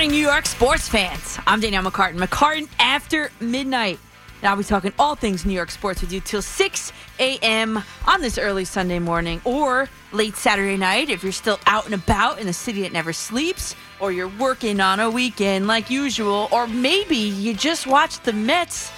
[0.00, 1.38] morning, New York sports fans.
[1.46, 2.16] I'm Danielle McCartan.
[2.16, 3.98] McCartan after midnight.
[4.42, 7.82] I'll be talking all things New York sports with you till 6 a.m.
[8.06, 12.38] on this early Sunday morning or late Saturday night if you're still out and about
[12.38, 16.66] in the city that never sleeps, or you're working on a weekend like usual, or
[16.66, 18.90] maybe you just watched the Mets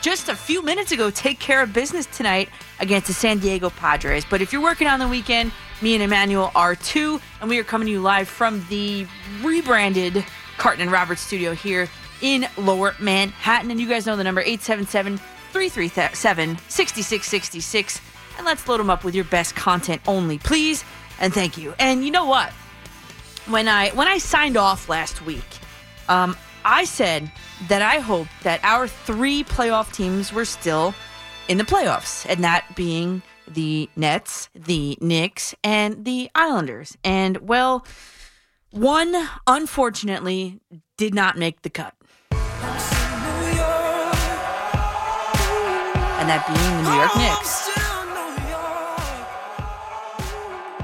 [0.00, 2.48] just a few minutes ago take care of business tonight
[2.80, 4.24] against the San Diego Padres.
[4.28, 5.52] But if you're working on the weekend,
[5.82, 9.06] me and Emmanuel are too, and we are coming to you live from the
[9.40, 10.24] rebranded
[10.58, 11.88] Carton and Roberts studio here
[12.20, 13.70] in Lower Manhattan.
[13.70, 15.18] And you guys know the number 877
[15.52, 18.00] 337 6666.
[18.36, 20.84] And let's load them up with your best content only, please.
[21.20, 21.74] And thank you.
[21.78, 22.52] And you know what?
[23.46, 25.44] When I when I signed off last week,
[26.08, 27.30] um, I said
[27.68, 30.94] that I hoped that our three playoff teams were still
[31.48, 36.96] in the playoffs, and that being the Nets, the Knicks, and the Islanders.
[37.02, 37.86] And well,
[38.70, 40.60] one unfortunately
[40.96, 41.94] did not make the cut.
[46.20, 47.68] And that being the New York Knicks.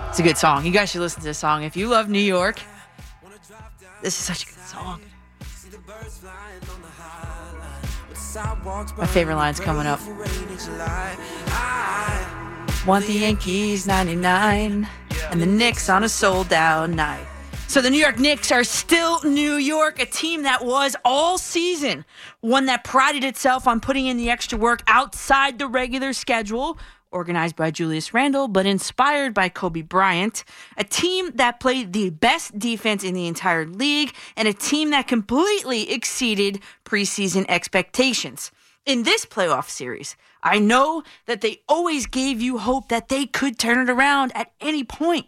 [0.08, 0.64] It's a good song.
[0.64, 1.64] You guys should listen to this song.
[1.64, 2.60] If you love New York,
[4.00, 5.00] this is such a good song.
[8.96, 10.00] My favorite line's coming up.
[12.86, 14.88] Want the Yankees 99
[15.30, 17.26] and the Knicks on a sold out night.
[17.66, 22.04] So the New York Knicks are still New York, a team that was all season,
[22.40, 26.78] one that prided itself on putting in the extra work outside the regular schedule,
[27.10, 30.44] organized by Julius Randle, but inspired by Kobe Bryant,
[30.76, 35.08] a team that played the best defense in the entire league, and a team that
[35.08, 38.52] completely exceeded preseason expectations.
[38.86, 43.58] In this playoff series, I know that they always gave you hope that they could
[43.58, 45.26] turn it around at any point.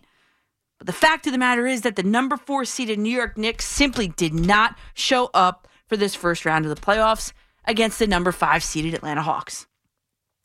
[0.78, 3.64] But the fact of the matter is that the number four seeded New York Knicks
[3.64, 7.32] simply did not show up for this first round of the playoffs
[7.64, 9.66] against the number five seeded Atlanta Hawks.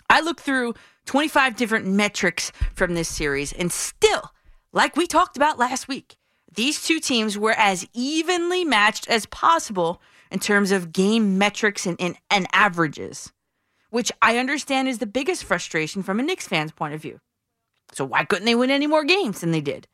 [0.10, 0.74] I looked through
[1.06, 4.32] 25 different metrics from this series, and still,
[4.74, 6.16] like we talked about last week,
[6.54, 12.00] these two teams were as evenly matched as possible in terms of game metrics and,
[12.00, 13.32] and, and averages,
[13.90, 17.20] which I understand is the biggest frustration from a Knicks fan's point of view.
[17.94, 19.88] So, why couldn't they win any more games than they did?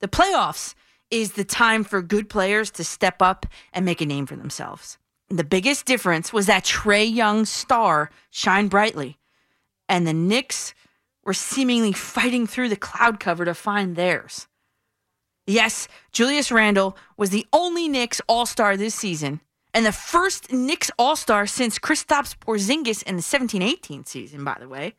[0.00, 0.74] The playoffs
[1.10, 4.98] is the time for good players to step up and make a name for themselves.
[5.28, 9.18] The biggest difference was that Trae Young's star shined brightly,
[9.88, 10.74] and the Knicks
[11.24, 14.46] were seemingly fighting through the cloud cover to find theirs.
[15.46, 19.40] Yes, Julius Randle was the only Knicks All Star this season,
[19.72, 24.56] and the first Knicks All Star since Kristaps Porzingis in the 17 18 season, by
[24.58, 24.94] the way.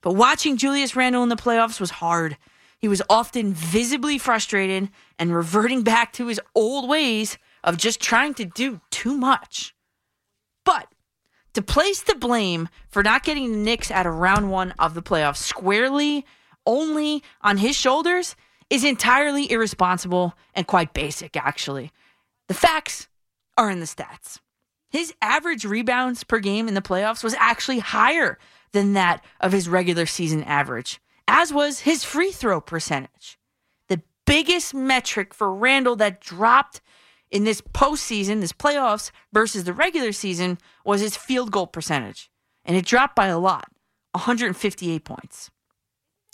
[0.00, 2.36] But watching Julius Randle in the playoffs was hard.
[2.78, 8.34] He was often visibly frustrated and reverting back to his old ways of just trying
[8.34, 9.74] to do too much.
[10.64, 10.88] But
[11.54, 15.02] to place the blame for not getting the Knicks out of round one of the
[15.02, 16.24] playoffs squarely
[16.66, 18.36] only on his shoulders
[18.70, 21.90] is entirely irresponsible and quite basic, actually.
[22.46, 23.08] The facts
[23.56, 24.40] are in the stats.
[24.90, 28.38] His average rebounds per game in the playoffs was actually higher
[28.72, 33.38] than that of his regular season average, as was his free throw percentage.
[33.88, 36.80] The biggest metric for Randle that dropped
[37.30, 42.30] in this postseason, this playoffs versus the regular season, was his field goal percentage.
[42.64, 43.68] And it dropped by a lot
[44.12, 45.50] 158 points.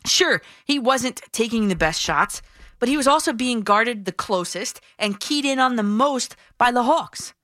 [0.07, 2.41] Sure, he wasn't taking the best shots,
[2.79, 6.71] but he was also being guarded the closest and keyed in on the most by
[6.71, 7.35] the Hawks.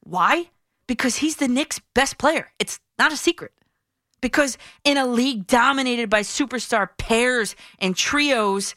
[0.00, 0.50] Why?
[0.86, 2.50] Because he's the Knicks' best player.
[2.58, 3.52] It's not a secret.
[4.20, 8.74] Because in a league dominated by superstar pairs and trios,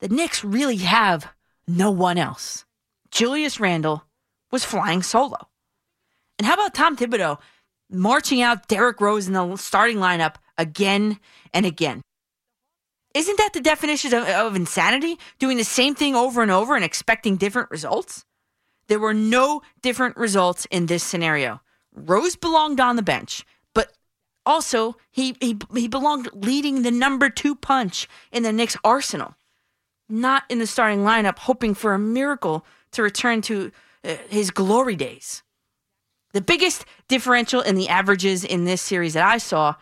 [0.00, 1.28] the Knicks really have
[1.66, 2.64] no one else.
[3.10, 4.04] Julius Randle
[4.50, 5.48] was flying solo.
[6.38, 7.38] And how about Tom Thibodeau
[7.90, 11.18] marching out Derrick Rose in the starting lineup again
[11.52, 12.02] and again?
[13.14, 15.18] Isn't that the definition of, of, insanity?
[15.38, 18.24] Doing the same thing over and over and expecting different results?
[18.86, 21.60] There were no different results in this scenario.
[21.92, 23.44] Rose belonged on the bench,
[24.48, 29.36] also he, he, he belonged leading the number two punch in the Knicks arsenal,
[30.08, 33.70] not in the starting lineup, hoping for a miracle to return to
[34.02, 35.42] uh, his glory days.
[36.32, 39.74] The biggest differential in the averages in this series that I saw,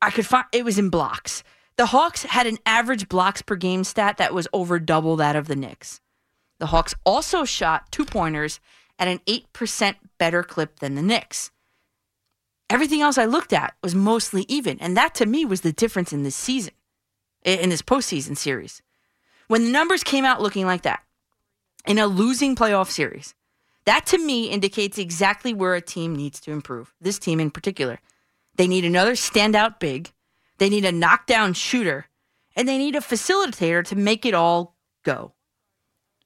[0.00, 1.42] I could find it was in blocks.
[1.76, 5.48] The Hawks had an average blocks per game stat that was over double that of
[5.48, 6.00] the Knicks.
[6.60, 8.60] The Hawks also shot two pointers
[8.98, 11.50] at an 8% better clip than the Knicks.
[12.70, 16.12] Everything else I looked at was mostly even, and that to me was the difference
[16.12, 16.74] in this season,
[17.42, 18.82] in this postseason series.
[19.46, 21.02] When the numbers came out looking like that,
[21.86, 23.34] in a losing playoff series.
[23.86, 26.92] That to me indicates exactly where a team needs to improve.
[27.00, 28.00] This team in particular.
[28.56, 30.12] They need another standout big,
[30.58, 32.06] they need a knockdown shooter,
[32.54, 35.32] and they need a facilitator to make it all go.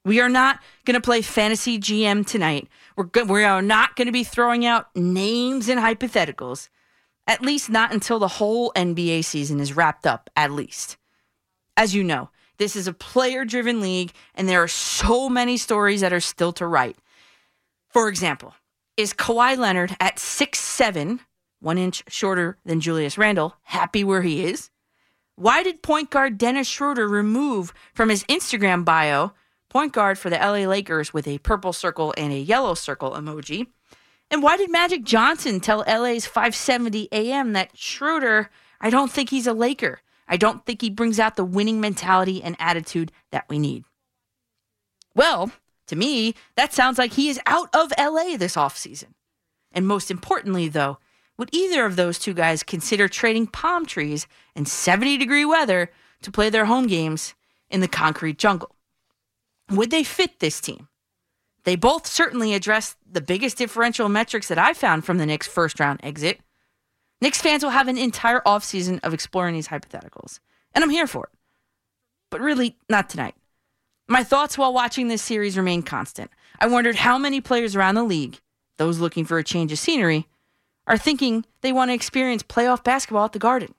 [0.05, 2.67] We are not going to play fantasy GM tonight.
[2.97, 6.69] We're go- we are not going to be throwing out names and hypotheticals.
[7.25, 10.97] At least not until the whole NBA season is wrapped up, at least.
[11.77, 16.01] As you know, this is a player driven league, and there are so many stories
[16.01, 16.97] that are still to write.
[17.89, 18.53] For example,
[18.97, 21.21] is Kawhi Leonard at six seven,
[21.61, 24.69] one inch shorter than Julius Randle, happy where he is?
[25.35, 29.31] Why did point guard Dennis Schroeder remove from his Instagram bio
[29.73, 33.65] point guard for the LA Lakers with a purple circle and a yellow circle emoji?
[34.29, 39.47] And why did Magic Johnson tell LA's 570 AM that Schroeder, I don't think he's
[39.47, 40.01] a Laker.
[40.27, 43.83] I don't think he brings out the winning mentality and attitude that we need.
[45.15, 45.51] Well,
[45.87, 49.15] to me, that sounds like he is out of LA this offseason.
[49.71, 50.99] And most importantly, though,
[51.35, 55.89] would either of those two guys consider trading palm trees in 70 degree weather
[56.21, 57.33] to play their home games
[57.71, 58.75] in the concrete jungle?
[59.75, 60.87] Would they fit this team?
[61.63, 65.79] They both certainly address the biggest differential metrics that I found from the Knicks' first
[65.79, 66.41] round exit.
[67.21, 70.39] Knicks fans will have an entire offseason of exploring these hypotheticals,
[70.73, 71.39] and I'm here for it.
[72.29, 73.35] But really, not tonight.
[74.07, 76.29] My thoughts while watching this series remain constant.
[76.59, 78.41] I wondered how many players around the league,
[78.77, 80.27] those looking for a change of scenery,
[80.85, 83.73] are thinking they want to experience playoff basketball at the Garden.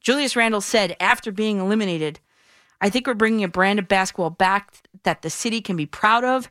[0.00, 2.20] Julius Randle said after being eliminated,
[2.84, 6.22] I think we're bringing a brand of basketball back that the city can be proud
[6.22, 6.50] of,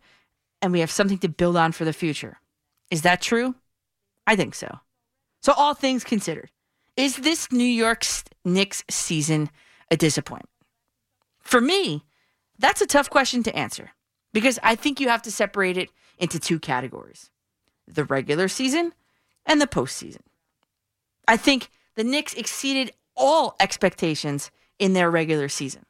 [0.63, 2.39] and we have something to build on for the future.
[2.89, 3.53] Is that true?
[4.25, 4.79] I think so.
[5.43, 6.49] So, all things considered,
[6.97, 8.03] is this New York
[8.43, 9.51] Knicks season
[9.91, 10.49] a disappointment?
[11.37, 12.03] For me,
[12.57, 13.91] that's a tough question to answer
[14.33, 17.29] because I think you have to separate it into two categories
[17.87, 18.93] the regular season
[19.45, 20.23] and the postseason.
[21.27, 25.85] I think the Knicks exceeded all expectations in their regular season.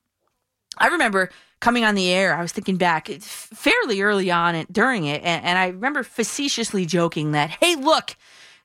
[0.78, 1.30] I remember
[1.60, 5.46] coming on the air, I was thinking back fairly early on and during it, and,
[5.46, 8.16] and I remember facetiously joking that, hey, look,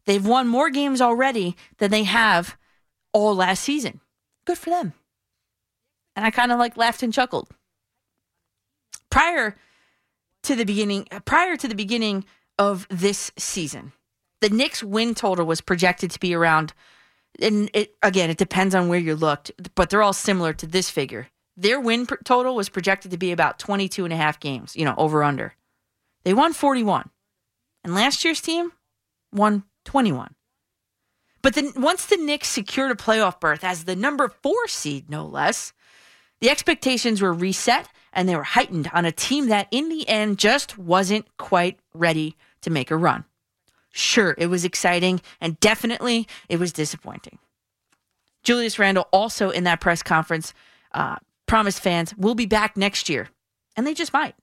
[0.04, 2.56] they've won more games already than they have
[3.12, 4.00] all last season.
[4.44, 4.94] Good for them.
[6.16, 7.48] And I kind of like laughed and chuckled.
[9.10, 9.56] Prior
[10.42, 12.24] to the beginning, prior to the beginning
[12.58, 13.92] of this season,
[14.40, 16.72] the Knicks win total was projected to be around,
[17.40, 20.90] and it, again, it depends on where you looked, but they're all similar to this
[20.90, 21.28] figure.
[21.58, 24.94] Their win total was projected to be about 22 and a half games, you know,
[24.96, 25.54] over under.
[26.22, 27.10] They won 41.
[27.82, 28.70] And last year's team
[29.32, 30.36] won 21.
[31.42, 35.26] But then once the Knicks secured a playoff berth as the number four seed, no
[35.26, 35.72] less,
[36.40, 40.38] the expectations were reset and they were heightened on a team that in the end
[40.38, 43.24] just wasn't quite ready to make a run.
[43.90, 47.38] Sure, it was exciting, and definitely it was disappointing.
[48.44, 50.54] Julius Randle also in that press conference
[50.92, 51.16] uh,
[51.48, 53.28] promised fans we'll be back next year,
[53.76, 54.34] and they just might.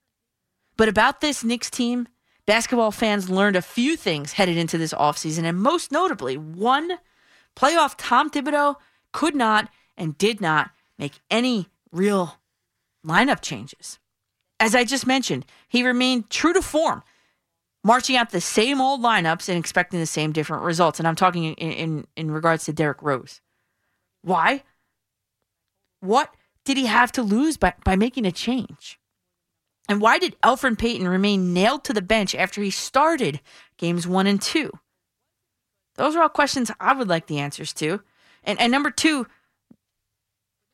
[0.77, 2.07] But about this Knicks team,
[2.45, 6.97] basketball fans learned a few things headed into this offseason, and most notably, one,
[7.55, 8.75] playoff Tom Thibodeau
[9.13, 12.39] could not and did not make any real
[13.05, 14.00] lineup changes.
[14.59, 17.03] As I just mentioned, he remained true to form
[17.85, 21.00] marching out the same old lineups and expecting the same different results.
[21.00, 23.41] And I'm talking in, in, in regards to Derrick Rose.
[24.24, 24.63] Why?
[26.00, 26.33] What
[26.65, 29.00] did he have to lose by, by making a change?
[29.88, 33.39] And why did Elfrid Payton remain nailed to the bench after he started
[33.77, 34.72] games one and two?
[35.95, 38.01] Those are all questions I would like the answers to.
[38.43, 39.27] And, and number two,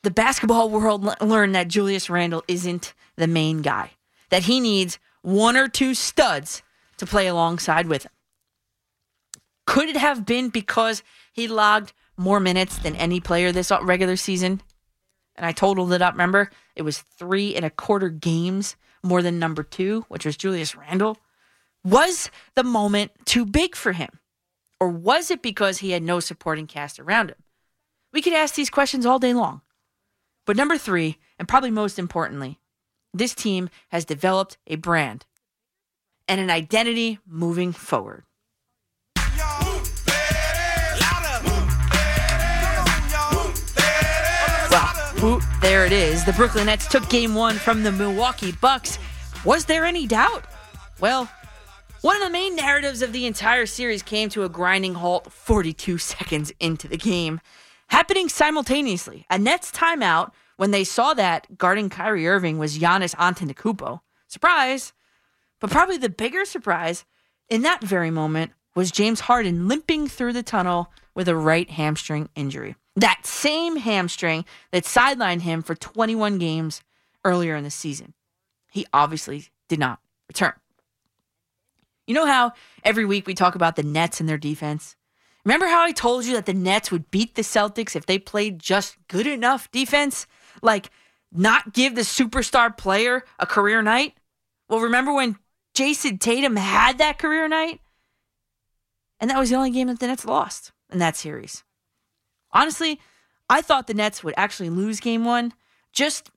[0.03, 3.91] the basketball world learned that Julius Randle isn't the main guy,
[4.29, 6.63] that he needs one or two studs
[6.98, 8.12] to play alongside with him.
[9.67, 14.62] Could it have been because he logged more minutes than any player this regular season?
[15.35, 16.13] And I totaled it up.
[16.13, 20.75] Remember, it was three and a quarter games more than number two, which was Julius
[20.75, 21.17] Randle.
[21.83, 24.19] Was the moment too big for him?
[24.79, 27.38] Or was it because he had no supporting cast around him?
[28.13, 29.61] We could ask these questions all day long.
[30.45, 32.59] But number three, and probably most importantly,
[33.13, 35.25] this team has developed a brand
[36.27, 38.23] and an identity moving forward.
[45.61, 46.25] There it is.
[46.25, 48.97] The Brooklyn Nets took game one from the Milwaukee Bucks.
[49.45, 50.45] Was there any doubt?
[50.99, 51.29] Well,
[52.01, 55.97] one of the main narratives of the entire series came to a grinding halt 42
[55.99, 57.39] seconds into the game,
[57.89, 59.27] happening simultaneously.
[59.29, 64.91] A Nets timeout when they saw that guarding Kyrie Irving was Giannis Antetokounmpo Surprise.
[65.59, 67.05] But probably the bigger surprise
[67.47, 72.29] in that very moment was James Harden limping through the tunnel with a right hamstring
[72.33, 72.75] injury.
[72.95, 76.81] That same hamstring that sidelined him for 21 games
[77.24, 78.13] earlier in the season.
[78.71, 80.53] He obviously did not return.
[82.07, 82.51] You know how
[82.83, 84.95] every week we talk about the Nets and their defense?
[85.45, 88.60] Remember how I told you that the Nets would beat the Celtics if they played
[88.60, 90.27] just good enough defense?
[90.62, 90.89] Like,
[91.31, 94.15] not give the superstar player a career night?
[94.69, 95.38] Well, remember when
[95.74, 97.79] Jayson Tatum had that career night?
[99.19, 101.63] And that was the only game that the Nets lost in that series.
[102.53, 103.00] Honestly,
[103.50, 105.53] I thought the Nets would actually lose game one
[105.93, 106.31] just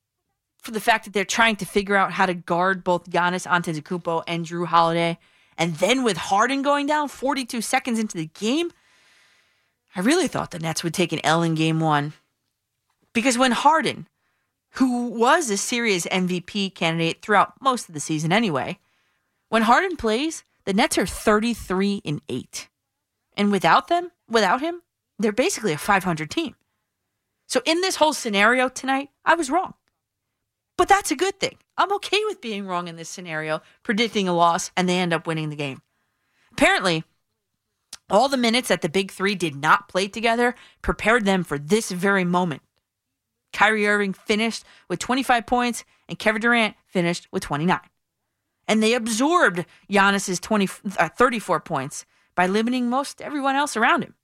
[0.58, 4.24] for the fact that they're trying to figure out how to guard both Giannis Antetokounmpo
[4.26, 5.18] and Jrue Holiday.
[5.58, 8.72] And then with Harden going down 42 seconds into the game,
[9.94, 12.14] I really thought the Nets would take an L in game one.
[13.12, 14.08] Because when Harden,
[14.72, 18.78] who was a serious MVP candidate throughout most of the season anyway,
[19.50, 22.68] when Harden plays, the Nets are 33 and 8.
[23.36, 24.82] And without them, without him,
[25.18, 26.54] they're basically a 500 team.
[27.46, 29.74] So in this whole scenario tonight, I was wrong.
[30.76, 31.58] But that's a good thing.
[31.76, 35.26] I'm okay with being wrong in this scenario, predicting a loss, and they end up
[35.26, 35.82] winning the game.
[36.52, 37.04] Apparently,
[38.10, 41.90] all the minutes that the big three did not play together prepared them for this
[41.90, 42.62] very moment.
[43.52, 47.78] Kyrie Irving finished with 25 points, and Kevin Durant finished with 29.
[48.66, 50.68] And they absorbed Giannis's 20,
[50.98, 52.04] uh, 34 points
[52.34, 54.14] by limiting most everyone else around him.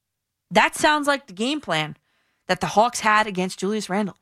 [0.51, 1.97] That sounds like the game plan
[2.49, 4.17] that the Hawks had against Julius Randle.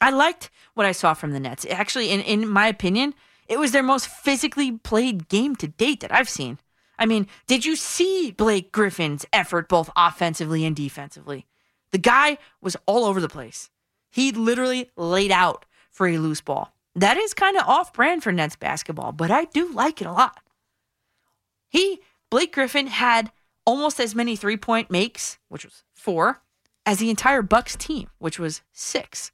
[0.00, 1.64] I liked what I saw from the Nets.
[1.70, 3.14] Actually, in, in my opinion,
[3.48, 6.58] it was their most physically played game to date that I've seen.
[6.98, 11.46] I mean, did you see Blake Griffin's effort both offensively and defensively?
[11.90, 13.70] The guy was all over the place.
[14.10, 16.72] He literally laid out for a loose ball.
[16.94, 20.12] That is kind of off brand for Nets basketball, but I do like it a
[20.12, 20.40] lot.
[21.68, 22.00] He,
[22.30, 23.32] Blake Griffin, had
[23.66, 26.42] almost as many three point makes, which was four,
[26.86, 29.32] as the entire Bucks team, which was six.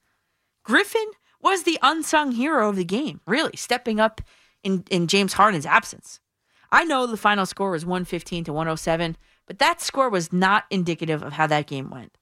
[0.65, 1.11] Griffin
[1.43, 4.21] was the unsung hero of the game, really, stepping up
[4.63, 6.21] in, in James Harden's absence.
[6.71, 11.23] I know the final score was 115 to 107, but that score was not indicative
[11.23, 12.17] of how that game went.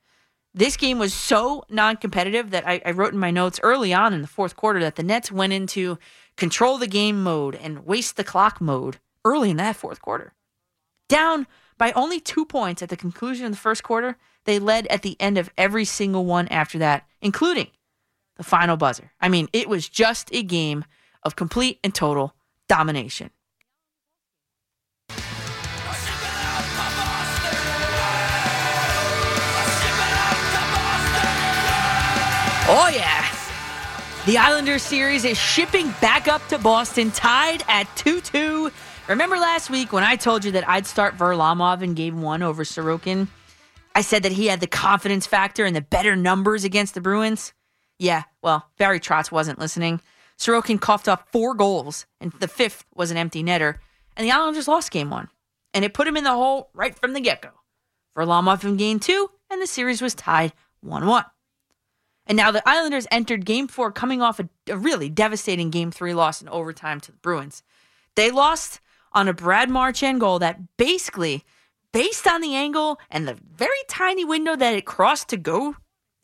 [0.55, 4.15] This game was so non competitive that I, I, wrote in my notes early on
[4.15, 5.99] in the fourth quarter that the Nets went into
[6.37, 10.33] control the game mode and waste the clock mode early in that fourth quarter.
[11.09, 11.47] Down
[11.79, 15.17] by only two points at the conclusion of the first quarter, they led at the
[15.21, 17.69] end of every single one after that, including
[18.37, 19.13] the final buzzer.
[19.21, 20.85] I mean, it was just a game
[21.23, 22.35] of complete and total
[22.69, 23.31] domination.
[32.71, 33.25] Oh, yeah.
[34.27, 38.71] The Islanders series is shipping back up to Boston, tied at 2 2.
[39.09, 42.63] Remember last week when I told you that I'd start Varlamov in game one over
[42.63, 43.29] Sorokin?
[43.95, 47.55] I said that he had the confidence factor and the better numbers against the Bruins.
[47.99, 50.03] Yeah, well, Barry Trotz wasn't listening.
[50.39, 53.77] Sorokin coughed up four goals, and the fifth was an empty netter,
[54.15, 55.29] and the Islanders lost game one.
[55.73, 57.51] And it put him in the hole right from the get go.
[58.15, 61.25] Varlamov in game two, and the series was tied 1 1.
[62.27, 66.13] And now the Islanders entered game four coming off a, a, really devastating game three
[66.13, 67.63] loss in overtime to the Bruins.
[68.15, 68.81] They lost
[69.19, 71.45] on a Brad Marchand goal that basically,
[71.93, 75.75] based on the angle and the very tiny window that it crossed to go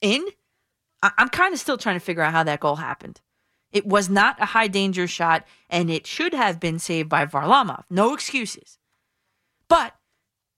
[0.01, 0.25] in,
[1.03, 3.21] I- I'm kind of still trying to figure out how that goal happened.
[3.73, 7.83] It was not a high danger shot, and it should have been saved by Varlamov.
[7.91, 8.79] No excuses.
[9.67, 9.97] But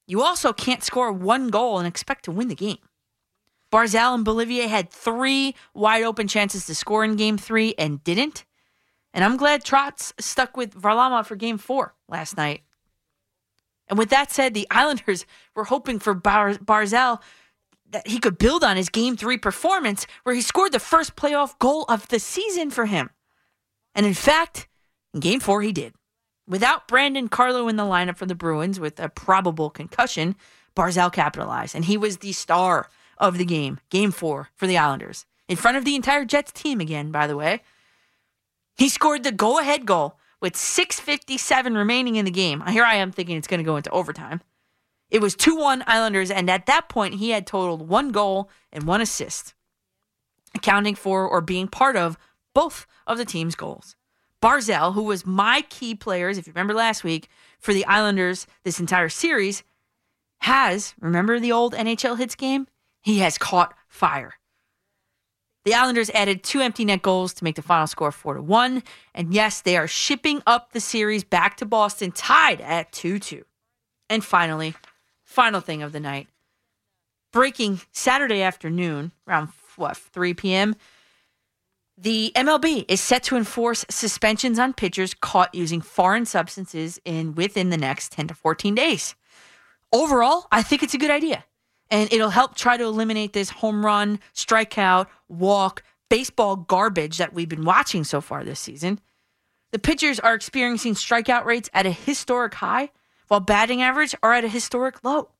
[0.06, 2.76] you also can't score one goal and expect to win the game.
[3.72, 8.44] Barzal and Beauvillier had three wide open chances to score in game three and didn't.
[9.16, 12.60] And I'm glad Trotz stuck with Varlamov for game four last night.
[13.88, 17.22] And with that said, the Islanders were hoping for Bar- Barzal
[17.90, 21.58] that he could build on his game three performance where he scored the first playoff
[21.58, 23.08] goal of the season for him.
[23.94, 24.68] And in fact,
[25.14, 25.94] in game four, he did.
[26.46, 30.36] Without Brandon Carlo in the lineup for the Bruins with a probable concussion,
[30.76, 35.24] Barzal capitalized, and he was the star of the game, game four for the Islanders,
[35.48, 37.62] in front of the entire Jets team again, by the way.
[38.76, 42.62] He scored the go ahead goal with 6.57 remaining in the game.
[42.68, 44.42] Here I am thinking it's going to go into overtime.
[45.10, 48.84] It was 2 1 Islanders, and at that point, he had totaled one goal and
[48.84, 49.54] one assist,
[50.54, 52.18] accounting for or being part of
[52.54, 53.96] both of the team's goals.
[54.42, 57.28] Barzal, who was my key players, if you remember last week,
[57.58, 59.62] for the Islanders this entire series,
[60.40, 62.66] has, remember the old NHL Hitz game?
[63.00, 64.34] He has caught fire.
[65.66, 68.84] The Islanders added two empty net goals to make the final score 4 to 1.
[69.16, 73.44] And yes, they are shipping up the series back to Boston, tied at 2 2.
[74.08, 74.76] And finally,
[75.24, 76.28] final thing of the night
[77.32, 80.76] breaking Saturday afternoon around what 3 p.m.
[81.98, 87.70] The MLB is set to enforce suspensions on pitchers caught using foreign substances in within
[87.70, 89.16] the next 10 to 14 days.
[89.92, 91.44] Overall, I think it's a good idea
[91.90, 97.48] and it'll help try to eliminate this home run, strikeout, walk, baseball garbage that we've
[97.48, 99.00] been watching so far this season.
[99.72, 102.90] The pitchers are experiencing strikeout rates at a historic high,
[103.28, 105.30] while batting average are at a historic low.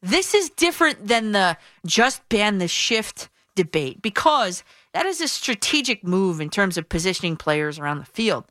[0.00, 4.64] This is different than the just ban the shift debate because
[4.94, 8.44] that is a strategic move in terms of positioning players around the field.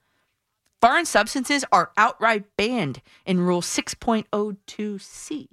[0.80, 5.48] Foreign substances are outright banned in Rule 6.02c.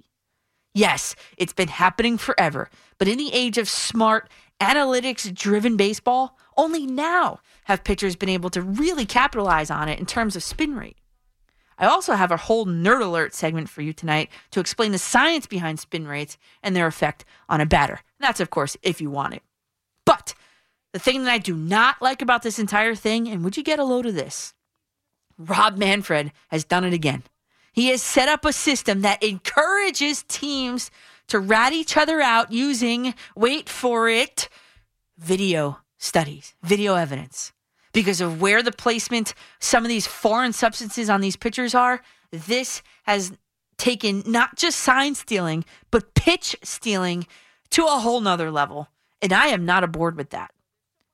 [0.73, 6.85] Yes, it's been happening forever, but in the age of smart, analytics driven baseball, only
[6.85, 10.97] now have pitchers been able to really capitalize on it in terms of spin rate.
[11.77, 15.47] I also have a whole nerd alert segment for you tonight to explain the science
[15.47, 18.01] behind spin rates and their effect on a batter.
[18.19, 19.43] That's, of course, if you want it.
[20.03, 20.33] But
[20.91, 23.79] the thing that I do not like about this entire thing, and would you get
[23.79, 24.53] a load of this?
[25.37, 27.23] Rob Manfred has done it again.
[27.79, 30.91] He has set up a system that encourages teams
[31.27, 34.49] to rat each other out using, wait for it,
[35.17, 37.53] video studies, video evidence.
[37.93, 42.81] Because of where the placement, some of these foreign substances on these pitchers are, this
[43.03, 43.31] has
[43.77, 47.27] taken not just sign stealing, but pitch stealing
[47.69, 48.89] to a whole nother level.
[49.21, 50.51] And I am not aboard with that.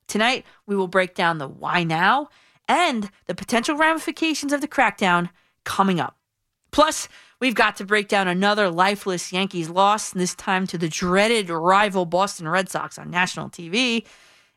[0.08, 2.28] Tonight, we will break down the why now
[2.66, 5.30] and the potential ramifications of the crackdown
[5.62, 6.16] coming up.
[6.76, 7.08] Plus,
[7.40, 12.04] we've got to break down another lifeless Yankees loss, this time to the dreaded rival
[12.04, 14.04] Boston Red Sox on national TV,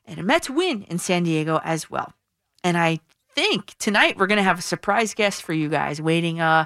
[0.03, 2.13] and a Mets win in San Diego as well.
[2.61, 2.99] And I
[3.35, 6.65] think tonight we're going to have a surprise guest for you guys waiting uh,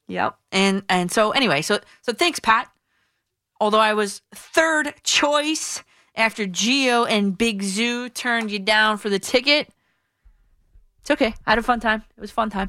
[0.07, 0.37] Yep.
[0.53, 2.71] And and so anyway, so so thanks Pat
[3.65, 5.83] Although I was third choice
[6.15, 9.71] after Gio and Big Zoo turned you down for the ticket.
[11.01, 11.33] It's okay.
[11.47, 12.05] I had a fun time.
[12.15, 12.69] It was a fun time.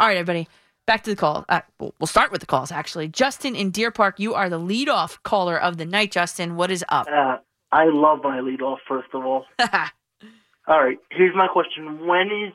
[0.00, 0.48] All right, everybody.
[0.84, 1.44] Back to the call.
[1.48, 3.06] Uh, we'll start with the calls, actually.
[3.06, 6.10] Justin in Deer Park, you are the leadoff caller of the night.
[6.10, 7.06] Justin, what is up?
[7.06, 7.36] Uh,
[7.70, 9.44] I love my leadoff, first of all.
[9.60, 12.04] all right, here's my question.
[12.04, 12.52] When is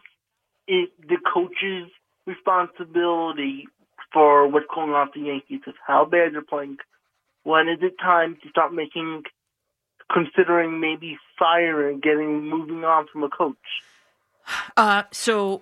[0.68, 1.90] it the coach's
[2.28, 3.70] responsibility
[4.12, 5.62] for what's going on with the Yankees?
[5.68, 6.80] Of how bad they're playing
[7.46, 9.24] when is it time to start making,
[10.12, 13.56] considering maybe firing, getting moving on from a coach?
[14.76, 15.62] Uh, so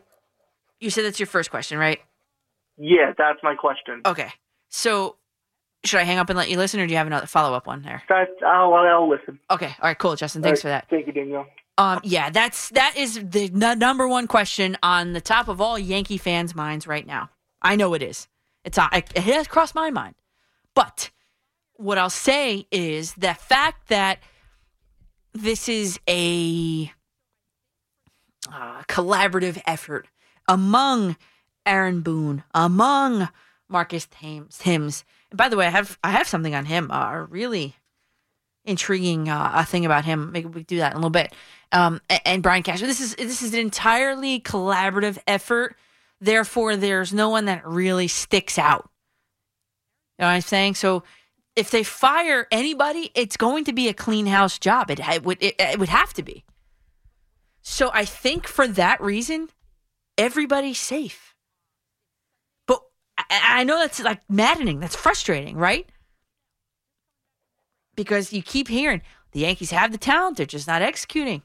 [0.79, 2.01] you said that's your first question, right?
[2.77, 4.01] Yeah, that's my question.
[4.05, 4.31] Okay.
[4.69, 5.17] So
[5.83, 7.67] should I hang up and let you listen, or do you have another follow up
[7.67, 8.01] one there?
[8.09, 9.39] That's, I'll, I'll listen.
[9.51, 9.67] Okay.
[9.67, 9.97] All right.
[9.97, 10.41] Cool, Justin.
[10.41, 10.89] Thanks right, for that.
[10.89, 11.45] Thank you, Daniel.
[11.77, 15.77] Um, yeah, that's that is the n- number one question on the top of all
[15.77, 17.29] Yankee fans' minds right now.
[17.61, 18.27] I know it is.
[18.63, 20.15] It's it has crossed my mind.
[20.75, 21.11] But
[21.83, 24.19] what I'll say is the fact that
[25.33, 26.91] this is a
[28.51, 30.07] uh, collaborative effort
[30.47, 31.17] among
[31.65, 33.27] Aaron Boone, among
[33.67, 35.03] Marcus Thames.
[35.29, 36.89] And by the way, I have I have something on him.
[36.89, 37.75] Uh, a really
[38.63, 40.31] intriguing uh, thing about him.
[40.31, 41.33] Maybe we do that in a little bit.
[41.73, 42.87] Um, and, and Brian Cashman.
[42.87, 45.75] This is this is an entirely collaborative effort.
[46.21, 48.89] Therefore, there's no one that really sticks out.
[50.17, 50.75] You know what I'm saying?
[50.75, 51.03] So
[51.55, 54.89] if they fire anybody, it's going to be a clean house job.
[54.89, 56.43] It, it would it, it would have to be.
[57.61, 59.49] So I think for that reason,
[60.17, 61.35] everybody's safe.
[62.67, 62.81] But
[63.17, 64.79] I, I know that's like maddening.
[64.79, 65.87] That's frustrating, right?
[67.95, 71.43] Because you keep hearing the Yankees have the talent, they're just not executing.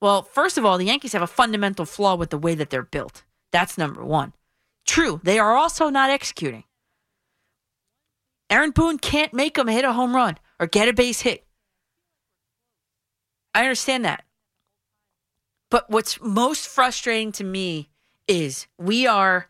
[0.00, 2.82] Well, first of all, the Yankees have a fundamental flaw with the way that they're
[2.82, 3.24] built.
[3.52, 4.32] That's number one.
[4.86, 6.64] True, they are also not executing.
[8.50, 11.44] Aaron Boone can't make him hit a home run or get a base hit.
[13.54, 14.24] I understand that.
[15.70, 17.90] But what's most frustrating to me
[18.28, 19.48] is we are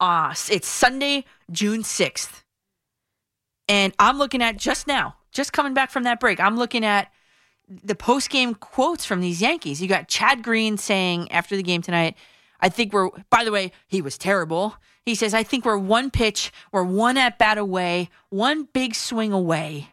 [0.00, 2.42] uh it's Sunday, June 6th.
[3.68, 6.40] And I'm looking at just now, just coming back from that break.
[6.40, 7.12] I'm looking at
[7.68, 9.80] the post-game quotes from these Yankees.
[9.80, 12.16] You got Chad Green saying after the game tonight,
[12.60, 14.76] I think we're by the way, he was terrible.
[15.04, 19.32] He says, I think we're one pitch, we're one at bat away, one big swing
[19.32, 19.88] away.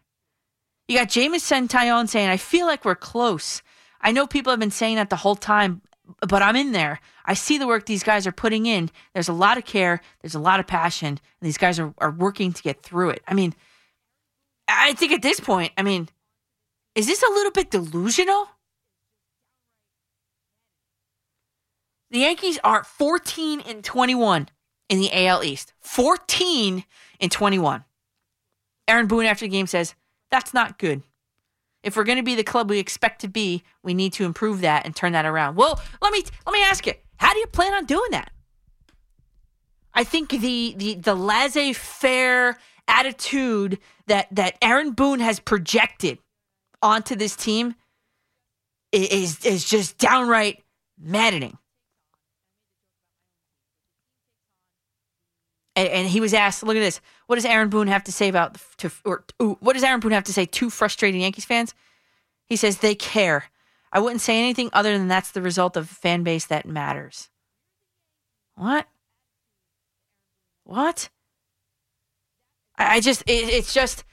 [0.87, 3.61] You got Jameson Taillon saying, I feel like we're close.
[4.01, 5.81] I know people have been saying that the whole time,
[6.27, 6.99] but I'm in there.
[7.25, 8.89] I see the work these guys are putting in.
[9.13, 12.11] There's a lot of care, there's a lot of passion, and these guys are, are
[12.11, 13.23] working to get through it.
[13.27, 13.55] I mean,
[14.67, 16.07] I think at this point, I mean,
[16.93, 18.47] is this a little bit delusional?
[22.11, 24.49] The Yankees are 14 and 21
[24.89, 25.73] in the AL East.
[25.79, 26.83] 14
[27.21, 27.85] and 21.
[28.87, 29.95] Aaron Boone after the game says,
[30.31, 31.03] that's not good.
[31.83, 34.61] If we're going to be the club we expect to be, we need to improve
[34.61, 35.55] that and turn that around.
[35.55, 38.31] Well, let me let me ask you, how do you plan on doing that?
[39.93, 46.19] I think the the the laissez-faire attitude that that Aaron Boone has projected
[46.81, 47.75] onto this team
[48.91, 50.63] is is just downright
[50.99, 51.58] maddening.
[55.79, 56.99] And, and, he was asked, "Look at this.
[57.27, 60.11] What does Aaron Boone have to say about to or ooh, what does Aaron Boone
[60.11, 61.73] have to say to frustrated Yankees fans?"
[62.45, 63.45] He says they care.
[63.93, 67.29] I wouldn't say anything other than that's the result of a fan base that matters.
[68.55, 68.87] What?
[70.65, 71.09] What?
[72.77, 74.03] I, I just it, it's just.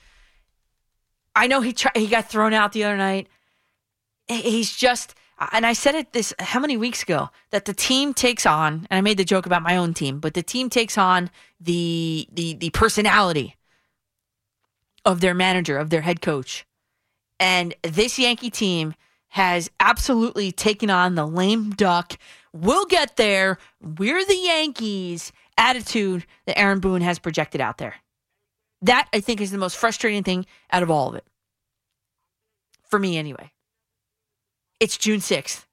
[1.35, 3.29] I know he tried, he got thrown out the other night.
[4.29, 5.15] He's just
[5.53, 8.99] and I said it this how many weeks ago that the team takes on, and
[8.99, 12.55] I made the joke about my own team, but the team takes on the the
[12.55, 13.57] the personality
[15.05, 16.67] of their manager, of their head coach.
[17.39, 18.95] And this Yankee team
[19.29, 22.19] has absolutely taken on the lame duck.
[22.53, 23.59] We'll get there.
[23.81, 27.97] We're the Yankees attitude that Aaron Boone has projected out there.
[28.83, 31.25] That I think is the most frustrating thing out of all of it.
[32.89, 33.51] For me anyway.
[34.79, 35.65] It's June 6th.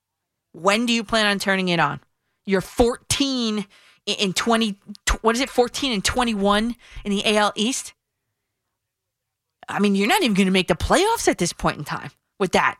[0.53, 1.99] When do you plan on turning it on?
[2.45, 3.65] You're 14
[4.05, 4.77] in 20,
[5.21, 7.93] what is it, 14 and 21 in the AL East?
[9.67, 12.11] I mean, you're not even going to make the playoffs at this point in time
[12.39, 12.77] with that.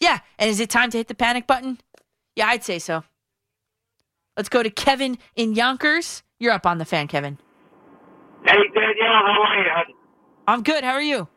[0.00, 0.18] Yeah.
[0.38, 1.78] And is it time to hit the panic button?
[2.36, 3.04] Yeah, I'd say so.
[4.36, 6.22] Let's go to Kevin in Yonkers.
[6.38, 7.38] You're up on the fan, Kevin.
[8.44, 9.94] Hey, Danielle, how are you?
[10.48, 10.84] I'm good.
[10.84, 11.28] How are you?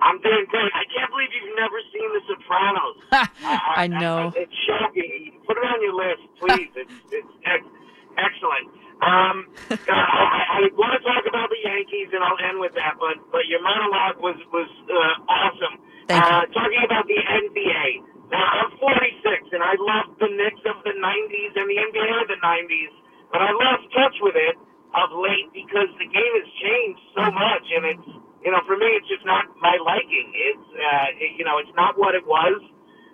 [0.00, 0.70] I'm doing great.
[0.74, 2.96] I can't believe you've never seen The Sopranos.
[3.42, 4.30] I, I, know.
[4.34, 5.40] I, it's shocking.
[5.46, 6.70] Put it on your list, please.
[6.76, 7.74] it's it's ex-
[8.18, 8.66] excellent.
[9.02, 12.98] Um, uh, I, I want to talk about the Yankees, and I'll end with that.
[12.98, 15.82] But but your monologue was was uh, awesome.
[16.06, 16.54] Thank uh, you.
[16.54, 17.86] Talking about the NBA.
[18.30, 22.28] Now I'm 46, and I love the Knicks of the 90s and the NBA of
[22.28, 22.92] the 90s,
[23.32, 24.56] but I lost touch with it
[24.92, 28.08] of late because the game has changed so much, and it's
[28.44, 30.28] you know, for me, it's just not my liking.
[30.34, 32.62] It's, uh, it, you know, it's not what it was.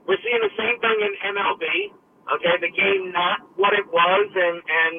[0.04, 1.64] We're seeing the same thing in MLB.
[2.24, 4.94] Okay, the game not what it was, and and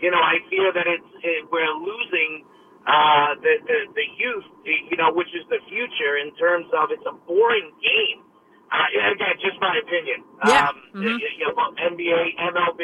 [0.00, 2.44] you know, I fear that it's it, we're losing
[2.84, 7.04] uh, the, the the youth, you know, which is the future in terms of it's
[7.08, 8.20] a boring game.
[8.68, 10.20] Uh, again, just my opinion.
[10.44, 10.68] Yeah.
[10.68, 11.16] Um, mm-hmm.
[11.16, 12.82] you know, NBA, MLB,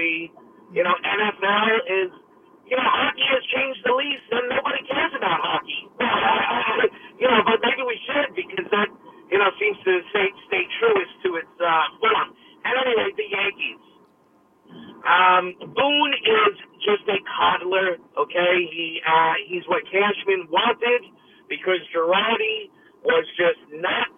[0.72, 2.10] you know, NFL is
[2.68, 5.82] you know, hockey has changed the least, and nobody cares about hockey.
[7.22, 8.90] You know, but maybe we should because that,
[9.30, 12.34] you know, seems to stay, stay truest to its uh, form.
[12.66, 13.82] And anyway, the Yankees.
[15.06, 18.54] Um, Boone is just a coddler, okay?
[18.70, 21.02] He uh, he's what Cashman wanted
[21.48, 22.70] because Girardi
[23.04, 24.11] was just not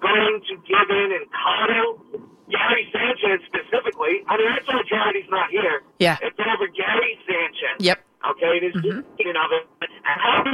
[0.00, 4.26] going to give in and coddle Gary Sanchez specifically.
[4.26, 5.82] I mean, that's why Girardi's not here.
[5.98, 6.18] Yeah.
[6.20, 7.78] It's over Gary Sanchez.
[7.78, 7.98] Yep.
[8.20, 9.00] Okay, it is mm-hmm.
[9.16, 9.40] you know,
[10.10, 10.44] how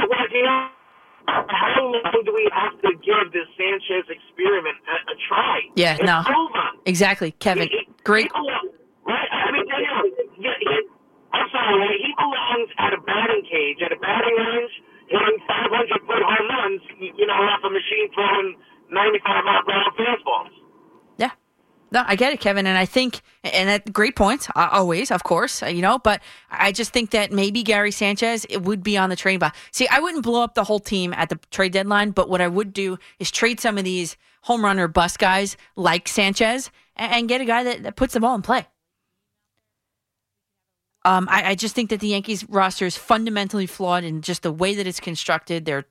[1.27, 5.59] how long do we have to give this Sanchez experiment a, a try?
[5.75, 6.23] Yeah, it's no.
[6.23, 6.79] Over.
[6.85, 7.67] Exactly, Kevin.
[7.67, 8.31] He, Great.
[8.31, 9.29] right?
[9.31, 10.87] I mean, you know, he,
[11.33, 14.71] I'm sorry, he belongs at a batting cage, at a batting range,
[15.07, 18.55] hitting 500 foot home runs, you know, off a machine throwing
[18.89, 20.57] 95 mile per hour fastballs.
[21.89, 25.63] No, I get it, Kevin, and I think, and at great points, always, of course,
[25.63, 25.97] uh, you know.
[25.97, 26.21] But
[26.51, 29.55] I just think that maybe Gary Sanchez it would be on the trade block.
[29.71, 32.47] See, I wouldn't blow up the whole team at the trade deadline, but what I
[32.49, 37.13] would do is trade some of these home run or bust guys like Sanchez and,
[37.13, 38.67] and get a guy that, that puts the ball in play.
[41.05, 44.51] Um, I, I just think that the Yankees roster is fundamentally flawed in just the
[44.51, 45.63] way that it's constructed.
[45.63, 45.85] They're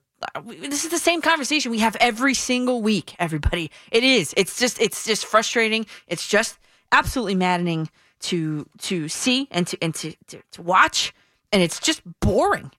[0.45, 3.71] this is the same conversation we have every single week everybody.
[3.91, 4.33] It is.
[4.37, 5.85] It's just it's just frustrating.
[6.07, 6.57] It's just
[6.91, 7.89] absolutely maddening
[8.21, 11.13] to to see and to and to, to, to watch.
[11.51, 12.71] And it's just boring.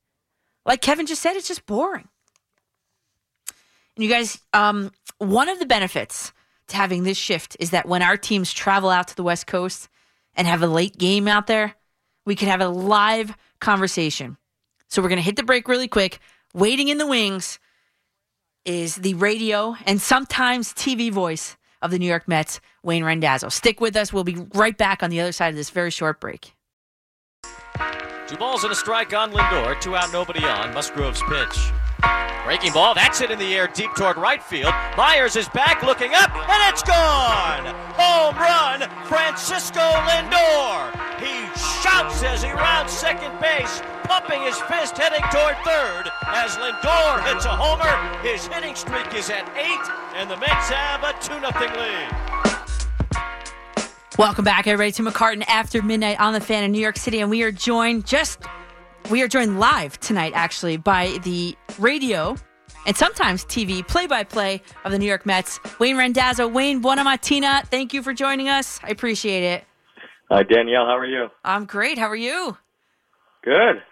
[0.66, 2.08] Like kevin just said it's just boring.
[3.96, 6.32] And you guys um one of the benefits
[6.68, 9.88] to having this shift is that when our teams travel out to the west coast
[10.34, 11.74] and have a late game out there
[12.24, 14.36] we can have a live conversation.
[14.88, 16.20] So we're going to hit the break really quick
[16.58, 17.60] Waiting in the wings
[18.64, 23.48] is the radio and sometimes TV voice of the New York Mets, Wayne Randazzo.
[23.48, 24.12] Stick with us.
[24.12, 26.56] We'll be right back on the other side of this very short break.
[28.26, 29.80] Two balls and a strike on Lindor.
[29.80, 30.74] Two out, nobody on.
[30.74, 31.70] Musgrove's pitch.
[32.44, 34.72] Breaking ball, that's it in the air deep toward right field.
[34.96, 37.74] Myers is back looking up, and it's gone!
[37.98, 40.92] Home run, Francisco Lindor!
[41.20, 41.44] He
[41.82, 46.10] shouts as he rounds second base, pumping his fist heading toward third.
[46.26, 51.02] As Lindor hits a homer, his hitting streak is at eight, and the Mets have
[51.02, 51.42] a 2 0
[51.76, 52.28] lead.
[54.18, 57.30] Welcome back, everybody, to McCartan after midnight on the fan in New York City, and
[57.30, 58.40] we are joined just
[59.10, 62.36] we are joined live tonight, actually, by the radio
[62.86, 66.48] and sometimes TV play by play of the New York Mets, Wayne Randazzo.
[66.48, 68.80] Wayne Buonamatina, thank you for joining us.
[68.82, 69.64] I appreciate it.
[70.30, 70.86] Hi, Danielle.
[70.86, 71.28] How are you?
[71.44, 71.98] I'm great.
[71.98, 72.56] How are you?
[73.42, 73.82] Good.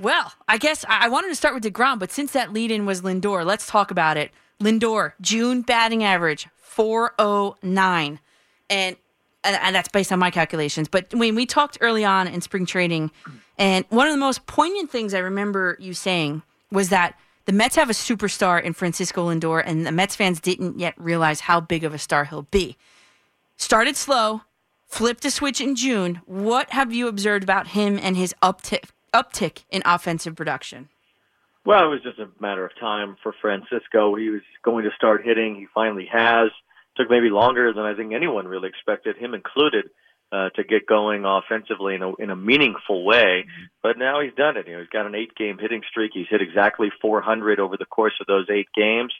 [0.00, 3.02] Well, I guess I wanted to start with DeGrom, but since that lead in was
[3.02, 4.30] Lindor, let's talk about it.
[4.60, 8.20] Lindor, June batting average, 409.
[8.70, 8.96] And
[9.44, 10.88] and that's based on my calculations.
[10.88, 13.10] But when we talked early on in spring training,
[13.58, 17.76] and one of the most poignant things I remember you saying was that the Mets
[17.76, 21.82] have a superstar in Francisco Lindor, and the Mets fans didn't yet realize how big
[21.82, 22.76] of a star he'll be.
[23.56, 24.42] Started slow,
[24.86, 26.20] flipped a switch in June.
[26.26, 30.90] What have you observed about him and his uptick, uptick in offensive production?
[31.64, 34.14] Well, it was just a matter of time for Francisco.
[34.14, 35.56] He was going to start hitting.
[35.56, 36.50] He finally has.
[36.96, 39.90] Took maybe longer than I think anyone really expected, him included
[40.30, 43.46] uh, to get going offensively in a in a meaningful way.
[43.82, 44.66] But now he's done it.
[44.66, 46.12] You know, he's got an eight game hitting streak.
[46.14, 49.12] He's hit exactly 400 over the course of those eight games,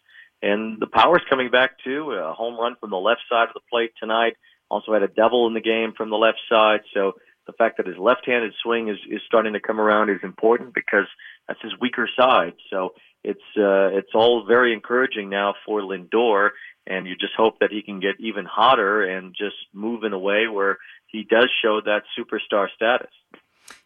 [0.43, 2.13] and the power's coming back too.
[2.13, 4.37] A home run from the left side of the plate tonight.
[4.71, 6.81] Also had a double in the game from the left side.
[6.93, 7.15] So
[7.47, 11.07] the fact that his left-handed swing is is starting to come around is important because
[11.49, 12.53] that's his weaker side.
[12.71, 12.93] So
[13.25, 16.51] it's uh, it's all very encouraging now for Lindor,
[16.87, 20.19] and you just hope that he can get even hotter and just move in a
[20.19, 23.11] way where he does show that superstar status.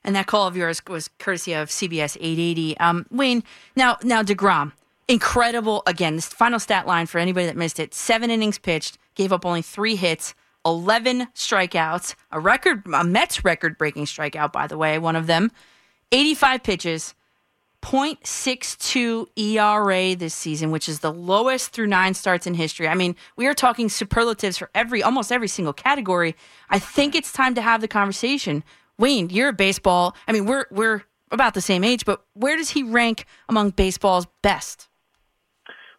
[0.05, 2.77] And that call of yours was courtesy of CBS 880.
[2.79, 3.43] Um, Wayne,
[3.75, 4.73] now now Degrom,
[5.09, 6.17] incredible again.
[6.17, 9.63] This final stat line for anybody that missed it: seven innings pitched, gave up only
[9.63, 15.27] three hits, 11 strikeouts, a record, a Mets record-breaking strikeout, by the way, one of
[15.27, 15.51] them.
[16.13, 17.15] 85 pitches,
[17.83, 22.89] 0.62 ERA this season, which is the lowest through nine starts in history.
[22.89, 26.35] I mean, we are talking superlatives for every almost every single category.
[26.71, 28.65] I think it's time to have the conversation.
[28.99, 30.17] Wayne, you're a baseball.
[30.29, 34.27] I mean, we're we're about the same age, but where does he rank among baseball's
[34.43, 34.89] best?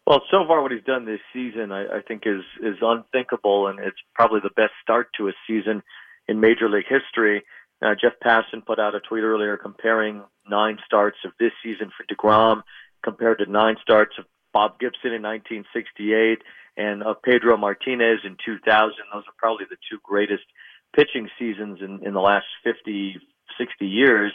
[0.06, 3.78] Well, so far what he's done this season, I, I think, is is unthinkable, and
[3.78, 5.82] it's probably the best start to a season
[6.28, 7.44] in Major League history.
[7.84, 12.04] Uh, Jeff Passan put out a tweet earlier comparing nine starts of this season for
[12.06, 12.62] DeGrom
[13.02, 16.38] compared to nine starts of Bob Gibson in 1968
[16.76, 18.64] and of Pedro Martinez in 2000.
[19.12, 20.44] Those are probably the two greatest
[20.96, 23.20] pitching seasons in, in the last 50,
[23.58, 24.32] 60 years.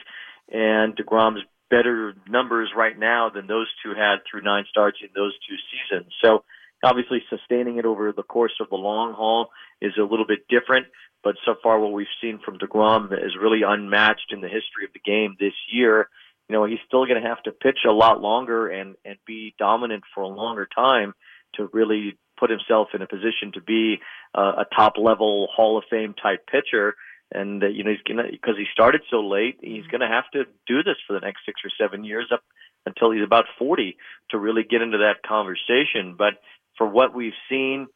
[0.52, 5.34] And DeGrom's better numbers right now than those two had through nine starts in those
[5.48, 6.12] two seasons.
[6.24, 6.44] So
[6.84, 9.50] obviously sustaining it over the course of the long haul
[9.82, 10.88] is a little bit different.
[11.24, 14.94] But so far, what we've seen from DeGrom is really unmatched in the history of
[14.94, 16.10] the game this year.
[16.48, 19.54] you know, he's still going to have to pitch a lot longer and and be
[19.60, 21.14] dominant for a longer time
[21.56, 23.98] to really put himself in a position to be
[24.34, 26.96] uh, a top level Hall of Fame type pitcher.
[27.32, 30.46] And uh, you know he's gonna because he started so late, he's gonna have to
[30.66, 32.44] do this for the next six or seven years up
[32.86, 33.98] until he's about 40
[34.32, 36.16] to really get into that conversation.
[36.18, 36.36] But
[36.78, 37.88] for what we've seen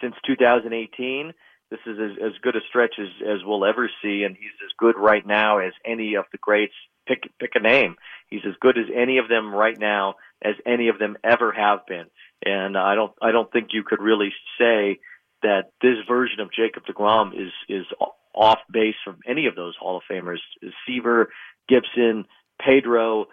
[0.00, 1.32] since 2018,
[1.70, 4.70] this is as, as good a stretch as, as we'll ever see, and he's as
[4.78, 6.74] good right now as any of the greats.
[7.06, 7.96] Pick pick a name.
[8.28, 11.80] He's as good as any of them right now as any of them ever have
[11.86, 12.06] been.
[12.44, 15.00] And I don't I don't think you could really say
[15.42, 17.84] that this version of Jacob DeGrom is is
[18.34, 20.38] off base from any of those Hall of Famers.
[20.86, 21.28] Seaver,
[21.68, 22.24] Gibson,
[22.60, 23.26] Pedro,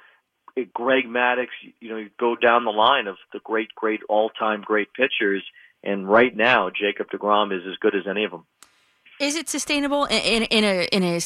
[0.73, 1.47] Greg Maddux.
[1.79, 5.43] You know, you go down the line of the great, great all-time great pitchers,
[5.83, 8.45] and right now Jacob DeGrom is as good as any of them.
[9.19, 11.19] Is it sustainable in, in, a in a,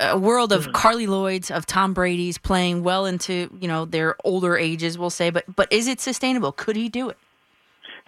[0.00, 0.72] a world of mm-hmm.
[0.72, 5.30] Carli Lloyd's, of Tom Brady's playing well into you know their older ages, we'll say,
[5.30, 6.50] but but is it sustainable?
[6.50, 7.16] Could he do it?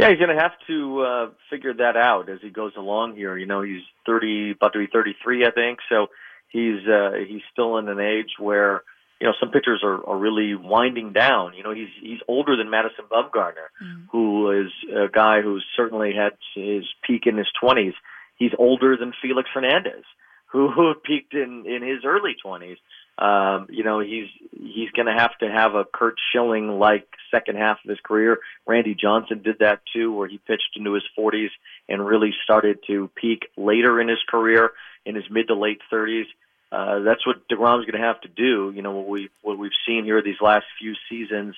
[0.01, 3.37] Yeah, he's going to have to uh, figure that out as he goes along here.
[3.37, 5.79] You know, he's thirty, about to be thirty-three, I think.
[5.89, 6.09] So
[6.49, 8.83] he's uh, he's still in an age where
[9.23, 11.55] you know some pitchers are, are really winding down.
[11.55, 14.07] You know, he's he's older than Madison Bumgarner, mm.
[14.11, 17.95] who is a guy who's certainly had his peak in his twenties
[18.43, 20.05] he's older than Felix Hernandez,
[20.47, 22.79] who, who peaked in in his early twenties.
[23.19, 27.57] Um, you know, he's he's going to have to have a Curt Schilling like second
[27.57, 28.39] half of his career.
[28.67, 31.51] Randy Johnson did that too, where he pitched into his 40s
[31.89, 34.71] and really started to peak later in his career,
[35.05, 36.25] in his mid to late 30s.
[36.73, 38.73] Uh, that's what Degrom's going to have to do.
[38.75, 41.55] You know, what we what we've seen here these last few seasons.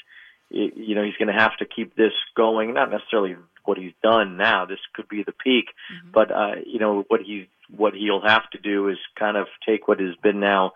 [0.51, 2.75] It, you know, he's going to have to keep this going.
[2.75, 4.67] Not necessarily what he's done now.
[4.67, 6.11] This could be the peak, mm-hmm.
[6.13, 9.87] but uh, you know what he what he'll have to do is kind of take
[9.87, 10.73] what has been now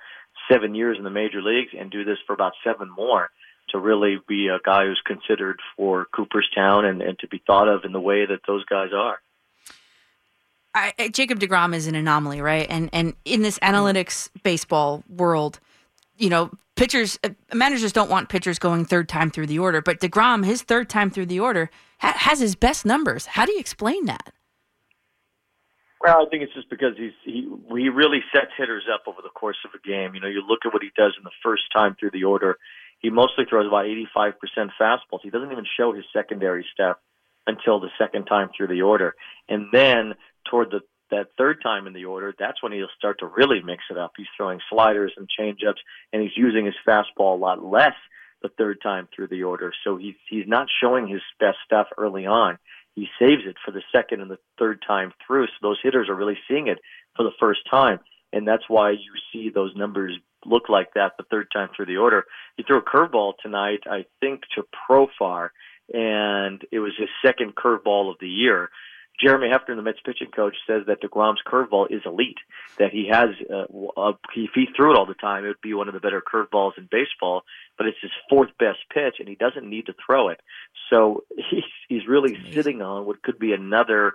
[0.50, 3.30] seven years in the major leagues and do this for about seven more
[3.70, 7.84] to really be a guy who's considered for Cooperstown and, and to be thought of
[7.84, 9.18] in the way that those guys are.
[10.74, 12.66] I, Jacob Degrom is an anomaly, right?
[12.68, 15.60] And and in this analytics baseball world,
[16.16, 20.00] you know, pitchers uh, managers don't want pitchers going third time through the order, but
[20.00, 23.26] Degrom, his third time through the order, ha- has his best numbers.
[23.26, 24.32] How do you explain that?
[26.00, 29.30] Well, I think it's just because he's he he really sets hitters up over the
[29.30, 30.14] course of a game.
[30.14, 32.56] You know, you look at what he does in the first time through the order.
[33.00, 34.34] He mostly throws about 85%
[34.80, 35.20] fastballs.
[35.22, 36.96] He doesn't even show his secondary stuff
[37.46, 39.14] until the second time through the order.
[39.48, 40.14] And then
[40.50, 40.80] toward the
[41.10, 44.12] that third time in the order, that's when he'll start to really mix it up.
[44.16, 45.80] He's throwing sliders and changeups,
[46.12, 47.94] and he's using his fastball a lot less
[48.42, 49.72] the third time through the order.
[49.84, 52.58] So he's he's not showing his best stuff early on.
[52.94, 55.46] He saves it for the second and the third time through.
[55.46, 56.78] So those hitters are really seeing it
[57.16, 58.00] for the first time,
[58.32, 61.96] and that's why you see those numbers look like that the third time through the
[61.96, 62.24] order.
[62.56, 65.50] He threw a curveball tonight, I think, to Profar,
[65.92, 68.70] and it was his second curveball of the year.
[69.20, 72.38] Jeremy Hefner, the Mets pitching coach, says that DeGrom's curveball is elite.
[72.78, 75.74] That he has, uh, a, if he threw it all the time, it would be
[75.74, 77.42] one of the better curveballs in baseball.
[77.76, 80.40] But it's his fourth best pitch, and he doesn't need to throw it.
[80.90, 84.12] So he's he's really sitting on what could be another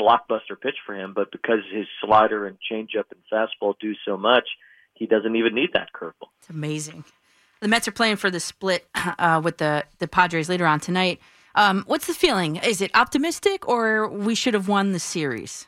[0.00, 1.14] blockbuster pitch for him.
[1.14, 4.48] But because his slider and changeup and fastball do so much,
[4.94, 6.30] he doesn't even need that curveball.
[6.40, 7.04] It's amazing.
[7.60, 11.20] The Mets are playing for the split uh, with the the Padres later on tonight.
[11.54, 12.56] Um, what's the feeling?
[12.56, 15.66] Is it optimistic, or we should have won the series?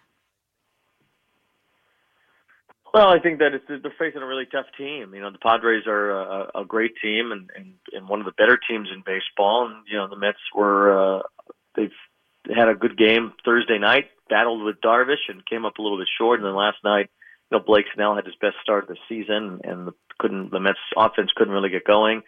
[2.93, 5.15] Well, I think that it's, they're facing a really tough team.
[5.15, 8.33] You know, the Padres are a, a great team and, and, and one of the
[8.33, 9.67] better teams in baseball.
[9.67, 11.23] And you know, the Mets were uh,
[11.77, 11.91] they've
[12.49, 16.09] had a good game Thursday night, battled with Darvish, and came up a little bit
[16.19, 16.41] short.
[16.41, 17.11] And then last night,
[17.51, 20.79] you know, Blake Snell had his best start of the season, and couldn't the Mets
[20.97, 22.23] offense couldn't really get going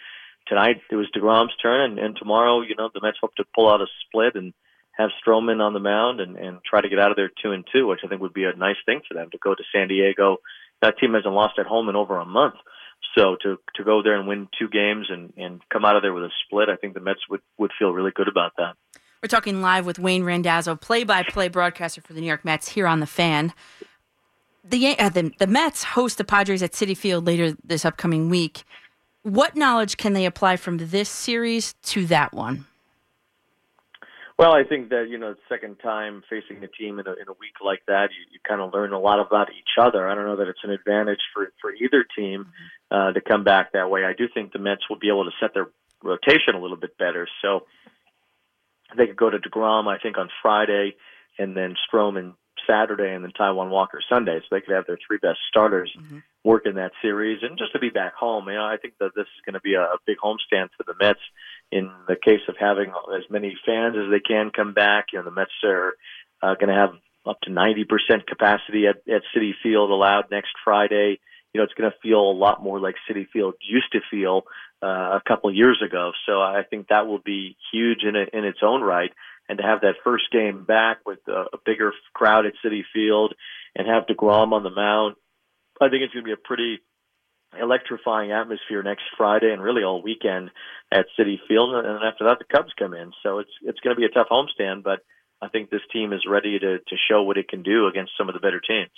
[0.48, 3.70] tonight it was Degrom's turn, and, and tomorrow, you know, the Mets hope to pull
[3.70, 4.54] out a split and
[4.92, 7.64] have Stroman on the mound and, and try to get out of there two and
[7.72, 9.88] two, which I think would be a nice thing for them to go to San
[9.88, 10.38] Diego.
[10.82, 12.54] That team hasn't lost at home in over a month.
[13.16, 16.12] So to to go there and win two games and, and come out of there
[16.12, 18.74] with a split, I think the Mets would, would feel really good about that.
[19.22, 23.00] We're talking live with Wayne Randazzo, play-by-play broadcaster for the New York Mets here on
[23.00, 23.52] the Fan.
[24.64, 28.64] The, uh, the the Mets host the Padres at Citi Field later this upcoming week.
[29.28, 32.64] What knowledge can they apply from this series to that one?
[34.38, 37.36] Well, I think that you know, second time facing a team in a, in a
[37.38, 40.08] week like that, you, you kind of learn a lot about each other.
[40.08, 42.46] I don't know that it's an advantage for for either team
[42.90, 44.04] uh, to come back that way.
[44.06, 45.68] I do think the Mets will be able to set their
[46.02, 47.28] rotation a little bit better.
[47.42, 47.66] So
[48.96, 50.96] they could go to Degrom, I think, on Friday,
[51.38, 52.32] and then Stroman
[52.68, 56.18] Saturday and then Taijuan Walker Sunday, so they could have their three best starters mm-hmm.
[56.44, 57.42] work in that series.
[57.42, 59.60] And just to be back home, you know, I think that this is going to
[59.60, 61.20] be a, a big homestand for the Mets.
[61.70, 65.24] In the case of having as many fans as they can come back, you know,
[65.24, 65.94] the Mets are
[66.42, 66.94] uh, going to have
[67.26, 67.84] up to 90%
[68.26, 71.20] capacity at, at Citi Field allowed next Friday.
[71.52, 74.42] You know, it's going to feel a lot more like Citi Field used to feel
[74.82, 76.12] uh, a couple years ago.
[76.26, 79.12] So I think that will be huge in, in its own right
[79.48, 83.34] and to have that first game back with a, a bigger crowd at Citi Field
[83.74, 85.16] and have DeGrom on the mound,
[85.80, 86.80] I think it's going to be a pretty
[87.58, 90.50] electrifying atmosphere next Friday and really all weekend
[90.92, 91.74] at Citi Field.
[91.74, 93.12] And then after that, the Cubs come in.
[93.22, 95.00] So it's it's going to be a tough homestand, but
[95.40, 98.28] I think this team is ready to to show what it can do against some
[98.28, 98.90] of the better teams.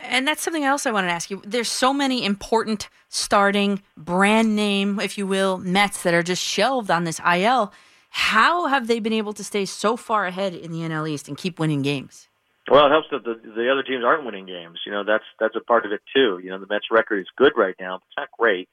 [0.00, 1.42] And that's something else I wanted to ask you.
[1.44, 6.88] There's so many important starting brand name, if you will, Mets that are just shelved
[6.88, 7.72] on this IL.
[8.10, 11.36] How have they been able to stay so far ahead in the NL East and
[11.36, 12.28] keep winning games?
[12.70, 14.80] Well, it helps that the the other teams aren't winning games.
[14.84, 16.38] You know, that's that's a part of it too.
[16.42, 18.68] You know, the Mets record is good right now, but it's not great.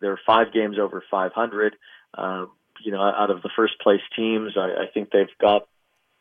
[0.00, 1.76] They're five games over 500.
[2.16, 2.46] Uh,
[2.82, 5.66] you know, out of the first place teams, I, I think they've got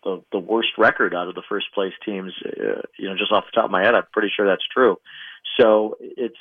[0.03, 2.33] the the worst record out of the first place teams.
[2.45, 4.97] Uh, you know, just off the top of my head, I'm pretty sure that's true.
[5.59, 6.35] So it's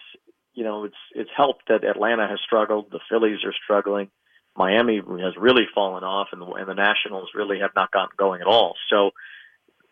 [0.54, 2.90] you know it's it's helped that Atlanta has struggled.
[2.90, 4.10] The Phillies are struggling.
[4.58, 8.40] Miami has really fallen off, and the, and the Nationals really have not gotten going
[8.40, 8.74] at all.
[8.90, 9.12] So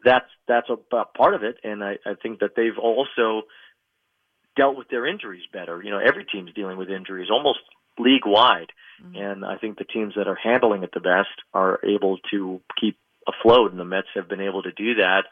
[0.04, 3.42] that's that's a, a part of it, and I, I think that they've also
[4.56, 5.80] dealt with their injuries better.
[5.82, 7.60] You know, every team's dealing with injuries almost
[7.98, 9.16] league wide, mm-hmm.
[9.16, 12.98] and I think the teams that are handling it the best are able to keep
[13.28, 15.24] afloat, and the Mets have been able to do that,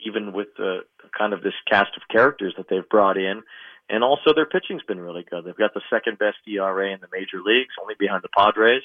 [0.00, 0.80] even with the
[1.16, 3.42] kind of this cast of characters that they've brought in
[3.88, 5.44] and also their pitching's been really good.
[5.44, 8.82] They've got the second best ERA in the major leagues, only behind the Padres,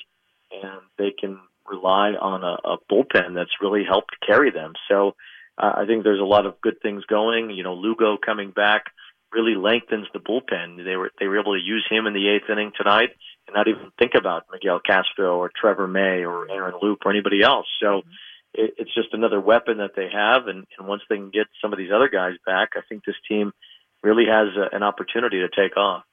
[0.52, 4.74] and they can rely on a, a bullpen that's really helped carry them.
[4.90, 5.16] So
[5.58, 7.52] uh, I think there's a lot of good things going.
[7.52, 8.86] You know, Lugo coming back
[9.32, 10.84] really lengthens the bullpen.
[10.84, 13.10] They were they were able to use him in the eighth inning tonight
[13.48, 17.42] and not even think about Miguel Castro or Trevor May or Aaron Loup or anybody
[17.42, 17.68] else.
[17.82, 18.04] So
[18.54, 21.74] it, it's just another weapon that they have, and, and once they can get some
[21.74, 23.54] of these other guys back, I think this team
[24.04, 26.04] really has a, an opportunity to take off.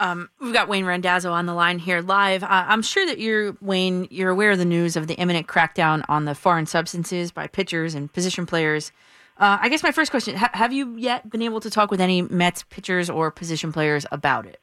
[0.00, 2.42] Um, we've got Wayne Randazzo on the line here live.
[2.42, 4.08] Uh, I'm sure that you're Wayne.
[4.10, 7.94] You're aware of the news of the imminent crackdown on the foreign substances by pitchers
[7.94, 8.90] and position players.
[9.38, 12.00] Uh, I guess my first question: ha- Have you yet been able to talk with
[12.00, 14.60] any Mets pitchers or position players about it?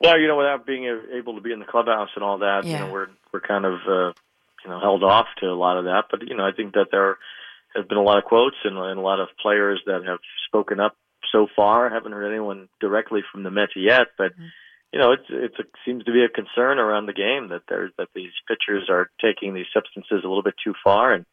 [0.00, 2.72] Well, you know, without being able to be in the clubhouse and all that, yeah.
[2.72, 4.12] you know, we're we're kind of uh,
[4.64, 6.04] you know held off to a lot of that.
[6.10, 7.18] But you know, I think that there
[7.74, 10.80] have been a lot of quotes and, and a lot of players that have spoken
[10.80, 10.96] up
[11.32, 11.88] so far.
[11.88, 14.46] I haven't heard anyone directly from the Mets yet, but mm-hmm.
[14.92, 18.08] you know, it's a, seems to be a concern around the game that there's that
[18.14, 21.26] these pitchers are taking these substances a little bit too far and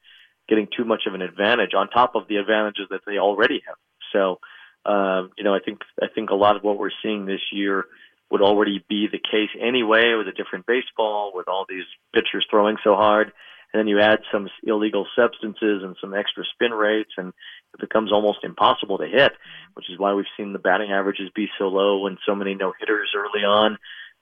[0.48, 3.78] getting too much of an advantage on top of the advantages that they already have.
[4.14, 4.40] So,
[4.86, 7.86] um, you know, I think I think a lot of what we're seeing this year
[8.32, 12.78] would already be the case anyway with a different baseball, with all these pitchers throwing
[12.84, 13.32] so hard
[13.76, 17.34] and then you add some illegal substances and some extra spin rates, and
[17.74, 19.34] it becomes almost impossible to hit,
[19.74, 22.72] which is why we've seen the batting averages be so low and so many no
[22.80, 23.78] hitters early on.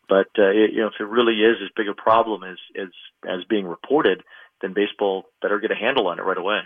[0.10, 2.90] But uh, it, you know, if it really is as big a problem as as
[3.30, 4.24] as being reported,
[4.64, 6.62] then baseball better get a handle on it right away.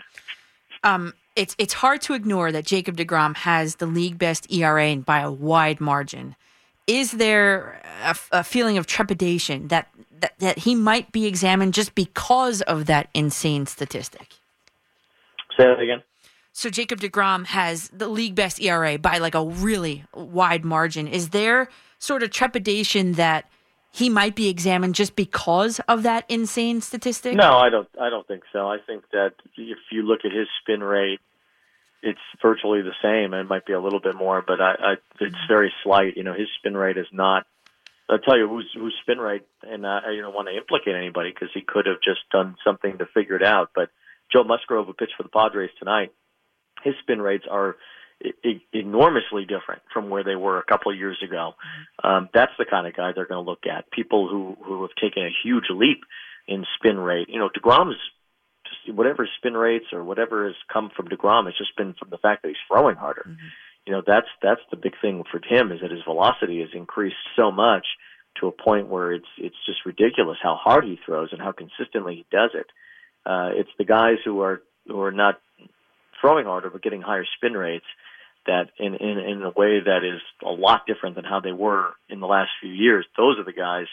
[0.82, 5.20] Um, it's it's hard to ignore that Jacob Degrom has the league best ERA by
[5.20, 6.36] a wide margin.
[6.88, 9.88] Is there a, a feeling of trepidation that
[10.20, 14.34] that, that he might be examined just because of that insane statistic.
[15.56, 16.02] Say that again.
[16.52, 21.06] So Jacob DeGrom has the league best ERA by like a really wide margin.
[21.06, 21.68] Is there
[21.98, 23.48] sort of trepidation that
[23.92, 27.36] he might be examined just because of that insane statistic?
[27.36, 27.88] No, I don't.
[28.00, 28.68] I don't think so.
[28.68, 31.20] I think that if you look at his spin rate,
[32.02, 33.34] it's virtually the same.
[33.34, 36.16] It might be a little bit more, but I, I, it's very slight.
[36.16, 37.46] You know, his spin rate is not
[38.08, 41.30] I'll tell you who's who's spin rate, and uh, I don't want to implicate anybody
[41.30, 43.70] because he could have just done something to figure it out.
[43.74, 43.90] But
[44.32, 46.12] Joe Musgrove, who pitched for the Padres tonight,
[46.82, 47.76] his spin rates are
[48.24, 51.54] I- enormously different from where they were a couple of years ago.
[52.02, 53.90] Um, that's the kind of guy they're going to look at.
[53.90, 56.00] People who who have taken a huge leap
[56.46, 57.28] in spin rate.
[57.28, 57.96] You know, Degrom's
[58.68, 62.18] just whatever spin rates or whatever has come from Degrom has just been from the
[62.18, 63.24] fact that he's throwing harder.
[63.28, 63.46] Mm-hmm
[63.88, 67.16] you know that's that's the big thing for him is that his velocity has increased
[67.34, 67.86] so much
[68.38, 72.16] to a point where it's it's just ridiculous how hard he throws and how consistently
[72.16, 72.66] he does it.
[73.24, 75.40] Uh, it's the guys who are who are not
[76.20, 77.86] throwing harder but getting higher spin rates
[78.46, 81.92] that in, in in a way that is a lot different than how they were
[82.10, 83.06] in the last few years.
[83.16, 83.86] Those are the guys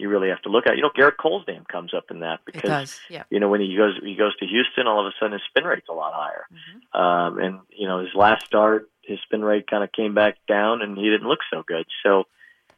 [0.00, 0.76] you really have to look at.
[0.76, 3.24] You know, Gerrit Cole's name comes up in that because yeah.
[3.30, 5.64] you know when he goes he goes to Houston, all of a sudden his spin
[5.64, 6.46] rate's a lot higher.
[6.52, 7.00] Mm-hmm.
[7.00, 10.82] Um, and you know, his last start, his spin rate kind of came back down,
[10.82, 11.86] and he didn't look so good.
[12.02, 12.24] So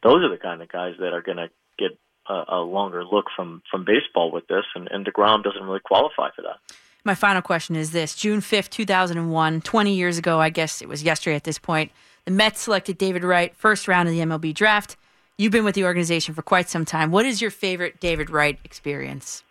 [0.03, 1.49] those are the kind of guys that are going to
[1.79, 1.99] get
[2.29, 6.31] a, a longer look from from baseball with this, and, and Degrom doesn't really qualify
[6.35, 6.57] for that.
[7.05, 10.51] My final question is this: June fifth, two thousand and one, 20 years ago, I
[10.51, 11.93] guess it was yesterday at this point.
[12.25, 14.97] The Mets selected David Wright, first round of the MLB draft.
[15.39, 17.11] You've been with the organization for quite some time.
[17.11, 19.43] What is your favorite David Wright experience?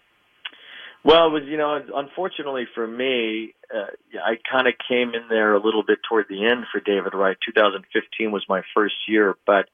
[1.04, 3.88] Well, it was you know, unfortunately for me, uh,
[4.24, 7.38] I kind of came in there a little bit toward the end for David Wright.
[7.46, 9.68] 2015 was my first year, but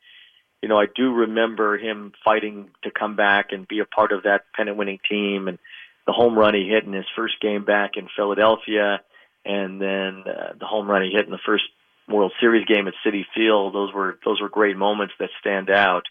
[0.61, 4.23] you know, I do remember him fighting to come back and be a part of
[4.23, 5.59] that pennant-winning team, and
[6.07, 9.01] the home run he hit in his first game back in Philadelphia,
[9.45, 11.65] and then uh, the home run he hit in the first
[12.07, 13.73] World Series game at Citi Field.
[13.73, 16.03] Those were those were great moments that stand out.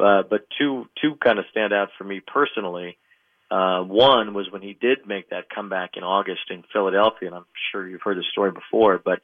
[0.00, 2.96] Uh, but two two kind of stand out for me personally.
[3.50, 7.46] Uh, one was when he did make that comeback in August in Philadelphia, and I'm
[7.72, 9.00] sure you've heard the story before.
[9.02, 9.20] But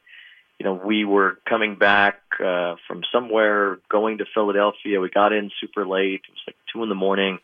[0.59, 4.99] you know, we were coming back uh, from somewhere, going to Philadelphia.
[4.99, 6.21] We got in super late.
[6.27, 7.39] It was like two in the morning,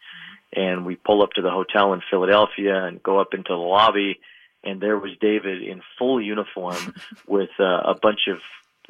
[0.54, 4.20] and we pull up to the hotel in Philadelphia and go up into the lobby,
[4.64, 6.96] and there was David in full uniform
[7.28, 8.40] with uh, a bunch of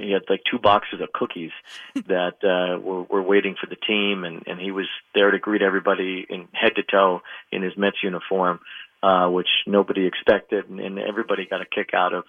[0.01, 1.51] he had like two boxes of cookies
[2.07, 5.61] that uh, were, were waiting for the team, and, and he was there to greet
[5.61, 7.21] everybody in head to toe
[7.51, 8.59] in his Mets uniform,
[9.03, 12.23] uh, which nobody expected, and, and everybody got a kick out of.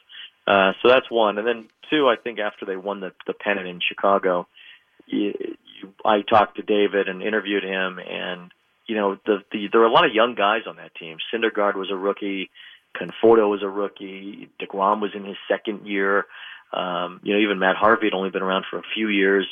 [0.47, 2.09] Uh, so that's one, and then two.
[2.09, 4.49] I think after they won the the pennant in Chicago,
[5.07, 8.51] you, you, I talked to David and interviewed him, and
[8.87, 11.19] you know the, the there were a lot of young guys on that team.
[11.33, 12.51] Syndergaard was a rookie.
[12.97, 14.51] Conforto was a rookie.
[14.61, 16.27] Degrom was in his second year.
[16.73, 19.47] Um, you know, even Matt Harvey had only been around for a few years.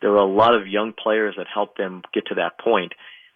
[0.00, 2.92] There were a lot of young players that helped them get to that point,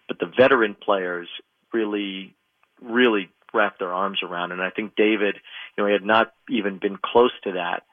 [0.07, 1.27] but the veteran players
[1.73, 2.35] really,
[2.81, 4.51] really wrapped their arms around.
[4.51, 5.35] And I think David,
[5.77, 7.83] you know, he had not even been close to that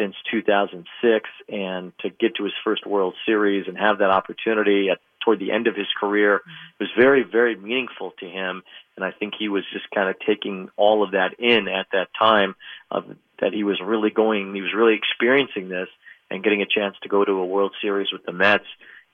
[0.00, 4.98] since 2006, and to get to his first World Series and have that opportunity at
[5.20, 6.50] toward the end of his career mm-hmm.
[6.84, 8.62] was very, very meaningful to him.
[8.96, 12.08] And I think he was just kind of taking all of that in at that
[12.18, 12.56] time
[12.90, 13.04] of
[13.40, 15.88] that he was really going, he was really experiencing this
[16.30, 18.66] and getting a chance to go to a World Series with the Mets.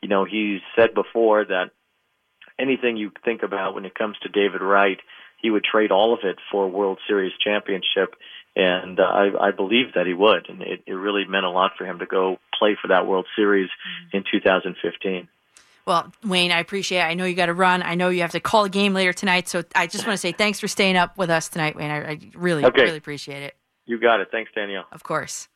[0.03, 1.71] You know, he's said before that
[2.59, 4.99] anything you think about when it comes to David Wright,
[5.41, 8.15] he would trade all of it for a World Series championship.
[8.57, 10.49] And uh, I, I believe that he would.
[10.49, 13.27] And it, it really meant a lot for him to go play for that World
[13.37, 14.17] Series mm-hmm.
[14.17, 15.29] in 2015.
[15.87, 17.05] Well, Wayne, I appreciate it.
[17.05, 17.83] I know you got to run.
[17.83, 19.49] I know you have to call a game later tonight.
[19.49, 21.91] So I just want to say thanks for staying up with us tonight, Wayne.
[21.91, 22.83] I, I really, okay.
[22.83, 23.55] really appreciate it.
[23.85, 24.29] You got it.
[24.33, 24.87] Thanks, Danielle.
[24.91, 25.49] Of course.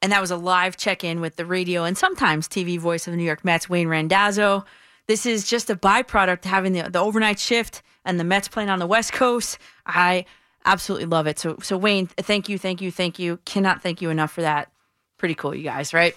[0.00, 3.12] And that was a live check in with the radio and sometimes TV voice of
[3.12, 4.64] the New York Mets, Wayne Randazzo.
[5.06, 8.70] This is just a byproduct of having the, the overnight shift and the Mets playing
[8.70, 9.58] on the West Coast.
[9.86, 10.24] I
[10.64, 11.38] absolutely love it.
[11.38, 13.38] So, so Wayne, thank you, thank you, thank you.
[13.44, 14.70] Cannot thank you enough for that.
[15.18, 16.16] Pretty cool, you guys, right?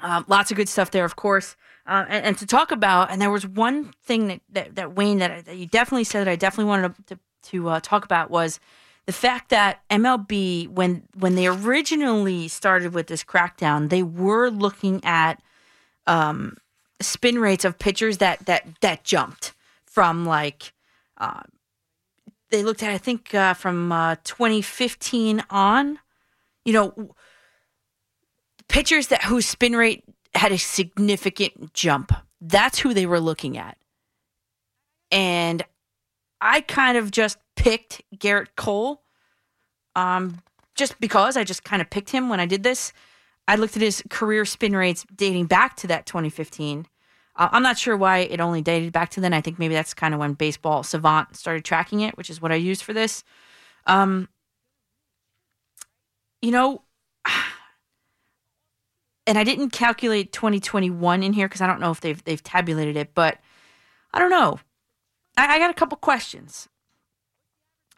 [0.00, 1.56] Um, lots of good stuff there, of course.
[1.86, 5.18] Uh, and, and, to talk about, and there was one thing that, that, that Wayne
[5.18, 7.18] that, that, you definitely said that I definitely wanted to,
[7.50, 8.58] to, uh, talk about was
[9.06, 15.02] the fact that MLB, when when they originally started with this crackdown, they were looking
[15.04, 15.40] at
[16.08, 16.56] um,
[17.00, 19.54] spin rates of pitchers that that that jumped
[19.84, 20.72] from like
[21.18, 21.42] uh,
[22.56, 25.98] they looked at I think uh, from uh, 2015 on,
[26.64, 27.10] you know,
[28.68, 30.04] pitchers that whose spin rate
[30.34, 32.12] had a significant jump.
[32.40, 33.76] That's who they were looking at,
[35.10, 35.62] and
[36.40, 39.02] I kind of just picked Gerrit Cole,
[39.94, 40.42] um,
[40.74, 42.92] just because I just kind of picked him when I did this.
[43.48, 46.86] I looked at his career spin rates dating back to that 2015.
[47.38, 49.34] I'm not sure why it only dated back to then.
[49.34, 52.50] I think maybe that's kind of when Baseball Savant started tracking it, which is what
[52.50, 53.24] I used for this.
[53.86, 54.28] Um,
[56.40, 56.82] you know,
[59.26, 62.96] and I didn't calculate 2021 in here because I don't know if they've they've tabulated
[62.96, 63.38] it, but
[64.14, 64.58] I don't know.
[65.36, 66.68] I, I got a couple questions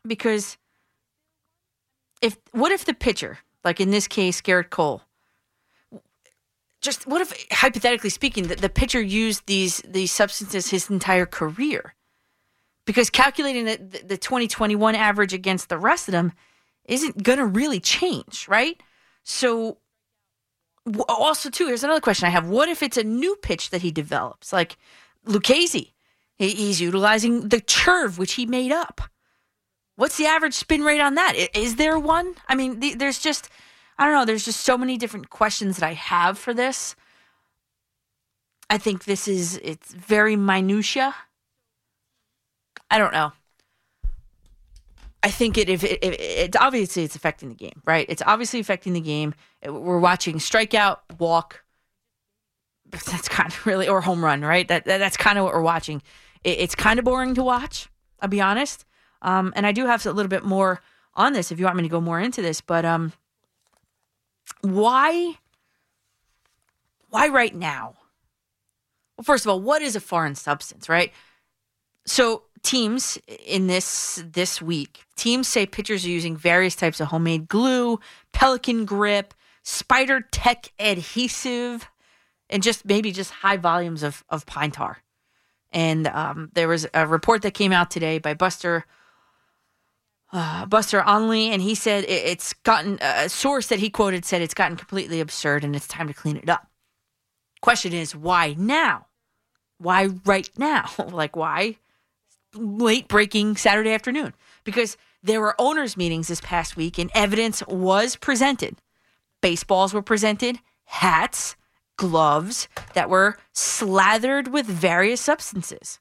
[0.06, 0.56] because
[2.20, 5.02] if what if the pitcher, like in this case, Gerrit Cole,
[6.80, 11.94] just what if hypothetically speaking, that the pitcher used these these substances his entire career?
[12.84, 16.32] Because calculating the, the 2021 average against the rest of them
[16.86, 18.80] isn't going to really change, right?
[19.24, 19.78] So
[21.08, 22.48] also too here's another question i have.
[22.48, 24.52] What if it's a new pitch that he develops?
[24.52, 24.76] Like
[25.26, 25.92] lucchesi
[26.38, 29.02] he's utilizing the curve which he made up.
[29.96, 31.34] What's the average spin rate on that?
[31.54, 32.34] Is there one?
[32.48, 33.50] I mean there's just
[33.98, 36.96] i don't know there's just so many different questions that i have for this
[38.70, 41.14] i think this is it's very minutia
[42.90, 43.32] i don't know
[45.22, 48.06] I think it if it, it, it's obviously it's affecting the game, right?
[48.08, 49.34] It's obviously affecting the game.
[49.66, 51.64] We're watching strikeout, walk.
[52.90, 54.66] That's kind of really or home run, right?
[54.68, 56.00] That, that that's kind of what we're watching.
[56.44, 57.88] It, it's kind of boring to watch.
[58.20, 58.84] I'll be honest.
[59.20, 60.80] Um, and I do have a little bit more
[61.14, 62.60] on this if you want me to go more into this.
[62.60, 63.12] But um,
[64.60, 65.34] why?
[67.10, 67.94] Why right now?
[69.16, 71.12] Well, first of all, what is a foreign substance, right?
[72.06, 77.48] So teams in this this week, teams say pitchers are using various types of homemade
[77.48, 78.00] glue,
[78.32, 81.88] Pelican grip, Spider Tack adhesive,
[82.48, 84.98] and just maybe just high volumes of of pine tar.
[85.70, 88.86] And um, there was a report that came out today by Buster
[90.32, 94.42] uh, Buster Olney, and he said it, it's gotten a source that he quoted said
[94.42, 96.66] it's gotten completely absurd and it's time to clean it up.
[97.60, 99.06] Question is, why now?
[99.78, 100.90] Why right now?
[101.10, 101.76] like, why
[102.54, 104.34] late breaking Saturday afternoon?
[104.64, 108.76] Because there were owners' meetings this past week and evidence was presented.
[109.40, 111.56] Baseballs were presented, hats,
[111.96, 116.00] gloves that were slathered with various substances.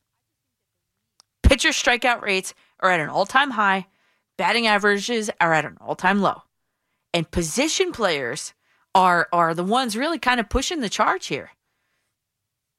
[1.43, 3.87] Pitcher strikeout rates are at an all time high
[4.37, 6.43] batting averages are at an all-time low.
[7.13, 8.53] And position players
[8.93, 11.51] are are the ones really kind of pushing the charge here.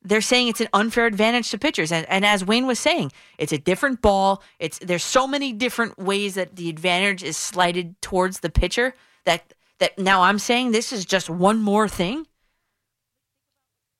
[0.03, 1.91] They're saying it's an unfair advantage to pitchers.
[1.91, 4.43] And, and as Wayne was saying, it's a different ball.
[4.59, 8.95] It's there's so many different ways that the advantage is slighted towards the pitcher
[9.25, 12.27] that that now I'm saying this is just one more thing.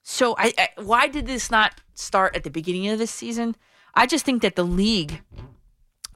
[0.03, 3.55] So I, I why did this not start at the beginning of this season?
[3.93, 5.21] I just think that the league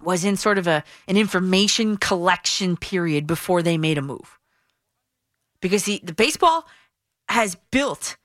[0.03, 4.39] was in sort of a an information collection period before they made a move.
[5.61, 6.67] Because the, the baseball
[7.29, 8.17] has built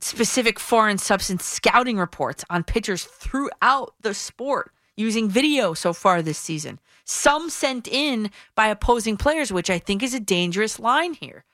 [0.00, 6.38] specific foreign substance scouting reports on pitchers throughout the sport using video so far this
[6.38, 6.78] season.
[7.04, 11.44] Some sent in by opposing players, which I think is a dangerous line here.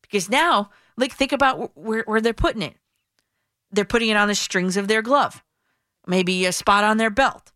[0.00, 2.76] Because now, like, think about where, where they're putting it.
[3.70, 5.42] They're putting it on the strings of their glove
[6.06, 7.52] maybe a spot on their belt.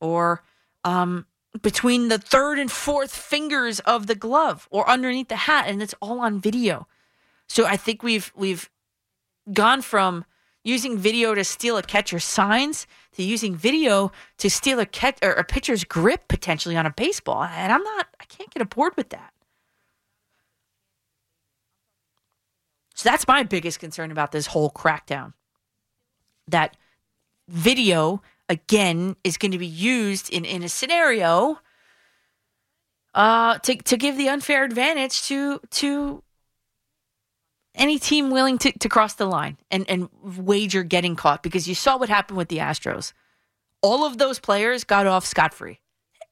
[0.00, 0.42] Or
[0.84, 1.26] um,
[1.62, 5.94] between the third and fourth fingers of the glove or underneath the hat and it's
[6.00, 6.86] all on video.
[7.46, 8.70] So i think we've we've
[9.52, 10.24] gone from
[10.64, 15.32] using video to steal a catcher's signs to using video to steal a catch or
[15.32, 19.10] a pitcher's grip potentially on a baseball and i'm not i can't get aboard with
[19.10, 19.32] that.
[22.94, 25.34] So that's my biggest concern about this whole crackdown.
[26.48, 26.76] That
[27.48, 31.58] video again is going to be used in, in a scenario
[33.14, 36.22] uh, to to give the unfair advantage to to
[37.74, 41.74] any team willing to, to cross the line and, and wager getting caught because you
[41.74, 43.12] saw what happened with the Astros.
[43.82, 45.80] All of those players got off scot free.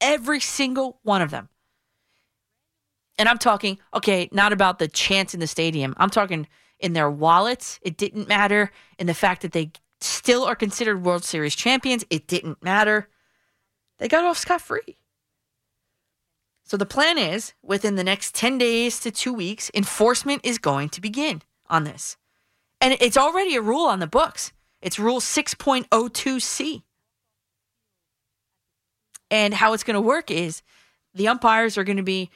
[0.00, 1.48] Every single one of them.
[3.18, 5.94] And I'm talking, okay, not about the chance in the stadium.
[5.98, 6.46] I'm talking
[6.78, 7.78] in their wallets.
[7.82, 8.70] It didn't matter.
[8.98, 9.72] In the fact that they
[10.02, 12.04] still are considered World Series champions.
[12.10, 13.08] It didn't matter.
[13.98, 14.98] They got off scot free.
[16.64, 20.88] So the plan is within the next 10 days to two weeks, enforcement is going
[20.90, 22.16] to begin on this.
[22.80, 24.52] And it's already a rule on the books.
[24.80, 26.82] It's Rule 6.02C.
[29.30, 30.62] And how it's going to work is
[31.14, 32.30] the umpires are going to be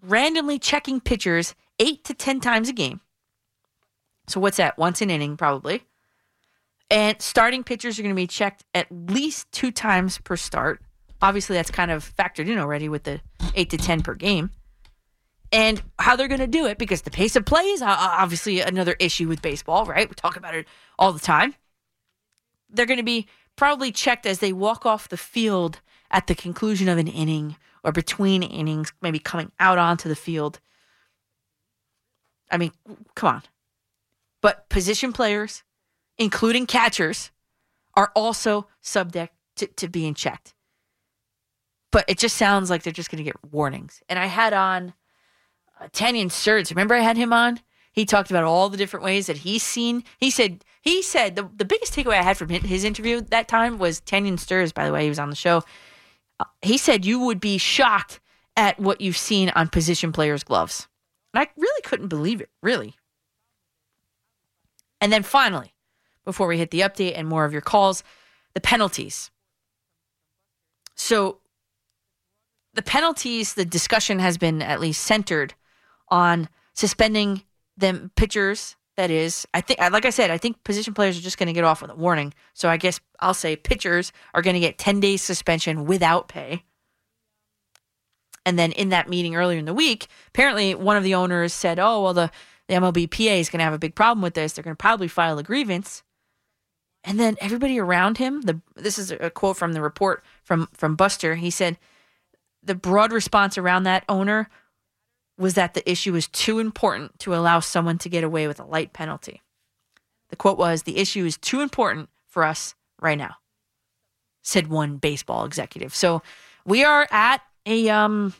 [0.00, 3.00] randomly checking pitchers eight to 10 times a game.
[4.28, 4.78] So, what's that?
[4.78, 5.82] Once an inning, probably.
[6.90, 10.80] And starting pitchers are going to be checked at least two times per start.
[11.22, 13.20] Obviously, that's kind of factored in already with the
[13.54, 14.50] eight to 10 per game.
[15.52, 18.96] And how they're going to do it, because the pace of play is obviously another
[18.98, 20.08] issue with baseball, right?
[20.08, 20.66] We talk about it
[20.98, 21.54] all the time.
[22.70, 25.80] They're going to be probably checked as they walk off the field
[26.10, 30.58] at the conclusion of an inning or between innings, maybe coming out onto the field.
[32.50, 32.72] I mean,
[33.14, 33.42] come on.
[34.40, 35.62] But position players,
[36.22, 37.30] including catchers,
[37.94, 40.54] are also subject to, to being checked.
[41.90, 44.02] But it just sounds like they're just going to get warnings.
[44.08, 44.94] And I had on
[45.78, 46.70] uh, Tanyon Sturtze.
[46.70, 47.60] Remember I had him on?
[47.92, 50.04] He talked about all the different ways that he's seen.
[50.16, 53.78] He said he said the, the biggest takeaway I had from his interview that time
[53.78, 54.72] was Tanyon Sturtze.
[54.72, 55.62] By the way, he was on the show.
[56.40, 58.20] Uh, he said you would be shocked
[58.56, 60.88] at what you've seen on position players' gloves.
[61.34, 62.48] And I really couldn't believe it.
[62.62, 62.94] Really.
[65.02, 65.74] And then finally,
[66.24, 68.02] before we hit the update and more of your calls
[68.54, 69.30] the penalties.
[70.94, 71.38] So,
[72.74, 75.54] the penalties, the discussion has been at least centered
[76.08, 77.42] on suspending
[77.76, 79.46] them pitchers that is.
[79.54, 81.64] I think, uh, like I said, I think position players are just going to get
[81.64, 82.34] off with a warning.
[82.54, 86.64] So I guess I'll say pitchers are going to get 10 days suspension without pay.
[88.44, 91.78] And then in that meeting earlier in the week, apparently one of the owners said,
[91.78, 92.30] oh, well, the,
[92.68, 94.52] the MLBPA is going to have a big problem with this.
[94.52, 96.02] They're going to probably file a grievance.
[97.04, 100.94] And then everybody around him, the this is a quote from the report from from
[100.96, 101.34] Buster.
[101.34, 101.78] He said
[102.62, 104.48] the broad response around that owner
[105.36, 108.64] was that the issue is too important to allow someone to get away with a
[108.64, 109.42] light penalty.
[110.28, 113.36] The quote was, "The issue is too important for us right now,"
[114.42, 115.94] said one baseball executive.
[115.94, 116.22] So
[116.64, 118.34] we are at a um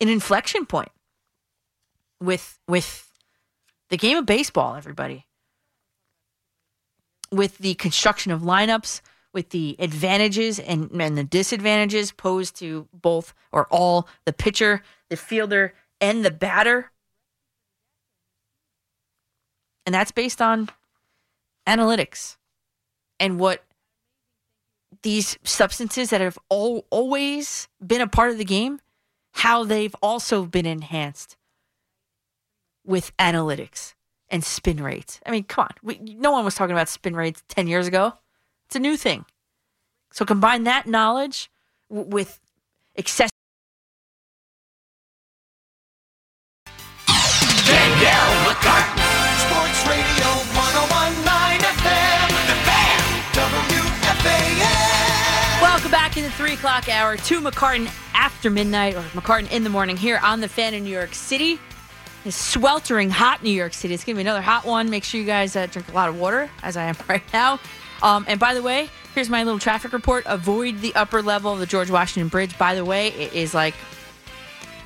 [0.00, 0.92] an inflection point
[2.20, 3.10] with with
[3.88, 4.76] the game of baseball.
[4.76, 5.26] Everybody,
[7.30, 9.00] with the construction of lineups,
[9.32, 15.16] with the advantages and, and the disadvantages posed to both or all the pitcher, the
[15.16, 16.90] fielder, and the batter.
[19.86, 20.68] And that's based on
[21.66, 22.36] analytics
[23.20, 23.64] and what
[25.02, 28.80] these substances that have all, always been a part of the game,
[29.32, 31.36] how they've also been enhanced
[32.84, 33.94] with analytics
[34.30, 35.20] and spin rates.
[35.26, 35.70] I mean, come on.
[35.82, 38.12] We, no one was talking about spin rates 10 years ago.
[38.66, 39.24] It's a new thing.
[40.12, 41.50] So combine that knowledge
[41.90, 42.40] w- with
[42.94, 43.30] excessive.
[47.66, 48.96] Danielle McCartan,
[49.44, 52.98] Sports Radio 1019 FM, The Fan,
[54.08, 55.62] WFAN.
[55.62, 59.70] Welcome back in the three o'clock hour to McCartan after midnight or McCartan in the
[59.70, 61.58] morning here on the fan in New York City.
[62.24, 63.94] It's sweltering hot New York City.
[63.94, 64.90] It's going to be another hot one.
[64.90, 67.60] Make sure you guys uh, drink a lot of water, as I am right now.
[68.02, 70.24] Um, and by the way, here's my little traffic report.
[70.26, 72.56] Avoid the upper level of the George Washington Bridge.
[72.58, 73.74] By the way, it is like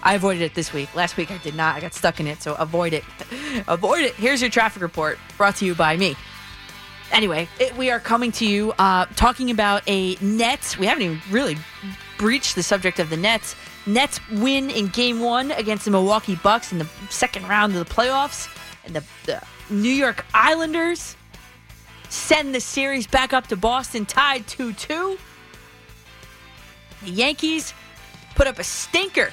[0.02, 0.94] I avoided it this week.
[0.94, 1.76] Last week I did not.
[1.76, 3.04] I got stuck in it, so avoid it.
[3.68, 4.14] avoid it.
[4.14, 6.16] Here's your traffic report brought to you by me.
[7.12, 10.78] Anyway, it, we are coming to you uh, talking about a Nets.
[10.78, 11.58] We haven't even really
[12.16, 13.54] breached the subject of the Nets.
[13.86, 17.94] Nets win in game one against the Milwaukee Bucks in the second round of the
[17.94, 18.48] playoffs.
[18.84, 21.16] And the, the New York Islanders
[22.08, 25.18] send the series back up to Boston, tied 2 2.
[27.04, 27.74] The Yankees
[28.34, 29.30] put up a stinker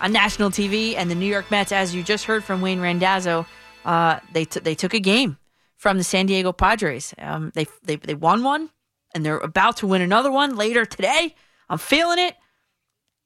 [0.00, 3.46] on national TV, and the New York Mets, as you just heard from Wayne Randazzo,
[3.84, 5.38] uh, they t- they took a game
[5.76, 7.14] from the San Diego Padres.
[7.18, 8.70] Um, they, they they won one,
[9.14, 11.34] and they're about to win another one later today.
[11.68, 12.36] I'm feeling it.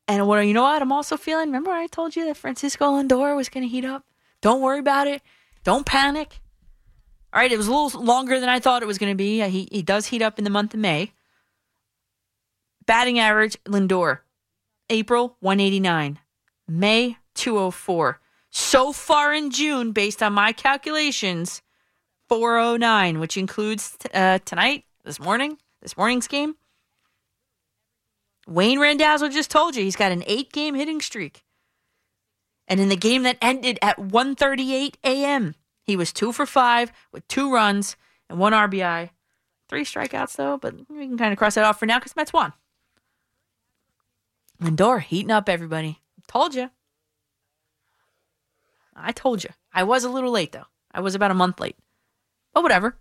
[0.09, 1.49] And what you know what I'm also feeling?
[1.49, 4.05] Remember I told you that Francisco Lindor was going to heat up?
[4.41, 5.21] Don't worry about it.
[5.65, 6.41] Don't panic.
[7.33, 9.47] All right, it was a little longer than I thought it was going to be.
[9.49, 11.13] He he does heat up in the month of May.
[12.87, 14.21] Batting average Lindor,
[14.89, 16.19] April 189,
[16.67, 18.19] May 204.
[18.51, 21.61] So far in June, based on my calculations,
[22.31, 26.57] 409, which includes uh, tonight, this morning, this morning's game.
[28.49, 31.45] Wayne Randazzo just told you he's got an eight game hitting streak.
[32.67, 37.29] And in the game that ended at 1:38 a.m., he was two for five with
[37.29, 37.95] two runs
[38.29, 39.11] and one RBI.
[39.69, 42.33] Three strikeouts though, but we can kind of cross that off for now because Mets
[42.33, 42.55] won.
[44.63, 46.01] Lindor heating up everybody.
[46.27, 46.71] Told you.
[48.97, 49.51] I told you.
[49.75, 50.67] I was a little late though.
[50.93, 51.77] I was about a month late.
[52.55, 52.97] But whatever.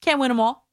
[0.00, 0.68] Can't win them all.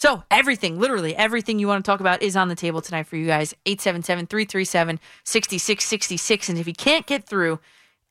[0.00, 3.16] So, everything, literally everything you want to talk about is on the table tonight for
[3.16, 3.52] you guys.
[3.66, 6.48] 877 337 6666.
[6.48, 7.58] And if you can't get through,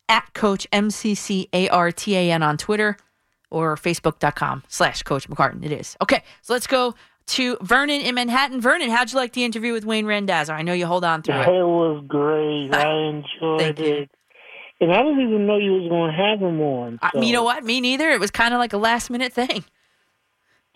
[0.09, 2.97] at Coach MCCARTAN on Twitter
[3.49, 5.63] or Facebook.com slash Coach McCartan.
[5.65, 5.95] It is.
[6.01, 6.95] Okay, so let's go
[7.27, 8.61] to Vernon in Manhattan.
[8.61, 10.53] Vernon, how'd you like the interview with Wayne Randazzo?
[10.53, 11.63] I know you hold on through It it.
[11.63, 12.73] was great.
[12.73, 14.09] I enjoyed it.
[14.79, 16.99] And I didn't even know you was going to have him on.
[17.01, 17.21] I- So.
[17.21, 17.63] you know what?
[17.65, 18.09] Me neither.
[18.11, 19.65] It was kind of like a last minute thing.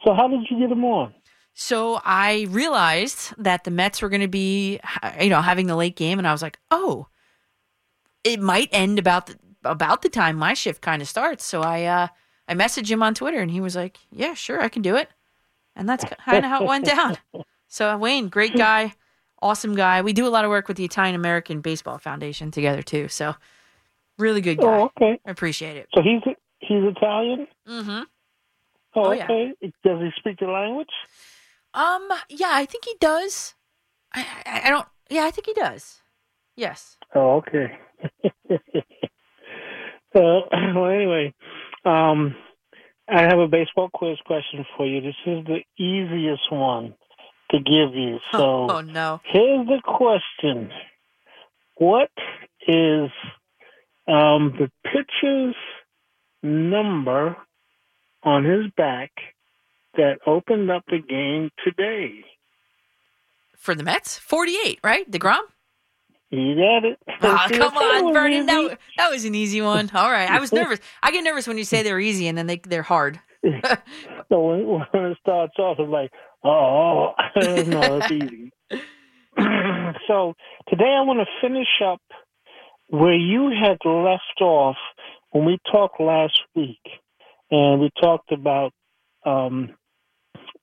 [0.04, 1.14] So how did you get him on?
[1.54, 4.80] So I realized that the Mets were going to be,
[5.20, 7.08] you know, having the late game, and I was like, oh,
[8.24, 11.44] it might end about the about the time my shift kind of starts.
[11.44, 12.08] So I uh,
[12.48, 15.10] I messaged him on Twitter, and he was like, yeah, sure, I can do it,
[15.76, 17.18] and that's kind of how it went down.
[17.74, 18.96] So Wayne, great guy,
[19.42, 20.02] awesome guy.
[20.02, 23.08] We do a lot of work with the Italian American Baseball Foundation together too.
[23.08, 23.34] So
[24.18, 24.78] really good guy.
[24.78, 25.22] Oh, okay.
[25.26, 25.88] I appreciate it.
[25.96, 26.22] So he's
[26.60, 27.48] he's Italian.
[27.66, 28.02] Mm-hmm.
[28.96, 29.24] Oh, Oh, yeah.
[29.26, 29.54] okay.
[29.84, 30.90] Does he speak the language?
[31.74, 33.56] Um, yeah, I think he does.
[34.14, 34.88] I, I, I don't.
[35.10, 36.02] Yeah, I think he does.
[36.58, 36.98] Yes.
[37.16, 37.78] Oh, okay.
[38.52, 38.58] so,
[40.14, 41.34] well, anyway,
[41.86, 42.36] um,
[43.10, 45.02] I have a baseball quiz question for you.
[45.02, 46.94] This is the easiest one
[47.52, 48.18] to give you.
[48.32, 49.22] So, oh no.
[49.26, 50.70] here's the question:
[51.78, 52.12] What
[52.68, 53.10] is
[54.08, 55.56] um, the pitcher's
[56.44, 57.38] number
[58.24, 59.12] on his back
[59.96, 62.24] that opened up the game today?
[63.58, 65.10] For the Mets, 48, right?
[65.10, 65.42] DeGrom?
[66.32, 66.98] You got it.
[67.22, 68.46] Ah, See, come on, Vernon.
[68.46, 69.92] That, that was an easy one.
[69.94, 70.30] All right.
[70.32, 70.80] I was nervous.
[71.04, 73.20] I get nervous when you say they're easy and then they, they're hard.
[74.30, 76.10] So when, when it starts off, it's like,
[76.46, 78.54] oh, no, it's easy.
[80.08, 80.36] so
[80.70, 82.02] today I want to finish up
[82.88, 84.78] where you had left off
[85.32, 86.80] when we talked last week,
[87.52, 88.72] and we talked about
[89.26, 89.70] um,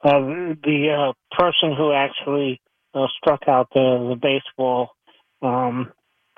[0.02, 0.18] uh,
[0.64, 2.60] the uh, person who actually
[2.94, 4.90] uh, struck out the, the baseball,
[5.42, 5.92] um,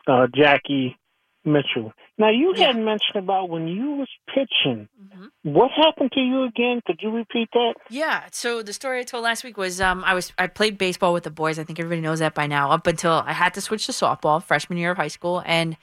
[0.07, 0.96] uh, Jackie
[1.44, 1.92] Mitchell.
[2.18, 2.66] Now you Yeah.
[2.68, 4.88] had mentioned about when you was pitching.
[5.03, 5.30] Mhm.
[5.42, 6.82] What happened to you again?
[6.86, 7.74] Could you repeat that?
[7.88, 8.24] Yeah.
[8.32, 11.24] So the story I told last week was um, I was I played baseball with
[11.24, 11.59] the boys.
[11.59, 12.70] I think everybody knows that by now.
[12.72, 15.78] Up until I had to switch to softball freshman year of high school, and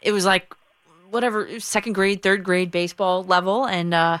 [0.00, 0.54] it was like
[1.12, 4.18] whatever second grade, third grade baseball level, and uh,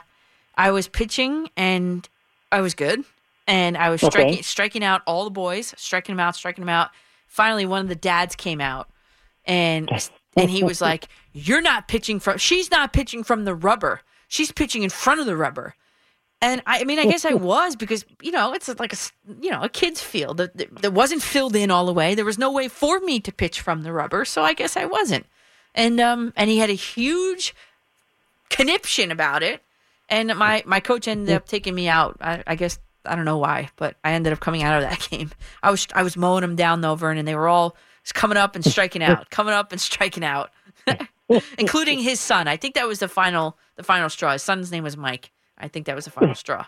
[0.56, 2.08] I was pitching and
[2.52, 3.02] I was good,
[3.46, 4.10] and I was Okay.
[4.10, 6.90] striking striking out all the boys, striking them out, striking them out.
[7.26, 8.88] Finally, one of the dads came out,
[9.46, 9.90] and
[10.36, 12.38] and he was like, "You're not pitching from.
[12.38, 14.02] She's not pitching from the rubber.
[14.28, 15.74] She's pitching in front of the rubber."
[16.42, 18.96] And I, I mean, I guess I was because you know it's like a
[19.40, 22.14] you know a kid's field that that wasn't filled in all the way.
[22.14, 24.84] There was no way for me to pitch from the rubber, so I guess I
[24.84, 25.24] wasn't.
[25.74, 27.54] And um and he had a huge
[28.50, 29.62] conniption about it,
[30.08, 32.16] and my my coach ended up taking me out.
[32.20, 35.08] I, I guess I don't know why, but I ended up coming out of that
[35.10, 35.30] game.
[35.62, 37.24] I was I was mowing them down though, Vernon.
[37.24, 37.76] They were all
[38.14, 40.50] coming up and striking out, coming up and striking out,
[41.58, 42.48] including his son.
[42.48, 44.32] I think that was the final the final straw.
[44.32, 45.30] His son's name was Mike.
[45.58, 46.66] I think that was the final straw.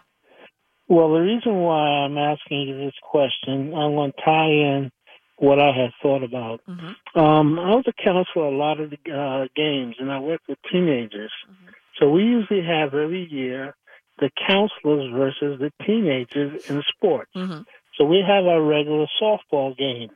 [0.86, 4.90] Well, the reason why I'm asking you this question, I'm going to tie in
[5.36, 6.60] what I had thought about.
[6.68, 6.94] Mhm.
[7.14, 10.58] Um, I was a counselor a lot of the uh, games, and I work with
[10.70, 11.32] teenagers.
[11.98, 13.74] So we usually have every year
[14.18, 17.30] the counselors versus the teenagers in sports.
[17.34, 17.62] hmm
[17.96, 20.10] So we have our regular softball game.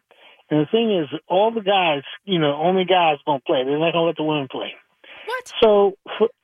[0.51, 3.65] And the thing is, all the guys, you know, only guys going to play.
[3.65, 4.75] They're not going to let the women play.
[5.27, 5.53] What?
[5.63, 5.95] So,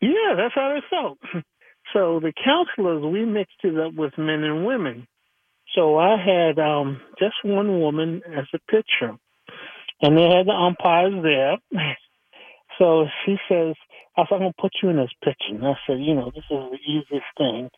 [0.00, 1.18] yeah, that's how they felt.
[1.92, 5.06] So the counselors, we mixed it up with men and women.
[5.74, 9.16] So I had um, just one woman as a pitcher,
[10.00, 11.56] and they had the umpires there.
[12.78, 13.74] So she says,
[14.16, 15.62] I said, I'm going to put you in as pitching.
[15.62, 17.70] I said, you know, this is the easiest thing.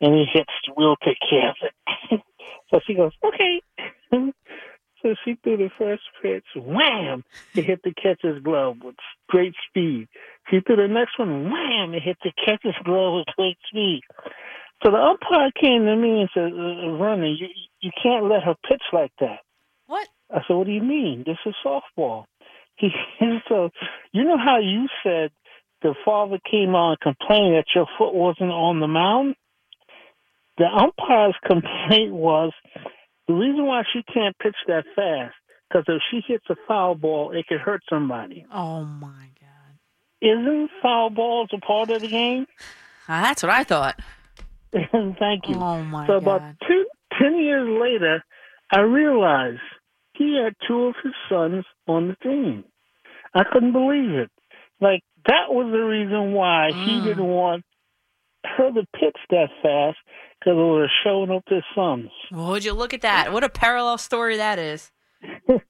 [0.00, 2.20] And he hits, we'll take care of it.
[2.70, 3.62] so she goes, okay.
[5.02, 7.24] so she threw the first pitch, wham!
[7.54, 8.96] It hit the catcher's glove with
[9.28, 10.08] great speed.
[10.50, 11.94] She threw the next one, wham!
[11.94, 14.02] It hit the catcher's glove with great speed.
[14.82, 17.48] So the umpire came to me and said, uh, Vernon, you,
[17.80, 19.38] you can't let her pitch like that.
[19.86, 20.08] What?
[20.30, 21.24] I said, what do you mean?
[21.26, 22.24] This is softball.
[22.76, 22.88] He,
[23.48, 23.70] so,
[24.12, 25.30] you know how you said
[25.82, 29.36] the father came on and complained that your foot wasn't on the mound?
[30.58, 32.52] The umpire's complaint was
[33.28, 35.34] the reason why she can't pitch that fast,
[35.68, 38.46] because if she hits a foul ball, it could hurt somebody.
[38.52, 39.78] Oh my god.
[40.20, 42.46] Isn't foul balls a part of the game?
[43.06, 44.00] That's what I thought.
[45.18, 45.56] Thank you.
[45.56, 46.22] Oh my so god.
[46.22, 46.86] about two,
[47.20, 48.24] ten years later,
[48.74, 49.60] I realized
[50.14, 52.64] he had two of his sons on the team.
[53.34, 54.30] I couldn't believe it.
[54.80, 57.04] Like that was the reason why he Mm.
[57.04, 57.64] didn't want
[58.44, 59.98] her to pitch that fast
[60.40, 62.10] because it was showing up his sons.
[62.30, 63.32] Well, would you look at that?
[63.32, 64.90] What a parallel story that is.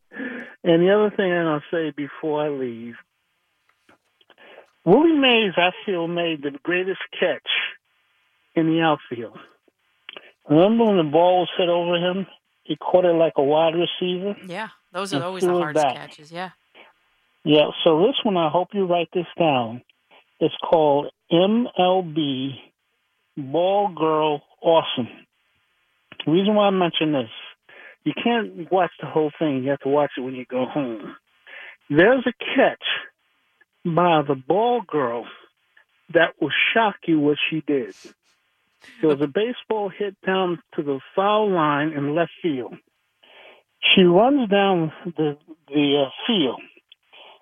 [0.65, 2.95] And the other thing I'm gonna say before I leave,
[4.85, 7.49] Willie Mays, I feel, made the greatest catch
[8.55, 9.39] in the outfield.
[10.49, 12.27] Remember when the ball was hit over him?
[12.65, 14.37] He caught it like a wide receiver.
[14.47, 16.33] Yeah, those are always the hardest catches.
[16.33, 16.51] Yeah.
[17.45, 19.83] Yeah, so this one, I hope you write this down.
[20.39, 22.51] It's called MLB
[23.37, 25.09] Ball Girl Awesome.
[26.25, 27.31] The reason why I mention this,
[28.05, 29.65] you can't watch the whole thing.
[29.65, 31.17] You have to watch it when you go home.
[31.91, 32.85] There's a catch
[33.85, 35.27] by the ball girl
[36.15, 37.95] that will shock you what she did.
[39.01, 42.75] There was a baseball hit down to the foul line in left field.
[43.95, 45.37] She runs down the
[45.69, 46.61] the uh, field,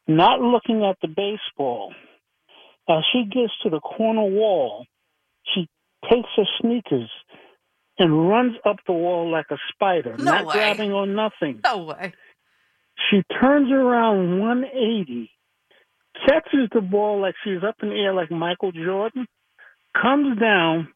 [0.08, 1.94] not looking at the baseball.
[2.88, 4.84] As she gets to the corner wall,
[5.54, 5.68] she
[6.10, 7.10] takes her sneakers
[7.98, 10.52] and runs up the wall like a spider, No not way.
[10.54, 11.60] grabbing on nothing.
[11.64, 12.12] No way.
[13.10, 15.30] She turns around 180,
[16.26, 19.26] catches the ball like she's up in the air like Michael Jordan,
[20.00, 20.88] comes down,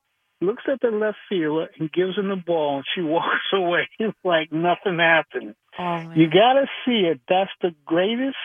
[0.45, 3.89] looks at the left fielder, and gives him the ball, and she walks away
[4.25, 5.55] like nothing happened.
[5.79, 6.13] Oh.
[6.15, 7.21] You got to see it.
[7.29, 8.37] That's the greatest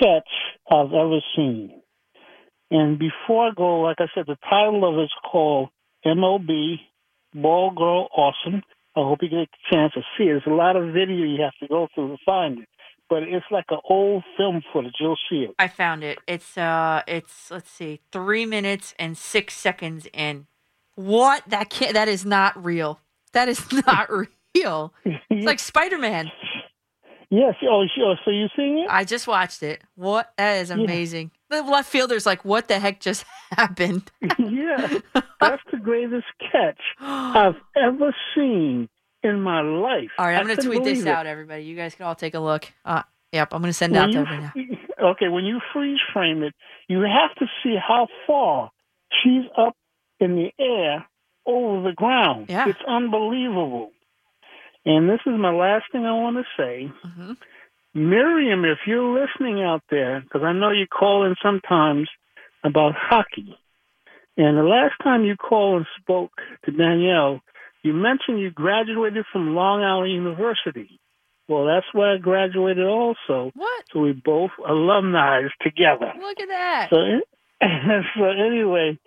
[0.00, 0.28] catch
[0.70, 1.80] I've ever seen.
[2.70, 5.70] And before I go, like I said, the title of it's called
[6.06, 6.76] MLB
[7.34, 8.62] Ball Girl Awesome.
[8.96, 10.32] I hope you get a chance to see it.
[10.32, 12.68] There's a lot of video you have to go through to find it,
[13.08, 14.94] but it's like an old film footage.
[15.00, 15.54] You'll see it.
[15.58, 16.18] I found it.
[16.26, 20.46] It's uh, it's let's see, three minutes and six seconds in.
[20.94, 23.00] What that can't that is not real.
[23.32, 24.92] That is not real.
[25.04, 26.30] It's like Spider Man.
[27.30, 27.54] Yes.
[27.62, 28.86] Oh, oh, so you seeing it?
[28.90, 29.82] I just watched it.
[29.94, 31.30] What that is amazing.
[31.48, 34.10] The left fielder's like, what the heck just happened?
[34.38, 34.98] yeah.
[35.40, 38.88] That's the greatest catch I've ever seen
[39.22, 40.10] in my life.
[40.18, 41.06] All right, I'm going to tweet this it.
[41.06, 41.62] out, everybody.
[41.62, 42.72] You guys can all take a look.
[42.84, 45.10] Uh, yep, I'm going to send it out to everybody now.
[45.10, 46.54] okay, when you freeze frame it,
[46.88, 48.70] you have to see how far
[49.22, 49.76] she's up
[50.20, 51.06] in the air
[51.46, 52.46] over the ground.
[52.48, 52.68] Yeah.
[52.68, 53.90] It's unbelievable.
[54.84, 56.90] And this is my last thing I want to say.
[57.04, 57.36] Mhm.
[57.94, 62.08] Miriam, if you're listening out there, because I know you call in sometimes
[62.62, 63.56] about hockey.
[64.36, 66.30] And the last time you called and spoke
[66.64, 67.40] to Danielle,
[67.82, 71.00] you mentioned you graduated from Long Island University.
[71.48, 73.50] Well, that's where I graduated also.
[73.54, 73.84] What?
[73.92, 76.12] So we both alumni together.
[76.18, 76.88] Look at that.
[76.90, 76.96] So,
[78.18, 78.98] so anyway,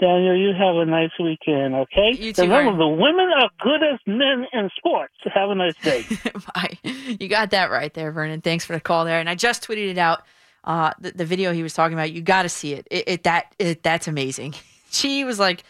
[0.00, 2.12] Daniel, you have a nice weekend, okay?
[2.18, 2.78] You too, Remember, Ryan.
[2.78, 5.14] the women are good as men in sports.
[5.32, 6.04] Have a nice day.
[6.54, 6.78] Bye.
[6.82, 8.42] You got that right there, Vernon.
[8.42, 9.20] Thanks for the call there.
[9.20, 10.22] And I just tweeted it out.
[10.64, 12.10] Uh, the, the video he was talking about.
[12.12, 12.86] You got to see it.
[12.90, 14.54] It, it that it, that's amazing.
[14.88, 15.62] She was like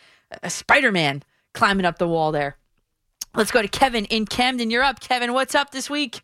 [0.42, 1.22] a Spider Man
[1.54, 2.56] climbing up the wall there.
[3.34, 4.70] Let's go to Kevin in Camden.
[4.70, 5.32] You're up, Kevin.
[5.32, 6.20] What's up this week?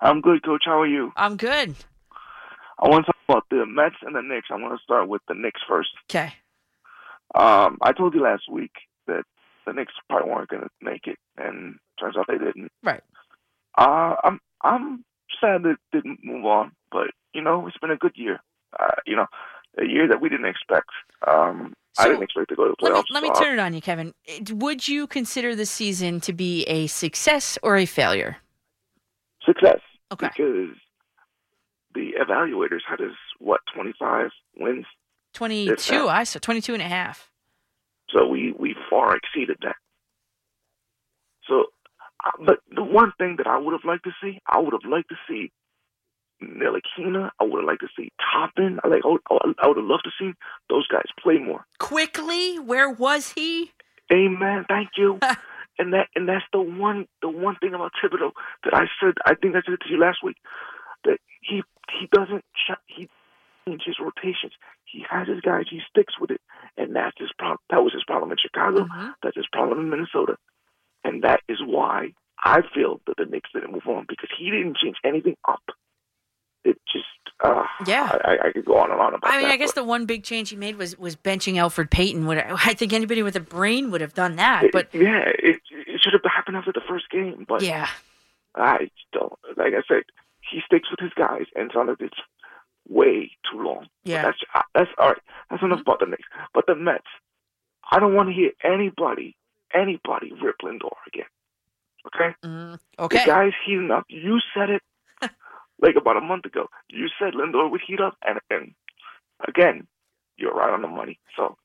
[0.00, 0.62] I'm good, Coach.
[0.64, 1.12] How are you?
[1.16, 1.74] I'm good.
[2.78, 4.46] I want to talk about the Mets and the Knicks.
[4.50, 5.90] I want to start with the Knicks first.
[6.08, 6.32] Okay.
[7.34, 8.72] Um, I told you last week
[9.06, 9.24] that
[9.66, 12.72] the Knicks probably weren't going to make it, and turns out they didn't.
[12.82, 13.02] Right.
[13.76, 15.04] Uh, I'm I'm
[15.40, 18.40] sad that it didn't move on, but you know it's been a good year.
[18.78, 19.26] Uh, you know,
[19.78, 20.90] a year that we didn't expect.
[21.26, 23.04] Um, I didn't expect to go to the Let me, playoffs.
[23.10, 24.14] let me so, turn it on you, Kevin.
[24.52, 28.36] Would you consider the season to be a success or a failure?
[29.44, 29.80] success
[30.12, 30.28] Okay.
[30.28, 30.76] because
[31.94, 34.84] the evaluators had us what 25 wins,
[35.38, 36.08] 22.
[36.08, 37.30] I saw 22 and a half.
[38.12, 39.76] so we we far exceeded that.
[41.46, 41.66] So,
[42.24, 44.90] uh, but the one thing that I would have liked to see, I would have
[44.90, 45.52] liked to see
[46.42, 47.30] Ntilikina.
[47.40, 48.80] I would have liked to see Toppin.
[48.82, 49.02] I like.
[49.04, 49.20] I would,
[49.62, 50.32] I would have loved to see
[50.68, 51.64] those guys play more.
[51.78, 53.72] Quickley, where was he?
[54.12, 54.64] Amen.
[54.68, 55.18] Thank you.
[55.78, 58.32] and that and that's the one the one thing about Thibodeau
[58.64, 59.14] that I said.
[59.24, 60.36] I think I said it to you last week
[61.04, 61.62] that he
[62.00, 62.44] he doesn't
[62.86, 63.08] he
[63.68, 64.52] change his rotations.
[64.84, 65.64] He has his guys.
[65.70, 66.40] He sticks with it,
[66.76, 67.58] and that's his problem.
[67.70, 68.84] That was his problem in Chicago.
[68.84, 69.14] Mhm.
[69.22, 70.36] That's his problem in Minnesota,
[71.04, 72.12] and that is why
[72.44, 75.62] I feel that the Knicks didn't move on because he didn't change anything up.
[76.64, 77.04] It just
[77.40, 78.18] uh, Yeah.
[78.24, 79.30] I, I, could go on and on about.
[79.32, 79.52] I mean, that.
[79.52, 82.26] I guess the one big change he made was was benching Elfrid Payton.
[82.26, 84.64] Would I think anybody with a brain would have done that?
[84.64, 87.88] it- But yeah, it, it should have happened after the first game, but yeah,
[88.56, 89.32] I don't.
[89.56, 90.02] Like I said,
[90.50, 92.18] he sticks with his guys, and sometimes it's
[92.88, 93.86] way too long.
[94.04, 94.22] But Yeah.
[94.22, 95.22] that's uh, that's all right.
[95.50, 96.28] That's enough about the Knicks.
[96.54, 97.04] But the Mets,
[97.90, 99.36] I don't want to hear anybody
[99.74, 101.26] anybody rip Lindor again.
[102.06, 103.26] Okay, mm, the okay.
[103.26, 104.04] guy's heating up.
[104.08, 104.82] You said it
[105.82, 106.68] like about a month ago.
[106.88, 108.74] You said Lindor would heat up, and and
[109.46, 109.86] again,
[110.36, 111.18] you're right on the money.
[111.36, 111.56] So,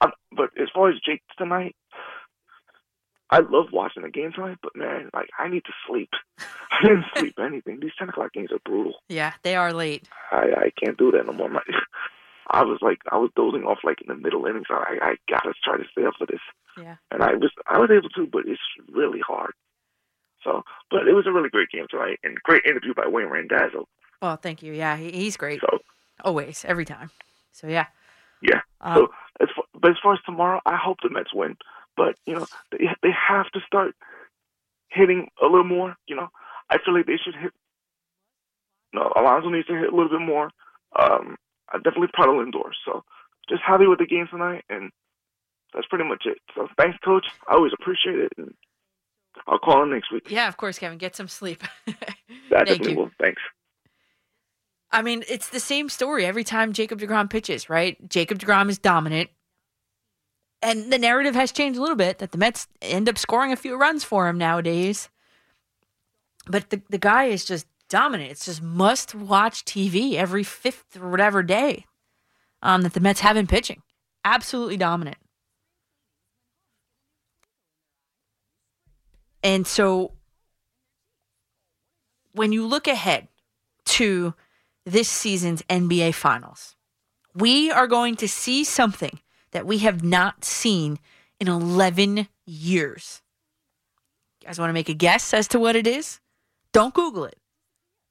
[0.00, 1.74] um, but as far as Jake tonight.
[3.32, 6.10] I love watching the game tonight, but man, like I need to sleep.
[6.38, 7.80] I didn't sleep anything.
[7.80, 8.94] These ten o'clock games are brutal.
[9.08, 10.08] Yeah, they are late.
[10.30, 11.48] I I can't do that no more.
[11.48, 11.62] My,
[12.50, 14.66] I was like I was dozing off like in the middle innings.
[14.70, 16.40] I I gotta try to stay up for this,
[16.78, 16.96] Yeah.
[17.10, 18.60] and I was I was able to, but it's
[18.92, 19.52] really hard.
[20.44, 23.86] So, but it was a really great game tonight, and great interview by Wayne Randazzo.
[24.20, 24.72] Well, thank you.
[24.72, 25.60] Yeah, he, he's great.
[25.60, 25.78] So
[26.24, 27.10] Always, every time.
[27.52, 27.86] So yeah.
[28.42, 28.60] yeah.
[28.80, 29.08] Um, so
[29.40, 31.56] as far, but as far as tomorrow, I hope the Mets win.
[31.96, 33.94] But you know they they have to start
[34.90, 35.96] hitting a little more.
[36.06, 36.28] You know,
[36.70, 37.52] I feel like they should hit.
[38.94, 40.50] No, Alonso needs to hit a little bit more.
[40.98, 41.36] Um,
[41.72, 42.70] I'm definitely proud of Lindor.
[42.84, 43.02] So
[43.48, 44.90] just happy with the game tonight, and
[45.72, 46.38] that's pretty much it.
[46.54, 47.26] So thanks, coach.
[47.48, 48.54] I always appreciate it, and
[49.46, 50.30] I'll call in next week.
[50.30, 50.98] yeah, of course, Kevin.
[50.98, 51.62] Get some sleep.
[51.88, 52.96] I Thank you.
[52.96, 53.10] will.
[53.20, 53.40] Thanks.
[54.90, 57.96] I mean, it's the same story every time Jacob DeGrom pitches, right?
[58.10, 59.30] Jacob DeGrom is dominant.
[60.62, 63.56] And the narrative has changed a little bit that the Mets end up scoring a
[63.56, 65.08] few runs for him nowadays.
[66.46, 68.30] But the, the guy is just dominant.
[68.30, 71.86] It's just must watch TV every fifth or whatever day
[72.62, 73.82] um, that the Mets have been pitching.
[74.24, 75.18] Absolutely dominant.
[79.42, 80.12] And so
[82.32, 83.26] when you look ahead
[83.84, 84.34] to
[84.84, 86.76] this season's NBA Finals.
[87.34, 89.20] We are going to see something
[89.52, 90.98] that we have not seen
[91.38, 93.22] in 11 years.
[94.40, 96.20] You guys want to make a guess as to what it is?
[96.72, 97.36] Don't Google it.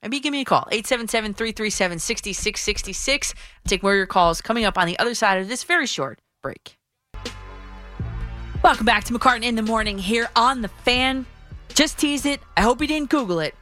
[0.01, 0.67] Maybe give me a call.
[0.71, 3.33] 877 337 6666.
[3.67, 6.19] Take more of your calls coming up on the other side of this very short
[6.41, 6.77] break.
[8.63, 11.25] Welcome back to McCartan in the morning here on the fan.
[11.73, 12.39] Just tease it.
[12.57, 13.55] I hope you didn't Google it.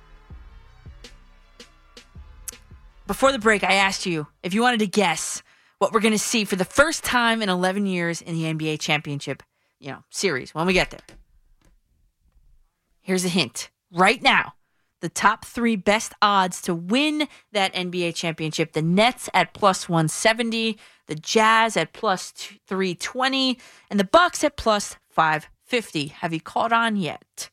[3.08, 5.42] Before the break, I asked you if you wanted to guess
[5.80, 8.80] what we're going to see for the first time in 11 years in the NBA
[8.80, 9.42] championship,
[9.80, 11.00] you know, series when we get there.
[13.02, 13.72] Here's a hint.
[13.92, 14.54] Right now,
[15.02, 20.78] the top three best odds to win that NBA championship the Nets at plus 170,
[21.08, 23.58] the Jazz at plus 320,
[23.90, 26.08] and the Bucks at plus 550.
[26.08, 27.50] Have you caught on yet?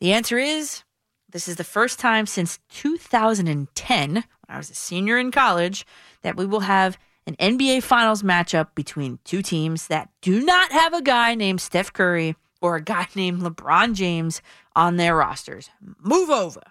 [0.00, 0.82] The answer is
[1.30, 5.86] this is the first time since 2010, when I was a senior in college,
[6.22, 10.94] that we will have an NBA Finals matchup between two teams that do not have
[10.94, 14.42] a guy named Steph Curry or a guy named LeBron James
[14.74, 15.70] on their rosters.
[16.00, 16.62] Move over.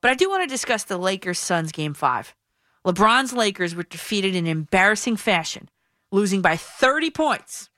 [0.00, 2.34] But I do want to discuss the Lakers Suns game five.
[2.84, 5.68] LeBron's Lakers were defeated in embarrassing fashion,
[6.10, 7.70] losing by 30 points.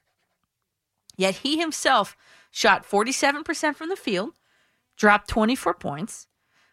[1.16, 2.16] Yet he himself
[2.50, 4.30] shot 47% from the field,
[4.96, 6.26] dropped 24 points.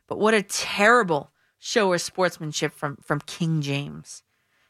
[0.08, 1.31] But what a terrible
[1.62, 4.24] show of sportsmanship from, from King James.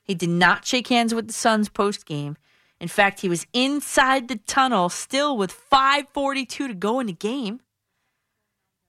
[0.04, 2.36] He did not shake hands with the Suns post game.
[2.82, 7.62] In fact, he was inside the tunnel still with 5:42 to go in the game.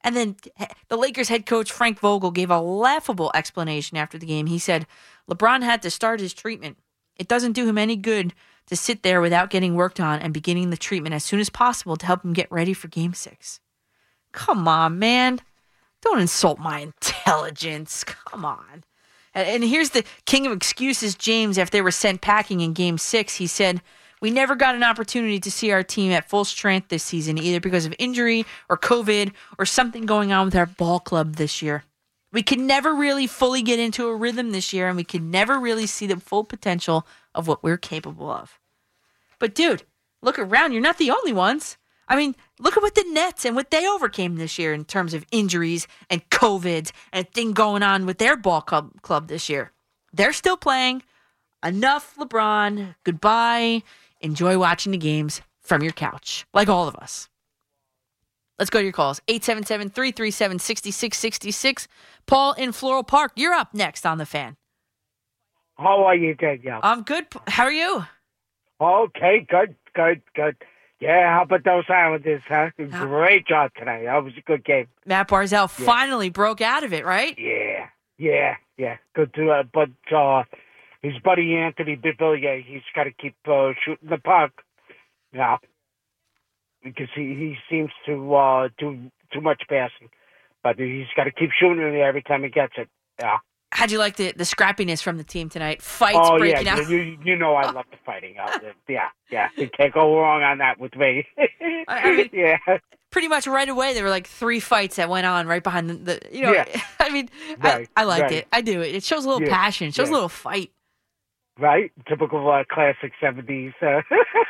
[0.03, 0.37] And then
[0.89, 4.47] the Lakers head coach Frank Vogel gave a laughable explanation after the game.
[4.47, 4.87] He said,
[5.31, 6.79] "LeBron had to start his treatment.
[7.15, 8.35] It doesn't do him any good
[8.67, 11.97] to sit there without getting worked on and beginning the treatment as soon as possible
[11.97, 13.61] to help him get ready for game 6."
[14.33, 15.41] Come on, man.
[16.03, 18.05] Don't insult my intelligence.
[18.05, 18.85] Come on.
[19.35, 23.37] And, here's the king of excuses, James, after they were sent packing in game six.
[23.37, 23.81] He said,
[24.21, 27.61] We never got an opportunity to see our team at full strength this season, either
[27.61, 31.85] because of injury or COVID or something going on with our ball club this year.
[32.31, 35.59] We could never really fully get into a rhythm this year, and we could never
[35.59, 38.59] really see the full potential of what we're capable of.
[39.39, 39.85] But, dude,
[40.23, 40.73] look around.
[40.73, 41.77] You're not the only ones.
[42.09, 45.13] I mean, look at what the Nets and what they overcame this year in terms
[45.13, 49.73] of injuries and COVID and thing going on with their ball club, club this year.
[50.13, 51.03] They're still playing.
[51.65, 52.95] Enough, LeBron.
[53.05, 53.83] Goodbye.
[54.21, 57.29] Enjoy watching the games from your couch, like all of us.
[58.59, 61.89] Let's go to your calls 877 337 6666.
[62.27, 64.57] Paul in Floral Park, you're up next on the fan.
[65.77, 66.81] How are you, Danielle?
[66.83, 67.27] I'm good.
[67.49, 68.05] How are you?
[68.81, 70.57] Okay, good, good, good.
[71.03, 72.71] Yeah, how about those Islanders, huh?
[72.77, 74.05] Great job tonight.
[74.05, 74.87] That was a good game.
[75.05, 77.37] Matt Barzal finally broke out of it, right?
[77.37, 77.87] Yeah,
[78.19, 78.99] yeah, yeah.
[79.13, 80.45] Good to, uh, but uh,
[81.03, 84.53] his buddy Anthony Beauvillier, he's got to keep uh, shooting the puck.
[85.33, 85.57] Yeah,
[86.85, 90.09] because he he seems to uh, do too much passing,
[90.63, 92.89] but he's got to keep shooting it every time he gets it.
[93.21, 93.39] Yeah.
[93.75, 95.81] How'd you like the, the scrappiness from the team tonight?
[95.81, 96.89] Fights oh breaking yeah, out.
[96.91, 98.37] you you know I love the fighting.
[98.89, 99.49] Yeah, yeah.
[99.57, 101.27] You can't go wrong on that with me.
[101.89, 102.59] I mean- yeah,
[103.11, 105.95] Pretty much right away, there were like three fights that went on right behind the,
[105.95, 106.65] the you know, Yeah.
[107.01, 107.29] I mean,
[107.63, 108.33] Right, I, I liked right.
[108.33, 108.49] it.
[108.53, 108.95] I do it.
[108.95, 109.89] It shows a little Yeah, passion.
[109.89, 110.71] It shows a little fight.
[111.59, 111.91] right.
[112.09, 113.73] Typical uh, classic seventies.
[113.83, 114.01] Uh,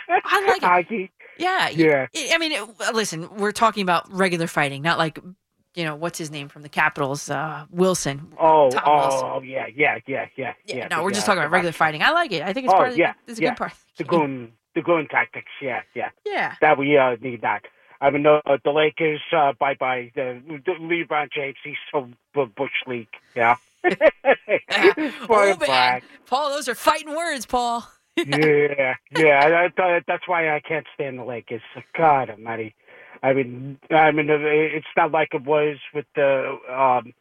[0.09, 0.63] I like it.
[0.63, 1.11] hockey.
[1.39, 1.69] Yeah.
[1.71, 2.07] Yeah.
[2.15, 5.19] I I mean, it, listen, we're talking about regular fighting, not like,
[5.75, 8.33] you know, what's his name from the Capitals, uh, Wilson.
[8.39, 9.29] Oh, Tom oh, Wilson.
[9.33, 10.89] oh, yeah, yeah, yeah, yeah, Yeah, yeah.
[10.89, 12.03] no, we're just talking about regular fighting.
[12.03, 12.43] I like it.
[12.43, 13.51] I think it's Oh, part of the, yeah, it's a yeah.
[13.51, 13.73] good part.
[13.97, 15.51] The goon, the goon tactics.
[15.61, 16.11] Yeah, yeah.
[16.27, 16.55] Yeah.
[16.61, 17.63] That we uh, need that.
[18.01, 19.21] I mean, uh, the Lakers.
[19.33, 20.11] Uh, bye, bye.
[20.15, 21.57] The, the LeBron James.
[21.63, 23.09] He's so bush league.
[23.37, 23.57] Yeah.
[25.29, 26.03] Oh, man.
[26.27, 27.89] Paul, those are fighting words, Paul.
[28.17, 29.69] yeah, yeah.
[29.77, 31.63] That, that's why I can't stand the Lakers.
[31.97, 32.75] God Almighty.
[33.23, 37.13] I mean, I mean, uh, it's not like it was with the um,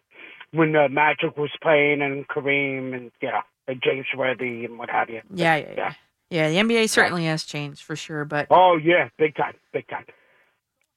[0.51, 4.89] when uh, Magic was playing and Kareem and you know and James Worthy and what
[4.89, 5.21] have you.
[5.33, 5.93] Yeah, yeah, yeah.
[6.29, 10.05] Yeah, the NBA certainly has changed for sure, but Oh yeah, big time, big time.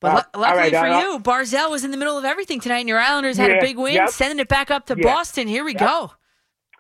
[0.01, 2.61] but Uh, lu- luckily right, for uh, you, Barzal was in the middle of everything
[2.61, 4.09] tonight, and your Islanders had a big win, yep.
[4.11, 5.03] sending it back up to Yeah.
[5.13, 5.49] Boston.
[5.49, 5.81] Here we Yep.
[5.81, 6.13] go.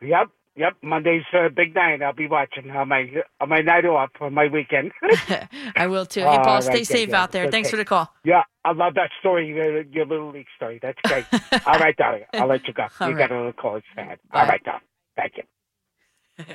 [0.02, 0.74] Yep, yep.
[0.82, 2.02] Monday's a big night.
[2.02, 3.06] I'll be watching on my
[3.40, 4.92] on my night off on my weekend.
[5.76, 6.20] I will too.
[6.20, 7.14] Hey, Paul, right, stay good, safe good.
[7.14, 7.50] out there.
[7.50, 8.12] Thanks for the call.
[8.24, 10.78] yeah, I love that story, your, your little league story.
[10.80, 11.24] That's great.
[11.66, 12.24] All right, darling.
[12.34, 12.86] I'll let you go.
[13.00, 13.28] All you right.
[13.28, 14.16] got a little college fan.
[14.32, 14.40] Bye.
[14.40, 14.82] All right, darling.
[15.16, 15.42] Thank you.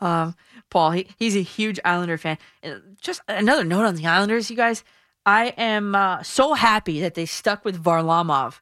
[0.00, 0.34] Um,
[0.70, 2.38] Paul, he, he's a huge Islander fan.
[2.62, 4.82] And Just another note on the Islanders, you guys.
[5.26, 8.60] I am uh, so happy that they stuck with Varlamov.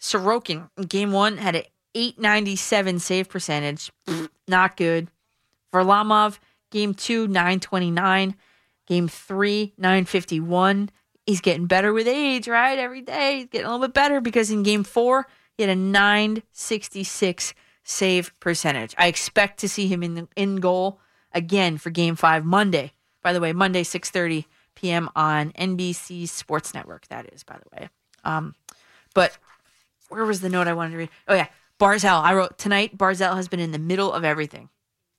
[0.00, 1.62] Sorokin in game one had an
[1.96, 3.90] 897 save percentage.
[4.48, 5.08] Not good.
[5.72, 6.38] Varlamov,
[6.70, 8.36] game two, 929.
[8.86, 10.90] Game three, 951.
[11.24, 12.78] He's getting better with age, right?
[12.78, 15.74] Every day, he's getting a little bit better because in game four, he had a
[15.74, 18.94] 966 save percentage.
[18.98, 21.00] I expect to see him in the, in goal
[21.32, 22.92] again for game five Monday.
[23.22, 24.44] By the way, Monday, 6.30
[24.76, 25.08] p.m.
[25.16, 27.88] on NBC Sports Network, that is, by the way.
[28.22, 28.54] Um,
[29.14, 29.36] but
[30.08, 31.10] where was the note I wanted to read?
[31.26, 31.48] Oh, yeah.
[31.78, 32.22] Barzal.
[32.22, 34.70] I wrote tonight, Barzal has been in the middle of everything,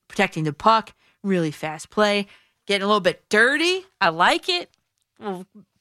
[0.07, 0.93] protecting the puck,
[1.23, 2.27] really fast play,
[2.65, 3.85] getting a little bit dirty.
[4.01, 4.69] I like it.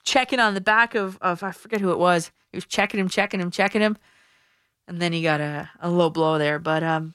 [0.04, 2.30] Checking on the back of, of, I forget who it was.
[2.52, 3.96] He was checking him, checking him, checking him.
[4.88, 6.58] And then he got a, a low blow there.
[6.58, 7.14] But um,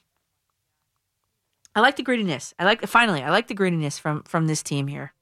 [1.76, 2.54] I like the grittiness.
[2.60, 5.14] I like finally, I like the grittiness from from this team here.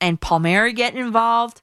[0.00, 1.62] And Palmieri getting involved.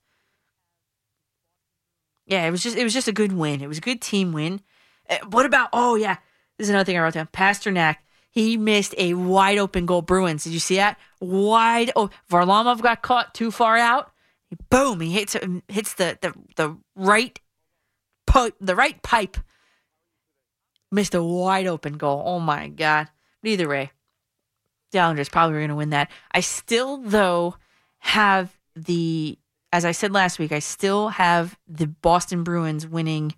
[2.28, 3.62] Yeah, it was just it was just a good win.
[3.62, 4.62] It was a good team win.
[5.10, 5.69] Uh, what about?
[5.73, 6.18] Oh yeah,
[6.57, 7.27] this is another thing I wrote down.
[7.27, 7.98] Pastrnak.
[8.30, 10.02] He missed a wide open goal.
[10.02, 10.44] Bruins.
[10.44, 10.99] Did you see that?
[11.22, 11.91] Wide.
[11.95, 14.11] Oh, Varlamov got caught too far out.
[14.69, 14.99] Boom!
[14.99, 15.36] He hits
[15.68, 17.40] hits the the the right
[18.27, 18.56] pipe.
[18.60, 19.38] The right pipe.
[20.91, 22.23] Missed a wide open goal.
[22.26, 23.10] Oh my god.
[23.41, 23.91] But either way,
[24.91, 26.11] the Islanders probably are going to win that.
[26.32, 27.56] I still though
[27.99, 29.38] have the
[29.72, 33.34] as I said last week, I still have the Boston Bruins winning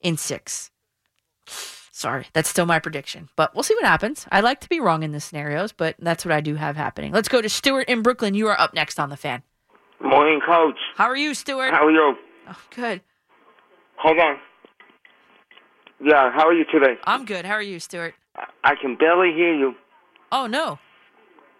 [0.00, 0.70] in six.
[1.50, 4.26] Sorry, that's still my prediction, but we'll see what happens.
[4.32, 7.12] I like to be wrong in the scenarios, but that's what I do have happening.
[7.12, 8.32] Let's go to Stuart in Brooklyn.
[8.34, 9.42] You are up next on the fan.
[10.00, 10.78] Morning, Coach.
[10.96, 11.72] How are you, Stuart?
[11.72, 12.16] How are you?
[12.48, 13.02] Oh, good.
[13.96, 14.38] Hold on.
[16.02, 16.94] Yeah, how are you today?
[17.04, 17.44] I'm good.
[17.44, 18.14] How are you, Stuart?
[18.64, 19.74] I can barely hear you.
[20.32, 20.78] Oh no.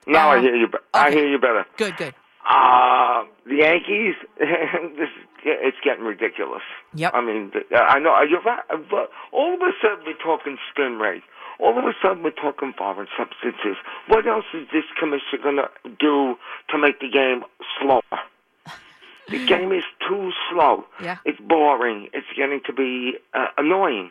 [0.06, 0.68] Now Uh, I hear you.
[0.68, 1.66] be- I hear you better.
[1.76, 2.14] Good, good.
[2.48, 4.14] Uh, the Yankees.
[4.38, 5.08] this
[5.44, 6.62] it's getting ridiculous.
[6.94, 7.12] Yep.
[7.14, 11.22] I mean, I know you're right, but all of a sudden we're talking spin rate.
[11.58, 13.76] All of a sudden we're talking foreign substances.
[14.08, 15.68] What else is this commission going to
[15.98, 16.36] do
[16.70, 17.44] to make the game
[17.80, 18.02] slower?
[19.28, 20.84] The game is too slow.
[21.02, 21.18] Yeah.
[21.24, 22.08] It's boring.
[22.12, 24.10] It's getting to be uh, annoying.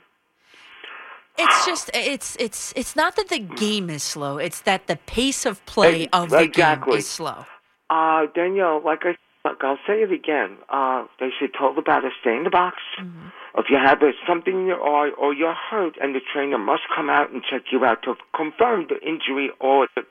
[1.37, 4.37] It's just it's it's it's not that the game is slow.
[4.39, 6.91] It's that the pace of play Ex- of the exactly.
[6.91, 7.45] game is slow.
[7.89, 10.57] Uh, Danielle, like I, like I'll say it again.
[10.69, 12.77] Uh, they should tell the batter stay in the box.
[13.57, 17.09] If you have something in your eye or you're hurt, and the trainer must come
[17.09, 20.03] out and check you out to confirm the injury or the,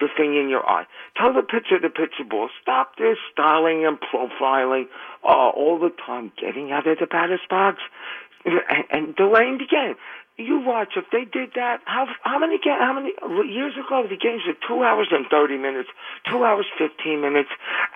[0.00, 0.86] the thing in your eye.
[1.16, 2.48] Tell the pitcher to pitch the ball.
[2.62, 4.84] Stop this styling and profiling
[5.24, 7.78] uh, all the time, getting out of the batter's box
[8.44, 9.96] and, and delaying the game.
[10.36, 11.80] You watch if they did that.
[11.84, 13.12] How how many ga- how many
[13.48, 15.88] years ago the games were two hours and thirty minutes,
[16.28, 17.50] two hours fifteen minutes,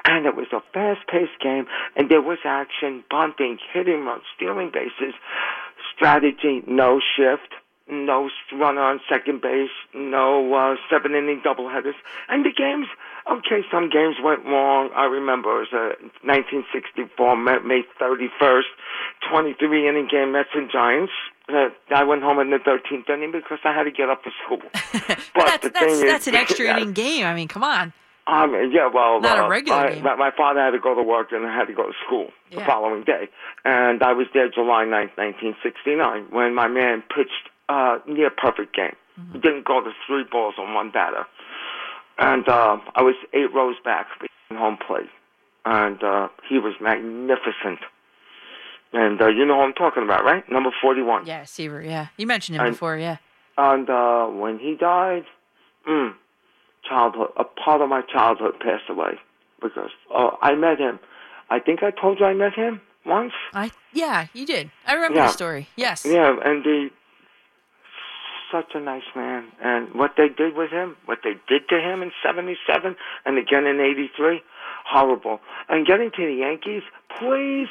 [0.04, 1.66] and it was a fast paced game,
[1.96, 5.14] and there was action, bunting, hitting runs, stealing bases,
[5.96, 7.54] strategy, no shift,
[7.90, 11.98] no runner on second base, no uh, seven inning doubleheaders,
[12.28, 12.86] and the games.
[13.28, 14.90] Okay, some games went wrong.
[14.94, 18.62] I remember it was a 1964 May 31st,
[19.28, 21.12] 23 inning game Mets and Giants.
[21.48, 24.32] Uh, I went home in the 13th inning because I had to get up for
[24.44, 24.60] school.
[25.34, 27.24] But that's the that's is- that's an extra inning game.
[27.24, 27.92] I mean, come on.
[28.26, 30.04] Um, yeah, well, Not a uh, regular I, game.
[30.04, 32.30] My, my father had to go to work and I had to go to school
[32.50, 33.28] the following day,
[33.64, 38.96] and I was there July 9th, 1969, when my man pitched uh, near perfect game.
[39.18, 39.32] Mm-hmm.
[39.32, 41.24] He didn't go to three balls on one batter,
[42.18, 45.08] and uh, I was eight rows back behind home plate,
[45.64, 47.80] and uh, he was magnificent.
[48.92, 50.44] And uh, you know who I'm talking about, right?
[50.50, 51.26] Number 41.
[51.26, 51.82] Yeah, Seaver.
[51.82, 52.96] Yeah, you mentioned him I- before.
[52.96, 53.18] Yeah.
[53.58, 55.24] And uh, when he died,
[55.88, 56.12] mm,
[56.88, 59.18] childhood, a part of my childhood passed away
[59.60, 61.00] because uh, I met him.
[61.50, 63.32] I think I told you I met him once.
[63.52, 64.70] I yeah, you did.
[64.86, 65.26] I remember Yeah.
[65.26, 65.68] the story.
[65.76, 66.04] Yes.
[66.06, 66.90] Yeah, and the
[68.52, 69.48] such a nice man.
[69.62, 72.96] And what they did with him, what they did to him in '77
[73.26, 74.40] and again in '83,
[74.86, 75.40] horrible.
[75.68, 76.82] And getting to the Yankees,
[77.18, 77.68] please,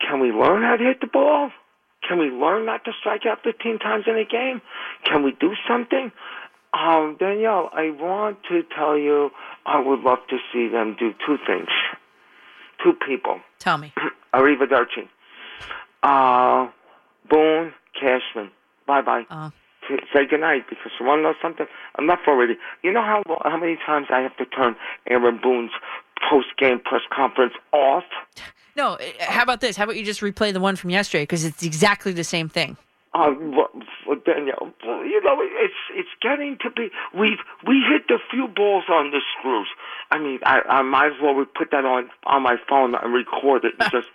[0.00, 1.50] can we learn how to hit the ball?
[2.06, 4.62] Can we learn not to strike out 15 times in a game?
[5.04, 6.12] Can we do something?
[6.72, 9.30] Um, Danielle, I want to tell you,
[9.66, 11.68] I would love to see them do two things.
[12.82, 13.40] Two people.
[13.58, 13.92] Tell me.
[14.34, 15.08] Arrivederci.
[16.02, 16.70] Uh,
[17.28, 18.50] Boone, Cashman.
[18.86, 19.24] Bye bye.
[19.28, 19.50] Uh,
[20.12, 21.66] Say goodnight because you want to know something?
[21.98, 22.58] Enough already.
[22.82, 24.76] You know how how many times I have to turn
[25.08, 25.70] Aaron Boone's
[26.30, 28.04] post game press conference off?
[28.78, 28.94] no.
[28.94, 29.76] uh, How about this?
[29.76, 32.78] How about you just replay the one from yesterday because it's exactly the same thing.
[33.14, 33.68] Uh, well,
[34.24, 36.88] Danielle, well, you know, it's it's getting to be.
[37.18, 39.68] We've we hit the few balls on the screws.
[40.10, 43.12] I mean, I, I might as well we put that on on my phone and
[43.12, 44.08] record it and just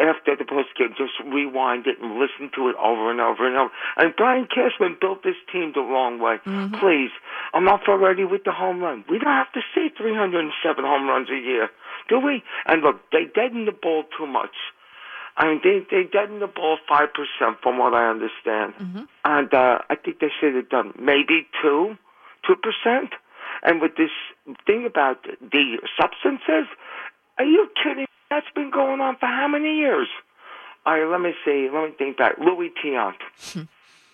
[0.00, 3.56] after the post game, just rewind it and listen to it over and over and
[3.56, 3.70] over.
[3.96, 6.38] And Brian Cashman built this team the wrong way.
[6.80, 7.10] Please,
[7.54, 9.04] enough already with the home run.
[9.08, 11.68] We don't have to see 307 home runs a year,
[12.08, 12.42] do we?
[12.66, 14.54] And look, they deaden the ball too much.
[15.36, 18.74] I mean, they they deaden the ball five percent, from what I understand,
[19.24, 21.96] and uh, I think they should have done maybe two,
[22.46, 23.12] two percent.
[23.62, 24.10] And with this
[24.66, 26.66] thing about the substances,
[27.38, 28.06] are you kidding?
[28.30, 30.08] That's been going on for how many years?
[30.84, 31.68] All right, let me see.
[31.72, 32.38] Let me think back.
[32.38, 33.14] Luis Tiant,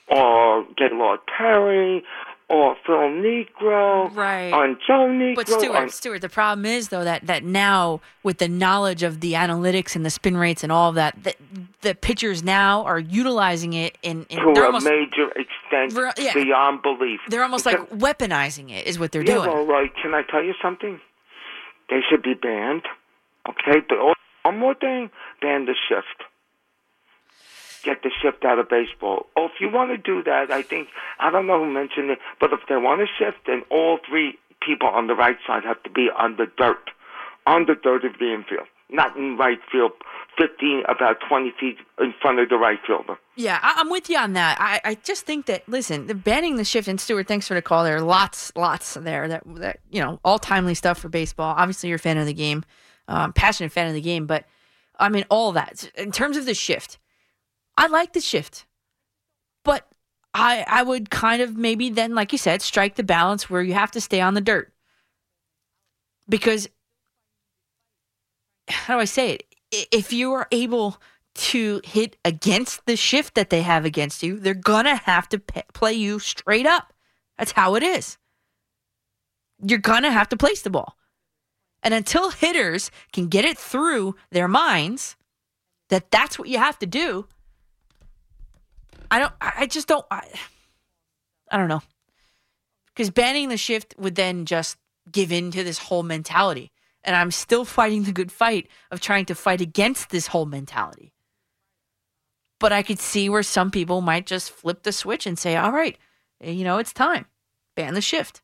[0.08, 2.04] or Gaylord Perry,
[2.48, 4.52] or Phil Niekro, Right.
[4.52, 5.34] on Joe Niekro.
[5.36, 9.20] But Stuart, on- Stuart, the problem is though that that now with the knowledge of
[9.20, 11.34] the analytics and the spin rates and all of that, the,
[11.80, 16.34] the pitchers now are utilizing it in, in to a almost major extent Ver- yeah.
[16.34, 17.20] beyond belief.
[17.28, 19.48] they're almost like weaponizing it is what they're yeah, doing.
[19.48, 21.00] well, like, can I tell you something?
[21.90, 22.82] They should be banned.
[23.48, 23.98] Okay, but
[24.42, 25.10] one more thing:
[25.40, 26.24] ban the shift.
[27.84, 29.26] Get the shift out of baseball.
[29.36, 30.88] Oh, if you want to do that, I think
[31.20, 34.38] I don't know who mentioned it, but if they want to shift, then all three
[34.60, 36.90] people on the right side have to be on the dirt,
[37.46, 39.92] on the dirt of the infield, not in right field,
[40.38, 43.18] fifteen about twenty feet in front of the right fielder.
[43.36, 44.56] Yeah, I, I'm with you on that.
[44.58, 47.62] I, I just think that listen, the banning the shift and Stuart, thanks for the
[47.62, 47.84] call.
[47.84, 51.54] There are lots, lots there that that you know, all timely stuff for baseball.
[51.58, 52.64] Obviously, you're a fan of the game,
[53.08, 54.46] um, passionate fan of the game, but
[54.98, 56.98] I mean, all that in terms of the shift.
[57.76, 58.66] I like the shift,
[59.64, 59.86] but
[60.32, 63.74] I I would kind of maybe then, like you said, strike the balance where you
[63.74, 64.72] have to stay on the dirt
[66.28, 66.68] because
[68.68, 69.88] how do I say it?
[69.92, 71.00] If you are able
[71.34, 75.62] to hit against the shift that they have against you, they're gonna have to p-
[75.72, 76.92] play you straight up.
[77.38, 78.18] That's how it is.
[79.60, 80.96] You're gonna have to place the ball,
[81.82, 85.16] and until hitters can get it through their minds
[85.90, 87.26] that that's what you have to do,
[89.10, 89.32] I don't.
[89.40, 90.04] I just don't.
[90.10, 90.26] I,
[91.50, 91.82] I don't know.
[92.86, 94.76] Because banning the shift would then just
[95.10, 96.70] give in to this whole mentality.
[97.02, 101.12] And I'm still fighting the good fight of trying to fight against this whole mentality.
[102.60, 105.72] But I could see where some people might just flip the switch and say, all
[105.72, 105.98] right,
[106.40, 107.26] you know, it's time.
[107.74, 108.42] Ban the shift.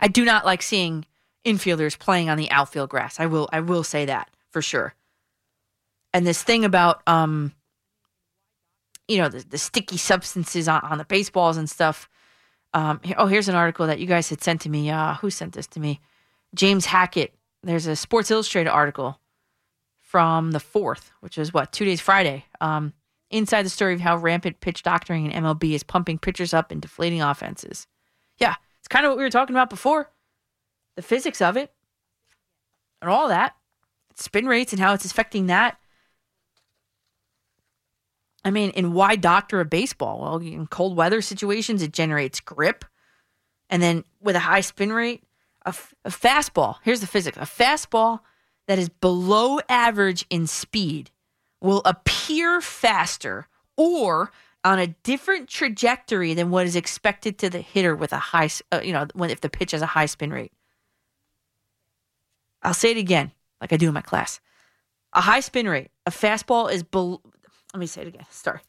[0.00, 1.04] I do not like seeing
[1.44, 3.20] infielders playing on the outfield grass.
[3.20, 4.94] I will I will say that for sure.
[6.12, 7.52] And this thing about um
[9.10, 12.08] you know the, the sticky substances on, on the baseballs and stuff.
[12.72, 14.88] Um, oh, here's an article that you guys had sent to me.
[14.88, 16.00] Uh, who sent this to me?
[16.54, 17.34] James Hackett.
[17.62, 19.20] There's a Sports Illustrated article
[19.98, 22.44] from the fourth, which is what two days Friday.
[22.60, 22.92] Um,
[23.30, 26.80] inside the story of how rampant pitch doctoring in MLB is pumping pitchers up and
[26.80, 27.86] deflating offenses.
[28.38, 30.10] Yeah, it's kind of what we were talking about before.
[30.96, 31.72] The physics of it
[33.02, 33.56] and all that,
[34.14, 35.78] spin rates and how it's affecting that.
[38.44, 40.20] I mean, in why doctor a baseball?
[40.20, 42.84] Well, in cold weather situations, it generates grip.
[43.68, 45.22] And then with a high spin rate,
[45.64, 48.20] a, f- a fastball, here's the physics a fastball
[48.66, 51.10] that is below average in speed
[51.60, 53.46] will appear faster
[53.76, 54.32] or
[54.64, 58.80] on a different trajectory than what is expected to the hitter with a high, uh,
[58.82, 60.52] you know, when if the pitch has a high spin rate.
[62.62, 64.40] I'll say it again, like I do in my class.
[65.12, 67.20] A high spin rate, a fastball is below.
[67.72, 68.26] Let me say it again.
[68.30, 68.60] Sorry.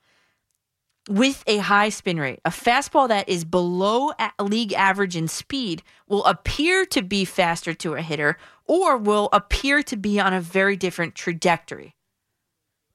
[1.09, 6.23] With a high spin rate, a fastball that is below league average in speed will
[6.25, 10.75] appear to be faster to a hitter or will appear to be on a very
[10.75, 11.95] different trajectory.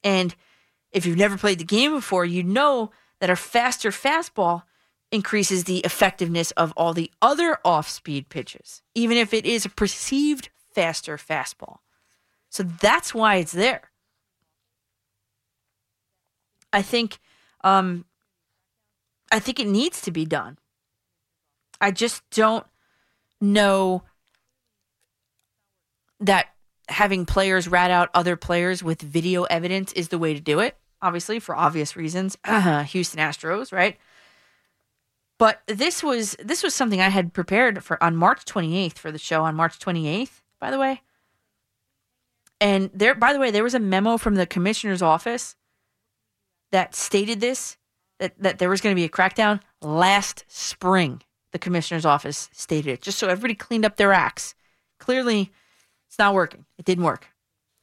[0.04, 0.36] And
[0.92, 4.62] if you've never played the game before, you know that a faster fastball
[5.10, 9.70] increases the effectiveness of all the other off speed pitches, even if it is a
[9.70, 11.78] perceived faster fastball.
[12.50, 13.90] So that's why it's there.
[16.76, 17.18] I think
[17.64, 18.04] um
[19.32, 20.58] I think it needs to be done.
[21.80, 22.66] I just don't
[23.40, 24.02] know
[26.20, 26.48] that
[26.88, 30.76] having players rat out other players with video evidence is the way to do it,
[31.00, 32.36] obviously for obvious reasons.
[32.46, 33.96] Houston Astros, right?
[35.38, 39.18] But this was this was something I had prepared for on March 28th for the
[39.18, 41.00] show on March 28th, by the way.
[42.60, 45.56] And there by the way, there was a memo from the commissioner's office
[46.72, 47.76] that stated this
[48.18, 51.22] that, that there was going to be a crackdown last spring.
[51.52, 54.54] The commissioner's office stated it just so everybody cleaned up their acts.
[54.98, 55.52] Clearly,
[56.08, 56.64] it's not working.
[56.78, 57.28] It didn't work.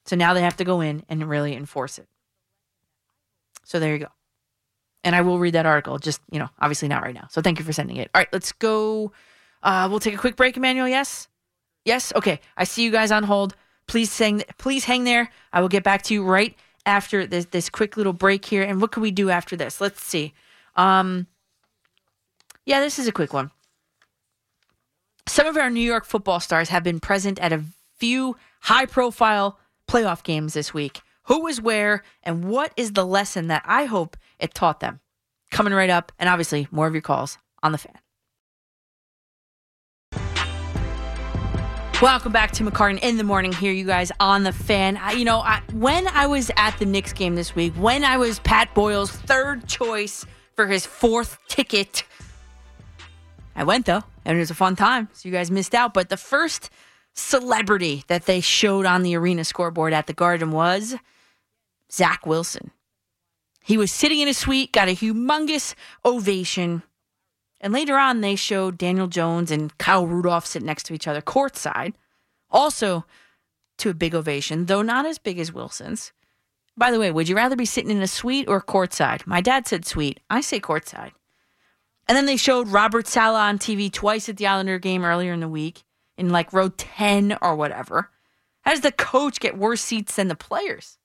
[0.05, 2.07] So now they have to go in and really enforce it.
[3.63, 4.07] So there you go.
[5.03, 7.27] And I will read that article, just, you know, obviously not right now.
[7.29, 8.09] So thank you for sending it.
[8.13, 9.11] All right, let's go.
[9.61, 10.87] Uh, we'll take a quick break, Emmanuel.
[10.87, 11.27] Yes?
[11.85, 12.13] Yes?
[12.15, 12.39] Okay.
[12.57, 13.55] I see you guys on hold.
[13.87, 15.29] Please hang, please hang there.
[15.51, 16.55] I will get back to you right
[16.85, 18.63] after this, this quick little break here.
[18.63, 19.79] And what can we do after this?
[19.81, 20.33] Let's see.
[20.75, 21.27] Um,
[22.65, 23.51] yeah, this is a quick one.
[25.27, 27.63] Some of our New York football stars have been present at a
[27.97, 31.01] few high profile playoff games this week.
[31.27, 34.99] Who was where, and what is the lesson that I hope it taught them?
[35.51, 38.02] Coming right up, and obviously more of your calls on the fan.
[42.03, 44.97] Welcome back to McCartan in the morning here, you guys on the fan.
[44.97, 48.17] I, you know, I, when I was at the Knicks game this week, when I
[48.17, 52.03] was Pat Boyle's third choice for his fourth ticket,
[53.55, 55.07] I went though, and it was a fun time.
[55.13, 55.93] So you guys missed out.
[55.93, 56.69] But the first
[57.13, 60.97] celebrity that they showed on the arena scoreboard at the Garden was
[61.89, 62.71] Zach Wilson.
[63.63, 65.73] He was sitting in his suite, got a humongous
[66.03, 66.83] ovation.
[67.63, 71.21] And later on, they showed Daniel Jones and Kyle Rudolph sitting next to each other
[71.21, 71.93] courtside,
[72.51, 73.05] also
[73.77, 76.11] to a big ovation, though not as big as Wilson's.
[76.75, 79.25] By the way, would you rather be sitting in a suite or courtside?
[79.25, 80.19] My dad said suite.
[80.29, 81.11] I say courtside.
[82.05, 85.39] And then they showed Robert Saleh on TV twice at the Islander game earlier in
[85.39, 85.83] the week
[86.17, 88.09] in like row 10 or whatever.
[88.63, 90.97] How does the coach get worse seats than the players?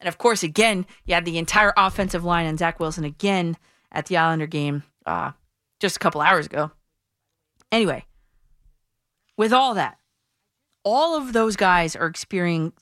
[0.00, 3.58] And of course, again, you had the entire offensive line and Zach Wilson again
[3.92, 5.32] at the Islander game uh,
[5.78, 6.70] just a couple hours ago.
[7.70, 8.04] Anyway,
[9.36, 9.98] with all that,
[10.84, 12.72] all of those guys are experiencing,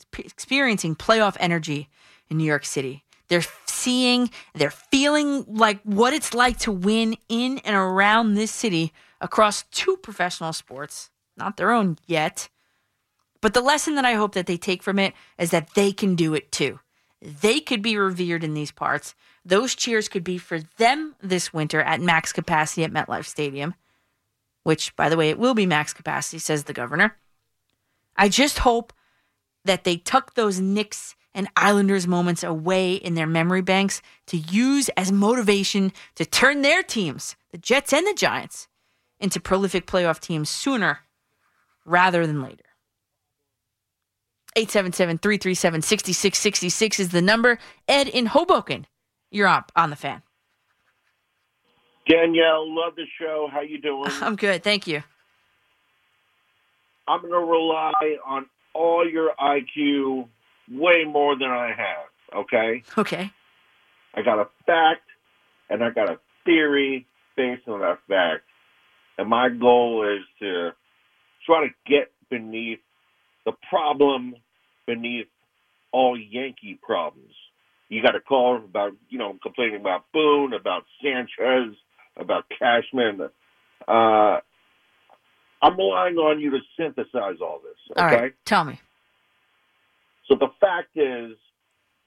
[0.95, 1.89] playoff energy
[2.29, 3.05] in New York City.
[3.29, 8.93] They're seeing, they're feeling like what it's like to win in and around this city
[9.21, 12.49] across two professional sports, not their own yet.
[13.41, 16.15] But the lesson that I hope that they take from it is that they can
[16.15, 16.81] do it too.
[17.21, 19.15] They could be revered in these parts.
[19.47, 23.77] Those cheers could be for them this winter at max capacity at MetLife Stadium,
[24.65, 27.17] which, by the way, it will be max capacity, says the governor.
[28.17, 28.93] I just hope
[29.65, 34.89] that they tuck those Knicks and Islanders moments away in their memory banks to use
[34.97, 38.67] as motivation to turn their teams, the Jets and the Giants,
[39.21, 41.01] into prolific playoff teams sooner
[41.85, 42.65] rather than later.
[44.57, 47.59] 877 337 6666 is the number.
[47.87, 48.87] Ed in Hoboken,
[49.31, 50.23] you're up on the fan.
[52.09, 53.49] Danielle, love the show.
[53.51, 54.11] How you doing?
[54.21, 54.63] I'm good.
[54.63, 55.03] Thank you.
[57.09, 57.93] I'm going to rely
[58.27, 60.29] on all your IQ
[60.71, 62.83] way more than I have, okay?
[62.99, 63.31] Okay.
[64.15, 65.03] I got a fact
[65.71, 68.45] and I got a theory based on that fact.
[69.19, 70.71] And my goal is to
[71.45, 72.81] try to get beneath
[73.45, 74.35] the problem
[74.87, 75.29] beneath
[75.93, 77.35] all Yankee problems.
[77.89, 81.77] You got a call about, you know, complaining about Boone, about Sanchez,
[82.17, 83.21] about Cashman.
[83.87, 84.41] Uh,
[85.63, 88.03] I'm relying on you to synthesize all this, okay?
[88.03, 88.35] All right.
[88.45, 88.81] Tell me.
[90.29, 91.37] So the fact is,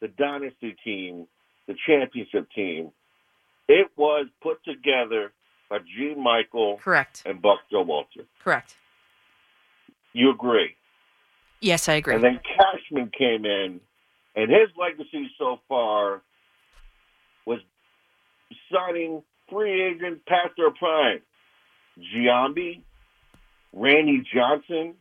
[0.01, 1.27] the dynasty team,
[1.67, 2.91] the championship team,
[3.67, 5.31] it was put together
[5.69, 7.23] by Gene Michael Correct.
[7.25, 8.25] and Buck Showalter.
[8.43, 8.75] Correct.
[10.13, 10.75] You agree?
[11.61, 12.15] Yes, I agree.
[12.15, 13.79] And then Cashman came in,
[14.41, 16.21] and his legacy so far
[17.45, 17.59] was
[18.71, 19.21] signing
[19.51, 21.19] free agent past their prime.
[22.15, 22.81] Giambi,
[23.73, 24.93] Randy Johnson,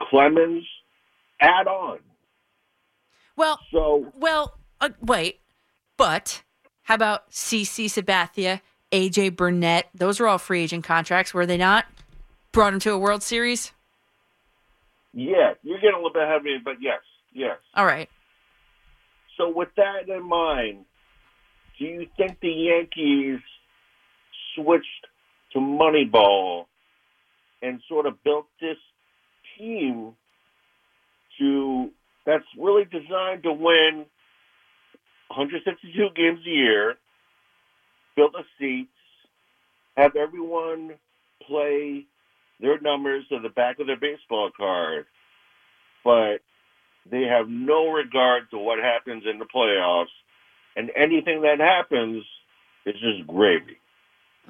[0.00, 0.64] Clemens,
[1.40, 1.98] add on.
[3.36, 5.40] Well, So well, uh, wait,
[5.96, 6.42] but
[6.82, 8.60] how about CC Sabathia,
[8.90, 9.88] AJ Burnett?
[9.94, 11.86] Those are all free agent contracts, were they not?
[12.50, 13.72] Brought them to a World Series.
[15.14, 17.00] yeah, you're getting a little bit heavy, but yes,
[17.32, 17.56] yes.
[17.74, 18.10] All right.
[19.42, 20.84] So with that in mind,
[21.78, 23.40] do you think the Yankees
[24.54, 25.06] switched
[25.52, 26.66] to Moneyball
[27.60, 28.76] and sort of built this
[29.58, 30.12] team
[31.40, 31.90] to
[32.24, 34.06] that's really designed to win
[35.28, 36.94] 162 games a year,
[38.14, 38.90] fill the seats,
[39.96, 40.92] have everyone
[41.48, 42.06] play
[42.60, 45.06] their numbers to the back of their baseball card,
[46.04, 46.38] but
[47.10, 50.06] they have no regard to what happens in the playoffs,
[50.76, 52.24] and anything that happens
[52.86, 53.78] is just gravy.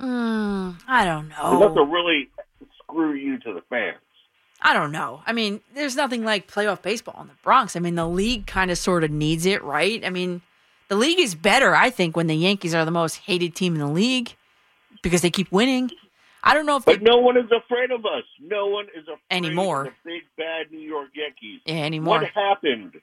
[0.01, 1.59] Mm, I don't know.
[1.61, 2.31] that's a really
[2.83, 3.99] screw you to the fans.
[4.62, 5.23] I don't know.
[5.27, 7.74] I mean, there's nothing like playoff baseball in the Bronx.
[7.74, 10.05] I mean, the league kind of sort of needs it, right?
[10.05, 10.41] I mean,
[10.89, 13.81] the league is better, I think, when the Yankees are the most hated team in
[13.81, 14.37] the league
[15.03, 15.91] because they keep winning.
[16.43, 18.24] I don't know if they But no one is afraid of us.
[18.40, 19.82] No one is afraid Anymore.
[19.86, 21.60] of the big bad New York Yankees.
[21.64, 22.20] Yeah, anymore.
[22.20, 23.01] What happened?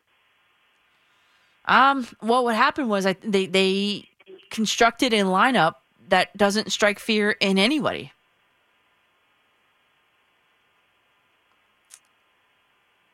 [1.65, 4.09] Um, well, what happened was I, they they
[4.49, 5.75] constructed a lineup
[6.09, 8.11] that doesn't strike fear in anybody.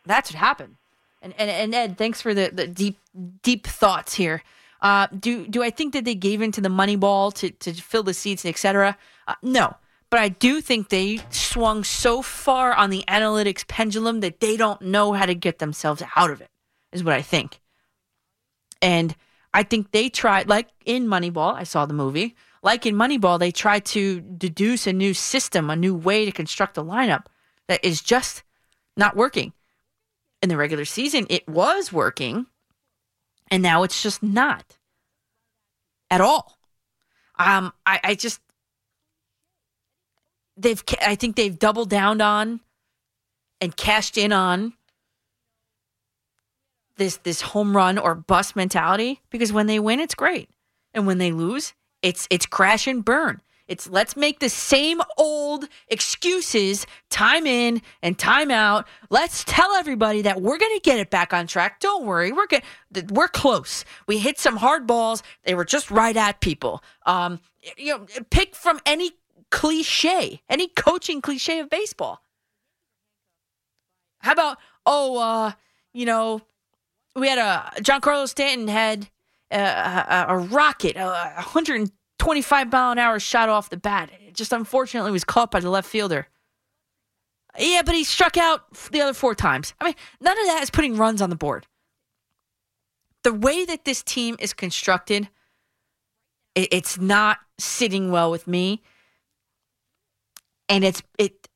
[0.06, 0.78] That's what happened.
[1.22, 2.98] And and, and Ed, thanks for the, the deep
[3.44, 4.44] deep thoughts here.
[4.82, 8.04] Uh, do do I think that they gave into the money ball to to fill
[8.04, 8.98] the seats, etc.?
[9.28, 9.76] Uh, no,
[10.10, 14.82] but I do think they swung so far on the analytics pendulum that they don't
[14.82, 16.50] know how to get themselves out of it.
[16.92, 17.60] Is what I think.
[18.82, 19.16] And
[19.54, 22.36] I think they tried, like in Moneyball, I saw the movie.
[22.62, 26.78] Like in Moneyball, they tried to deduce a new system, a new way to construct
[26.78, 27.26] a lineup
[27.68, 28.44] that is just
[28.98, 29.54] not working.
[30.42, 32.46] In the regular season, it was working,
[33.50, 34.78] and now it's just not
[36.12, 36.58] at all.
[37.38, 38.40] Um, I, I just
[40.58, 42.62] they've I think they've doubled down on
[43.62, 44.74] and cashed in on
[46.98, 50.50] this this home run or bust mentality because when they win it's great.
[50.94, 53.42] And when they lose it's it's crash and burn.
[53.68, 58.88] It's let's make the same old excuses time in and time out.
[59.10, 61.80] Let's tell everybody that we're going to get it back on track.
[61.80, 62.64] Don't worry we're good
[63.12, 63.84] we're close.
[64.08, 65.24] We hit some hard balls.
[65.44, 66.84] They were just right at people.
[67.06, 67.40] Um
[67.78, 69.12] you know pick from any
[69.56, 72.22] cliche any coaching cliche of baseball
[74.20, 75.52] how about oh uh
[75.94, 76.42] you know
[77.16, 79.10] we had a Giancarlo Stanton had
[79.52, 81.06] a, a, a rocket, a
[81.36, 84.10] 125 mile an hour shot off the bat.
[84.28, 86.28] It just unfortunately was caught by the left fielder.
[87.58, 89.74] Yeah, but he struck out the other four times.
[89.80, 91.68] I mean, none of that is putting runs on the board.
[93.24, 95.30] The way that this team is constructed,
[96.54, 98.84] it's not sitting well with me,
[100.70, 101.48] and it's it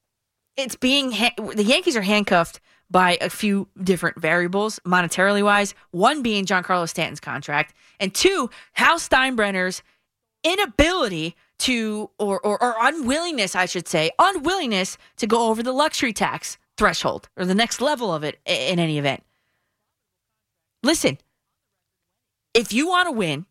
[0.58, 2.60] it's being ha- the Yankees are handcuffed
[2.92, 5.74] by a few different variables, monetarily wise.
[5.92, 9.84] One being Giancarlo Stanton's contract, and two, Hal Steinbrenner's
[10.44, 16.14] inability to, or, or, or unwillingness, I should say, unwillingness to go over the luxury
[16.14, 19.24] tax threshold or the next level of it in any event.
[20.82, 21.18] Listen,
[22.54, 23.46] if you want to win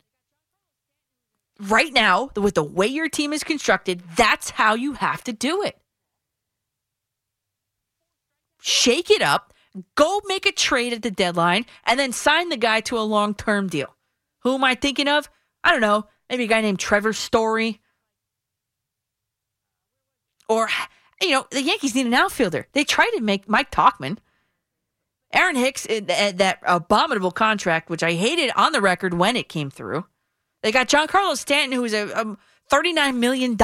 [1.59, 5.63] right now, with the way your team is constructed, that's how you have to do
[5.63, 5.79] it
[8.61, 9.53] shake it up,
[9.95, 13.33] go make a trade at the deadline, and then sign the guy to a long
[13.33, 13.95] term deal.
[14.43, 15.29] Who am I thinking of?
[15.63, 16.05] I don't know.
[16.29, 17.81] Maybe a guy named Trevor Story.
[20.47, 20.69] Or,
[21.21, 22.67] you know, the Yankees need an outfielder.
[22.73, 24.17] They tried to make Mike Tauchman.
[25.31, 29.69] Aaron Hicks, eh, that abominable contract, which I hated on the record when it came
[29.69, 30.05] through.
[30.61, 32.37] They got Giancarlo Stanton, who is a, a
[32.71, 33.55] $39 million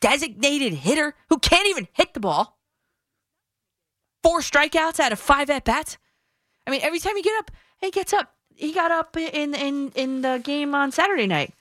[0.00, 2.58] designated hitter who can't even hit the ball
[4.22, 5.98] four strikeouts out of five at bats.
[6.66, 7.50] I mean, every time he get up,
[7.80, 8.34] he gets up.
[8.54, 11.52] He got up in in in the game on Saturday night.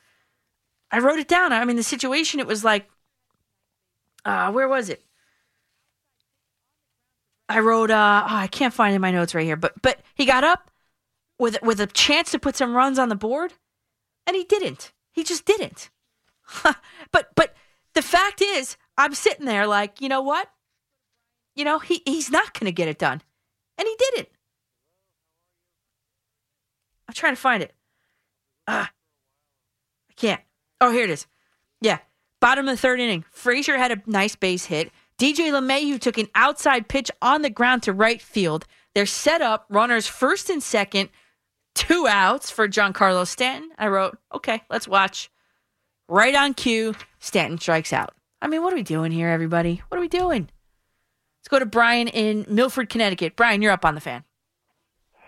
[0.92, 1.54] I wrote it down.
[1.54, 2.40] I mean, the situation.
[2.40, 2.90] It was like,
[4.26, 5.04] uh, where was it?
[7.50, 7.90] I wrote.
[7.90, 9.56] Uh, oh, I can't find in my notes right here.
[9.56, 10.70] But but he got up
[11.40, 13.54] with with a chance to put some runs on the board,
[14.28, 14.94] and he didn't.
[15.12, 15.90] He just didn't.
[17.12, 17.56] but but
[17.94, 20.50] the fact is, I'm sitting there like, you know what?
[21.56, 23.22] You know, he, he's not going to get it done.
[23.78, 24.30] And he didn't.
[27.08, 27.74] I'm trying to find it.
[28.68, 28.92] Ah,
[30.10, 30.42] I can't.
[30.80, 31.28] Oh, here it is.
[31.82, 31.98] Yeah.
[32.40, 33.26] Bottom of the third inning.
[33.32, 34.92] Frazier had a nice base hit.
[35.18, 38.66] DJ LeMahieu took an outside pitch on the ground to right field.
[38.96, 41.10] They're set up, runners first and second,
[41.76, 43.70] two outs for Giancarlo Stanton.
[43.78, 45.30] I wrote, okay, let's watch.
[46.08, 48.14] Right on cue, Stanton strikes out.
[48.42, 49.82] I mean, what are we doing here, everybody?
[49.88, 50.50] What are we doing?
[51.40, 53.36] Let's go to Brian in Milford, Connecticut.
[53.36, 54.24] Brian, you're up on the fan.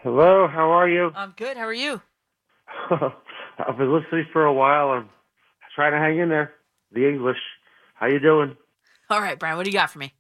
[0.02, 1.12] Hello, how are you?
[1.16, 1.56] I'm good.
[1.56, 2.02] How are you?
[2.92, 4.90] I've been listening for a while.
[4.90, 5.10] I'm
[5.76, 6.54] trying to hang in there.
[6.92, 7.38] The English.
[7.96, 8.58] How you doing?
[9.10, 9.58] All right, Brian.
[9.58, 10.14] What do you got for me?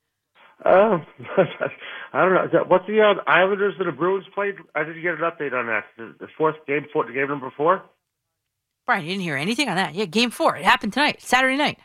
[0.66, 1.02] Oh,
[2.14, 2.64] I don't know.
[2.68, 4.56] What's the uh, Islanders and the Bruins played?
[4.76, 5.86] I didn't get an update on that.
[5.98, 7.82] The, the fourth game, four, game number four.
[8.86, 9.96] Brian, you didn't hear anything on that.
[9.96, 10.56] Yeah, game four.
[10.56, 11.80] It happened tonight, Saturday night.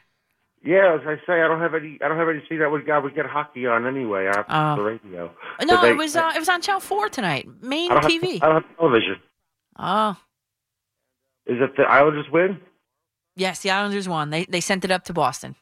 [0.63, 1.99] Yeah, as I say, I don't have any.
[2.05, 2.43] I don't have any.
[2.49, 4.77] See that would I would get hockey on anyway after Oh.
[4.77, 5.31] the radio.
[5.65, 8.23] No, they- it was uh, it was on Channel Four tonight, main I don't have-
[8.23, 8.43] TV.
[8.43, 9.17] I don't have television.
[9.79, 10.17] Oh,
[11.47, 12.61] Is it the Islanders win?
[13.37, 14.31] yes, the Islanders won.
[14.31, 15.55] They they sent it up to Boston.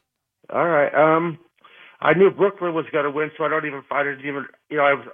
[0.49, 0.93] All right.
[0.93, 1.37] Um,
[1.99, 3.83] I knew Brooklyn was going to win, so I don't even.
[3.91, 4.45] I didn't even.
[4.69, 5.05] You know, I was.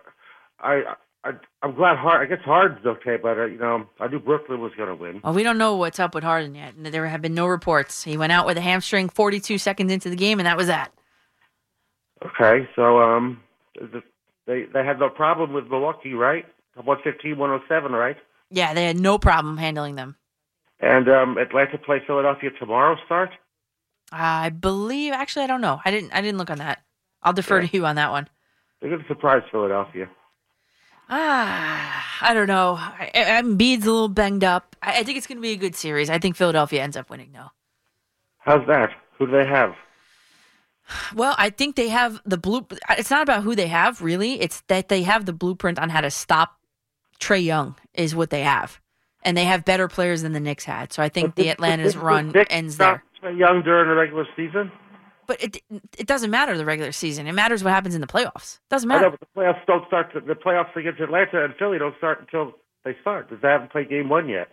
[0.59, 0.81] I.
[1.25, 1.31] I
[1.61, 2.21] I'm glad Hard.
[2.21, 5.21] I guess Hard's okay, but uh, you know, I knew Brooklyn was going to win.
[5.23, 6.73] Well, we don't know what's up with Harden yet.
[6.77, 8.03] There have been no reports.
[8.03, 10.91] He went out with a hamstring 42 seconds into the game, and that was that.
[12.25, 13.41] Okay, so um,
[14.45, 16.45] they they had no problem with Milwaukee, right?
[16.75, 18.17] 115, 107, right?
[18.49, 20.15] Yeah, they had no problem handling them.
[20.79, 22.97] And um, Atlanta play Philadelphia tomorrow.
[23.05, 23.29] Start.
[24.13, 25.13] I believe.
[25.13, 25.81] Actually, I don't know.
[25.83, 26.11] I didn't.
[26.13, 26.83] I didn't look on that.
[27.21, 28.27] I'll defer to you on that one.
[28.79, 30.09] They're going to surprise Philadelphia.
[31.09, 32.75] Ah, I don't know.
[32.77, 34.75] I, I, Embiid's a little banged up.
[34.81, 36.09] I, I think it's going to be a good series.
[36.09, 37.51] I think Philadelphia ends up winning, though.
[38.39, 38.89] How's that?
[39.17, 39.73] Who do they have?
[41.15, 42.67] Well, I think they have the blue.
[42.91, 44.41] It's not about who they have, really.
[44.41, 46.57] It's that they have the blueprint on how to stop
[47.19, 48.81] Trae Young, is what they have.
[49.23, 50.91] And they have better players than the Knicks had.
[50.91, 53.03] So I think the Atlanta's run ends there.
[53.23, 54.71] Trae Young during the regular season?
[55.25, 55.63] But it
[55.97, 57.27] it doesn't matter the regular season.
[57.27, 58.55] It matters what happens in the playoffs.
[58.55, 59.09] It Doesn't know, matter.
[59.11, 60.11] but the playoffs don't start.
[60.13, 63.71] To, the playoffs against Atlanta and Philly don't start until they start because they haven't
[63.71, 64.49] played game one yet.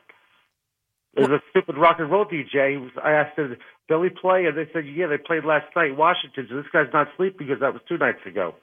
[1.14, 2.88] There's a stupid rock and roll DJ.
[3.02, 3.56] I asked him,
[3.88, 4.44] Billy play?
[4.46, 6.46] And they said, yeah, they played last night, Washington.
[6.48, 8.54] So this guy's not sleeping because that was two nights ago.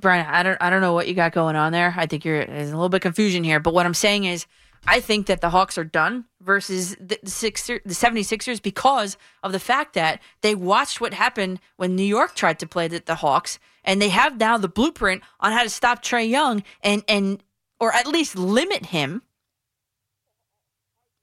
[0.00, 1.92] Brian, I don't I don't know what you got going on there.
[1.96, 4.46] I think you're there's a little bit of confusion here, but what I'm saying is
[4.86, 9.52] I think that the Hawks are done versus the, the Sixer, the 76ers because of
[9.52, 13.16] the fact that they watched what happened when New York tried to play the, the
[13.16, 17.42] Hawks and they have now the blueprint on how to stop Trae Young and and
[17.78, 19.22] or at least limit him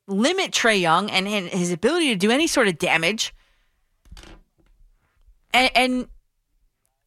[0.07, 3.33] limit Trae Young and, and his ability to do any sort of damage.
[5.53, 6.07] And, and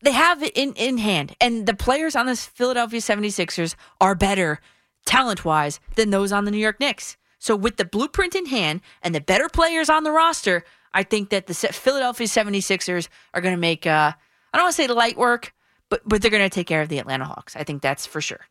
[0.03, 1.35] they have it in, in hand.
[1.41, 4.61] And the players on this Philadelphia 76ers are better
[5.07, 7.17] talent wise than those on the New York Knicks.
[7.39, 11.31] So with the blueprint in hand and the better players on the roster, I think
[11.31, 14.13] that the Philadelphia 76ers are going to make, uh,
[14.53, 15.55] I don't want to say light work,
[15.89, 17.57] but, but they're going to take care of the Atlanta Hawks.
[17.57, 18.47] I think that's for sure.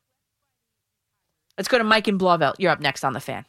[1.58, 2.56] Let's go to Mike and Blauvelt.
[2.58, 3.46] You're up next on the fan.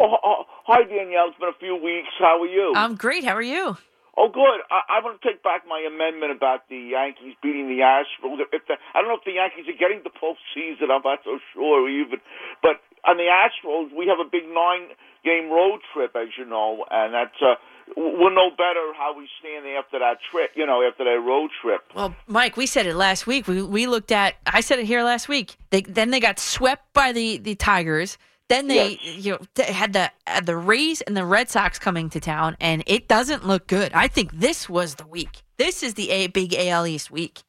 [0.00, 1.28] Oh, oh, hi, Danielle.
[1.28, 2.08] It's been a few weeks.
[2.18, 2.72] How are you?
[2.74, 3.24] I'm great.
[3.24, 3.76] How are you?
[4.16, 4.60] Oh, good.
[4.68, 8.44] I, I want to take back my amendment about the Yankees beating the Astros.
[8.52, 10.92] If the, I don't know if the Yankees are getting the postseason.
[10.92, 12.20] I'm not so sure even.
[12.60, 17.14] But on the Astros, we have a big nine-game road trip, as you know, and
[17.14, 17.54] that's uh,
[17.96, 20.52] we'll know better how we stand after that trip.
[20.54, 21.80] You know, after that road trip.
[21.94, 23.48] Well, Mike, we said it last week.
[23.48, 24.36] We we looked at.
[24.46, 25.56] I said it here last week.
[25.70, 28.18] They then they got swept by the the Tigers.
[28.52, 32.10] Then they you know they had the had the Rays and the Red Sox coming
[32.10, 33.92] to town, and it doesn't look good.
[33.94, 35.42] I think this was the week.
[35.56, 37.42] This is the a, big AL East week.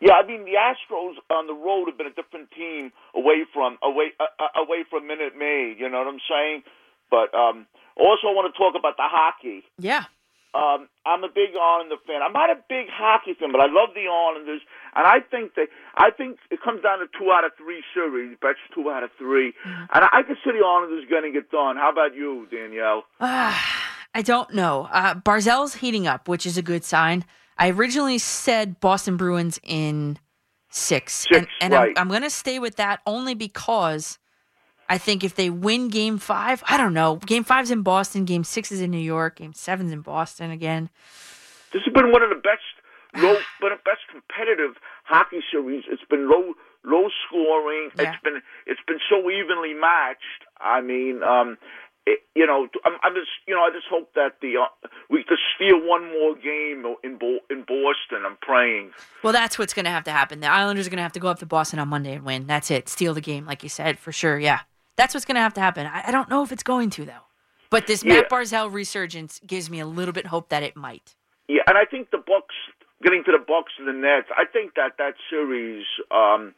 [0.00, 3.78] Yeah, I mean the Astros on the road have been a different team away from
[3.84, 5.76] away uh, uh, away from Minute Maid.
[5.78, 6.62] You know what I'm saying?
[7.08, 7.66] But um,
[7.96, 9.62] also, I want to talk about the hockey.
[9.78, 10.04] Yeah.
[10.54, 12.22] Um, I'm a big Islander fan.
[12.22, 14.62] I'm not a big hockey fan, but I love the Islanders,
[14.94, 15.66] and I think they.
[15.96, 18.36] I think it comes down to two out of three series.
[18.40, 19.84] Bet's two out of 3 Mm-hmm.
[19.92, 21.76] and I, I can see the Islanders getting it done.
[21.76, 23.02] How about you, Danielle?
[23.20, 24.88] I don't know.
[24.92, 27.24] Uh, Barzal's heating up, which is a good sign.
[27.58, 30.18] I originally said Boston Bruins in
[30.70, 31.92] six, and, and right.
[31.96, 34.18] I'm, I'm going to stay with that only because
[34.88, 37.16] I think if they win Game Five, I don't know.
[37.16, 38.24] Game Five's in Boston.
[38.24, 39.36] Game Six is in New York.
[39.36, 40.90] Game Seven's in Boston again.
[41.72, 42.62] This has been one of the best,
[43.16, 45.84] low, but the best competitive hockey series.
[45.88, 46.54] It's been low,
[46.84, 47.90] low scoring.
[47.98, 50.20] It's been, it's been so evenly matched.
[50.60, 51.58] I mean, um,
[52.06, 55.24] it, you know, I'm, I'm just, you know, I just hope that the uh, we
[55.28, 58.24] just steal one more game in Bo- in Boston.
[58.26, 58.90] I'm praying.
[59.22, 60.40] Well, that's what's going to have to happen.
[60.40, 62.46] The Islanders are going to have to go up to Boston on Monday and win.
[62.46, 62.88] That's it.
[62.88, 64.38] Steal the game, like you said, for sure.
[64.38, 64.60] Yeah,
[64.96, 65.86] that's what's going to have to happen.
[65.86, 67.26] I, I don't know if it's going to though.
[67.70, 68.14] But this Yeah.
[68.14, 71.14] Matt Barzal resurgence gives me a little bit hope that it might.
[71.48, 72.54] Yeah, and I think the Bucks
[73.02, 74.28] getting to the Bucks and the Nets.
[74.36, 76.54] I think that that series um,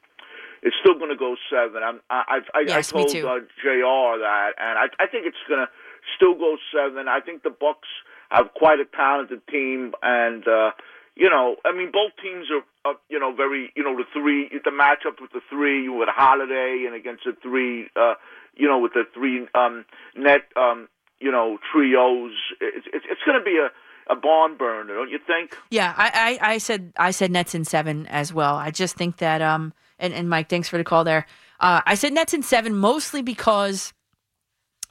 [0.62, 1.82] is still going to go seven.
[1.82, 4.20] I'm, I I, Yes, I told uh, Jr.
[4.20, 5.68] that, and I I think it's going to
[6.16, 7.08] still go seven.
[7.08, 7.88] I think the Bucks
[8.30, 10.70] have quite a talented team, and uh,
[11.16, 14.50] you know, I mean, both teams are, uh, you know, very, you know, the three,
[14.52, 18.14] the matchup with the three with Holiday and against the three, uh,
[18.54, 20.88] you know, with the three um, net, um,
[21.18, 22.32] you know, trios.
[22.60, 23.70] It's it's, it's going to be a
[24.08, 25.56] a barn burner, don't you think?
[25.70, 28.54] Yeah, I, I, I said I said Nets in seven as well.
[28.56, 31.26] I just think that um and, and Mike, thanks for the call there.
[31.58, 33.92] Uh, I said Nets in seven mostly because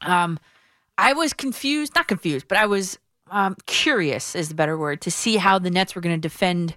[0.02, 0.40] um
[0.98, 3.00] I was confused, not confused, but I was
[3.32, 6.76] um curious is the better word to see how the Nets were going to defend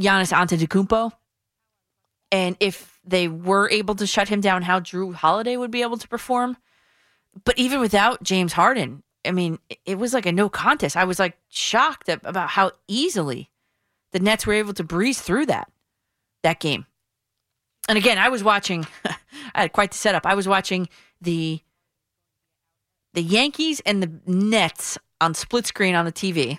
[0.00, 1.12] Giannis Antetokounmpo,
[2.32, 5.98] and if they were able to shut him down, how Jrue Holiday would be able
[5.98, 6.56] to perform.
[7.44, 10.96] But even without James Harden, I mean, it- was like a no contest.
[10.96, 13.50] I was like shocked about how easily
[14.12, 15.70] the Nets were able to breeze through that
[16.42, 16.86] that game.
[17.88, 18.86] And again, I was watching.
[19.54, 20.26] I had quite the setup.
[20.26, 20.88] I was watching
[21.20, 21.60] the
[23.14, 26.58] the Yankees and the Nets on split screen on the TV,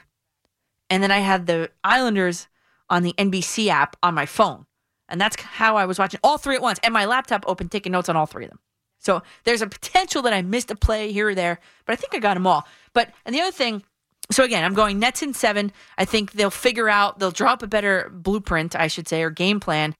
[0.89, 2.47] and then I had the Islanders
[2.89, 4.65] on the NBC app on my phone,
[5.07, 6.79] and that's how I was watching all three at once.
[6.83, 8.59] And my laptop open, taking notes on all three of them.
[8.99, 12.15] So there's a potential that I missed a play here or there, but I think
[12.15, 12.67] I got them all.
[12.93, 13.83] But and the other thing,
[14.31, 15.71] so again, I'm going Nets in seven.
[15.97, 19.29] I think they'll figure out, they'll draw up a better blueprint, I should say, or
[19.29, 19.93] game plan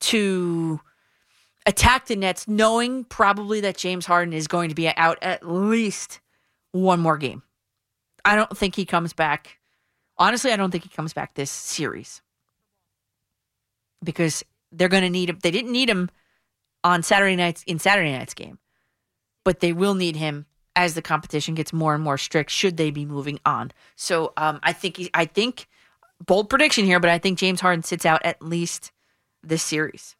[0.00, 0.80] to
[1.68, 6.20] attack the Nets, knowing probably that James Harden is going to be out at least
[6.72, 7.42] one more game.
[8.24, 9.58] I don't think he comes back.
[10.16, 12.22] Honestly, I don't think he comes back this series
[14.02, 14.42] because
[14.72, 15.38] they're going to need him.
[15.42, 16.10] They didn't need him
[16.82, 18.58] on Saturday nights in Saturday night's game,
[19.44, 22.50] but they will need him as the competition gets more and more strict.
[22.50, 23.72] Should they be moving on?
[23.94, 25.68] So um, I think he, I think
[26.24, 28.90] bold prediction here, but I think James Harden sits out at least
[29.42, 30.16] this series.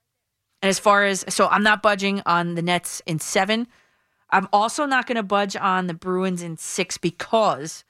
[0.62, 3.68] And as far as so, I'm not budging on the Nets in seven.
[4.30, 7.84] I'm also not going to budge on the Bruins in six because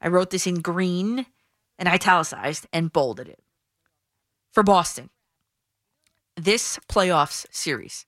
[0.00, 1.26] I wrote this in green
[1.78, 3.40] and italicized and bolded it
[4.52, 5.10] for Boston.
[6.36, 8.06] This playoffs series,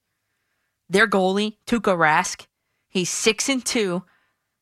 [0.89, 2.47] their goalie Tuukka Rask,
[2.89, 4.05] he's six and two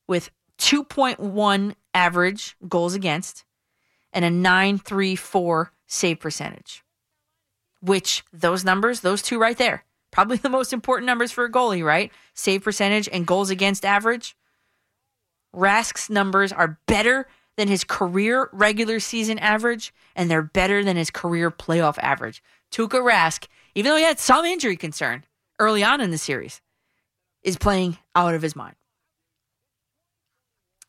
[0.07, 3.45] with 2.1 average goals against
[4.13, 6.83] and a 934 save percentage.
[7.83, 11.85] Which those numbers, those two right there, probably the most important numbers for a goalie,
[11.85, 12.13] right?
[12.33, 14.37] Save percentage and goals against average.
[15.53, 17.27] Rask's numbers are better
[17.57, 22.43] than his career regular season average, and they're better than his career playoff average.
[22.71, 25.25] Tuukka Rask, even though he had some injury concern
[25.59, 26.61] early on in the series,
[27.43, 28.77] is playing out of his mind.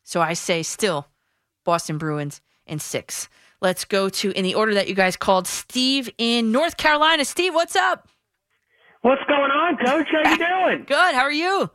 [0.04, 1.08] So I say still
[1.64, 3.28] Boston Bruins in six.
[3.64, 7.24] Let's go to, in the order that you guys called, Steve in North Carolina.
[7.24, 8.06] Steve, what's up?
[9.00, 10.06] What's going on, Coach?
[10.12, 10.84] How you doing?
[10.86, 11.14] Good.
[11.14, 11.70] How are you?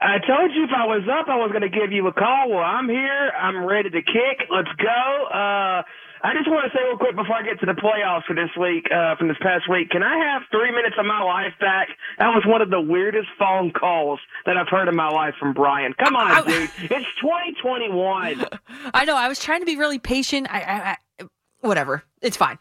[0.00, 2.48] I told you if I was up, I was going to give you a call.
[2.48, 3.32] Well, I'm here.
[3.38, 4.48] I'm ready to kick.
[4.50, 5.26] Let's go.
[5.28, 5.82] Uh,
[6.22, 8.48] I just want to say real quick before I get to the playoffs for this
[8.58, 11.88] week, uh, from this past week, can I have three minutes of my life back?
[12.18, 15.52] That was one of the weirdest phone calls that I've heard in my life from
[15.52, 15.92] Brian.
[16.02, 16.70] Come on, I- dude.
[16.90, 18.46] It's 2021.
[18.94, 19.16] I know.
[19.16, 20.46] I was trying to be really patient.
[20.50, 20.96] I, I, I
[21.60, 22.02] whatever.
[22.22, 22.58] It's fine.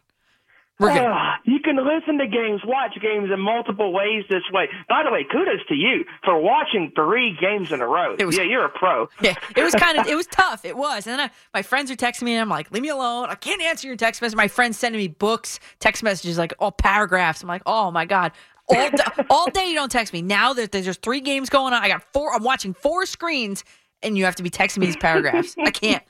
[0.80, 1.02] We're good.
[1.02, 4.70] Ah, you can listen to games, watch games in multiple ways this way.
[4.88, 8.16] By the way, kudos to you for watching three games in a row.
[8.18, 9.10] yeah, you're a pro.
[9.22, 10.64] Yeah, it was kind of it was tough.
[10.64, 12.88] It was, and then I, my friends are texting me, and I'm like, "Leave me
[12.90, 13.28] alone!
[13.30, 16.72] I can't answer your text message." My friends sending me books, text messages, like all
[16.72, 17.42] paragraphs.
[17.42, 18.32] I'm like, "Oh my god!"
[18.70, 18.98] All day,
[19.30, 20.22] all day you don't text me.
[20.22, 22.34] Now that there's just three games going on, I got four.
[22.34, 23.66] I'm watching four screens,
[24.02, 25.56] and you have to be texting me these paragraphs.
[25.62, 26.04] I can't.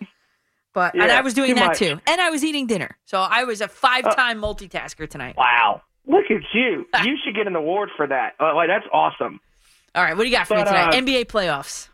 [0.74, 1.80] But and I was doing that much.
[1.80, 5.36] too, and I was eating dinner, so I was a five time multitasker tonight.
[5.38, 5.82] Wow.
[6.06, 6.86] Look at you.
[7.04, 8.34] You should get an award for that.
[8.40, 9.40] Uh, like, that's awesome.
[9.96, 10.94] All right, what do you got for me But, tonight?
[10.94, 11.90] uh, NBA playoffs.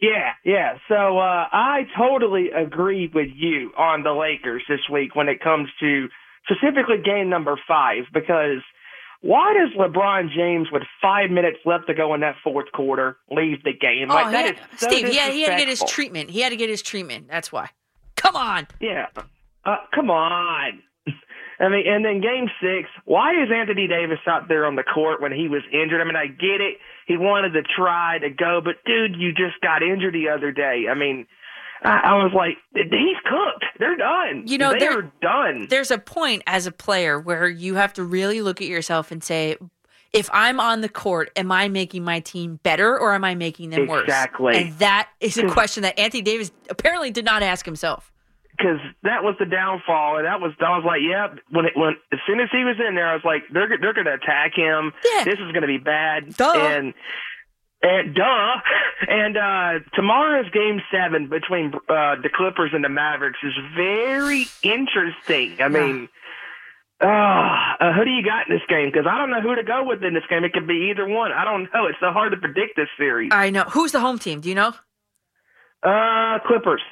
[0.00, 0.78] Yeah, yeah.
[0.88, 5.68] So uh, I totally agree with you on the Lakers this week when it comes
[5.80, 6.08] to
[6.50, 8.62] specifically game number five because
[9.20, 13.62] why does LeBron James, with five minutes left to go in that fourth quarter, leave
[13.62, 14.08] the game?
[14.08, 16.30] Like oh, that he is so Steve, yeah, he had to get his treatment.
[16.30, 17.28] He had to get his treatment.
[17.28, 17.68] That's why.
[18.20, 18.66] Come on.
[18.80, 19.06] Yeah.
[19.64, 20.82] Uh, come on.
[21.58, 25.20] I mean, and then game six, why is Anthony Davis out there on the court
[25.20, 26.00] when he was injured?
[26.00, 26.78] I mean, I get it.
[27.06, 30.84] He wanted to try to go, but dude, you just got injured the other day.
[30.90, 31.26] I mean,
[31.82, 33.64] I, I was like, he's cooked.
[33.78, 34.44] They're done.
[34.46, 35.66] You know, they there- are done.
[35.68, 39.22] There's a point as a player where you have to really look at yourself and
[39.22, 39.56] say,
[40.12, 43.70] if I'm on the court, am I making my team better or am I making
[43.70, 44.02] them worse?
[44.02, 44.56] Exactly.
[44.56, 48.10] And that is a question that Anthony Davis apparently did not ask himself.
[48.58, 51.28] because that was the downfall, and that was I was like, yeah.
[51.50, 53.94] When it when as soon as he was in there, I was like, they're they're
[53.94, 54.92] going to attack him.
[55.04, 55.24] Yeah.
[55.24, 56.36] This is going to be bad.
[56.36, 56.52] Duh.
[56.56, 56.94] And
[57.82, 58.54] and duh.
[59.08, 65.56] And uh tomorrow's game seven between uh the Clippers and the Mavericks is very interesting.
[65.62, 66.08] I mean.
[67.02, 68.90] Uh, uh, who do you got in this game?
[68.92, 70.44] Because I don't know who to go with in this game.
[70.44, 71.32] It could be either one.
[71.32, 71.86] I don't know.
[71.86, 73.30] It's so hard to predict this series.
[73.32, 73.62] I know.
[73.64, 74.40] Who's the home team?
[74.40, 74.74] Do you know?
[75.82, 76.82] Uh, Clippers.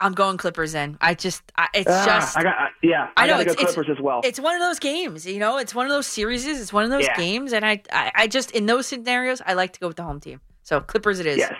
[0.00, 0.96] I'm going Clippers in.
[1.00, 2.36] I just, I, it's Ah, just.
[2.38, 2.54] I got.
[2.56, 4.20] I- Yeah, I, I know gotta it's, go it's- Clippers as well.
[4.24, 5.58] It's one of those games, you know.
[5.58, 6.46] It's one of those series.
[6.46, 7.16] It's one of those Yeah.
[7.16, 10.04] games, and I, I, I just in those scenarios, I like to go with the
[10.04, 10.40] home team.
[10.62, 11.36] So Clippers, it is.
[11.38, 11.52] Yes.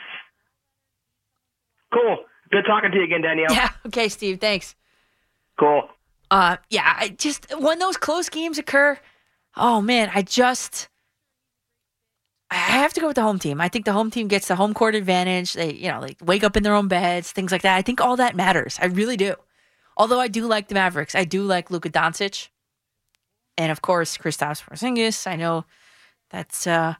[1.92, 2.18] Cool.
[2.50, 3.48] Good talking to you again, Danielle.
[3.52, 3.70] Yeah.
[3.86, 4.40] Okay, Steve.
[4.40, 4.74] Thanks.
[5.58, 5.88] Cool.
[6.30, 6.94] Uh, yeah.
[6.98, 8.98] I just when those close games occur,
[9.56, 10.88] oh man, I just.
[12.50, 13.60] I have to go with the home team.
[13.60, 15.52] I think the home team gets the home court advantage.
[15.52, 17.76] They, you know, they wake up in their own beds, things like that.
[17.76, 18.78] I think all that matters.
[18.80, 19.34] I really do.
[19.98, 22.48] Although I do like the Mavericks, I do like Luka Doncic,
[23.58, 25.26] and of course Kristaps Porzingis.
[25.26, 25.66] I know
[26.30, 26.94] that's uh,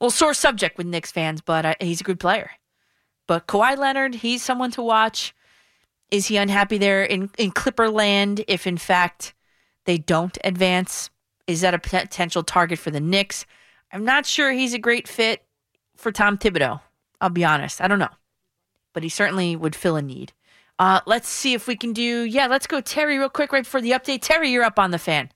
[0.00, 2.52] well sore subject with Knicks fans, but uh, he's a good player.
[3.26, 5.34] But Kawhi Leonard, he's someone to watch.
[6.14, 8.44] Is he unhappy there in in Clipper land?
[8.46, 9.34] If in fact
[9.84, 11.10] they don't advance,
[11.48, 13.46] is that a potential target for the Knicks?
[13.92, 15.44] I'm not sure he's a great fit
[15.96, 16.80] for Tom Thibodeau.
[17.20, 17.80] I'll be honest.
[17.80, 18.14] I don't know.
[18.92, 20.32] But he certainly would fill a need.
[20.78, 22.22] Uh, let's see if we can do.
[22.22, 24.20] Yeah, let's go Terry real quick right before the update.
[24.22, 25.32] Terry, you're up on the fan.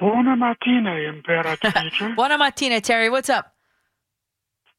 [0.00, 2.14] Buona mattina, Imperatrice.
[2.16, 3.08] Buona mattina, Terry.
[3.08, 3.54] What's up?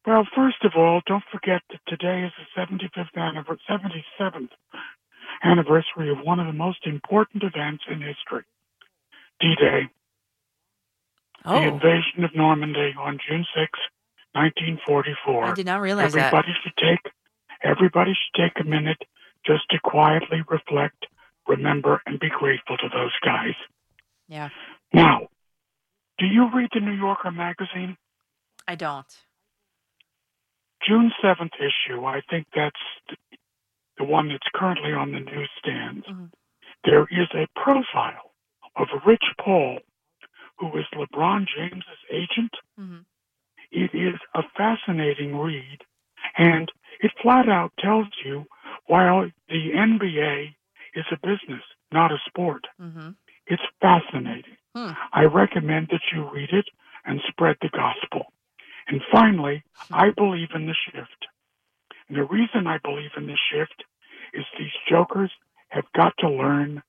[0.05, 4.49] Well, first of all, don't forget that today is the 75th anniversary, 77th
[5.43, 8.43] anniversary of one of the most important events in history,
[9.39, 9.89] D-Day.
[11.45, 11.59] Oh.
[11.59, 13.79] The invasion of Normandy on June 6,
[14.33, 15.45] 1944.
[15.45, 16.33] I did not realize that.
[16.33, 17.11] everybody should take
[17.63, 19.03] everybody should take a minute
[19.45, 21.07] just to quietly reflect,
[21.47, 23.55] remember, and be grateful to those guys.
[24.27, 24.49] Yeah,
[24.93, 25.27] Now,
[26.17, 27.97] do you read the New Yorker magazine?
[28.67, 29.05] I don't.
[30.87, 32.75] June 7th issue, I think that's
[33.09, 33.15] the,
[33.97, 36.05] the one that's currently on the newsstands.
[36.85, 38.31] There is a profile
[38.75, 39.79] of Rich Paul,
[40.57, 42.51] who is LeBron James's agent.
[43.71, 45.79] It is a fascinating read,
[46.37, 48.45] and it flat out tells you
[48.87, 50.55] while the NBA
[50.95, 52.67] is a business, not a sport.
[52.81, 53.09] Mm-hmm.
[53.47, 54.57] It's fascinating.
[54.75, 54.91] Hmm.
[55.13, 56.65] I recommend that you read it
[57.05, 58.31] and spread the gospel.
[58.87, 61.27] And finally, I believe in the shift.
[62.07, 63.83] And the reason I believe in the shift
[64.33, 65.31] is these jokers
[65.69, 66.83] have got to learn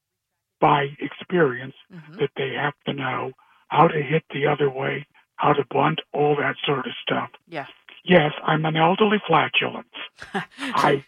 [0.61, 2.15] by experience mm-hmm.
[2.15, 3.33] that they have to know
[3.69, 5.07] how to hit the other way,
[5.37, 7.31] how to blunt, all that sort of stuff.
[7.49, 7.67] Yeah.
[8.05, 9.89] Yes, I'm an elderly flatulence.
[10.59, 11.05] I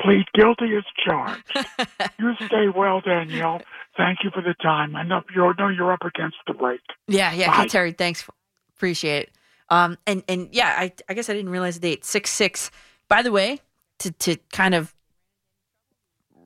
[0.00, 1.42] plead guilty as charged.
[2.18, 3.62] you stay well, Danielle.
[3.96, 4.96] Thank you for the time.
[4.96, 6.80] I know you're, know you're up against the break.
[7.08, 7.48] Yeah, yeah.
[7.48, 7.62] Bye.
[7.62, 8.28] Hey, Terry, thanks.
[8.76, 9.30] Appreciate it.
[9.68, 12.70] Um, and and yeah, I I guess I didn't realize the date six six.
[13.08, 13.60] By the way,
[14.00, 14.94] to to kind of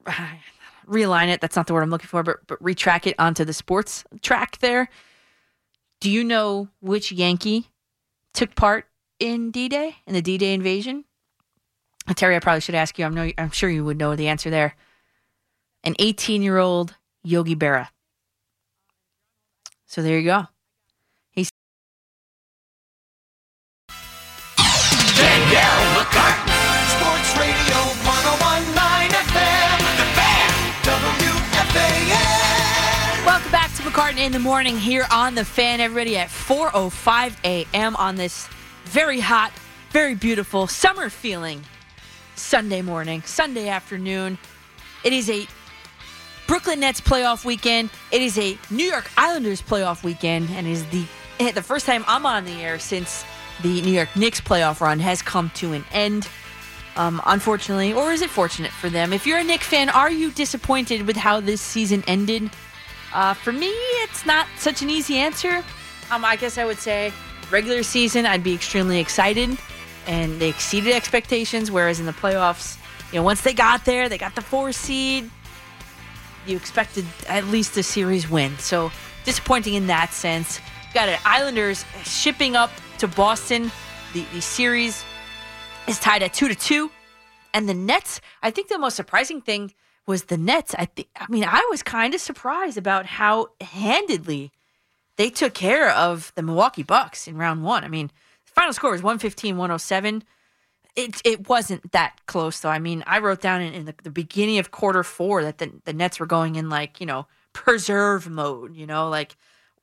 [0.87, 1.41] realign it.
[1.41, 4.59] That's not the word I'm looking for, but but retrack it onto the sports track.
[4.59, 4.89] There.
[6.01, 7.71] Do you know which Yankee
[8.35, 8.87] took part
[9.19, 11.07] in D-Day in the D-Day invasion?
[12.07, 13.05] Uh, Terry, I probably should ask you.
[13.05, 14.77] I'm no, I'm sure you would know the answer there.
[15.85, 17.89] An 18 year old Yogi Berra.
[19.87, 20.47] So there you go.
[26.93, 29.81] Sports Radio 1019 FM.
[29.97, 30.49] The Fan.
[33.25, 37.97] Welcome back to McCartan in the morning here on the fan, everybody at 4:05 a.m.
[37.97, 38.47] on this
[38.85, 39.53] very hot,
[39.91, 41.65] very beautiful summer feeling
[42.35, 44.37] Sunday morning, Sunday afternoon.
[45.03, 45.47] It is a
[46.47, 47.89] Brooklyn Nets playoff weekend.
[48.13, 51.07] It is a New York Islanders playoff weekend, and it is the
[51.41, 53.25] eh, the first time I'm on the air since
[53.63, 56.29] the New York Knicks playoff run has come to an end.
[56.97, 59.13] Um, unfortunately, or is it fortunate for them?
[59.13, 62.51] If you're a Knicks fan, are you disappointed with how this season ended?
[63.13, 63.69] Uh, for me,
[64.05, 65.63] it's not such an easy answer.
[66.11, 67.13] Um, I guess I would say
[67.51, 69.59] regular season, I'd be extremely excited,
[70.07, 71.71] and they exceeded expectations.
[71.71, 72.79] Whereas in the playoffs,
[73.13, 75.31] you know, once they got there, they got the four seed.
[76.47, 78.57] You expected at least a series win.
[78.59, 78.91] So
[79.25, 80.61] disappointing in that sense.
[80.95, 81.19] Got it.
[81.27, 83.71] Islanders shipping up to Boston.
[84.13, 85.05] The the series
[85.87, 86.91] is tied at two to two,
[87.55, 88.21] and the Nets.
[88.43, 89.73] I think the most surprising thing
[90.07, 90.75] was the Nets.
[90.79, 90.89] I.
[91.17, 94.53] I mean, I was kind of surprised about how handedly
[95.17, 97.85] they took care of the Milwaukee Bucks in round one.
[97.85, 98.09] I mean,
[98.45, 100.23] the final score was 115 107.
[100.95, 102.71] It, it wasn't that close, though.
[102.71, 105.71] I mean, I wrote down in, in the, the beginning of quarter four that the,
[105.85, 109.37] the Nets were going in like, you know, preserve mode, you know, like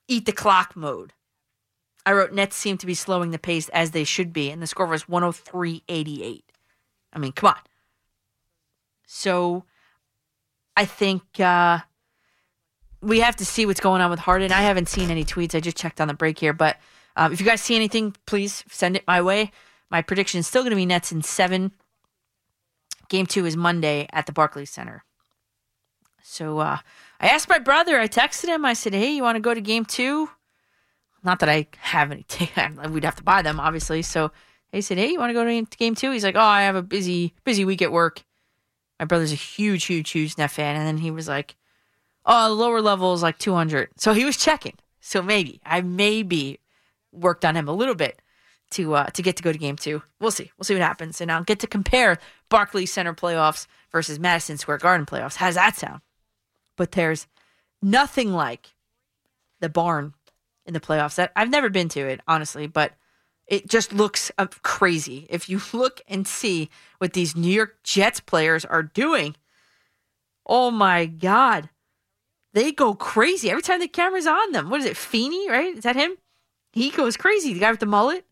[0.08, 1.12] eat the clock mode.
[2.06, 4.66] I wrote Nets seem to be slowing the pace as they should be, and the
[4.66, 6.44] score was 103 88.
[7.12, 7.56] I mean, come on.
[9.06, 9.64] So
[10.76, 11.78] I think uh,
[13.00, 14.52] we have to see what's going on with Harden.
[14.52, 15.54] I haven't seen any tweets.
[15.54, 16.52] I just checked on the break here.
[16.52, 16.76] But
[17.16, 19.52] um, if you guys see anything, please send it my way.
[19.90, 21.72] My prediction is still going to be Nets in seven.
[23.08, 25.04] Game two is Monday at the Barclays Center.
[26.22, 26.78] So uh,
[27.20, 29.60] I asked my brother, I texted him, I said, hey, you want to go to
[29.60, 30.30] game two?
[31.24, 32.78] Not that I have any tickets.
[32.88, 34.02] We'd have to buy them, obviously.
[34.02, 34.30] So
[34.70, 36.10] he said, hey, you want to go to game two?
[36.10, 38.22] He's like, oh, I have a busy, busy week at work.
[38.98, 40.76] My brother's a huge, huge, huge Net fan.
[40.76, 41.56] And then he was like,
[42.26, 43.90] oh, the lower level is like 200.
[43.96, 44.74] So he was checking.
[45.00, 46.60] So maybe, I maybe
[47.12, 48.20] worked on him a little bit
[48.70, 50.02] to uh, to get to go to game two.
[50.20, 50.50] We'll see.
[50.56, 51.20] We'll see what happens.
[51.20, 52.18] And I'll get to compare
[52.48, 55.36] Barclays Center playoffs versus Madison Square Garden playoffs.
[55.36, 56.00] How's that sound?
[56.76, 57.26] But there's
[57.82, 58.74] nothing like
[59.60, 60.14] the barn
[60.66, 61.16] in the playoffs.
[61.16, 62.92] That I've never been to it, honestly, but
[63.46, 65.26] it just looks uh, crazy.
[65.30, 69.36] If you look and see what these New York Jets players are doing,
[70.46, 71.70] oh my God.
[72.52, 74.70] They go crazy every time the camera's on them.
[74.70, 75.76] What is it, Feeney, right?
[75.76, 76.16] Is that him?
[76.72, 77.52] He goes crazy.
[77.52, 78.24] The guy with the mullet.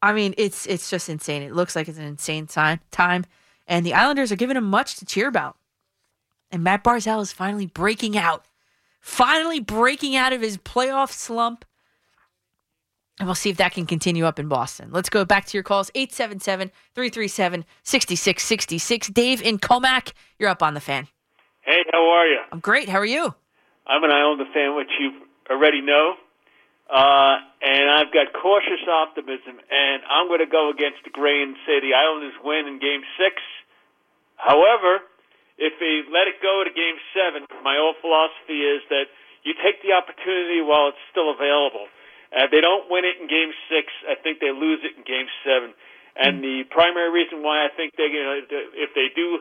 [0.00, 1.42] I mean, it's it's just insane.
[1.42, 3.24] It looks like it's an insane time, time.
[3.66, 5.56] And the Islanders are giving him much to cheer about.
[6.50, 8.44] And Matt Barzal is finally breaking out
[9.08, 11.64] finally breaking out of his playoff slump.
[13.18, 14.90] And we'll see if that can continue up in Boston.
[14.92, 19.08] Let's go back to your calls 877 337 6666.
[19.08, 21.08] Dave in Commack, you're up on the fan.
[21.62, 22.38] Hey, how are you?
[22.52, 22.88] I'm great.
[22.88, 23.34] How are you?
[23.86, 25.10] I'm an Islander fan, which you
[25.50, 26.14] already know.
[26.88, 31.56] Uh, and I've got cautious optimism, and I'm going to go against the grain and
[31.66, 33.42] say the Islanders win in Game Six.
[34.36, 35.00] However,
[35.58, 39.10] if they let it go to Game Seven, my old philosophy is that
[39.42, 41.90] you take the opportunity while it's still available.
[42.30, 45.26] Uh, they don't win it in Game Six, I think they lose it in Game
[45.42, 45.74] Seven.
[46.18, 48.42] And the primary reason why I think they, you know,
[48.74, 49.38] if they do,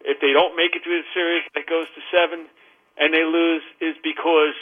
[0.00, 2.48] if they don't make it to the series that goes to seven,
[2.96, 4.56] and they lose, is because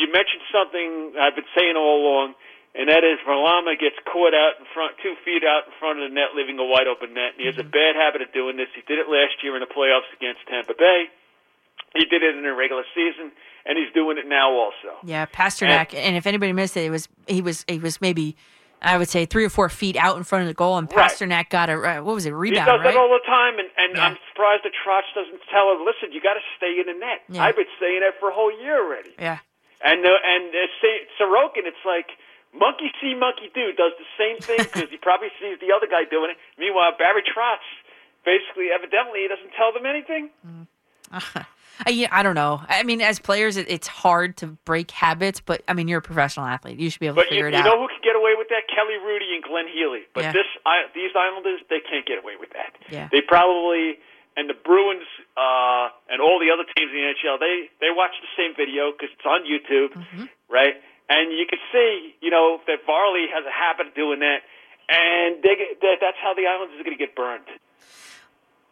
[0.00, 2.34] you mentioned something I've been saying all along,
[2.74, 6.10] and that is Varlama gets caught out in front, two feet out in front of
[6.10, 7.38] the net, leaving a wide open net.
[7.38, 8.66] And he has a bad habit of doing this.
[8.74, 11.06] He did it last year in the playoffs against Tampa Bay.
[11.94, 13.30] He did it in the regular season,
[13.64, 14.98] and he's doing it now also.
[15.04, 15.94] Yeah, Pastrnak.
[15.94, 18.34] And, if anybody missed it, it was he was he was maybe
[18.82, 21.10] I would say three or four feet out in front of the goal, and Right.
[21.10, 22.66] Pastrnak got a uh, what was it rebound?
[22.66, 22.92] he does right?
[22.92, 26.20] that all the time, and, and I'm surprised that Trotz doesn't tell him, listen, you
[26.20, 27.22] got to stay in the net.
[27.30, 27.44] Yeah.
[27.44, 29.14] I've been saying that for a whole year already.
[29.16, 29.38] Yeah.
[29.84, 32.10] And uh, and uh, say, Sorokin, it's like
[32.54, 33.72] monkey see, monkey do.
[33.76, 36.36] Does the same thing because he probably sees the other guy doing it.
[36.58, 37.64] Meanwhile, Barry Trotz,
[38.24, 40.30] basically, evidently, he doesn't tell them anything.
[41.12, 42.62] I, yeah, I don't know.
[42.68, 46.02] I mean, as players, it, it's hard to break habits, but I mean, you're a
[46.02, 46.78] professional athlete.
[46.78, 47.64] You should be able to But you, figure you it out.
[47.64, 48.62] You know who can get away with that?
[48.70, 50.02] Kelly Hrudey and Glenn Healy.
[50.14, 50.32] But Yeah.
[50.32, 52.74] this, I, these Islanders, they can't get away with that.
[52.90, 53.08] Yeah.
[53.10, 53.98] They probably
[54.36, 55.06] and the Bruins
[55.38, 58.90] uh, and all the other teams in the NHL, they they watch the same video
[58.90, 60.24] because it's on YouTube, Mm-hmm.
[60.50, 60.74] right?
[61.08, 64.38] And you can see, you know, that Varley has a habit of doing that,
[64.88, 67.44] and they get, that, that's how the Islanders are going to get burned.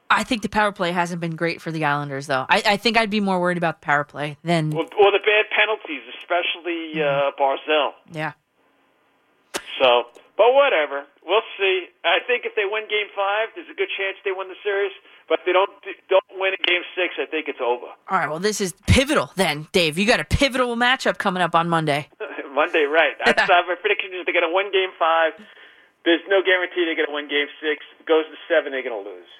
[0.08, 2.44] I think the power play hasn't been great for the Islanders, though.
[2.48, 5.20] I, I think I'd be more worried about the power play than Or, or the
[5.24, 7.92] bad penalties, especially uh, Barzal.
[8.10, 8.32] yeah.
[9.80, 10.04] So,
[10.36, 11.04] but whatever.
[11.24, 11.86] We'll see.
[12.04, 14.90] I think if they win Game Five, there's a good chance they win the series.
[15.28, 15.70] But if they don't
[16.10, 17.86] don't win in Game Six, I think it's over.
[18.10, 18.28] All right.
[18.28, 19.98] Well, this is pivotal then, Dave.
[19.98, 22.08] You got a pivotal matchup coming up on Monday.
[22.54, 23.14] Monday, right?
[23.24, 25.32] That's uh, my prediction is they're going to win Game Five.
[26.04, 27.86] There's no guarantee they're going to win Game Six.
[27.94, 29.30] If it goes to seven, they're going to lose.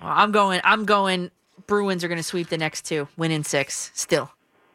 [0.00, 0.60] Well, I'm going.
[0.64, 1.30] I'm going.
[1.66, 3.90] Bruins are going to sweep the next two, win in six.
[3.94, 4.30] Still,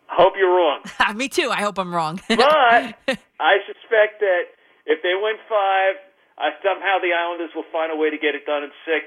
[0.08, 0.82] Hope you're wrong,
[1.16, 1.50] me too.
[1.52, 2.20] I hope I'm wrong.
[2.28, 4.44] but I suspect that
[4.86, 5.96] if they win five,
[6.40, 9.06] uh, somehow the Islanders will find a way to get it done in six.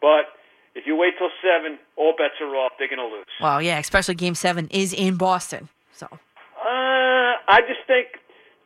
[0.00, 0.28] But
[0.76, 2.72] if you wait till seven, all bets are off.
[2.78, 3.26] They're going to lose.
[3.40, 5.68] well, yeah, especially Game Seven is in Boston.
[5.92, 6.06] So
[6.60, 8.20] Uh, I just think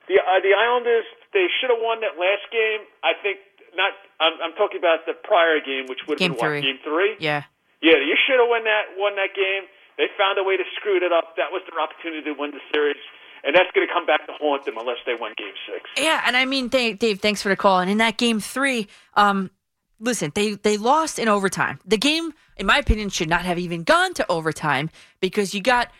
[0.09, 2.83] the uh, the Islanders they should have won that last game.
[3.07, 3.39] I think
[3.79, 3.95] not.
[4.19, 6.61] I'm, I'm talking about the prior game, which would have been what, three.
[6.61, 7.15] game three.
[7.23, 7.47] yeah,
[7.81, 9.71] Yeah, you should have won that won that game.
[9.97, 11.37] They found a way to screw it up.
[11.37, 12.99] That was their opportunity to win the series,
[13.45, 15.91] and that's going to come back to haunt them unless they win Game Six.
[15.97, 17.81] yeah, and I mean, Dave, thanks for the call.
[17.81, 19.51] And in that Game Three, um,
[19.99, 21.79] listen, they they lost in overtime.
[21.85, 24.91] The game, in my opinion, should not have even gone to overtime
[25.21, 25.91] because you got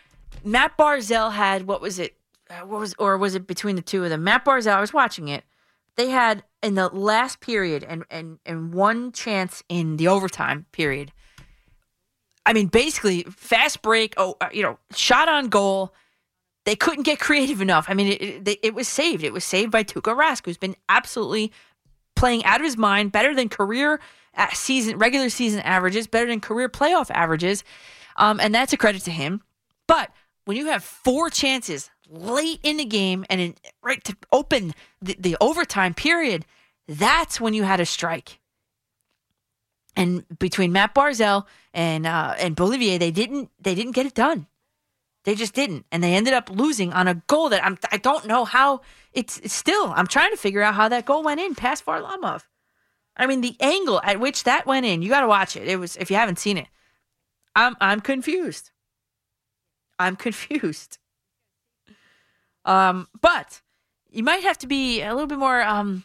[0.43, 2.15] Matt Barzal had what was it?
[2.49, 4.23] Uh, what was or was it between the two of them?
[4.23, 5.43] Matt Barzal, I was watching it.
[5.95, 11.11] They had in the last period and and and one chance in the overtime period.
[12.45, 14.15] I mean, basically, fast break.
[14.17, 15.93] Oh, uh, you know, shot on goal.
[16.65, 17.85] They couldn't get creative enough.
[17.87, 19.23] I mean, it, it, it was saved.
[19.23, 21.51] It was saved by Tuukka Rask, who's been absolutely
[22.15, 23.99] playing out of his mind, better than career
[24.37, 27.63] uh, season, regular season averages, better than career playoff averages,
[28.17, 29.41] um, and that's a credit to him.
[29.87, 30.11] But
[30.45, 35.15] when you have four chances late in the game and in, right to open the,
[35.19, 36.45] the overtime period,
[36.87, 38.39] that's when you had a strike.
[39.95, 44.47] And between Matt Barzal and uh, and Beauvillier, they didn't they didn't get it done.
[45.23, 48.25] They just didn't, and they ended up losing on a goal that I'm I don't
[48.25, 48.81] know how
[49.13, 49.93] it's, it's still.
[49.95, 52.43] I'm trying to figure out how that goal went in past Varlamov.
[53.15, 55.67] I mean, the angle at which that went in, you got to watch it.
[55.67, 56.67] It was if you haven't seen it,
[57.55, 58.71] I'm I'm confused.
[59.99, 60.97] I'm confused.
[62.65, 63.61] Um, but
[64.09, 66.03] you might have to be a little bit more um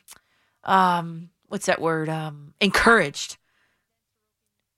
[0.65, 3.37] um what's that word um encouraged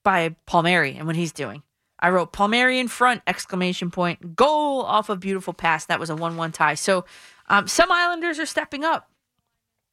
[0.04, 1.62] by Paul Palmieri and what he's doing.
[2.00, 5.86] I wrote Palmieri in front exclamation point goal off a beautiful pass.
[5.86, 6.74] That was a one-one tie.
[6.74, 7.04] So
[7.48, 9.10] um, some Islanders are stepping up.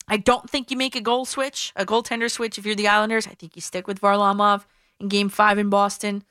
[0.07, 3.25] I don't think you make a goal switch, a goaltender switch if you're the Islanders.
[3.25, 4.65] I think you stick with Varlamov
[4.99, 6.23] in Game Five in Boston.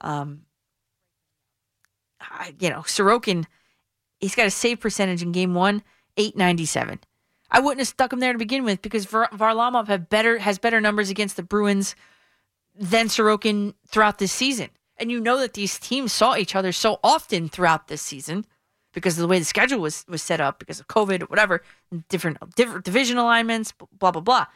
[0.00, 0.42] Um,
[2.20, 3.44] I, you know, Sorokin,
[4.20, 5.82] he's got a save percentage in Game One,
[6.16, 7.00] eight ninety seven.
[7.50, 10.58] I wouldn't have stuck him there to begin with because Var- Varlamov have better has
[10.58, 11.96] better numbers against the Bruins
[12.78, 14.68] than Sorokin throughout this season.
[14.98, 18.44] And you know that these teams saw each other so often throughout this season
[18.92, 21.62] because of the way the schedule was was set up because of COVID, or whatever,
[22.08, 24.46] different different division alignments, blah blah blah.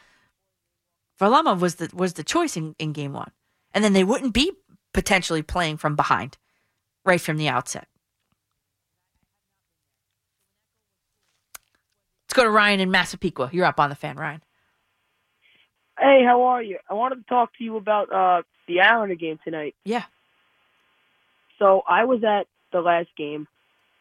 [1.19, 3.31] Varlamov was the was the choice in, in game one.
[3.73, 4.51] And then they wouldn't be
[4.93, 6.37] potentially playing from behind
[7.05, 7.87] right from the outset.
[12.25, 13.49] Let's go to Ryan in Massapequa.
[13.53, 14.43] You're up on the fan, Ryan.
[15.99, 16.79] Hey, how are you?
[16.89, 19.75] I wanted to talk to you about uh the Islander game tonight.
[19.85, 20.03] Yeah.
[21.63, 23.47] So I was at the last game,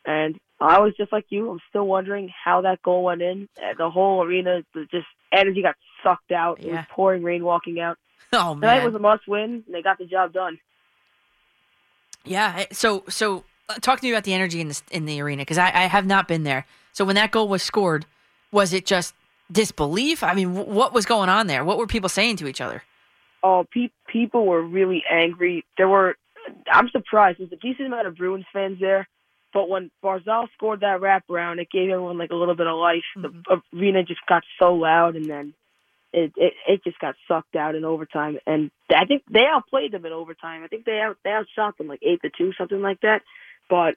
[0.05, 1.49] and I was just like you.
[1.49, 3.49] I'm still wondering how that goal went in.
[3.79, 6.59] The whole arena, the just energy got sucked out.
[6.59, 7.99] It was pouring rain walking out.
[8.35, 8.87] Oh Tonight man.
[8.87, 10.59] was a must win, and they got the job done.
[12.25, 12.55] Yeah.
[12.61, 15.43] eh, So so uh, talk to me about the energy in the in the arena
[15.43, 16.65] because I, I have not been there.
[16.93, 18.07] So when that goal was scored,
[18.51, 19.15] was it just
[19.53, 20.23] disbelief?
[20.23, 21.63] I mean, wh- what was going on there?
[21.63, 22.83] What were people saying to each other?
[23.43, 25.65] Oh, pe- people were really angry.
[25.77, 26.17] There were,
[26.71, 27.39] I'm surprised.
[27.39, 29.09] There's a decent amount of Bruins fans there,
[29.53, 33.03] but when Barzal scored that wraparound, it gave everyone like a little bit of life.
[33.17, 33.33] The
[33.75, 35.55] arena just got so loud, and then
[36.13, 38.39] it, it it just got sucked out in overtime.
[38.47, 40.63] And I think they outplayed them in overtime.
[40.63, 43.23] I think they out they outshot them like eight to two, something like that.
[43.71, 43.95] But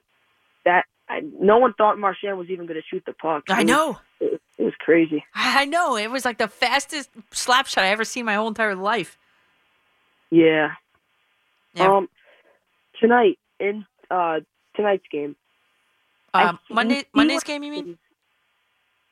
[0.64, 3.44] that I, no one thought Marchand was even going to shoot the puck.
[3.48, 3.98] I It was- know.
[4.20, 5.24] it, it was crazy.
[5.34, 8.34] I I know it was like the fastest slap shot I ever seen in my
[8.34, 9.16] whole entire life.
[10.30, 10.72] Yeah.
[11.74, 11.92] Yeah.
[11.96, 12.08] Um,
[13.00, 14.40] tonight in uh
[14.74, 15.36] tonight's game.
[16.34, 17.98] Um, Monday Monday's game, you mean?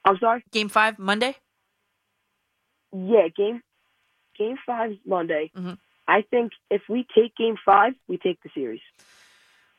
[0.04, 0.44] I'm sorry.
[0.52, 1.36] Game five Monday.
[2.92, 3.62] Yeah, game
[4.38, 5.50] game five is Monday.
[5.56, 5.74] Mm-hmm.
[6.06, 8.82] I think if we take game five, we take the series.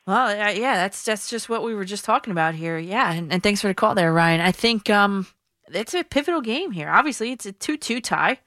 [0.06, 2.78] Well, uh, yeah, that's that's just what we were just talking about here.
[2.78, 4.40] Yeah, and, and thanks for the call there, Ryan.
[4.40, 5.26] I think um,
[5.72, 6.88] it's a pivotal game here.
[6.90, 8.38] Obviously, it's a two-two tie.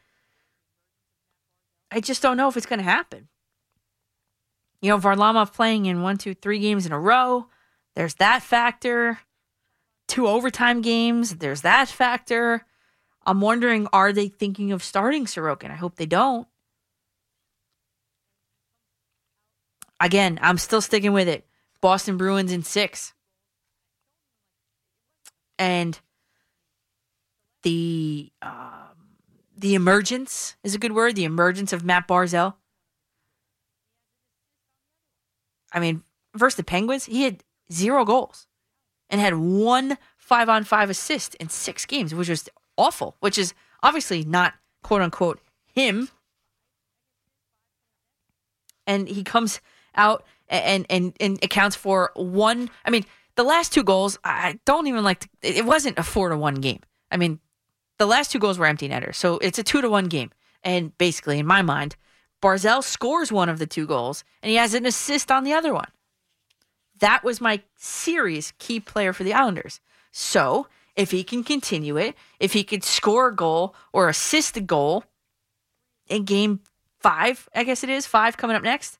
[1.92, 3.28] I just don't know if it's going to happen.
[4.82, 7.48] You know, Varlamov playing in one, two, three games in a row.
[7.96, 9.20] There's that factor.
[10.08, 11.36] Two overtime games.
[11.36, 12.66] There's that factor.
[13.26, 15.70] I'm wondering, are they thinking of starting Sorokin?
[15.70, 16.48] I hope they don't.
[20.00, 21.46] Again, I'm still sticking with it.
[21.82, 23.14] Boston Bruins in six.
[25.58, 26.00] And
[27.64, 29.18] the um,
[29.58, 31.16] the emergence is a good word.
[31.16, 32.56] The emergence of Matt Barzal.
[35.72, 36.04] I mean,
[36.36, 38.48] versus the Penguins, he had zero goals
[39.10, 43.54] and had one five on five assist in six games, which was awful, which is
[43.82, 45.40] obviously not quote unquote
[45.74, 46.10] him.
[48.88, 49.62] And he comes
[49.96, 52.70] out and and and accounts for one.
[52.86, 53.06] I mean,
[53.36, 55.20] the last two goals, I don't even like.
[55.20, 56.80] To, it wasn't a four to one game.
[57.12, 57.40] I mean,
[57.98, 60.32] the last two goals were empty netters, so it's a two to one game.
[60.64, 61.96] And basically, in my mind,
[62.42, 65.74] Barzal scores one of the two goals, and he has an assist on the other
[65.74, 65.90] one.
[67.00, 69.80] That was my series key player for the Islanders.
[70.12, 74.62] So if he can continue it, if he could score a goal or assist a
[74.62, 75.04] goal
[76.08, 76.62] in game
[77.00, 79.00] five, I guess it is five coming up next,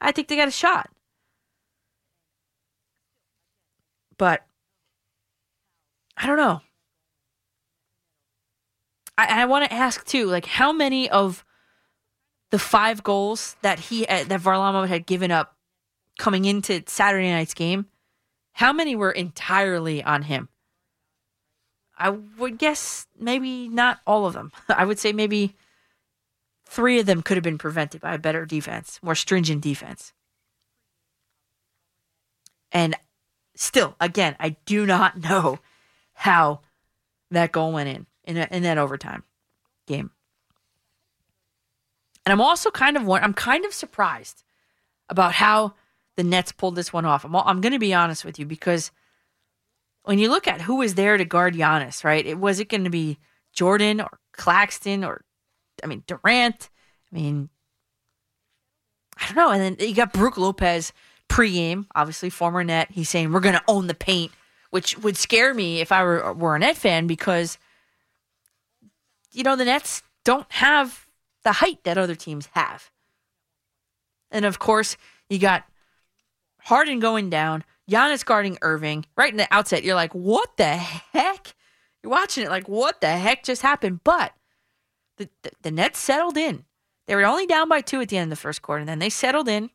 [0.00, 0.90] I think they got a shot.
[4.18, 4.44] But
[6.16, 6.60] I don't know.
[9.16, 11.44] I, I want to ask too, like how many of
[12.50, 15.56] the five goals that he uh, that Varlamov had given up
[16.18, 17.86] coming into Saturday night's game,
[18.52, 20.48] how many were entirely on him?
[21.96, 24.52] I would guess maybe not all of them.
[24.68, 25.54] I would say maybe
[26.66, 30.12] three of them could have been prevented by a better defense, more stringent defense.
[32.72, 32.96] And
[33.56, 35.58] still, again, I do not know
[36.14, 36.60] how
[37.30, 39.24] that goal went in in, a, in that overtime
[39.86, 40.10] game.
[42.30, 44.44] And I'm also kind of I'm kind of surprised
[45.08, 45.74] about how
[46.16, 47.24] the Nets pulled this one off.
[47.24, 48.92] I'm, I'm going to be honest with you because
[50.04, 52.24] when you look at who was there to guard Giannis, right?
[52.24, 53.18] It was it going to be
[53.52, 55.24] Jordan or Claxton or
[55.82, 56.70] I mean Durant.
[57.12, 57.48] I mean
[59.18, 59.50] I don't know.
[59.50, 60.92] And then you got Brook Lopez
[61.28, 62.92] pregame, obviously former net.
[62.92, 64.30] He's saying we're going to own the paint,
[64.70, 67.58] which would scare me if I were were a net fan because
[69.32, 71.09] you know the Nets don't have
[71.44, 72.90] the height that other teams have.
[74.30, 74.96] And of course,
[75.28, 75.64] you got
[76.60, 79.06] Harden going down, Giannis guarding Irving.
[79.16, 81.54] Right in the outset, you're like, what the heck?
[82.02, 84.00] You're watching it like, what the heck just happened?
[84.04, 84.32] But
[85.16, 86.64] the, the, the Nets settled in.
[87.06, 89.00] They were only down by two at the end of the first quarter, and then
[89.00, 89.70] they settled in.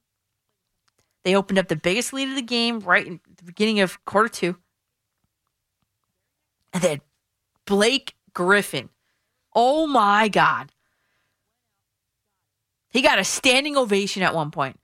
[1.23, 4.29] They opened up the biggest lead of the game right in the beginning of quarter
[4.29, 4.57] two.
[6.71, 7.01] And then
[7.65, 8.89] Blake Griffin.
[9.53, 10.71] Oh my God.
[12.95, 14.79] He got a standing ovation at one point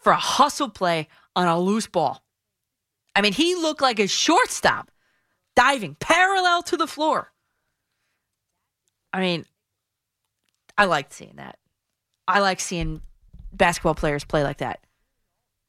[0.00, 1.06] for a hustle play
[1.36, 2.24] on a loose ball.
[3.14, 4.90] I mean, he looked like a shortstop
[5.54, 7.30] diving parallel to the floor.
[9.12, 9.46] I mean,
[10.76, 11.56] I liked seeing that.
[12.26, 13.00] I like seeing
[13.52, 14.80] basketball players play like that.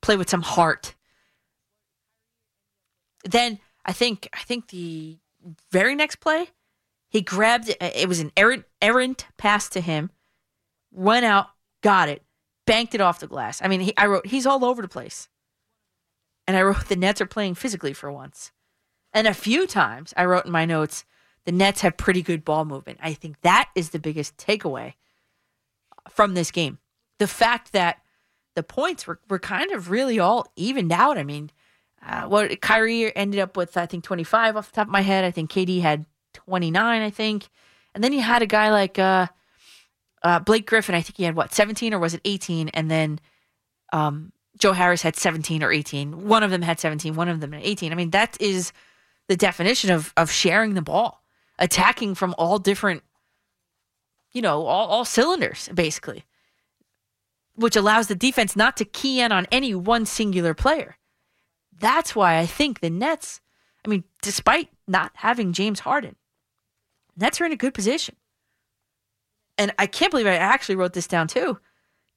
[0.01, 0.95] Play with some heart.
[3.23, 5.19] Then I think I think the
[5.71, 6.47] very next play,
[7.09, 8.09] he grabbed it.
[8.09, 10.09] Was an errant errant pass to him.
[10.91, 11.49] Went out,
[11.83, 12.23] got it,
[12.65, 13.61] banked it off the glass.
[13.61, 15.29] I mean, he, I wrote he's all over the place.
[16.47, 18.51] And I wrote the Nets are playing physically for once.
[19.13, 21.05] And a few times I wrote in my notes
[21.45, 22.99] the Nets have pretty good ball movement.
[23.01, 24.93] I think that is the biggest takeaway
[26.09, 26.79] from this game.
[27.19, 27.99] The fact that
[28.55, 31.17] the points were, were kind of really all evened out.
[31.17, 31.51] I mean,
[32.05, 35.23] uh, what Kyrie ended up with, I think 25 off the top of my head.
[35.23, 37.49] I think KD had 29, I think.
[37.93, 39.27] And then you had a guy like uh,
[40.23, 40.95] uh, Blake Griffin.
[40.95, 42.69] I think he had what 17 or was it 18?
[42.69, 43.19] And then
[43.91, 46.27] um, Joe Harris had 17 or 18.
[46.27, 47.15] One of them had 17.
[47.15, 47.91] One of them had 18.
[47.91, 48.71] I mean, that is
[49.27, 51.23] the definition of of sharing the ball,
[51.59, 53.03] attacking from all different,
[54.31, 56.25] you know, all, all cylinders basically,
[57.55, 60.97] which allows the defense not to key in on any one singular player.
[61.77, 63.41] That's why I think the Nets.
[63.85, 66.15] I mean, despite not having James Harden,
[67.17, 68.15] Nets are in a good position.
[69.57, 71.59] And I can't believe I actually wrote this down too.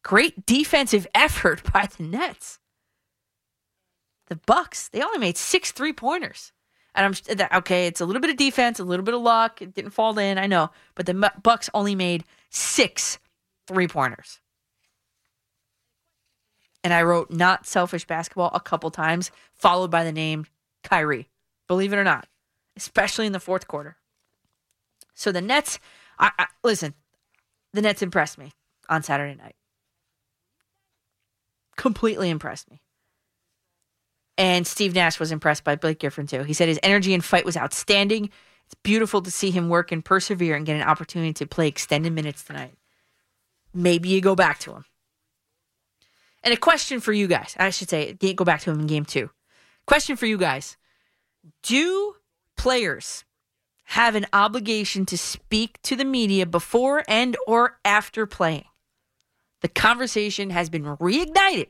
[0.03, 2.59] Great defensive effort by the Nets.
[4.29, 6.53] The Bucks, they only made six three pointers.
[6.95, 9.61] And I'm okay, it's a little bit of defense, a little bit of luck.
[9.61, 13.19] It didn't fall in, I know, but the Bucks only made six
[13.67, 14.41] three pointers.
[16.83, 20.47] And I wrote not selfish basketball a couple times, followed by the name
[20.85, 21.29] Kyrie.
[21.69, 22.29] Believe it or not,
[22.77, 23.97] especially in the fourth quarter.
[25.15, 25.81] So the Nets,
[26.19, 26.95] I, I, listen,
[27.77, 28.53] the Nets impressed me
[28.89, 29.55] on Saturday night.
[31.77, 32.81] Completely impressed me.
[34.39, 36.43] And Steve Nash was impressed by Blake Griffin too.
[36.43, 38.31] He said his energy and fight was outstanding.
[38.67, 42.13] It's beautiful to see him work and persevere and get an opportunity to play extended
[42.13, 42.75] minutes tonight.
[43.73, 44.85] Maybe you go back to him.
[46.43, 47.55] And a question for you guys.
[47.59, 49.31] I should say, go back to him in game two.
[49.87, 50.77] Question for you guys.
[51.63, 52.17] Do
[52.57, 53.25] players
[53.87, 58.65] have an obligation to speak to the media before and or after playing?
[59.63, 61.69] The conversation has been reignited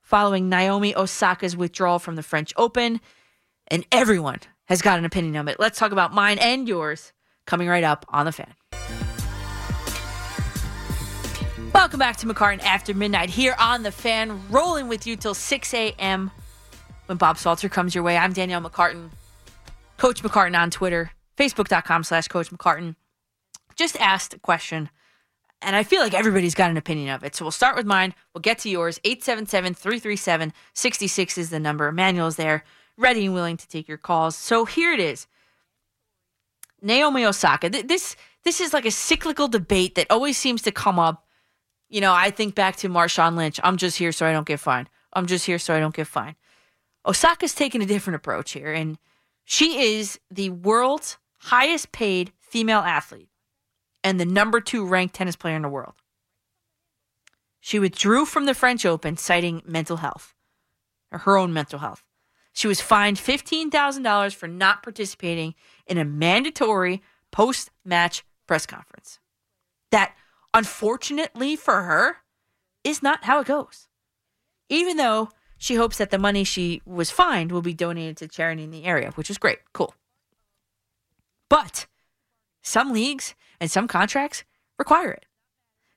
[0.00, 3.00] following Naomi Osaka's withdrawal from the French Open,
[3.68, 5.60] and everyone has got an opinion on it.
[5.60, 7.12] Let's talk about mine and yours
[7.46, 8.54] coming right up on the fan.
[11.74, 15.74] Welcome back to McCartan After Midnight here on the fan, rolling with you till 6
[15.74, 16.30] a.m.
[17.06, 18.16] when Bob Salter comes your way.
[18.16, 19.10] I'm Danielle McCartan,
[19.96, 22.96] Coach McCartan on Twitter, facebook.com slash Coach McCartan.
[23.76, 24.90] Just asked a question
[25.62, 27.34] and I feel like everybody's got an opinion of it.
[27.34, 28.14] So we'll start with mine.
[28.34, 29.00] We'll get to yours.
[29.04, 31.88] 877 337 66 is the number.
[31.88, 32.64] Emmanuel's there,
[32.98, 34.36] ready and willing to take your calls.
[34.36, 35.26] So here it is
[36.80, 37.70] Naomi Osaka.
[37.70, 41.26] Th- This, this is like a cyclical debate that always seems to come up.
[41.88, 43.60] You know, I think back to Marshawn Lynch.
[43.62, 44.88] I'm just here so I don't get fined.
[45.12, 46.36] I'm just here so I don't get fined.
[47.06, 48.96] Osaka's taking a different approach here, and
[49.44, 53.28] she is the world's highest paid female athlete
[54.04, 55.94] and the number two ranked tennis player in the world.
[57.60, 60.34] She withdrew from the French Open citing mental health,
[61.10, 62.02] or her own mental health.
[62.52, 65.54] She was fined $15,000 for not participating
[65.86, 69.18] in a mandatory post match press conference.
[69.90, 70.14] That,
[70.52, 72.16] unfortunately for her,
[72.84, 73.88] is not how it goes.
[74.68, 78.64] Even though she hopes that the money she was fined will be donated to charity
[78.64, 79.58] in the area, which is great.
[79.72, 79.94] Cool.
[81.52, 81.84] But
[82.62, 84.42] some leagues and some contracts
[84.78, 85.26] require it.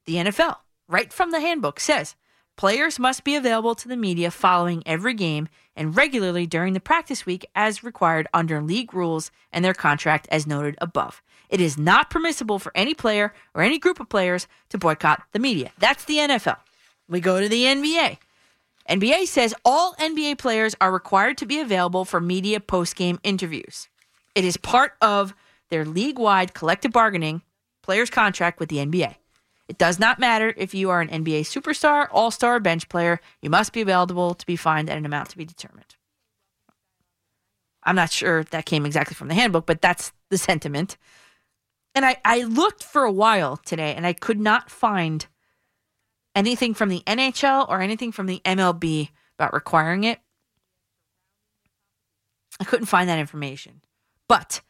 [0.06, 0.58] The NFL,
[0.90, 2.18] right from the handbook, says
[2.58, 7.26] players must be available to the media following every game and regularly during the practice
[7.26, 11.24] week as required under league rules and their contract as noted above.
[11.48, 15.40] It is not permissible for any player or any group of players to boycott the
[15.40, 15.72] media.
[15.78, 16.58] That's the NFL.
[17.08, 18.18] We go to the NBA.
[18.90, 23.88] NBA says all NBA players are required to be available for media post-game interviews.
[24.36, 25.34] It is part of
[25.70, 27.42] their league-wide collective bargaining
[27.84, 29.16] players contract with the NBA.
[29.68, 33.20] It does not matter if you are an NBA superstar, all-star, bench player.
[33.42, 35.96] You must be available to be fined at an amount to be determined.
[37.84, 40.98] I'm not sure that came exactly from the handbook, but that's the sentiment.
[41.94, 45.26] And I, I looked for a while today and I could not find
[46.36, 50.20] anything from the NHL or anything from the MLB about requiring it.
[52.60, 53.82] I couldn't find that information.
[54.28, 54.62] But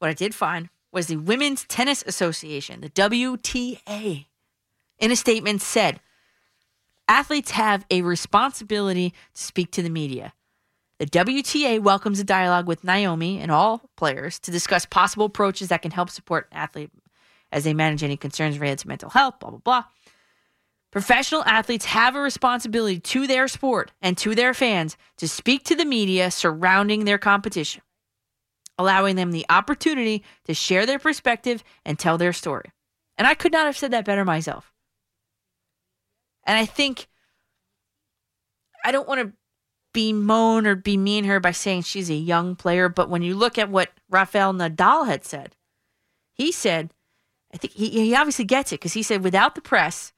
[0.00, 4.26] what I did find was the Women's Tennis Association, the WTA,
[4.98, 6.00] in a statement said
[7.06, 10.32] athletes have a responsibility to speak to the media.
[10.98, 15.82] The WTA welcomes a dialogue with Naomi and all players to discuss possible approaches that
[15.82, 16.90] can help support an athlete
[17.52, 19.84] as they manage any concerns related to mental health, blah, blah, blah.
[20.90, 25.76] Professional athletes have a responsibility to their sport and to their fans to speak to
[25.76, 27.80] the media surrounding their competition,
[28.80, 32.72] allowing them the opportunity to share their perspective and tell their story.
[33.18, 34.72] And I could not have said that better myself.
[36.44, 37.06] And I think
[38.82, 39.32] I don't want to
[39.92, 43.68] bemoan or bemean her by saying she's a young player, but when you look at
[43.68, 45.54] what Rafael Nadal had said,
[46.32, 46.90] he said,
[47.52, 50.12] I think he, he obviously gets it because he said, without the press,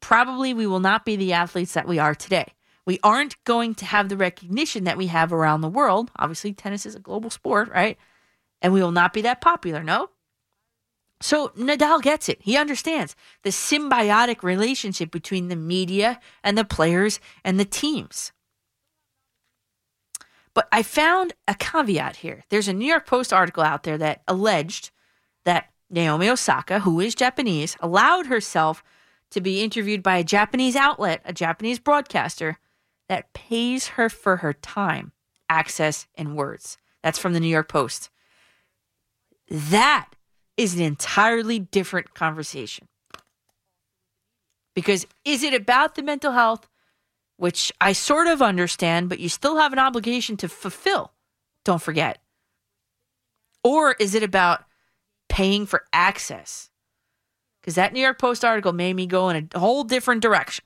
[0.00, 2.52] probably we will not be the athletes that we are today.
[2.86, 6.10] We aren't going to have the recognition that we have around the world.
[6.16, 7.98] Obviously, tennis is a global sport, right?
[8.62, 10.10] And we will not be that popular, no?
[11.20, 12.38] So Nadal gets it.
[12.42, 18.32] He understands the symbiotic relationship between the media and the players and the teams.
[20.54, 22.44] But I found a caveat here.
[22.48, 24.90] There's a New York Post article out there that alleged
[25.44, 28.82] that Naomi Osaka, who is Japanese, allowed herself
[29.30, 32.58] to be interviewed by a Japanese outlet, a Japanese broadcaster,
[33.08, 35.12] that pays her for her time,
[35.48, 36.78] access, and words.
[37.02, 38.10] That's from the New York Post.
[39.48, 40.08] That
[40.56, 42.88] is an entirely different conversation.
[44.74, 46.68] Because is it about the mental health,
[47.36, 51.12] which I sort of understand, but you still have an obligation to fulfill?
[51.64, 52.18] Don't forget.
[53.62, 54.64] Or is it about
[55.28, 56.70] paying for access?
[57.60, 60.64] Because that New York Post article made me go in a whole different direction.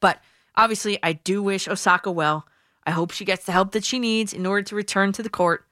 [0.00, 0.20] But
[0.56, 2.46] obviously, I do wish Osaka well.
[2.86, 5.30] I hope she gets the help that she needs in order to return to the
[5.30, 5.66] court.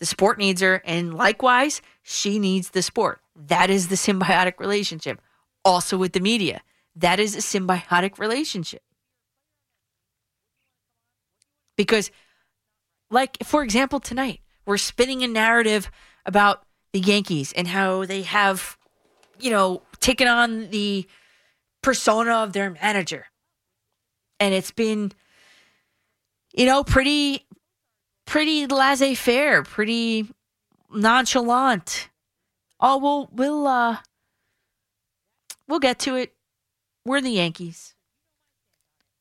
[0.00, 3.20] The sport needs her, and likewise, she needs the sport.
[3.36, 5.20] That is the symbiotic relationship.
[5.64, 6.62] Also with the media,
[6.96, 8.82] that is a symbiotic relationship.
[11.76, 12.10] Because,
[13.10, 15.90] like, for example, tonight, we're spinning a narrative
[16.24, 18.78] about the Yankees and how they have,
[19.38, 21.06] you know, taken on the
[21.82, 23.26] persona of their manager.
[24.40, 25.12] And it's been,
[26.52, 27.46] you know, pretty
[28.26, 30.28] pretty laissez faire, pretty
[30.92, 32.08] nonchalant.
[32.80, 33.98] Oh, we'll we'll uh
[35.68, 36.34] we'll get to it.
[37.04, 37.94] We're the Yankees.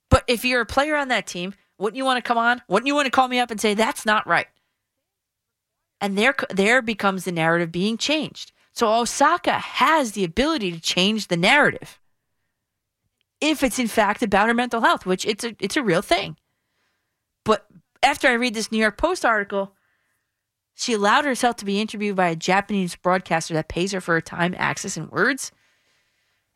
[0.09, 2.61] But if you're a player on that team, wouldn't you want to come on?
[2.67, 4.47] Wouldn't you want to call me up and say that's not right?
[5.99, 8.51] And there there becomes the narrative being changed.
[8.73, 11.99] So Osaka has the ability to change the narrative.
[13.43, 16.37] If it's in fact about her mental health, which it's a it's a real thing.
[17.43, 17.67] But
[18.01, 19.75] after I read this New York Post article,
[20.75, 24.21] she allowed herself to be interviewed by a Japanese broadcaster that pays her for her
[24.21, 25.51] time, access, and words.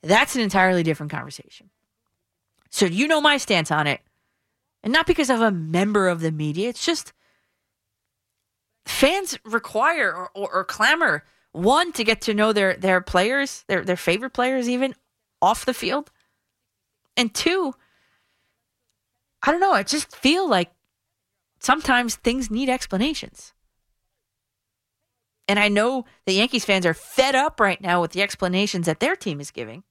[0.02, 1.72] That's an entirely different conversation.
[2.70, 4.00] So you know my stance on it.
[4.82, 7.12] And not because I'm a member of the media, it's just
[8.86, 13.84] fans require or, or, or clamor one to get to know their their players, their
[13.84, 14.96] their favorite players even
[15.42, 16.12] off the field.
[17.18, 17.74] And two,
[19.42, 20.72] I don't know, I just feel like
[21.60, 23.54] sometimes things need explanations.
[25.48, 29.00] And I know the Yankees fans are fed up right now with the explanations that
[29.00, 29.84] their team is giving.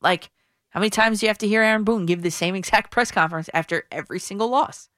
[0.00, 0.30] Like,
[0.70, 3.10] how many times do you have to hear Aaron Boone give the same exact press
[3.10, 4.88] conference after every single loss?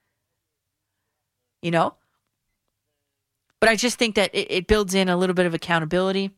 [1.62, 1.94] You know?
[3.60, 6.30] But I just think that it, it builds in a little bit of accountability,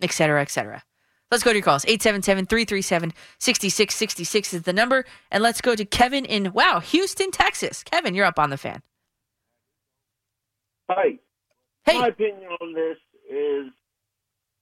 [0.00, 0.82] et cetera, et cetera.
[1.32, 1.86] Let's go to your calls.
[1.86, 5.06] 877 337 6666 is the number.
[5.30, 7.82] And let's go to Kevin in, wow, Houston, Texas.
[7.82, 8.82] Kevin, you're up on the fan.
[10.90, 11.18] Hi.
[11.86, 11.98] Hey.
[11.98, 12.98] My opinion on this
[13.30, 13.72] is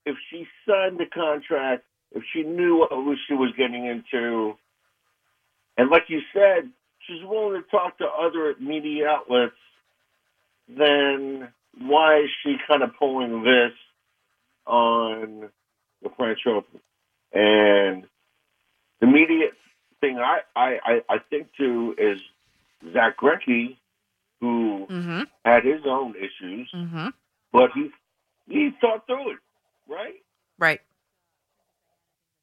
[0.06, 4.54] if she signed the contract, if she knew what she was getting into,
[5.76, 6.70] and like you said,
[7.00, 9.54] she's willing to talk to other media outlets,
[10.68, 11.48] then
[11.80, 13.72] why is she kind of pulling this
[14.66, 15.50] on
[16.02, 16.80] the French Open?
[17.32, 18.04] And
[19.00, 19.52] the immediate
[20.00, 22.18] thing I, I, I, think too is
[22.92, 23.76] Zack Greinke,
[24.40, 25.22] who Mm-hmm.
[25.44, 27.08] had his own issues, Mm-hmm.
[27.52, 27.90] but he
[28.48, 29.38] he thought through it,
[29.88, 30.14] right?
[30.58, 30.80] Right.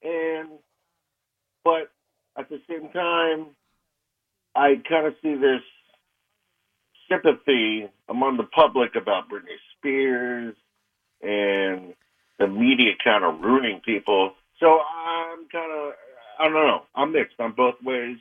[0.04, 0.50] And
[1.64, 1.92] but
[2.38, 3.48] at the same time,
[4.56, 5.62] I kind of see this
[7.10, 10.56] sympathy among the public about Britney Spears
[11.22, 11.94] and
[12.40, 14.34] the media kind of ruining people.
[14.60, 15.94] So I'm kind of
[16.40, 16.84] I don't know.
[16.96, 17.36] I'm mixed.
[17.40, 18.18] I'm both ways.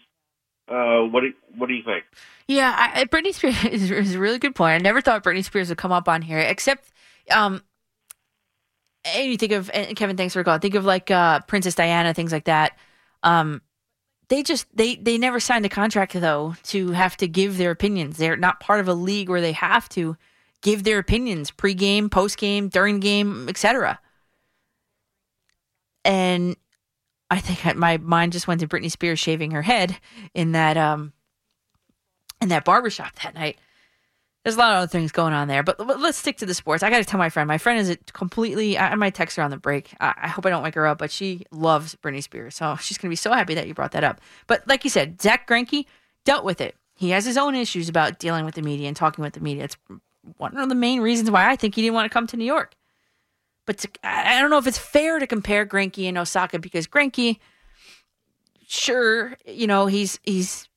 [0.68, 2.04] Uh, what do what do you think?
[2.48, 4.74] Yeah, I, Britney Spears is, is a really good point.
[4.74, 6.90] I never thought Britney Spears would come up on here, except,
[7.30, 7.62] um,
[9.04, 10.16] and you think of and Kevin.
[10.16, 10.60] Thanks for calling.
[10.60, 12.76] Think of like uh, Princess Diana, things like that.
[13.22, 13.62] Um,
[14.28, 18.16] they just they they never signed a contract though to have to give their opinions.
[18.16, 20.16] They're not part of a league where they have to
[20.62, 24.00] give their opinions pre-game, post-game, during game, etc.
[26.06, 26.56] And
[27.30, 29.98] I think I- my mind just went to Britney Spears shaving her head
[30.32, 31.12] in that um
[32.40, 33.58] in that barbershop that night.
[34.44, 36.84] There's a lot of other things going on there, but let's stick to the sports.
[36.84, 37.48] I got to tell my friend.
[37.48, 38.78] My friend is completely.
[38.78, 39.92] I I might text her on the break.
[40.00, 42.96] I, I hope I don't wake her up, but she loves Britney Spears, so she's
[42.96, 44.20] gonna be so happy that you brought that up.
[44.46, 45.86] But like you said, Zack Greinke
[46.24, 46.76] dealt with it.
[46.94, 49.64] He has his own issues about dealing with the media and talking with the media.
[49.64, 49.76] It's
[50.38, 52.44] one of the main reasons why I think he didn't want to come to New
[52.44, 52.74] York.
[53.66, 57.38] But to, I don't know if it's fair to compare Greinke and Osaka because Greinke,
[58.66, 60.68] sure, you know he's he's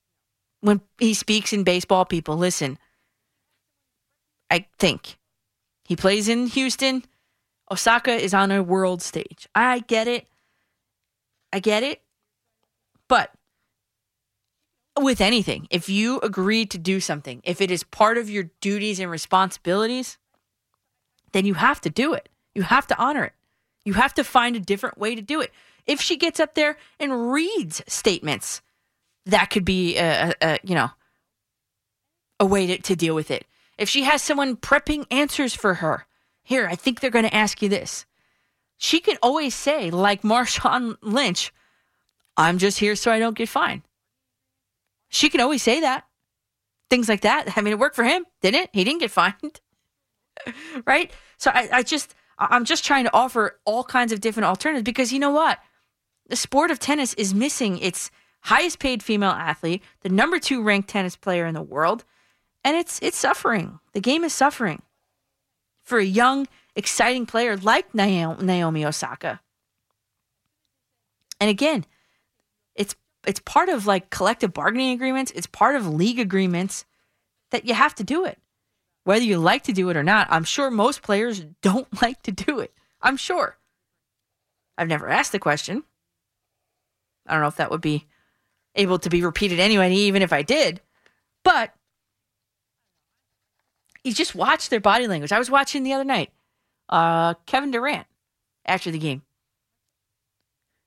[0.61, 2.78] when he speaks in baseball, people listen.
[4.49, 5.18] I think
[5.86, 7.03] he plays in Houston.
[7.72, 9.48] Osaka is on a world stage.
[9.53, 10.28] I get it.
[11.53, 12.02] I get it.
[13.07, 13.32] But
[14.99, 18.99] with anything, if you agree to do something, if it is part of your duties
[18.99, 20.18] and responsibilities,
[21.32, 22.28] then you have to do it.
[22.56, 23.34] You have to honor it.
[23.86, 25.52] You have to find a different way to do it.
[25.86, 28.62] If she gets up there and reads statements,
[29.26, 30.92] that could be a, a, a you know
[32.40, 33.46] a way to, to deal with it.
[33.78, 36.06] If she has someone prepping answers for her,
[36.44, 38.06] here, I think they're going to ask you this.
[38.78, 41.54] She can always say, like Marshawn Lynch,
[42.38, 43.84] I'm just here so I don't get fined.
[45.10, 46.06] She can always say that.
[46.90, 47.58] Things like that.
[47.58, 48.70] I mean, it worked for him, didn't it?
[48.74, 49.62] He didn't get fined.
[50.86, 51.12] right?
[51.38, 55.11] So I, I just, I'm just trying to offer all kinds of different alternatives because
[55.11, 55.60] you know what?
[56.28, 58.11] The sport of tennis is missing its
[58.41, 62.06] highest paid female athlete, the number two ranked tennis player in the world,
[62.64, 63.80] and it's it's suffering.
[63.94, 64.82] The game is suffering
[65.84, 69.41] for a young, exciting player like Naomi Osaka.
[71.41, 71.86] And again,
[72.76, 72.95] it's
[73.26, 75.32] it's part of like collective bargaining agreements.
[75.36, 76.86] It's part of league agreements
[77.52, 78.38] that you have to do it,
[79.10, 80.27] whether you like to do it or not.
[80.30, 82.72] I'm sure most players don't like to do it.
[83.02, 83.57] I'm sure.
[84.77, 85.84] I've never asked the question.
[87.26, 88.06] I don't know if that would be
[88.76, 90.80] able to be repeated anyway, even if I did.
[91.44, 91.73] But
[94.03, 95.31] you just watch their body language.
[95.31, 96.30] I was watching the other night,
[96.88, 98.06] uh, Kevin Durant
[98.64, 99.23] after the game.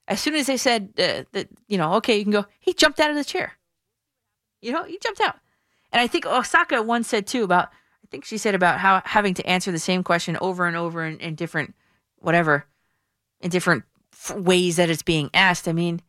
[0.07, 3.01] As soon as they said uh, that, you know, okay, you can go, he jumped
[3.01, 3.55] out of the chair.
[4.61, 5.41] You know, he jumped out.
[5.91, 7.71] And I think Osaka once said too about,
[8.13, 11.19] think she said about how having to answer the same question over and over in,
[11.19, 11.75] in different,
[12.19, 12.67] whatever,
[13.41, 13.85] in different
[14.37, 15.67] ways that it's being asked.
[15.67, 16.03] I mean,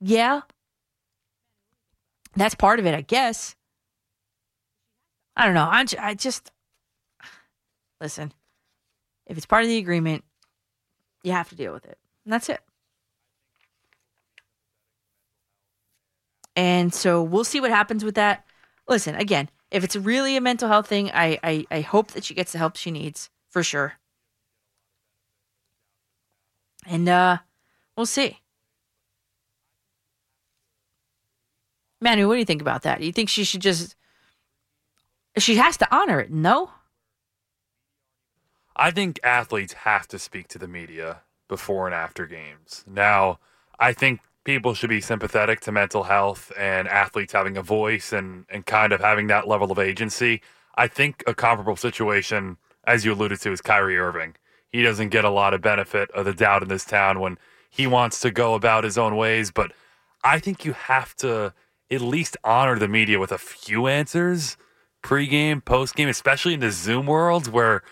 [0.00, 0.40] yeah,
[2.34, 3.54] that's part of it, I guess.
[5.36, 5.68] I don't know.
[5.70, 6.50] I'm j- I just
[8.00, 8.32] listen.
[9.26, 10.24] If it's part of the agreement,
[11.22, 11.98] you have to deal with it.
[12.24, 12.60] And that's it.
[16.56, 18.44] And so we'll see what happens with that.
[18.88, 22.34] Listen, again, if it's really a mental health thing, I, I, I hope that she
[22.34, 23.94] gets the help she needs for sure.
[26.86, 27.38] And uh
[27.96, 28.38] we'll see.
[32.00, 33.00] Manu, what do you think about that?
[33.00, 33.96] Do You think she should just
[35.36, 36.70] she has to honor it, no?
[38.76, 42.84] I think athletes have to speak to the media before and after games.
[42.86, 43.40] Now,
[43.78, 48.46] I think people should be sympathetic to mental health and athletes having a voice and,
[48.48, 50.40] and kind of having that level of agency.
[50.74, 54.36] I think a comparable situation, as you alluded to, is Kyrie Irving.
[54.70, 57.36] He doesn't get a lot of benefit of the doubt in this town when
[57.68, 59.72] he wants to go about his own ways, but
[60.24, 61.52] I think you have to
[61.90, 64.56] at least honor the media with a few answers
[65.04, 67.82] pregame, postgame, especially in the Zoom world where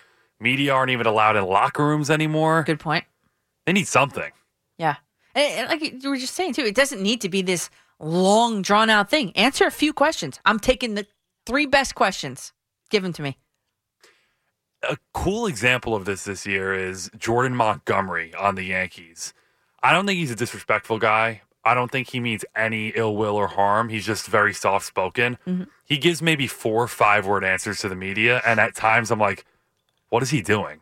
[0.41, 2.63] media aren't even allowed in locker rooms anymore.
[2.63, 3.05] Good point.
[3.67, 4.33] They need something.
[4.79, 4.97] Yeah.
[5.37, 8.63] And, and like you were just saying too, it doesn't need to be this long
[8.63, 9.31] drawn out thing.
[9.37, 10.41] Answer a few questions.
[10.45, 11.07] I'm taking the
[11.45, 12.53] three best questions.
[12.91, 13.37] Give them to me.
[14.83, 19.33] A cool example of this this year is Jordan Montgomery on the Yankees.
[19.83, 21.43] I don't think he's a disrespectful guy.
[21.65, 23.89] I don't think he means any ill will or harm.
[23.89, 25.39] He's just very soft spoken.
[25.47, 25.67] Mhm.
[25.85, 28.41] He gives maybe four or five word answers to the media.
[28.47, 29.45] And at times I'm like,
[30.09, 30.81] what is he doing?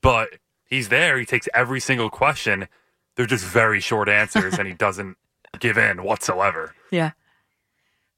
[0.00, 1.18] But he's there.
[1.18, 2.68] He takes every single question.
[3.16, 5.16] They're just very short answers and he doesn't
[5.58, 6.74] give in whatsoever.
[6.90, 7.12] Yeah.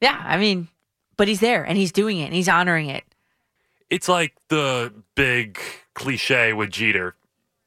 [0.00, 0.20] Yeah.
[0.24, 0.66] I mean,
[1.16, 3.04] but he's there and he's doing it and he's honoring it.
[3.88, 5.60] It's like the big
[5.94, 7.14] cliche with Jeter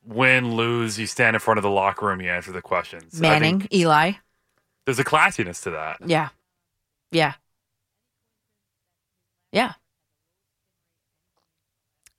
[0.08, 3.20] win, lose, you stand in front of the locker room, you answer the questions.
[3.20, 4.14] Manning, Eli.
[4.86, 5.98] there's a classiness to that.
[6.06, 6.30] Yeah.
[7.12, 7.34] Yeah.
[9.52, 9.74] Yeah.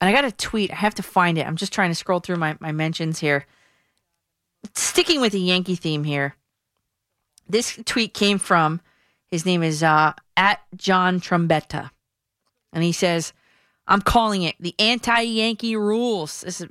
[0.01, 0.71] And I got a tweet.
[0.71, 1.47] I have to find it.
[1.47, 3.47] I'm just trying to scroll through my, my mentions here.
[4.75, 6.35] Sticking with the Yankee theme here.
[7.49, 8.81] This tweet came from
[9.29, 11.91] his name is uh, at John Trombetta,
[12.73, 13.33] and he says,
[13.87, 16.45] "I'm calling it the anti-Yankee rules.
[16.45, 16.67] Is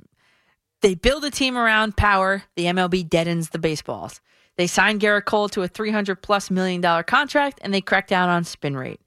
[0.80, 2.44] they build a team around power.
[2.56, 4.20] The MLB deadens the baseballs.
[4.56, 8.28] They signed Gerrit Cole to a 300 plus million dollar contract, and they crack down
[8.28, 9.00] on spin rate.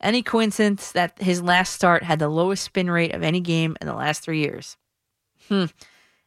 [0.00, 3.86] Any coincidence that his last start had the lowest spin rate of any game in
[3.86, 4.76] the last three years?
[5.48, 5.66] Hmm.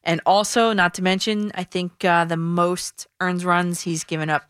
[0.03, 4.43] And also, not to mention, I think uh, the most earns runs he's given up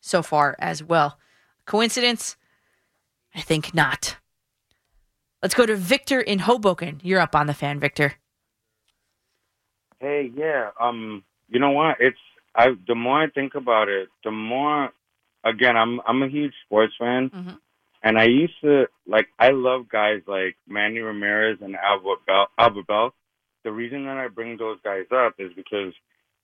[0.00, 1.18] so far as well.
[1.64, 2.36] Coincidence?
[3.34, 4.16] I think not.
[5.42, 7.00] Let's go to Victor in Hoboken.
[7.02, 8.14] You're up on the fan, Victor.
[9.98, 10.70] Hey, yeah.
[10.80, 11.96] Um, you know what?
[12.00, 12.18] It's
[12.54, 12.68] I.
[12.86, 14.90] The more I think about it, the more.
[15.44, 17.54] Again, I'm I'm a huge sports fan, Mm-hmm.
[18.02, 19.28] and I used to like.
[19.38, 22.48] I love guys like Manny Ramirez and Albert Belle.
[22.58, 23.14] Albert Belle.
[23.64, 25.92] The reason that I bring those guys up is because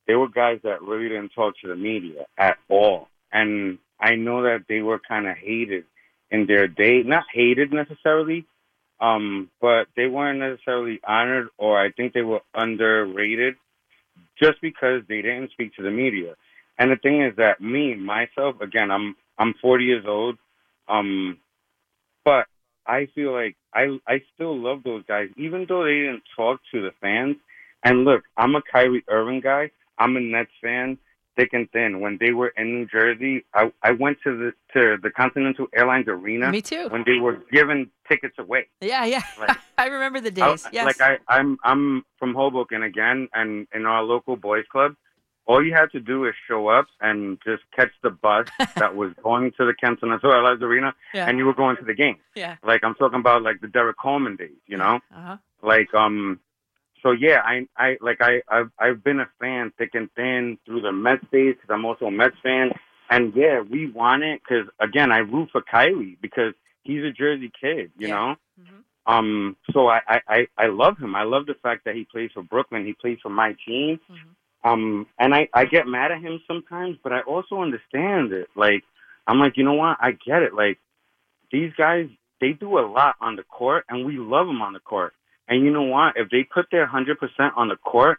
[0.07, 4.43] they were guys that really didn't talk to the media at all, and I know
[4.43, 5.85] that they were kind of hated
[6.31, 7.03] in their day.
[7.03, 8.47] Not hated necessarily,
[9.01, 13.57] um, but they weren't necessarily honored, or I think they were underrated
[14.41, 16.35] just because they didn't speak to the media.
[16.79, 20.39] And the thing is that me, myself, again, I'm I'm 40 years old,
[20.89, 21.39] um,
[22.25, 22.47] but
[22.89, 26.81] I feel like I I still love those guys, even though they didn't talk to
[26.83, 27.37] the fans.
[27.85, 29.71] And look, I'm a Kyrie Irving guy.
[29.99, 30.99] I'm a Nets fan,
[31.37, 32.01] thick and thin.
[32.01, 36.09] When they were in New Jersey, I I went to the to the Continental Airlines
[36.09, 36.51] Arena.
[36.51, 36.89] Me too.
[36.89, 38.67] When they were giving tickets away.
[38.81, 39.23] Yeah, yeah.
[39.39, 40.67] Like- I remember the I- days.
[40.73, 40.85] yes.
[40.87, 44.95] Like I, I'm I'm from Hoboken again, and in our local boys club,
[45.47, 48.47] all you had to do is show up and just catch the bus
[48.77, 51.29] that was going to the Continental Airlines Arena, Yeah.
[51.29, 52.17] and you were going to the game.
[52.35, 52.57] yeah.
[52.65, 55.01] Like I'm talking about like the Derrick Coleman days, you know.
[55.15, 55.37] Uh-huh.
[55.63, 56.41] Like um,
[57.03, 60.81] so yeah, I I like I I've I've been a fan thick and thin through
[60.83, 62.71] the Mets days because I'm also a Mets fan,
[63.11, 67.51] and yeah, we want it because again I root for Kyrie because he's a Jersey
[67.61, 68.35] kid, you know.
[69.09, 71.15] Um, so I, I, I, I love him.
[71.15, 72.85] I love the fact that he plays for Brooklyn.
[72.85, 74.01] He plays for my team.
[74.65, 78.49] Um, and I, I get mad at him sometimes, but I also understand it.
[78.57, 78.83] Like,
[79.27, 79.97] I'm like, you know what?
[80.01, 80.55] I get it.
[80.55, 80.79] Like,
[81.53, 82.09] these guys,
[82.41, 85.13] they do a lot on the court, and we love them on the court.
[85.49, 86.15] And you know what?
[86.17, 87.17] If they put their 100%
[87.57, 88.19] on the court,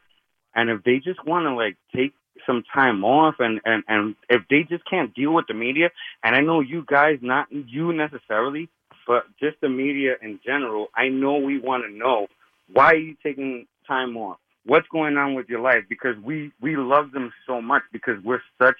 [0.55, 2.13] and if they just want to, like, take
[2.45, 5.89] some time off, and, and, and if they just can't deal with the media,
[6.23, 8.69] and I know you guys, not you necessarily,
[9.05, 12.27] but just the media in general, I know we want to know
[12.71, 14.37] why are you taking time off?
[14.67, 15.85] What's going on with your life?
[15.87, 18.75] Because we we love them so much because we're such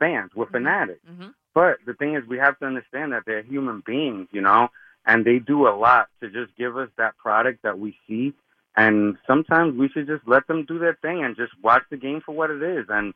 [0.00, 0.54] fans, we're mm-hmm.
[0.54, 1.00] fanatics.
[1.08, 1.28] Mm-hmm.
[1.54, 4.68] But the thing is, we have to understand that they're human beings, you know,
[5.06, 8.32] and they do a lot to just give us that product that we see.
[8.76, 12.20] And sometimes we should just let them do their thing and just watch the game
[12.24, 12.86] for what it is.
[12.88, 13.14] And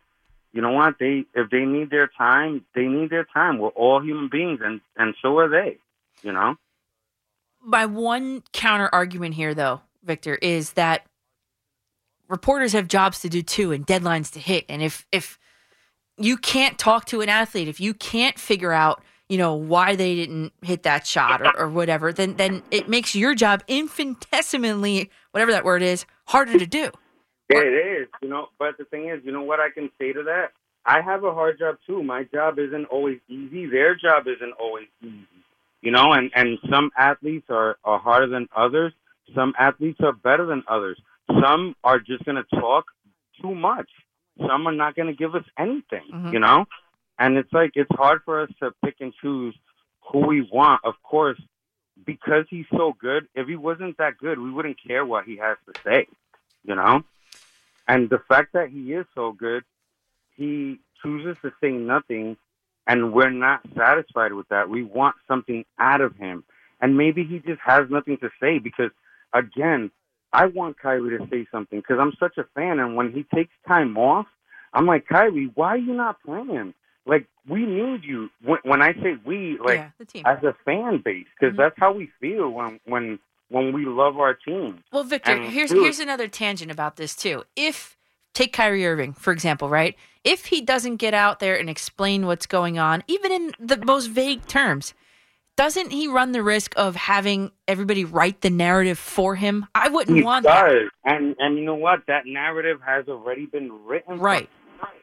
[0.53, 0.95] you know what?
[1.01, 3.59] They if they need their time, they need their time.
[3.59, 5.79] We're all human beings, and and so are they.
[6.23, 6.57] You know.
[7.61, 11.07] My one counter argument here, though, Victor, is that
[12.29, 14.65] reporters have jobs to do too and deadlines to hit.
[14.69, 15.39] And if if
[16.17, 20.15] you can't talk to an athlete, if you can't figure out, you know, why they
[20.15, 25.53] didn't hit that shot or, or whatever, then then it makes your job infinitesimally, whatever
[25.53, 26.91] that word is, harder to do.
[27.49, 28.49] It is, you know.
[28.59, 30.53] But the thing is, you know what I can say to that?
[30.87, 32.03] I have a hard job too.
[32.03, 33.67] My job isn't always easy.
[33.67, 35.27] Their job isn't always easy,
[35.83, 36.13] you know.
[36.13, 38.93] And and some athletes are are harder than others.
[39.35, 41.01] Some athletes are better than others.
[41.29, 42.87] Some are just going to talk
[43.41, 43.89] too much.
[44.39, 46.33] Some are not going to give us anything, mm-hmm.
[46.33, 46.67] you know.
[47.19, 49.55] And it's like it's hard for us to pick and choose
[50.11, 50.81] who we want.
[50.85, 51.41] Of course,
[52.05, 53.29] because he's so good.
[53.35, 56.07] If he wasn't that good, we wouldn't care what he has to say,
[56.65, 57.05] you know.
[57.87, 59.63] And the fact that he is so good,
[60.37, 62.37] he chooses to say nothing,
[62.87, 64.69] and we're not satisfied with that.
[64.69, 66.45] We want something out of him.
[66.81, 68.91] And maybe he just has nothing to say because,
[69.33, 69.91] again,
[70.35, 72.79] I want Kyrie to say something because I'm such a fan.
[72.81, 74.27] And when he takes time off,
[74.73, 76.75] I'm like, Kyrie, why are you not playing?
[77.07, 78.31] Like, we need you.
[78.45, 80.23] When, when I say we, like, Yeah, the team.
[80.27, 81.59] as a fan base, because Mhm.
[81.59, 84.83] that's how we feel when, when, when we love our team.
[84.93, 87.45] Well, Victor, And here's dude, here's another tangent about this too.
[87.55, 87.97] If
[88.33, 89.95] take Kyrie Irving for example, right?
[90.25, 94.07] If he doesn't get out there and explain what's going on, even in the most
[94.07, 94.95] vague terms,
[95.57, 99.67] doesn't he run the risk of having everybody write the narrative for him?
[99.75, 100.65] I wouldn't He want that.
[100.69, 100.89] does.
[101.05, 102.01] And and you know what?
[102.09, 104.19] That narrative has already been written.
[104.19, 104.49] Right.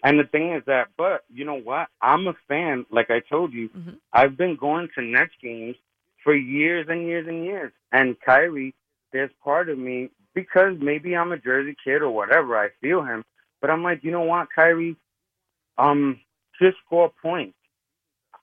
[0.03, 1.87] And the thing is that, but you know what?
[2.01, 2.85] I'm a fan.
[2.91, 3.91] Like I told you, Mm-hmm.
[4.13, 5.75] I've been going to Nets games
[6.23, 7.71] for years and years and years.
[7.91, 8.75] And Kyrie,
[9.13, 12.57] there's part of me because maybe I'm a Jersey kid or whatever.
[12.57, 13.23] I feel him,
[13.59, 14.97] but I'm like, you know what, Kyrie?
[15.77, 16.19] Um,
[16.61, 17.55] just score points.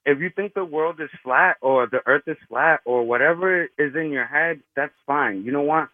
[0.09, 3.95] If you think the world is flat or the earth is flat or whatever is
[3.95, 5.43] in your head, that's fine.
[5.43, 5.89] You know what?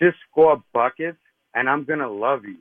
[0.00, 1.18] Just score buckets
[1.54, 2.56] and I'm gonna love you.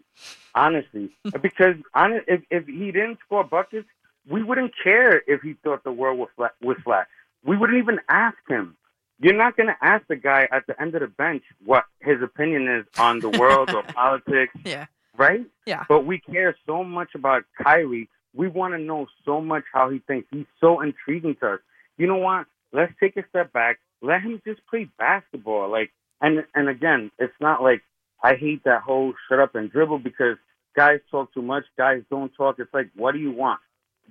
[0.54, 1.10] Honestly.
[1.42, 3.88] because honest, if if he didn't score buckets,
[4.30, 7.08] we wouldn't care if he thought the world was flat was flat.
[7.44, 8.76] We wouldn't even ask him.
[9.20, 12.68] You're not gonna ask the guy at the end of the bench what his opinion
[12.68, 14.54] is on the world or politics.
[14.64, 14.86] Yeah.
[15.18, 15.46] Right?
[15.66, 15.86] Yeah.
[15.90, 18.10] But we care so much about Kyrie.
[18.36, 20.28] We want to know so much how he thinks.
[20.32, 21.60] He's so intriguing to us.
[21.98, 22.46] You know what?
[22.72, 23.80] Let's take a step back.
[24.02, 25.70] Let him just play basketball.
[25.72, 25.92] Like,
[26.22, 27.82] and and again, it's not like
[28.24, 30.38] I hate that whole shut up and dribble because
[30.76, 31.64] guys talk too much.
[31.78, 32.58] Guys don't talk.
[32.60, 33.60] It's like, what do you want?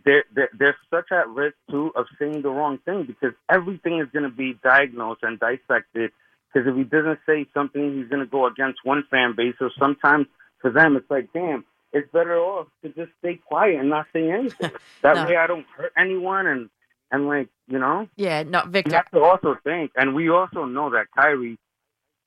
[0.05, 4.09] They're, they're, they're such at risk too of saying the wrong thing because everything is
[4.12, 6.12] going to be diagnosed and dissected.
[6.53, 9.55] Because if he doesn't say something, he's going to go against one fan base.
[9.59, 10.27] So sometimes
[10.61, 14.31] for them, it's like, damn, it's better off to just stay quiet and not say
[14.31, 14.70] anything.
[15.02, 15.27] That No.
[15.27, 16.70] way, I don't hurt anyone, and
[17.10, 18.09] and like you know.
[18.16, 18.97] Yeah, no, You Victor.
[18.97, 21.59] have to also think, and we also know that Kyrie,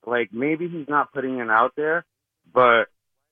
[0.06, 2.06] like maybe he's not putting it out there,
[2.54, 2.86] but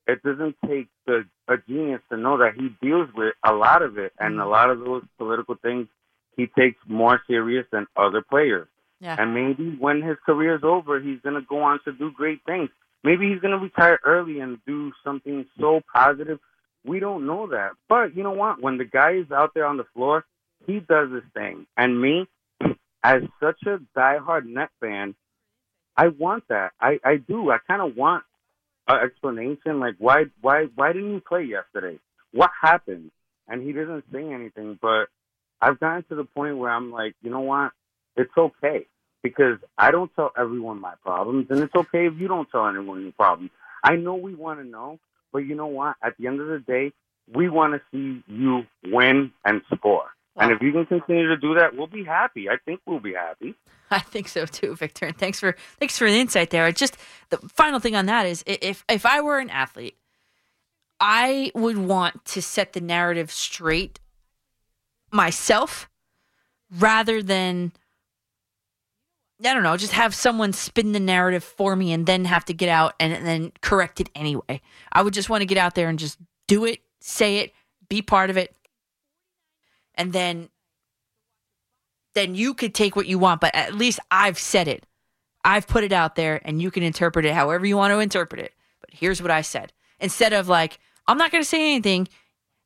[0.08, 3.98] it doesn't take the a genius to know that he deals with a lot of
[3.98, 4.52] it, and a mm.
[4.52, 5.88] lot of those political things
[6.36, 8.68] he takes more serious than other players.
[9.02, 9.16] Yeah.
[9.18, 12.70] And maybe when his career's over, he's gonna go on to do great things.
[13.04, 16.40] Maybe he's gonna retire early and do something so positive.
[16.86, 18.62] We don't know that, but you know what?
[18.62, 20.26] When the guy is out there on the floor,
[20.66, 21.66] he does his thing.
[21.78, 22.28] And me,
[23.04, 25.16] as such a diehard net fan,
[25.96, 26.72] I want that.
[26.80, 27.52] I I do.
[27.52, 28.24] I kind of want
[28.88, 32.00] an explanation, like why why why didn't he play yesterday?
[32.32, 33.12] What happened?
[33.48, 34.78] And he doesn't say anything.
[34.82, 35.08] But
[35.62, 37.72] I've gotten to the point where I'm like, you know what?
[38.16, 38.86] It's okay
[39.24, 43.04] because I don't tell everyone my problems, and it's okay if you don't tell anyone
[43.04, 43.52] your problems.
[43.84, 45.00] I know we want to know,
[45.32, 45.96] but you know what?
[46.04, 46.92] At the end of the day,
[47.34, 50.10] we want to see you win and score.
[50.36, 52.50] And if you can continue to do that, we'll be happy.
[52.50, 53.56] I think we'll be happy.
[53.92, 55.08] I think so too, Victor.
[55.08, 56.72] And thanks for thanks for the insight there.
[56.72, 56.96] Just
[57.30, 59.98] the final thing on that is if if I were an athlete,
[61.00, 64.00] I would want to set the narrative straight
[65.12, 65.90] myself
[66.72, 67.72] rather than
[69.42, 72.54] I don't know, just have someone spin the narrative for me and then have to
[72.54, 74.62] get out and then correct it anyway.
[74.92, 77.54] I would just want to get out there and just do it, say it,
[77.88, 78.54] be part of it.
[79.96, 80.50] And then
[82.16, 84.86] then you could take what you want, but at least I've said it.
[85.46, 88.42] I've put it out there and you can interpret it however you want to interpret
[88.42, 88.54] it.
[88.82, 89.72] But here's what I said.
[90.00, 92.08] Instead of like, I'm not going to say anything,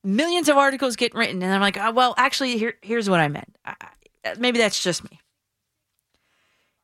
[0.03, 3.27] millions of articles get written and I'm like, oh, well, actually here here's what I
[3.27, 3.56] meant.
[3.66, 3.76] I-
[4.40, 5.19] maybe that's just me.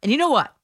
[0.02, 0.56] And you know what?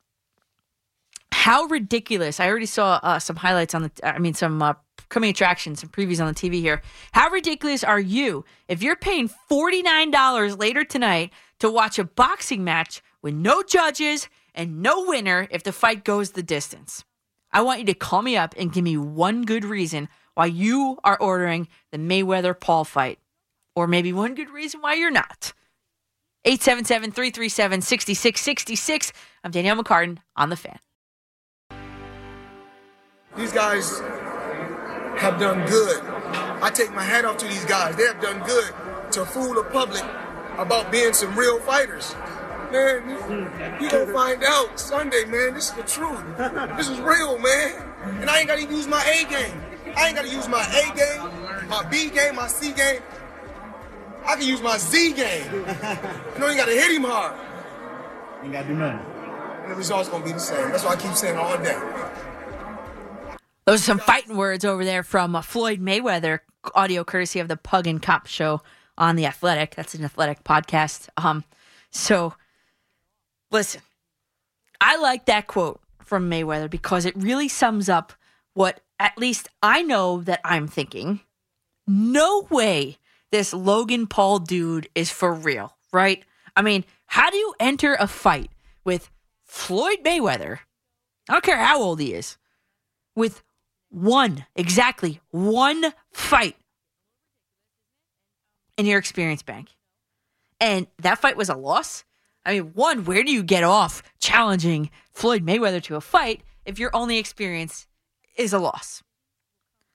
[1.32, 2.40] How ridiculous.
[2.40, 4.74] I already saw uh, some highlights on the I mean some uh,
[5.10, 6.82] coming attractions, some previews on the TV here.
[7.12, 13.02] How ridiculous are you if you're paying $49 later tonight to watch a boxing match
[13.22, 17.04] with no judges and no winner if the fight goes the distance?
[17.52, 20.98] I want you to call me up and give me one good reason why you
[21.04, 23.20] are ordering the Mayweather Paul fight.
[23.76, 25.54] Or maybe one good reason why you're not.
[26.46, 29.14] 877 337 6666.
[29.44, 30.80] I'm Danielle McCartan on the fan.
[33.36, 34.00] These guys
[35.18, 36.04] have done good.
[36.62, 37.96] I take my hat off to these guys.
[37.96, 38.74] They have done good
[39.14, 40.04] to fool the public
[40.58, 42.16] about being some real fighters.
[42.72, 43.10] Man,
[43.82, 45.54] you, gonna find out Sunday, man.
[45.54, 46.24] This is the truth.
[46.78, 47.74] This is real, man.
[48.22, 49.62] And I ain't gotta use my A game.
[49.96, 53.02] I ain't gotta use my A game, my B game, my C game.
[54.28, 55.46] I can use my Z game.
[55.54, 55.62] You
[56.40, 57.38] know, you gotta hit him hard.
[58.44, 59.06] Ain't gotta do nothing.
[59.64, 60.70] And the result's gonna be the same.
[60.72, 61.80] That's why I keep saying all day.
[63.66, 66.40] Those are some fighting words over there from uh, Floyd Mayweather,
[66.76, 68.62] audio courtesy of the Pug and Cop show
[68.98, 69.76] on the Athletic.
[69.76, 71.10] That's an athletic podcast.
[71.18, 71.44] Um,
[71.90, 72.34] so
[73.52, 73.82] listen,
[74.82, 78.14] I like that quote from Mayweather because it really sums up
[78.54, 81.22] what at least I know that I'm thinking.
[81.88, 82.98] No way
[83.32, 86.24] this Logan Paul dude is for real, right?
[86.56, 88.52] I mean, how do you enter a fight
[88.84, 89.10] with
[89.44, 90.60] Floyd Mayweather?
[91.30, 92.38] I don't care how old he is,
[93.16, 93.44] with
[93.90, 96.56] one, exactly one fight
[98.78, 99.70] in your experience bank.
[100.60, 102.04] And that fight was a loss.
[102.46, 106.78] I mean, one, where do you get off challenging Floyd Mayweather to a fight if
[106.78, 107.88] your only experience
[108.38, 109.02] is a loss?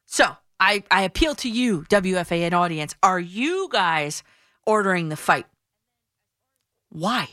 [0.07, 2.95] So I, I appeal to you, WFAN audience.
[3.03, 4.23] Are you guys
[4.67, 5.47] ordering the fight?
[6.91, 7.29] Why?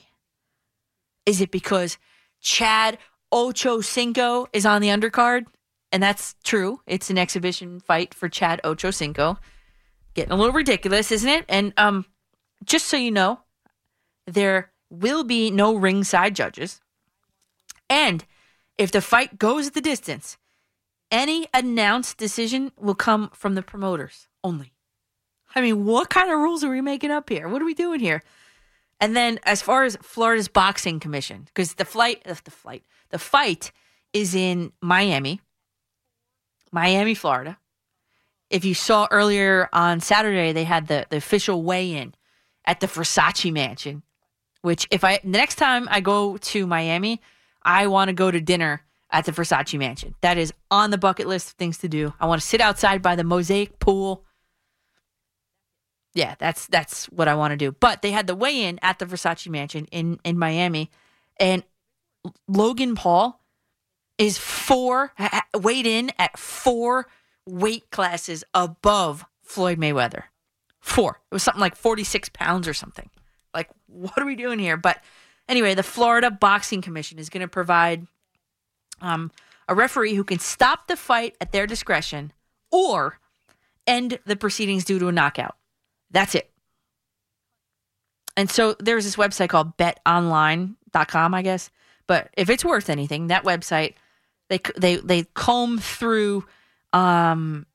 [1.25, 1.97] Is it because
[2.39, 2.97] Chad
[3.31, 5.45] Ocho Cinco is on the undercard?
[5.91, 6.81] And that's true.
[6.87, 9.37] It's an exhibition fight for Chad Ocho Cinco.
[10.13, 11.45] Getting a little ridiculous, isn't it?
[11.49, 12.05] And um,
[12.63, 13.41] just so you know,
[14.25, 16.81] there will be no ringside judges.
[17.89, 18.25] And
[18.77, 20.37] if the fight goes the distance,
[21.11, 24.73] any announced decision will come from the promoters only.
[25.55, 27.47] I mean, what kind of rules are we making up here?
[27.47, 28.23] What are we doing here?
[28.99, 33.19] And then, as far as Florida's boxing commission, because the flight, uh, the flight, the
[33.19, 33.71] fight
[34.11, 35.39] is in Miami,
[36.71, 37.57] Miami, Florida.
[38.49, 42.15] If you saw earlier on Saturday, they had the, the official weigh in
[42.65, 44.03] at the Versace Mansion.
[44.61, 47.21] Which, if I the next time I go to Miami,
[47.63, 50.15] I want to go to dinner at the Versace Mansion.
[50.21, 52.13] That is on the bucket list of things to do.
[52.19, 54.23] I want to sit outside by the mosaic pool.
[56.13, 57.71] Yeah, that's that's what I want to do.
[57.71, 60.89] But they had the weigh in at the Versace Mansion in in Miami,
[61.39, 61.63] and
[62.47, 63.39] Logan Paul
[64.17, 65.13] is four
[65.55, 67.07] weighed in at four
[67.45, 70.23] weight classes above Floyd Mayweather.
[70.79, 71.21] Four.
[71.31, 73.09] It was something like forty six pounds or something.
[73.53, 74.77] Like, what are we doing here?
[74.77, 75.01] But
[75.47, 78.07] anyway, the Florida Boxing Commission is going to provide
[79.01, 79.31] um,
[79.67, 82.33] a referee who can stop the fight at their discretion
[82.71, 83.19] or
[83.85, 85.55] end the proceedings due to a knockout.
[86.11, 86.49] That's it.
[88.35, 91.69] And so there's this website called betonline.com, I guess.
[92.05, 93.95] But if it's worth anything, that website
[94.49, 96.45] they they they comb through
[96.93, 97.65] um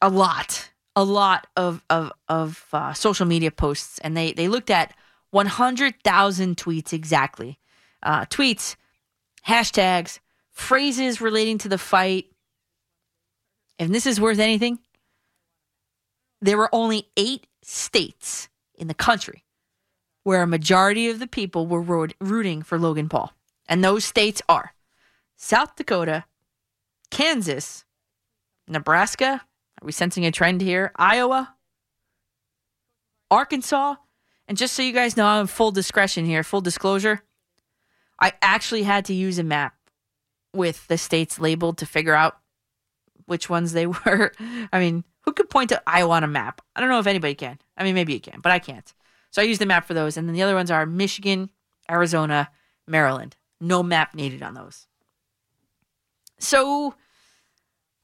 [0.00, 4.70] a lot a lot of of of uh, social media posts and they they looked
[4.70, 4.94] at
[5.32, 7.58] 100,000 tweets exactly.
[8.02, 8.76] Uh, tweets,
[9.46, 12.26] hashtags, phrases relating to the fight.
[13.78, 14.78] And this is worth anything.
[16.40, 19.44] There were only eight states in the country
[20.24, 23.32] where a majority of the people were root- rooting for Logan Paul.
[23.68, 24.74] And those states are
[25.36, 26.24] South Dakota,
[27.10, 27.84] Kansas,
[28.68, 29.42] Nebraska.
[29.80, 30.92] Are we sensing a trend here?
[30.96, 31.54] Iowa,
[33.30, 33.96] Arkansas.
[34.46, 37.22] And just so you guys know, I'm full discretion here, full disclosure.
[38.18, 39.74] I actually had to use a map
[40.54, 42.38] with the states labeled to figure out
[43.26, 44.32] which ones they were.
[44.72, 46.60] I mean, who could point to Iowa on a map?
[46.74, 47.58] I don't know if anybody can.
[47.76, 48.92] I mean, maybe you can, but I can't.
[49.30, 50.16] So I used the map for those.
[50.16, 51.50] And then the other ones are Michigan,
[51.90, 52.50] Arizona,
[52.86, 53.36] Maryland.
[53.60, 54.86] No map needed on those.
[56.38, 56.94] So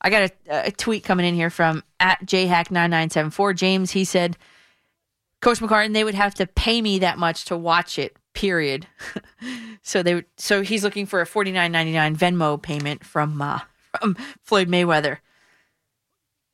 [0.00, 3.56] I got a, a tweet coming in here from at jhack9974.
[3.56, 4.36] James, he said,
[5.40, 8.16] Coach McCartan, they would have to pay me that much to watch it.
[8.38, 8.86] Period.
[9.82, 13.62] so they so he's looking for a forty nine ninety nine Venmo payment from uh,
[13.98, 15.18] from Floyd Mayweather.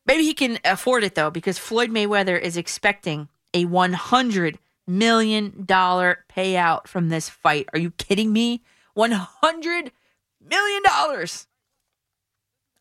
[0.06, 5.62] Maybe he can afford it though, because Floyd Mayweather is expecting a one hundred million
[5.66, 7.68] dollar payout from this fight.
[7.74, 8.62] Are you kidding me?
[8.94, 9.92] One hundred
[10.40, 11.48] million dollars.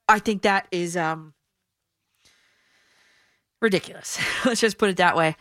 [0.07, 1.33] I think that is um
[3.59, 4.17] ridiculous.
[4.45, 5.35] Let's just put it that way.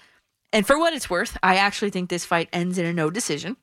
[0.52, 3.56] And for what it's worth, I actually think this fight ends in a no decision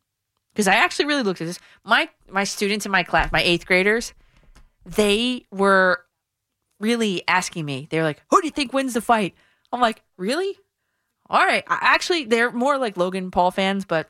[0.53, 1.59] because I actually really looked at this.
[1.83, 4.13] My my students in my class, my eighth graders,
[4.85, 6.03] they were
[6.79, 7.87] really asking me.
[7.89, 9.35] They're like, "Who do you think wins the fight?"
[9.71, 10.57] I'm like, "Really?
[11.29, 14.09] All right." I, actually, they're more like Logan Paul fans, but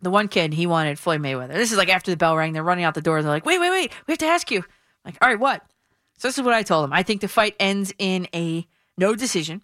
[0.00, 1.52] the one kid he wanted Floyd Mayweather.
[1.52, 2.52] This is like after the bell rang.
[2.52, 3.20] They're running out the door.
[3.22, 3.92] They're like, "Wait, wait, wait!
[4.06, 4.64] We have to ask you."
[5.04, 5.62] I'm like, all right, what?
[6.18, 6.92] So this is what I told them.
[6.92, 9.62] I think the fight ends in a no decision.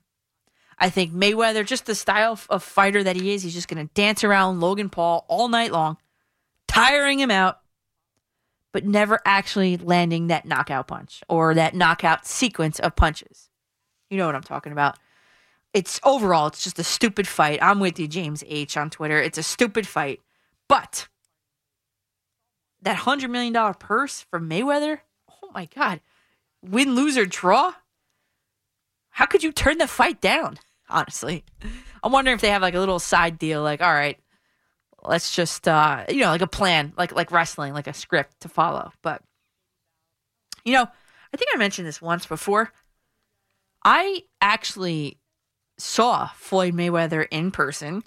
[0.80, 3.92] I think Mayweather, just the style of- fighter that he is, he's just going to
[3.92, 5.98] dance around Logan Paul all night long,
[6.66, 7.60] tiring him out,
[8.72, 13.50] but never actually landing that knockout punch or that knockout sequence of punches.
[14.08, 14.98] You know what I'm talking about.
[15.74, 17.58] It's overall, it's just a stupid fight.
[17.62, 18.76] I'm with you, James H.
[18.76, 19.20] on Twitter.
[19.20, 20.20] It's a stupid fight.
[20.66, 21.08] But
[22.82, 26.00] that $100 million purse from Mayweather, oh my God.
[26.62, 27.74] Win, lose, or draw?
[29.10, 30.58] How could you turn the fight down?
[30.90, 31.44] Honestly,
[32.02, 34.18] I'm wondering if they have like a little side deal, like, all right,
[35.02, 38.48] let's just, uh, you know, like a plan, like like wrestling, like a script to
[38.48, 38.92] follow.
[39.02, 39.22] But
[40.64, 42.72] you know, I think I mentioned this once before.
[43.84, 45.18] I actually
[45.78, 48.02] saw Floyd Mayweather in person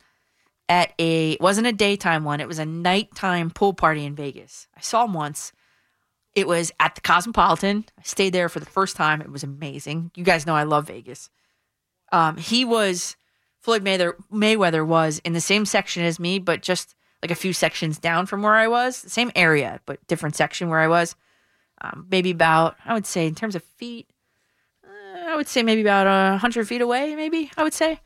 [0.70, 4.68] at a wasn't a daytime one, it was a nighttime pool party in Vegas.
[4.76, 5.52] I saw him once.
[6.36, 7.86] It was at the Cosmopolitan.
[8.00, 9.22] I stayed there for the first time.
[9.22, 10.12] It was amazing.
[10.16, 11.30] You guys know I love Vegas.
[12.14, 13.18] Um, he was
[13.60, 14.86] Floyd Mayweather.
[14.86, 18.42] Was in the same section as me, but just like a few sections down from
[18.42, 18.96] where I was.
[18.96, 21.16] Same area, but different section where I was.
[21.82, 24.08] Um, maybe about I would say in terms of feet,
[24.86, 27.16] uh, I would say maybe about a hundred feet away.
[27.16, 28.00] Maybe I would say.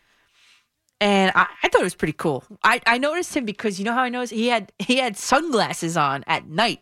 [0.99, 2.43] And I, I thought it was pretty cool.
[2.63, 5.95] I, I noticed him because you know how I noticed he had he had sunglasses
[5.95, 6.79] on at night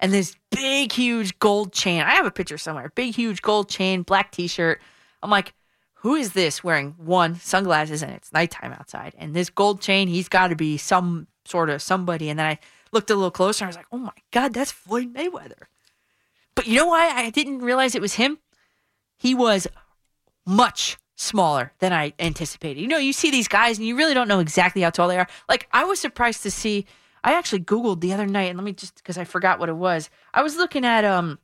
[0.00, 2.02] and this big huge gold chain.
[2.02, 2.92] I have a picture somewhere.
[2.94, 4.80] Big huge gold chain, black t-shirt.
[5.22, 5.54] I'm like,
[6.00, 10.06] who is this wearing one sunglasses and it's nighttime outside and this gold chain?
[10.06, 12.30] He's got to be some sort of somebody.
[12.30, 12.58] And then I
[12.92, 13.64] looked a little closer.
[13.64, 15.66] and I was like, oh my god, that's Floyd Mayweather.
[16.54, 18.38] But you know why I didn't realize it was him?
[19.16, 19.66] He was
[20.46, 22.80] much smaller than I anticipated.
[22.80, 25.18] You know, you see these guys and you really don't know exactly how tall they
[25.18, 25.28] are.
[25.48, 26.86] Like I was surprised to see.
[27.24, 29.76] I actually googled the other night, and let me just because I forgot what it
[29.76, 30.08] was.
[30.32, 31.40] I was looking at um,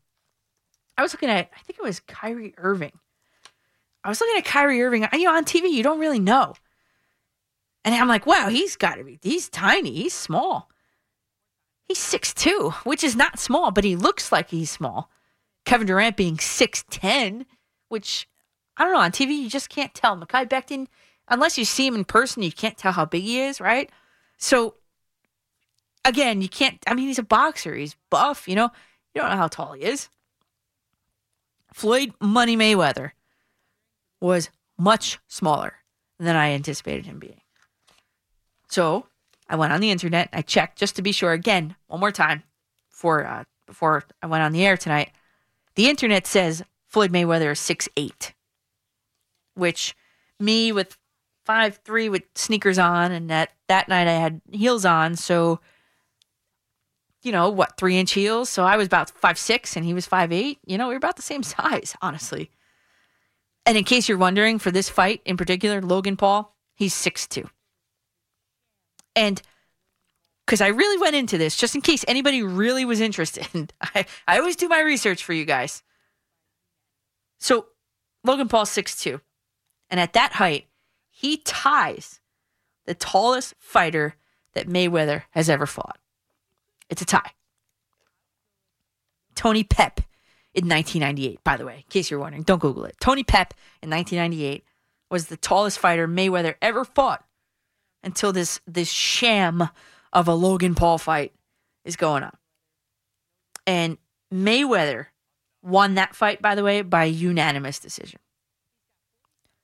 [0.97, 2.93] I was looking at I think it was Kyrie Irving.
[4.05, 5.09] I was looking at Kyrie Irving.
[5.13, 6.55] You know, on TV, you don't really know.
[7.85, 9.19] And I'm like, wow, he's got to be.
[9.23, 9.93] He's tiny.
[9.95, 10.71] He's small.
[11.87, 15.11] He's 6'2", which is not small, but he looks like he's small.
[15.65, 17.45] Kevin Durant being 6'10",
[17.89, 18.29] which
[18.77, 20.17] I don't know, on TV you just can't tell.
[20.17, 20.87] Mekhi Becton,
[21.29, 23.91] unless you see him in person, you can't tell how big he is, right?
[24.39, 24.77] So
[26.05, 28.71] again, you can't I mean he's a boxer, he's buff, you know.
[29.15, 30.09] You don't know how tall he is.
[31.73, 33.13] Floyd Money Mayweather
[34.25, 35.75] was much smaller
[36.19, 37.41] than I anticipated him being.
[38.69, 39.07] So
[39.49, 40.31] I went on the internet.
[40.33, 41.33] I checked just to be sure.
[41.33, 42.43] Again, one more time,
[42.91, 45.11] before uh, before I went on the air tonight.
[45.75, 48.33] The internet says Floyd Mayweather is six eight,
[49.55, 49.95] which
[50.41, 50.97] me with
[51.45, 55.61] five three with sneakers on, and that that night I had heels on, so
[57.23, 58.49] you know what, three inch heels.
[58.49, 60.59] So I was about five six, and he was five eight.
[60.65, 62.51] You know, we were about the same size, honestly.
[63.67, 67.49] And in case you're wondering, for this fight in particular, Logan Paul, he's six two.
[69.17, 69.41] And
[70.45, 74.39] because I really went into this, just in case anybody really was interested, I, I
[74.39, 75.83] always do my research for you guys.
[77.39, 77.67] So
[78.25, 79.21] Logan Paul's 6'2.
[79.91, 80.67] And at that height,
[81.11, 82.21] he ties
[82.87, 84.17] the tallest fighter
[84.55, 85.99] that Mayweather has ever fought.
[86.89, 87.33] It's a tie.
[89.35, 90.01] Tony Pep
[90.55, 92.43] in 1998, by the way, in case you're wondering.
[92.43, 92.97] Don't Google it.
[93.01, 94.65] Tony Pep in 1998
[95.11, 97.25] was the tallest fighter Mayweather ever fought
[98.03, 99.69] until this this sham
[100.13, 101.33] of a Logan Paul fight
[101.85, 102.37] is going on.
[103.67, 103.99] And
[104.33, 105.07] Mayweather
[105.63, 108.21] won that fight, by the way, by unanimous decision.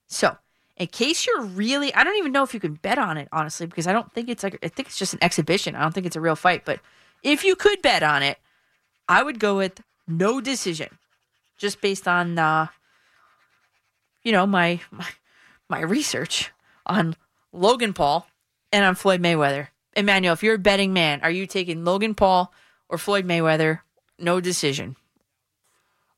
[0.09, 0.37] So,
[0.77, 3.67] in case you're really, I don't even know if you can bet on it, honestly,
[3.67, 5.77] because I don't think it's like, I think it's just an exhibition.
[5.77, 6.65] I don't think it's a real fight.
[6.65, 6.81] But
[7.23, 8.39] if you could bet on it,
[9.09, 10.99] I would go with no decision,
[11.57, 12.67] just based on, uh,
[14.23, 15.07] you know, my, my
[15.71, 16.51] my research
[16.85, 17.15] on
[17.53, 18.27] Logan Paul
[18.73, 19.69] and on Floyd Mayweather.
[19.97, 22.53] Emmanuel, if you're a betting man, are you taking Logan Paul
[22.89, 23.81] or Floyd Mayweather?
[24.19, 24.97] No decision.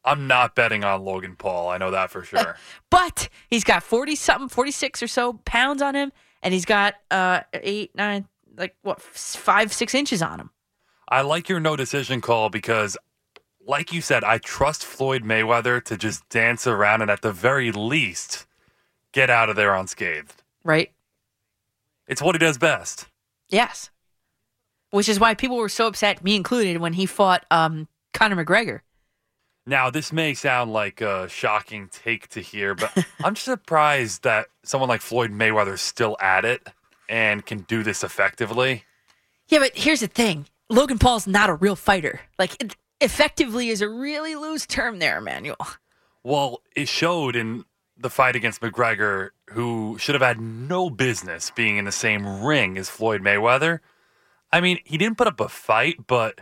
[0.05, 1.69] I'm not betting on Logan Paul.
[1.69, 2.57] I know that for sure.
[2.91, 6.13] But he's got 40 something, 46 or so pounds on him,
[6.43, 10.51] and he's got uh eight, nine, like what, five, six inches on him.
[11.09, 12.97] I like your no decision call because,
[13.67, 17.73] like you said, I trust Floyd Mayweather to just dance around and at the very
[17.73, 18.47] least
[19.13, 20.43] get out of there unscathed.
[20.65, 20.93] Right?
[22.07, 23.07] It's what he does best.
[23.49, 23.91] Yes.
[24.91, 28.81] Which is why people were so upset, me included, when he fought um Conor McGregor.
[29.65, 34.89] Now, this may sound like a shocking take to hear, but I'm surprised that someone
[34.89, 36.67] like Floyd Mayweather is still at it
[37.09, 38.85] and can do this effectively.
[39.49, 42.21] Yeah, but here's the thing Logan Paul's not a real fighter.
[42.39, 45.57] Like, effectively is a really loose term there, Emmanuel.
[46.23, 47.65] Well, it showed in
[47.97, 52.79] the fight against McGregor, who should have had no business being in the same ring
[52.79, 53.81] as Floyd Mayweather.
[54.53, 56.41] I mean, he didn't put up a fight, but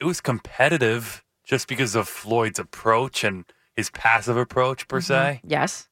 [0.00, 3.44] it was competitive just because of Floyd's approach and
[3.74, 5.36] his passive approach, per mm-hmm.
[5.36, 5.40] se.
[5.44, 5.88] Yes.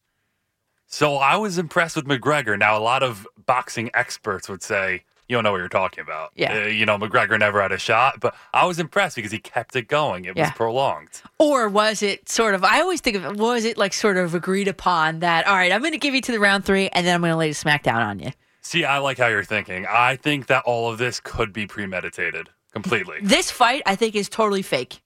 [0.86, 2.59] So I was impressed with McGregor.
[2.59, 6.33] Now, a lot of boxing experts would say, you don't know what you're talking about.
[6.35, 6.65] Yeah.
[6.65, 9.75] Uh, you know, McGregor never had a shot, but I was impressed because he kept
[9.75, 10.27] it going.
[10.27, 11.23] It was prolonged.
[11.39, 14.35] Or was it sort of, I always think of it, was it like sort of
[14.35, 17.07] agreed upon that, all right, I'm going to give you to the round three and
[17.07, 18.33] then I'm going to lay the smack down on you?
[18.61, 19.86] See, I like how you're thinking.
[19.89, 23.19] I think that all of this could be premeditated completely.
[23.23, 25.03] This fight, I think, is totally fake.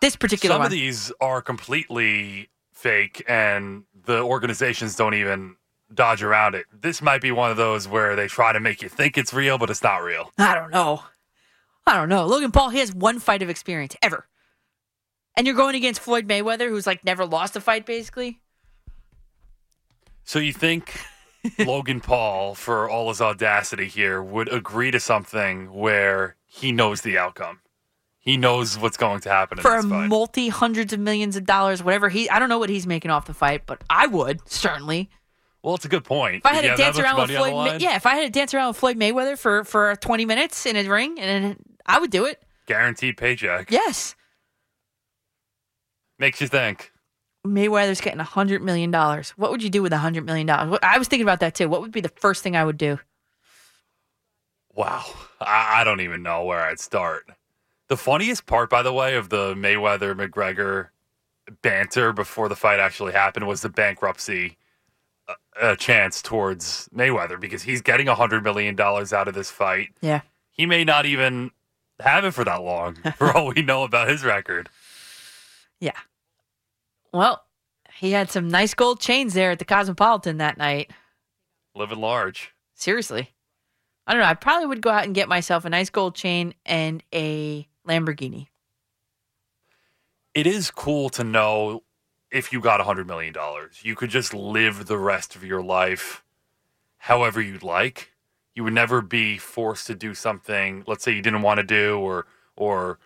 [0.00, 0.66] This particular Some one.
[0.66, 5.54] of these are completely fake, and the organizations don't even
[5.94, 6.66] dodge around it.
[6.72, 9.58] This might be one of those where they try to make you think it's real,
[9.58, 10.30] but it's not real.
[10.38, 11.02] I don't know.
[11.86, 12.26] I don't know.
[12.26, 14.26] Logan Paul, he has one fight of experience ever.
[15.36, 18.40] And you're going against Floyd Mayweather, who's like never lost a fight, basically.
[20.24, 21.00] So you think
[21.58, 27.18] Logan Paul, for all his audacity here, would agree to something where he knows the
[27.18, 27.60] outcome?
[28.18, 30.08] He knows what's going to happen in For this fight.
[30.08, 33.26] multi hundreds of millions of dollars, whatever he, I don't know what he's making off
[33.26, 35.10] the fight, but I would certainly.
[35.62, 36.36] Well, it's a good point.
[36.36, 37.80] If I had You to dance around with money on the Floyd, line?
[37.80, 40.76] yeah, if I had to dance around with Floyd Mayweather for for 20 minutes in
[40.76, 42.42] a ring, and I would do it.
[42.66, 43.70] Guaranteed paycheck.
[43.70, 44.14] Yes.
[46.18, 46.92] Makes you think.
[47.46, 49.30] Mayweather's getting a hundred million dollars.
[49.30, 50.78] What would you do with a hundred million dollars?
[50.82, 51.68] I was thinking about that too.
[51.68, 52.98] What would be the first thing I would do?
[54.74, 55.04] Wow.
[55.40, 57.28] I, I don't even know where I'd start.
[57.88, 60.88] The funniest part, by the way, of the Mayweather McGregor
[61.62, 64.56] banter before the fight actually happened was the bankruptcy
[65.60, 69.90] uh, chance towards Mayweather because he's getting a $100 million out of this fight.
[70.00, 70.22] Yeah.
[70.50, 71.50] He may not even
[72.00, 74.68] have it for that long, for all we know about his record.
[75.80, 75.98] Yeah.
[77.12, 77.44] Well,
[77.94, 80.90] he had some nice gold chains there at the Cosmopolitan that night.
[81.74, 82.52] Living large.
[82.74, 83.30] Seriously.
[84.06, 84.28] I don't know.
[84.28, 88.48] I probably would go out and get myself a nice gold chain and a Lamborghini.
[90.34, 91.82] It is cool to know
[92.32, 93.34] if you got a $100 million,
[93.82, 96.24] you could just live the rest of your life
[96.96, 98.10] however you'd like.
[98.54, 101.98] You would never be forced to do something, let's say you didn't want to do
[101.98, 102.98] or, or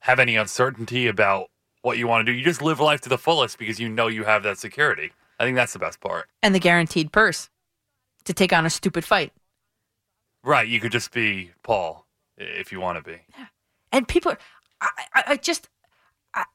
[0.00, 1.50] have any uncertainty about
[1.82, 2.36] what you want to do.
[2.36, 5.12] You just live life to the fullest because you know you have that security.
[5.38, 6.28] I think that's the best part.
[6.42, 7.50] And the guaranteed purse
[8.24, 9.32] to take on a stupid fight.
[10.42, 10.66] Right.
[10.66, 12.06] You could just be Paul
[12.38, 13.18] if you want to be.
[13.36, 13.46] Yeah.
[13.92, 14.38] And people, are,
[14.80, 15.68] I, I, I just,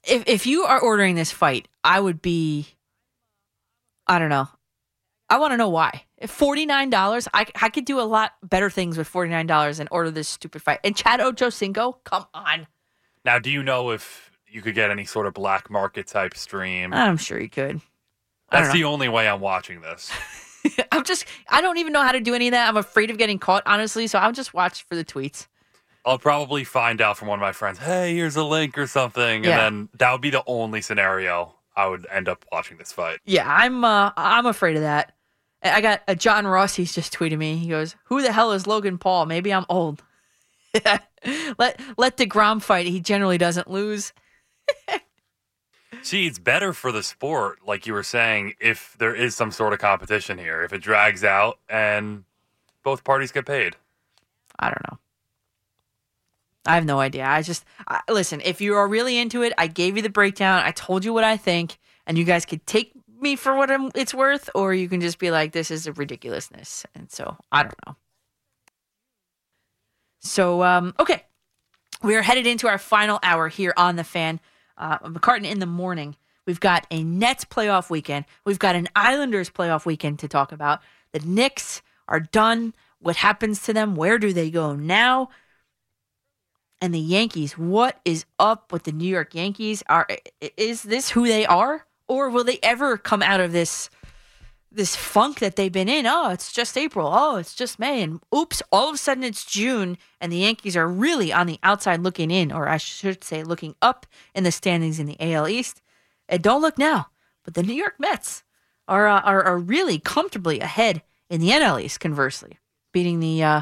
[0.03, 2.67] if if you are ordering this fight, I would be,
[4.07, 4.47] I don't know,
[5.29, 6.03] I want to know why.
[6.25, 9.79] Forty nine dollars, I I could do a lot better things with forty nine dollars
[9.79, 10.79] and order this stupid fight.
[10.83, 12.67] And Chad Ochocinco, come on,
[13.23, 16.93] Now, do you know if you could get any sort of black market type stream?
[16.93, 17.81] I'm sure you could.
[18.49, 20.09] I That's the only way I'm watching this.
[20.91, 22.67] I'm just, I don't even know how to do any of that.
[22.67, 24.07] I'm afraid of getting caught, honestly.
[24.07, 25.47] So I'll just watch for the tweets.
[26.07, 29.43] I'll probably find out from one of my friends, hey, here's a link or something.
[29.43, 29.67] Yeah.
[29.67, 33.19] And then that would be the only scenario I would end up watching this fight.
[33.25, 35.13] Yeah, I'm uh, I'm afraid of that.
[35.61, 36.75] I got uh, John Ross.
[36.75, 37.57] He's just tweeted me.
[37.57, 39.25] He goes, "Who the hell is Logan Paul?
[39.25, 40.01] Maybe I'm old."
[41.57, 42.87] let let Degrom fight.
[42.87, 44.13] He generally doesn't lose.
[46.01, 49.73] See, it's better for the sport, like you were saying, if there is some sort
[49.73, 52.23] of competition here, if it drags out and
[52.83, 53.75] both parties get paid.
[54.59, 54.99] I don't know.
[56.67, 57.25] I have no idea.
[57.25, 58.41] I just I, listen.
[58.41, 60.61] If you are really into it, I gave you the breakdown.
[60.63, 63.89] I told you what I think, and you guys could take me for what I'm,
[63.95, 67.63] it's worth, or you can just be like, "This is a ridiculousness." And so I
[67.63, 67.95] don't know.
[70.19, 71.23] So um, okay,
[72.03, 74.39] we are headed into our final hour here on the fan.
[74.77, 76.15] Uh, McCartan in the morning.
[76.45, 78.25] We've got a Nets playoff weekend.
[78.45, 80.81] We've got an Islanders playoff weekend to talk about.
[81.11, 82.73] The Knicks are done.
[82.99, 83.95] What happens to them?
[83.95, 85.29] Where do they go now?
[86.79, 89.83] And the Yankees, what is up with the New York Yankees?
[89.89, 90.07] Are
[90.57, 93.89] is this who they are, or will they ever come out of this
[94.71, 96.05] this funk that they've been in?
[96.05, 97.09] Oh, it's just April.
[97.11, 100.77] Oh, it's just May, and oops, all of a sudden it's June, and the Yankees
[100.77, 104.51] are really on the outside looking in, or I should say, looking up in the
[104.51, 105.81] standings in the AL East.
[106.29, 107.07] And don't look now,
[107.43, 108.43] but the New York Mets
[108.87, 111.99] are uh, are, are really comfortably ahead in the NL East.
[111.99, 112.59] Conversely,
[112.91, 113.61] beating the uh,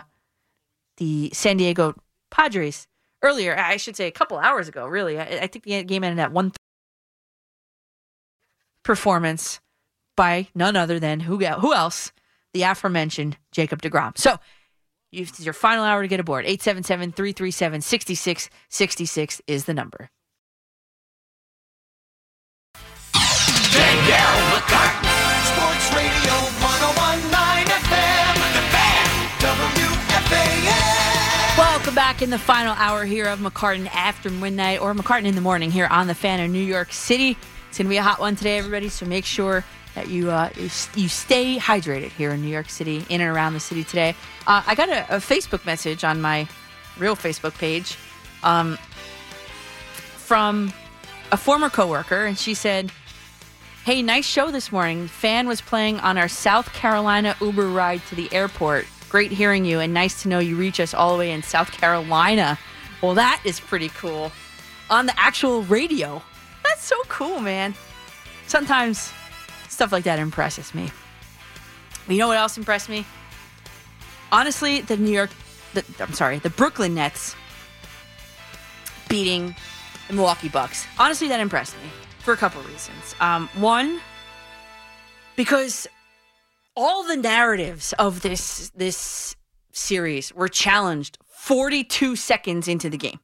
[0.97, 1.95] the San Diego
[2.29, 2.87] Padres
[3.25, 3.57] earlier.
[3.57, 4.87] I should say a couple hours ago.
[4.87, 6.51] Really, I, I think the game ended at one.
[8.83, 9.59] Performance
[10.15, 12.11] by none other than who who else?
[12.53, 14.17] The aforementioned Jacob DeGrom.
[14.17, 14.39] So.
[15.11, 16.43] It's your final hour to get aboard.
[16.45, 20.09] 877 337 6666 is the number.
[32.15, 35.69] Back in the final hour here of McCartan after midnight or McCartan in the morning
[35.69, 37.31] here on the fan in New York City.
[37.67, 38.87] It's going to be a hot one today, everybody.
[38.87, 43.19] So make sure that you uh, you stay hydrated here in New York City, in
[43.19, 44.15] and around the city today.
[44.47, 46.47] Uh, I got a, a Facebook message on my
[46.97, 47.97] real Facebook page
[48.43, 48.77] um,
[50.15, 50.71] from
[51.33, 52.93] a former coworker, and she said,
[53.83, 55.09] Hey, nice show this morning.
[55.09, 58.85] Fan was playing on our South Carolina Uber ride to the airport.
[59.15, 61.71] Great hearing you, and nice to know you reach us all the way in South
[61.71, 62.59] Carolina.
[63.01, 64.29] Well, that is pretty cool.
[64.89, 66.21] On the actual radio.
[66.65, 67.75] That's so cool, man.
[68.47, 69.13] Sometimes
[69.69, 70.91] stuff like that impresses me.
[72.09, 73.05] You know what else impressed me?
[74.33, 75.29] Honestly, the New York,
[75.75, 77.37] the, I'm sorry, the Brooklyn Nets
[79.07, 79.55] beating
[80.09, 80.85] the Milwaukee Bucks.
[80.99, 83.15] Honestly, that impressed me for a couple reasons.
[83.21, 84.01] Um, one,
[85.37, 85.87] because
[86.75, 89.35] all the narratives of this this
[89.71, 93.19] series were challenged 42 seconds into the game.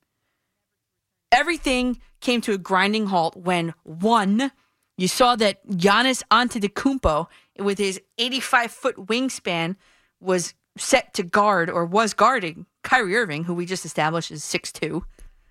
[1.31, 4.51] Everything came to a grinding halt when one,
[4.97, 9.75] you saw that Giannis Antetokounmpo, with his 85 foot wingspan,
[10.19, 15.01] was set to guard or was guarding Kyrie Irving, who we just established is 6'2.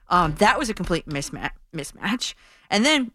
[0.08, 1.50] Um, that was a complete mismatch.
[1.74, 2.34] mismatch.
[2.68, 3.12] And then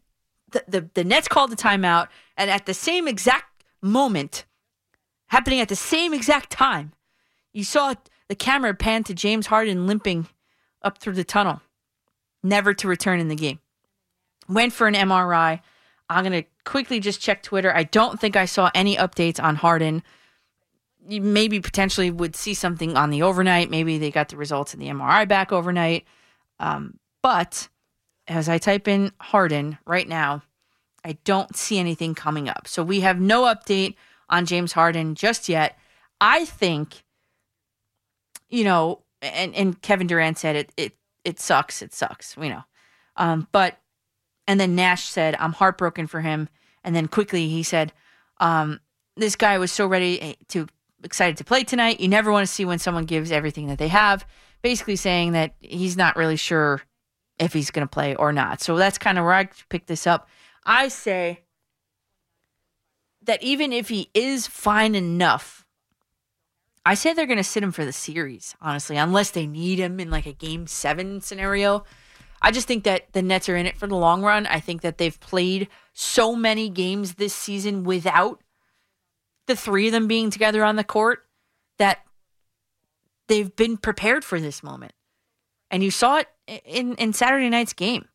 [0.51, 2.07] the, the, the Nets called the timeout,
[2.37, 4.45] and at the same exact moment,
[5.27, 6.93] happening at the same exact time,
[7.53, 7.93] you saw
[8.27, 10.27] the camera pan to James Harden limping
[10.81, 11.61] up through the tunnel,
[12.43, 13.59] never to return in the game.
[14.47, 15.61] Went for an MRI.
[16.09, 17.75] I'm going to quickly just check Twitter.
[17.75, 20.03] I don't think I saw any updates on Harden.
[21.07, 23.69] You maybe potentially would see something on the overnight.
[23.71, 26.05] Maybe they got the results in the MRI back overnight.
[26.59, 27.69] Um, but
[28.27, 30.43] as I type in Harden right now,
[31.03, 32.67] I don't see anything coming up.
[32.67, 33.95] So we have no update
[34.29, 35.77] on James Harden just yet.
[36.19, 37.03] I think,
[38.49, 41.81] you know, and, and Kevin Durant said it, it, it sucks.
[41.81, 42.37] It sucks.
[42.37, 42.63] We know.
[43.17, 43.77] Um, but,
[44.47, 46.49] and then Nash said, I'm heartbroken for him.
[46.83, 47.93] And then quickly he said,
[48.39, 48.79] um,
[49.15, 50.67] this guy was so ready eh, to,
[51.03, 51.99] excited to play tonight.
[51.99, 54.25] You never want to see when someone gives everything that they have.
[54.61, 56.81] Basically saying that he's not really sure
[57.39, 58.61] if he's going to play or not.
[58.61, 60.27] So that's kind of where I picked this up.
[60.65, 61.41] I say
[63.25, 65.65] that even if he is fine enough,
[66.85, 69.99] I say they're going to sit him for the series, honestly, unless they need him
[69.99, 71.83] in like a game seven scenario.
[72.41, 74.45] I just think that the Nets are in it for the long run.
[74.45, 78.41] I think that they've played so many games this season without
[79.47, 81.25] the three of them being together on the court
[81.79, 81.99] that
[83.27, 84.93] they've been prepared for this moment.
[85.71, 86.27] And you saw it
[86.65, 88.07] in, in Saturday night's game.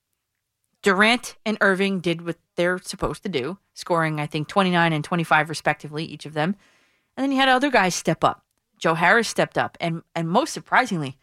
[0.83, 5.49] Durant and Irving did what they're supposed to do, scoring, I think, 29 and 25
[5.49, 6.57] respectively, each of them.
[7.17, 8.45] And then you had other guys step up.
[8.79, 9.77] Joe Harris stepped up.
[9.81, 11.19] And, and most surprisingly,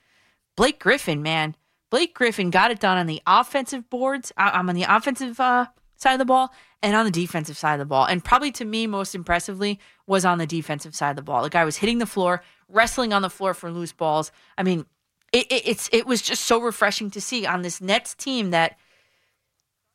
[0.56, 1.56] Blake Griffin, man.
[1.90, 4.32] Blake Griffin got it done on the offensive boards.
[4.38, 6.54] I'm on the offensive uh, side of the ball
[6.84, 8.06] and on the defensive side of the ball.
[8.06, 11.44] And probably to me, most impressively, was on the defensive side of the ball.
[11.44, 14.32] The guy was hitting the floor, wrestling on the floor for loose balls.
[14.58, 14.86] I mean,
[15.34, 18.78] it, it, it's it was just so refreshing to see on this Nets team that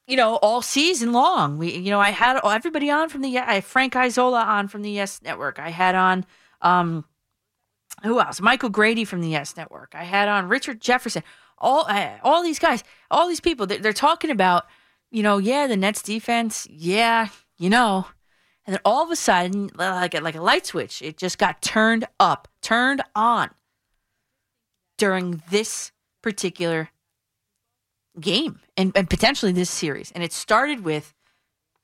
[0.06, 1.58] you know all season long.
[1.58, 4.90] We you know I had everybody on from the I Frank Isola on from the
[4.90, 5.58] Yes Network.
[5.58, 6.26] I had on
[6.60, 7.04] um
[8.02, 8.40] who else?
[8.40, 9.94] Michael Grady from the Yes Network.
[9.94, 11.22] I had on Richard Jefferson.
[11.58, 11.86] All
[12.22, 14.66] all these guys all these people they're, they're talking about
[15.10, 18.06] you know yeah the Nets defense yeah you know.
[18.64, 22.06] And then all of a sudden like like a light switch it just got turned
[22.18, 23.50] up turned on
[24.98, 26.90] during this particular
[28.20, 30.12] game and, and potentially this series.
[30.12, 31.14] And it started with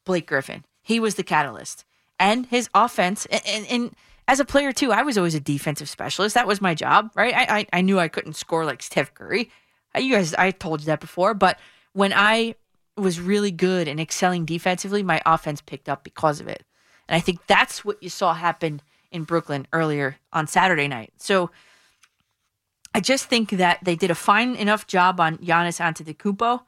[0.05, 0.65] Blake Griffin.
[0.83, 1.85] He was the catalyst.
[2.21, 5.89] And his offense, and, and, and as a player too, I was always a defensive
[5.89, 6.35] specialist.
[6.35, 7.35] That was my job, right?
[7.35, 9.51] I, I, I knew I couldn't score like Steph Curry.
[9.97, 11.33] You guys, I told you that before.
[11.35, 11.59] But
[11.93, 12.55] when I
[12.97, 16.65] was really good and excelling defensively, my offense picked up because of it.
[17.09, 21.13] And I think that's what you saw happen in Brooklyn earlier on Saturday night.
[21.17, 21.51] So
[22.95, 26.63] I just think that they did a fine enough job on Giannis Antetokounmpo.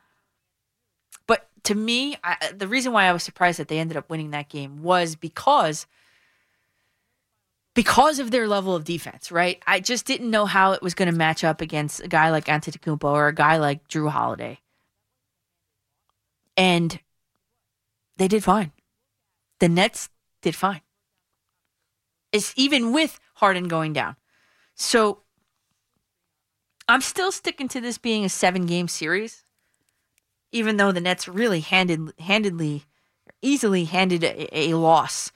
[1.26, 4.30] But to me, I, the reason why I was surprised that they ended up winning
[4.30, 5.86] that game was because
[7.74, 9.62] because of their level of defense, right?
[9.66, 12.46] I just didn't know how it was going to match up against a guy like
[12.46, 14.58] Antetokounmpo or a guy like Jrue Holiday.
[16.56, 16.98] And
[18.16, 18.72] they did fine.
[19.60, 20.10] The Nets
[20.42, 20.80] did fine.
[22.32, 24.16] It's even with Harden going down.
[24.74, 25.20] So
[26.90, 29.44] I'm still sticking to this being a seven game series,
[30.50, 32.82] even though the Nets really handed, handedly,
[33.40, 35.30] easily handed a, a loss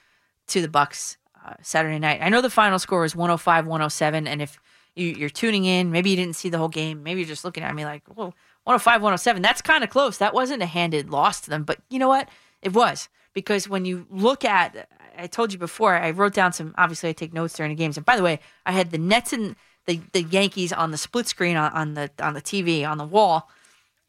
[0.49, 1.17] to the Bucks
[1.47, 2.19] uh, Saturday night.
[2.21, 4.59] I know the final score was 105 107, and if
[4.97, 7.63] you, you're tuning in, maybe you didn't see the whole game, maybe you're just looking
[7.63, 8.35] at me like, well,
[8.65, 10.19] 105 107, that's kind of close.
[10.19, 12.29] That wasn't a handed loss to them, but you know what?
[12.63, 16.75] It was because when you look at, I told you before, I wrote down some.
[16.77, 19.33] Obviously, I take notes during the games, and by the way, I had the Nets
[19.33, 19.55] and
[19.87, 23.05] the the Yankees on the split screen on, on the on the TV on the
[23.05, 23.51] wall,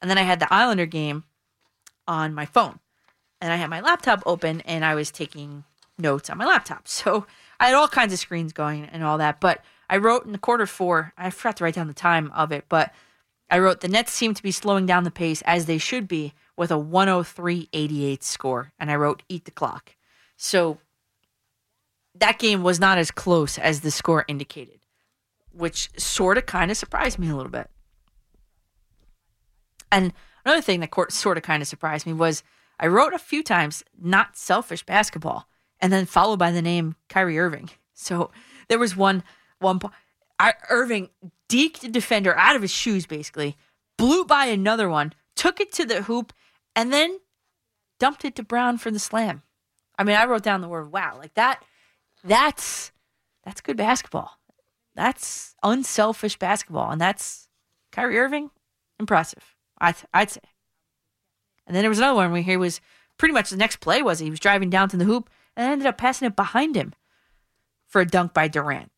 [0.02, 1.24] and then I had the Islander game
[2.08, 2.80] on my phone,
[3.42, 5.64] and I had my laptop open and I was taking
[5.98, 6.88] notes on my laptop.
[6.88, 7.26] So
[7.60, 9.40] I had all kinds of screens going and all that.
[9.40, 11.14] But I wrote in the quarter four.
[11.18, 12.92] I forgot to write down the time of it, but
[13.50, 16.34] I wrote the Nets seem to be slowing down the pace as they should be
[16.58, 19.95] with a 103-88 score, and I wrote eat the clock.
[20.36, 20.80] So
[22.16, 24.80] that game was not as close as the score indicated
[25.56, 27.69] which sort of kind of surprised me a little bit.
[29.92, 32.43] And another thing that sort of kind of surprised me was
[32.80, 35.48] I wrote a few times not selfish basketball
[35.80, 37.69] and then followed by the name Kyrie Irving.
[37.93, 38.32] So
[38.67, 39.24] there was one
[39.59, 39.80] one
[40.69, 41.09] Irving
[41.48, 43.56] deked a defender out of his shoes basically,
[43.98, 46.34] blew by another one, took it to the hoop
[46.75, 47.19] and then
[48.00, 49.43] dumped it to Brown for the slam.
[49.98, 51.64] I mean, I wrote down the word wow, like that
[52.24, 52.92] that's
[53.45, 54.38] that's good basketball.
[54.95, 57.48] That's unselfish basketball, and that's
[57.91, 58.49] Kyrie Irving.
[58.99, 60.40] Impressive, I'd, I'd say.
[61.67, 62.80] And then there was another one where he was
[63.17, 65.88] pretty much the next play was he was driving down to the hoop and ended
[65.88, 66.93] up passing it behind him
[67.88, 68.91] for a dunk by Durant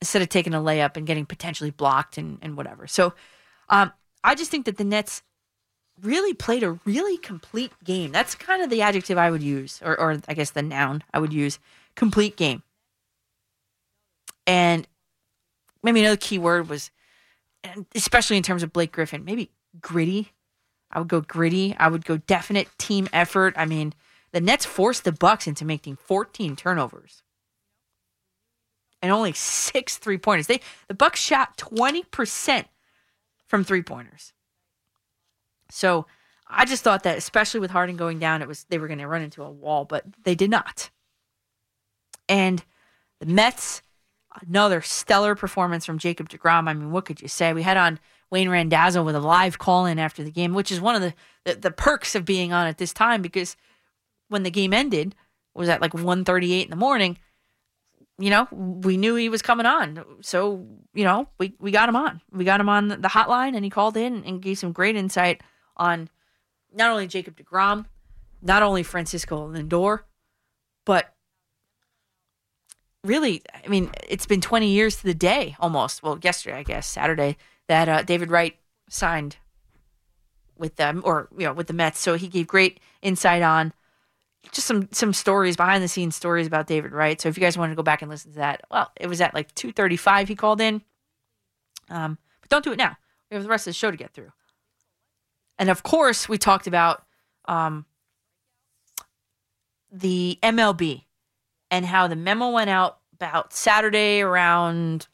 [0.00, 2.86] instead of taking a layup and getting potentially blocked and, and whatever.
[2.86, 3.14] So
[3.68, 3.92] um,
[4.24, 5.22] I just think that the Nets
[6.00, 8.12] really played a really complete game.
[8.12, 11.18] That's kind of the adjective I would use, or, or I guess the noun I
[11.18, 11.58] would use
[11.94, 12.62] complete game.
[14.46, 14.86] And
[15.82, 16.90] maybe another key word was,
[17.64, 19.50] and especially in terms of Blake Griffin, maybe
[19.80, 20.32] gritty.
[20.90, 21.76] I would go gritty.
[21.78, 23.54] I would go definite team effort.
[23.56, 23.94] I mean,
[24.32, 27.22] the Nets forced the Bucks into making 14 turnovers
[29.02, 30.46] and only six three pointers.
[30.46, 32.64] They the Bucks shot 20%
[33.46, 34.32] from three pointers.
[35.70, 36.06] So
[36.46, 39.06] I just thought that, especially with Harden going down, it was they were going to
[39.06, 40.90] run into a wall, but they did not.
[42.28, 42.64] And
[43.20, 43.82] the Mets,
[44.46, 46.68] another stellar performance from Jacob Degrom.
[46.68, 47.52] I mean, what could you say?
[47.52, 47.98] We had on
[48.30, 51.14] Wayne Randazzo with a live call in after the game, which is one of the,
[51.44, 53.56] the, the perks of being on at this time because
[54.28, 55.14] when the game ended,
[55.54, 57.18] was at like 1.38 in the morning,
[58.18, 60.04] you know, we knew he was coming on.
[60.20, 62.20] So, you know, we, we got him on.
[62.30, 65.42] We got him on the hotline and he called in and gave some great insight
[65.76, 66.08] on
[66.72, 67.86] not only Jacob DeGrom,
[68.42, 70.00] not only Francisco Lindor,
[70.84, 71.14] but
[73.04, 76.02] really, I mean, it's been 20 years to the day almost.
[76.02, 77.36] Well, yesterday, I guess, Saturday,
[77.68, 78.56] that uh, David Wright
[78.88, 79.36] signed
[80.56, 81.98] with them or, you know, with the Mets.
[81.98, 83.72] So he gave great insight on
[84.52, 87.20] just some some stories behind the scenes stories about David Wright.
[87.20, 89.20] So if you guys want to go back and listen to that, well, it was
[89.20, 90.82] at like 2:35 he called in.
[91.88, 92.96] Um, but don't do it now.
[93.30, 94.32] We have the rest of the show to get through.
[95.58, 97.04] And of course, we talked about
[97.46, 97.84] um,
[99.92, 101.04] the MLB
[101.70, 105.06] and how the memo went out about Saturday around,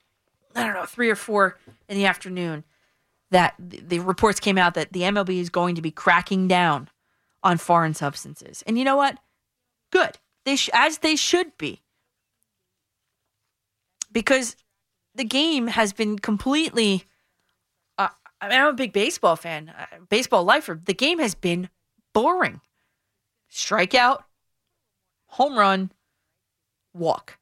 [0.54, 2.64] I don't know, three or four in the afternoon.
[3.32, 6.88] That the, reports came out that the MLB is going to be cracking down
[7.42, 8.62] on foreign substances.
[8.66, 9.18] And you know what?
[9.90, 10.18] Good.
[10.44, 11.82] They sh- as they should be.
[14.12, 14.56] Because
[15.16, 17.04] the game has been completely
[17.98, 18.08] uh,
[18.40, 20.80] I mean, I'm a big baseball fan, uh, baseball lifer.
[20.82, 21.68] The game has been
[22.12, 22.60] boring.
[23.50, 24.22] Strikeout,
[25.26, 25.90] home run,
[26.96, 27.38] walk.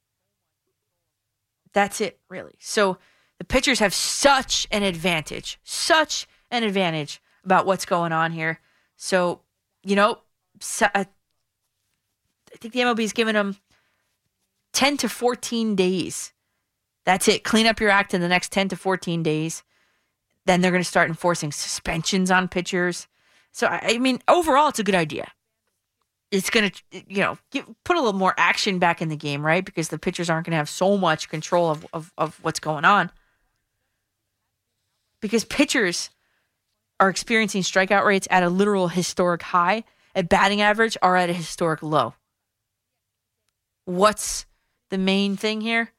[1.73, 2.55] That's it, really.
[2.61, 2.99] So
[3.39, 8.61] the pitchers have such an advantage, such an advantage about what's going on here.
[8.97, 9.41] So,
[9.83, 10.19] you know,
[10.61, 11.05] so, uh,
[12.53, 13.57] I think the MLB's given them
[14.73, 16.33] 10 to 14 days.
[17.05, 17.45] That's it.
[17.45, 19.63] Clean up your act in the next 10 to 14 days.
[20.47, 23.09] Then they're going to start enforcing suspensions on pitchers.
[23.51, 25.33] So, I, I mean, overall, it's a good idea.
[26.35, 27.39] It's going to, you know,
[27.85, 29.65] put a little more action back in the game, right?
[29.65, 32.85] Because the pitchers aren't going to have so much control of, of, of what's going
[32.85, 33.13] on.
[35.21, 36.11] Because pitchers
[36.99, 39.85] are experiencing strikeout rates at a literal historic high,
[40.17, 42.15] at batting average are at a historic low.
[43.85, 44.45] What's
[44.91, 45.93] the main thing here?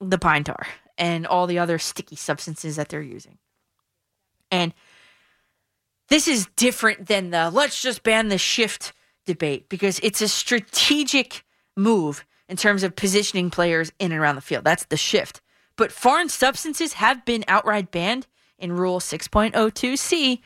[0.00, 0.66] The pine tar
[0.98, 3.38] and all the other sticky substances that they're using.
[4.50, 4.74] And
[6.08, 8.92] this is different than the let's just ban the shift
[9.24, 11.44] debate because it's a strategic
[11.76, 14.64] move in terms of positioning players in and around the field.
[14.64, 15.40] That's the shift.
[15.76, 18.26] But foreign substances have been outright banned
[18.58, 20.40] in Rule 6.02c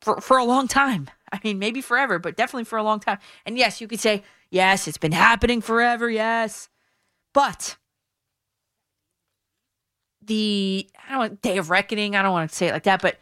[0.00, 1.08] for, for a long time.
[1.32, 3.18] I mean, maybe forever, but definitely for a long time.
[3.46, 6.68] And yes, you could say, yes, it's been happening forever, yes.
[7.32, 7.76] But
[10.22, 13.18] the I don't day of reckoning, I don't want to say it like that, but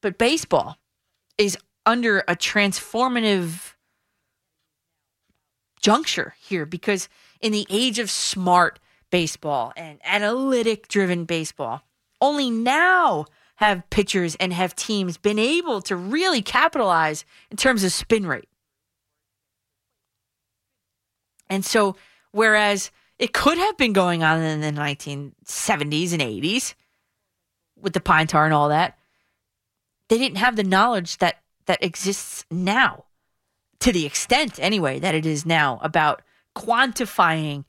[0.00, 0.76] but baseball
[1.38, 1.56] is
[1.86, 3.74] under a transformative
[5.80, 7.08] juncture here because
[7.40, 8.78] in the age of smart
[9.10, 11.82] baseball and analytic driven baseball,
[12.20, 17.92] only now have pitchers and have teams been able to really capitalize in terms of
[17.92, 18.48] spin rate.
[21.48, 21.96] And so,
[22.30, 26.74] whereas it could have been going on in the 1970s and 80s
[27.78, 28.96] with the pine tar and all that,
[30.10, 33.04] they didn't have the knowledge that that exists now
[33.78, 36.20] to the extent anyway that it is now about
[36.54, 37.64] quantifying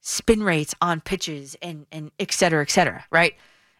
[0.00, 3.34] spin rates on pitches and and et cetera, et cetera, right?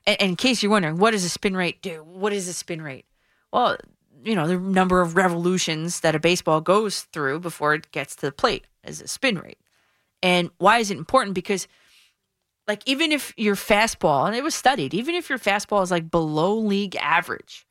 [0.07, 2.05] And, and in case you're wondering, what does a spin rate do?
[2.05, 3.07] What is a spin rate?
[3.53, 3.77] Well,
[4.25, 8.27] you know, the number of revolutions that a baseball goes through before it gets to
[8.27, 9.59] the plate is a spin rate.
[10.23, 11.35] And why is it important?
[11.35, 11.69] Because
[12.67, 16.11] like even if your fastball, and it was studied, even if your fastball is like
[16.11, 17.67] below league average,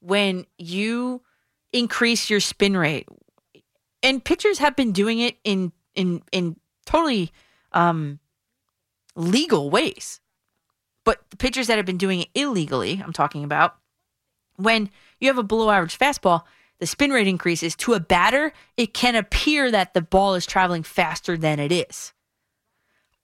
[0.00, 1.22] when you
[1.72, 3.08] increase your spin rate,
[4.02, 7.32] and pitchers have been doing it in in in totally
[7.72, 8.18] um,
[9.14, 10.20] legal ways,
[11.04, 13.76] but the pitchers that have been doing it illegally, I'm talking about,
[14.56, 16.42] when you have a below average fastball,
[16.78, 17.74] the spin rate increases.
[17.76, 22.12] To a batter, it can appear that the ball is traveling faster than it is.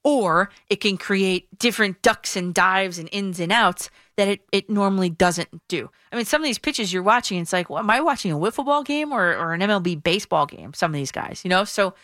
[0.05, 4.69] Or it can create different ducks and dives and ins and outs that it, it
[4.69, 5.91] normally doesn't do.
[6.11, 8.37] I mean, some of these pitches you're watching, it's like, well, am I watching a
[8.37, 10.75] wiffle ball game or, or an MLB baseball game?
[10.75, 11.65] Some of these guys, you know?
[11.65, 11.95] So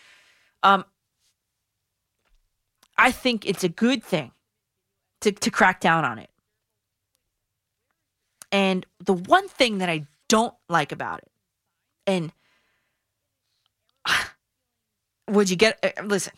[0.63, 0.85] um,
[2.97, 4.33] I think it's a good thing
[5.21, 6.31] to, to crack down on it.
[8.51, 11.31] And the one thing that I don't like about it,
[12.07, 12.33] and
[15.29, 16.33] would you get, uh, listen,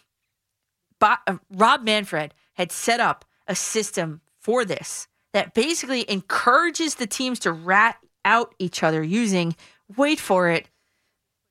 [0.99, 7.07] Bo- uh, Rob Manfred had set up a system for this that basically encourages the
[7.07, 9.57] teams to rat out each other using,
[9.97, 10.69] wait for it,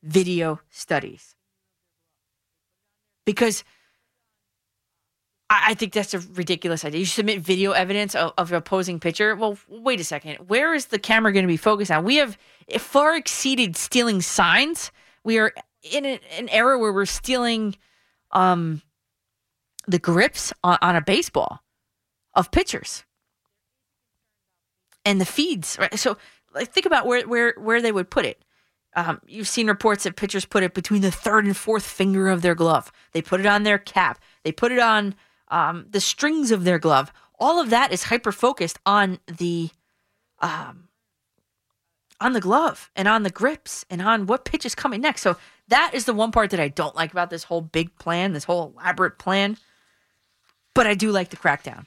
[0.04, 1.36] video studies.
[3.26, 3.64] Because
[5.50, 7.00] I, think that's a ridiculous idea.
[7.00, 9.36] You submit video evidence of, of an opposing pitcher.
[9.36, 10.36] Well, wait a second.
[10.48, 12.04] Where is the camera going to be focused on?
[12.04, 12.38] We have
[12.78, 14.92] far exceeded stealing signs.
[15.24, 15.52] We are
[15.84, 17.76] in a, an era where we're stealing
[18.32, 18.82] um,
[19.88, 21.62] the grips on, on a baseball
[22.36, 23.06] of pitchers
[25.06, 25.78] and the feeds.
[25.80, 25.98] Right?
[25.98, 26.18] So
[26.54, 28.44] like, think about where where where they would put it.
[28.96, 32.42] Um, you've seen reports that pitchers put it between the third and fourth finger of
[32.42, 32.92] their glove.
[33.12, 34.20] They put it on their cap.
[34.44, 35.16] They put it on
[35.50, 37.14] um, the strings of their glove.
[37.40, 39.70] All of that is hyper focused on the
[40.40, 40.90] um,
[42.20, 45.22] on the glove and on the grips and on what pitch is coming next.
[45.22, 45.38] So
[45.70, 48.44] that is the one part that I don't like about this whole big plan, this
[48.44, 49.58] whole elaborate plan.
[50.74, 51.86] But I do like the crackdown.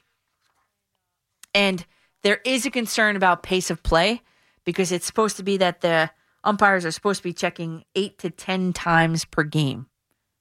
[1.55, 1.85] And
[2.23, 4.23] there is a concern about pace of play
[4.65, 6.11] because it's supposed to be that the
[6.45, 9.87] umpires are supposed to be checking eight to 10 times per game,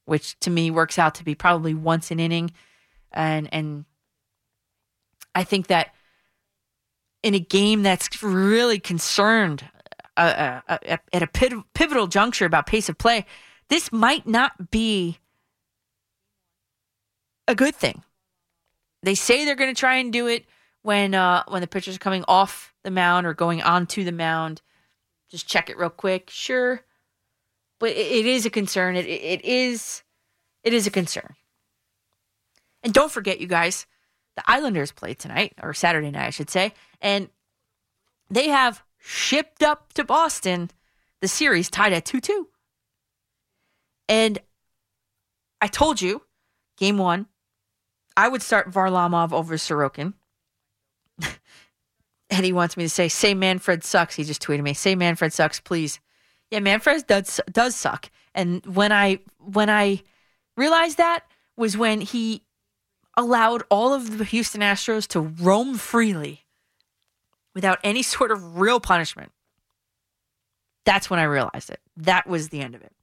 [0.06, 2.52] which to me works out to be probably once an inning.
[3.12, 3.86] And, and
[5.34, 5.94] I think that
[7.24, 9.68] in a game that's really concerned
[10.18, 13.26] uh, uh, uh, at a pivotal juncture about pace of play,
[13.70, 15.18] this might not be
[17.48, 18.04] a good thing.
[19.04, 20.46] They say they're going to try and do it
[20.84, 24.62] when uh, when the pitcher's are coming off the mound or going onto the mound.
[25.30, 26.30] Just check it real quick.
[26.30, 26.82] Sure,
[27.80, 28.96] but it, it is a concern.
[28.96, 30.04] It, it is
[30.64, 31.36] it is a concern.
[32.84, 33.86] And don't forget, you guys,
[34.36, 37.30] the Islanders play tonight or Saturday night, I should say, and
[38.30, 40.72] they have shipped up to Boston
[41.22, 42.48] the series tied at two two.
[44.10, 44.40] And
[45.62, 46.24] I told you,
[46.78, 47.28] game one,
[48.18, 50.14] I would start Varlamov over Sorokin.
[52.32, 55.34] And he wants me to say, "Say Manfred sucks." He just tweeted me, "Say Manfred
[55.34, 56.00] sucks, please."
[56.50, 58.10] Yeah, Manfred does does suck.
[58.34, 60.02] And when I when I
[60.58, 61.26] realized that
[61.58, 62.44] was when he
[63.18, 66.46] allowed all of the Houston Astros to roam freely
[67.54, 69.32] without any sort of real punishment.
[70.86, 71.80] That's when I realized it.
[71.96, 72.94] That was the end of it.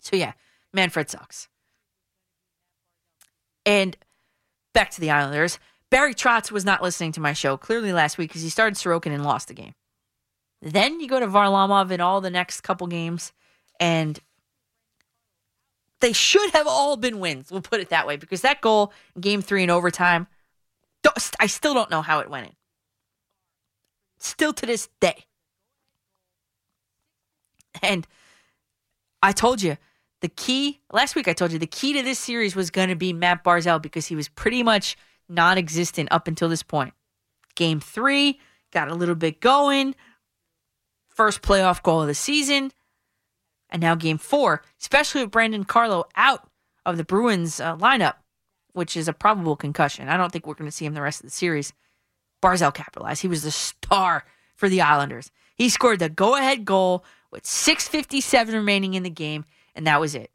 [0.00, 0.32] So yeah,
[0.72, 1.48] Manfred sucks.
[3.64, 3.96] And
[4.72, 5.60] back to the Islanders.
[5.92, 9.12] Barry Trotz was not listening to my show clearly last week because he started Sorokin
[9.12, 9.74] and lost the game.
[10.62, 13.30] Then you go to Varlamov in all the next couple games,
[13.78, 14.18] and
[16.00, 17.50] they should have all been wins.
[17.52, 20.28] We'll put it that way because that goal in game three in overtime,
[21.38, 22.52] I still don't know how it went in.
[24.18, 25.26] Still to this day.
[27.82, 28.06] And
[29.22, 29.76] I told you
[30.22, 32.96] the key, last week I told you the key to this series was going to
[32.96, 34.96] be Matt Barzal because he was pretty much
[35.32, 36.94] non existent up until this point.
[37.54, 38.38] Game three,
[38.72, 39.94] got a little bit going.
[41.08, 42.72] First playoff goal of the season.
[43.70, 46.46] And now game four, especially with Brandon Carlo out
[46.84, 48.14] of the Bruins uh, lineup,
[48.72, 50.08] which is a probable concussion.
[50.08, 51.72] I don't think we're going to see him the rest of the series.
[52.42, 53.22] Barzal capitalized.
[53.22, 54.24] He was the star
[54.56, 55.30] for the Islanders.
[55.54, 59.44] He scored the go ahead goal with 6.57 remaining in the game,
[59.74, 60.30] and that was it.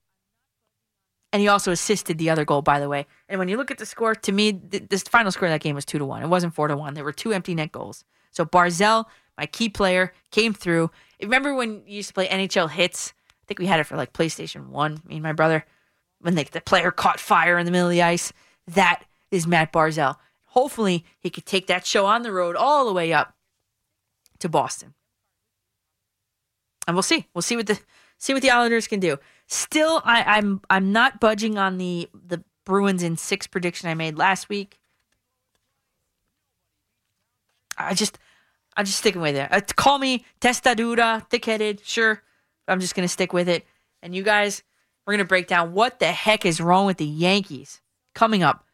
[1.34, 3.06] And he also assisted the other goal, by the way.
[3.28, 5.62] And when you look at the score, to me, th- this final score of that
[5.62, 6.24] game was two to one.
[6.24, 6.94] It wasn't four to one.
[6.94, 8.06] There were two empty net goals.
[8.32, 9.06] So Barzal,
[9.38, 10.90] my key player, came through.
[11.22, 13.14] Remember when you used to play NHL Hitz?
[13.30, 15.02] I think we had it for like PlayStation One.
[15.06, 15.66] Me and my brother,
[16.20, 18.32] when they, the player caught fire in the middle of the ice.
[18.68, 20.16] That is Matt Barzal.
[20.46, 23.36] Hopefully, he could take that show on the road all the way up
[24.40, 24.94] to Boston.
[26.88, 27.28] And we'll see.
[27.34, 27.80] We'll see what the
[28.18, 29.18] see what the Islanders can do.
[29.48, 34.18] Still, I, I'm I'm not budging on the the Bruins in six prediction I made
[34.18, 34.78] last week.
[37.78, 38.20] I just
[38.76, 39.48] I'm just sticking with it.
[39.52, 42.22] Uh, call me testadura, thick-headed, sure.
[42.68, 43.66] I'm just gonna stick with it.
[44.04, 44.64] And you guys,
[45.06, 47.80] we're gonna break down what the heck is wrong with the Yankees
[48.14, 48.66] coming up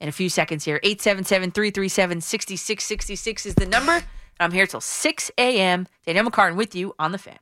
[0.00, 0.80] in a few seconds here.
[0.82, 4.02] 877-337-6666 is the number.
[4.40, 5.86] I'm here till 6 a.m.
[6.06, 7.38] Danielle McCartan with you on the fan.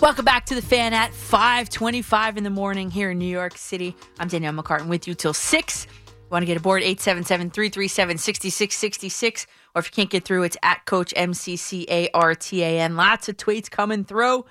[0.00, 3.94] Welcome back to the fan at 525 in the morning here in New York City.
[4.18, 5.86] I'm Danielle McCartan with you till 6.
[6.30, 12.96] Want to get aboard 877-337-6666 or if you can't get through it's at coach M-C-C-A-R-T-A-N.
[12.96, 14.46] Lots of tweets coming through.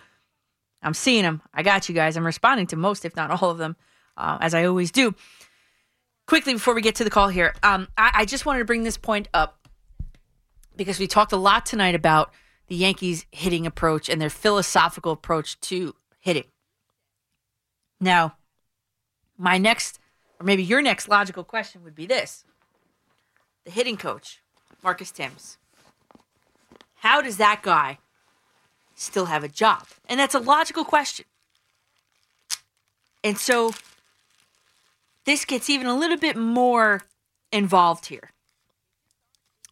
[0.84, 1.42] I'm seeing them.
[1.52, 2.16] I got you guys.
[2.16, 3.76] I'm responding to most if not all of them
[4.18, 5.16] uh, as I always do.
[6.28, 8.84] Quickly before we get to the call here, um, I, I just wanted to bring
[8.84, 9.68] this point up
[10.76, 12.36] because we talked a lot tonight about
[12.70, 16.46] the Yankees hitting approach and their philosophical approach to hitting.
[18.00, 18.36] Now,
[19.38, 20.00] my next,
[20.40, 22.46] or maybe your next logical question would be this
[23.66, 24.42] the hitting coach,
[24.84, 25.58] Marcus Thames.
[26.98, 27.98] How does that guy
[28.96, 29.88] still have a job?
[30.08, 31.26] And that's a logical question.
[33.24, 33.72] And so
[35.26, 37.02] this gets even a little bit more
[37.52, 38.32] involved here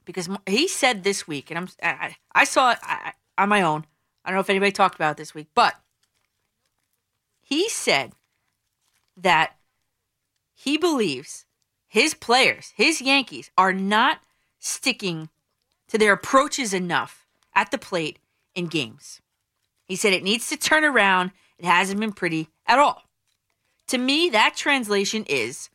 [0.08, 2.80] because he said this week, and I'm I, I saw it
[3.38, 3.86] on my own.
[4.26, 5.76] I don't know if anybody talked about it this week, but
[7.42, 8.14] he said
[9.16, 9.58] that
[10.56, 11.46] he believes
[11.88, 14.20] his players, his Yankees, are not
[14.60, 15.30] sticking
[15.90, 18.20] to their approaches enough at the plate
[18.56, 19.22] in games.
[19.86, 21.32] He said it needs to turn around.
[21.60, 23.04] It hasn't been pretty at all.
[23.88, 25.70] To me, that translation is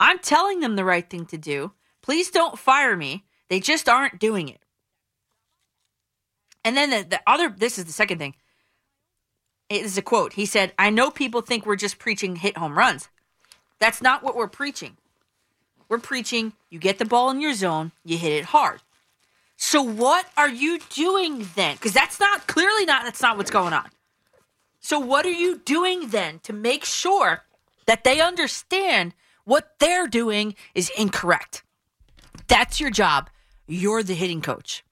[0.00, 1.72] I'm telling them the right thing to do.
[2.02, 3.24] Please don't fire me.
[3.48, 4.60] They just aren't doing it.
[6.64, 8.34] And then the, the other, this is the second thing.
[9.68, 10.34] It is a quote.
[10.34, 13.08] He said, I know people think we're just preaching hit home runs.
[13.78, 14.96] That's not what we're preaching.
[15.88, 18.80] We're preaching you get the ball in your zone, you hit it hard.
[19.56, 21.76] So what are you doing then?
[21.76, 23.88] Because that's not clearly not that's not what's going on.
[24.80, 27.44] So what are you doing then to make sure
[27.86, 29.14] that they understand
[29.44, 31.62] what they're doing is incorrect?
[32.48, 33.30] That's your job.
[33.66, 34.84] You're the hitting coach.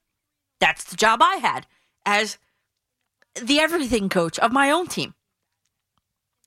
[0.60, 1.66] That's the job I had
[2.06, 2.38] as
[3.40, 5.14] the everything coach of my own team.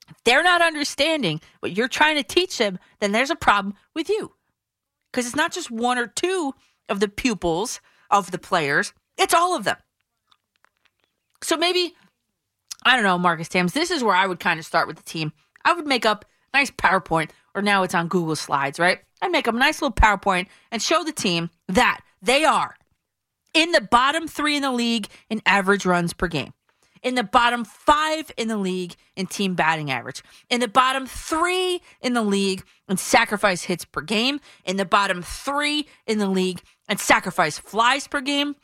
[0.08, 4.08] If they're not understanding what you're trying to teach them, then there's a problem with
[4.08, 4.32] you.
[5.12, 6.54] Because it's not just one or two
[6.88, 7.80] of the pupils
[8.10, 9.76] of the players, it's all of them.
[11.42, 11.94] So maybe,
[12.84, 15.02] I don't know, Marcus Thames, this is where I would kind of start with the
[15.02, 15.32] team.
[15.64, 19.00] I would make up a nice PowerPoint, or now it's on Google Slides, right?
[19.20, 22.76] I'd make up a nice little PowerPoint and show the team that they are
[23.54, 26.52] in the bottom three in the league in average runs per game,
[27.02, 31.80] in the bottom five in the league in team batting average, in the bottom three
[32.00, 36.60] in the league in sacrifice hits per game, in the bottom three in the league
[36.88, 38.56] in sacrifice flies per game,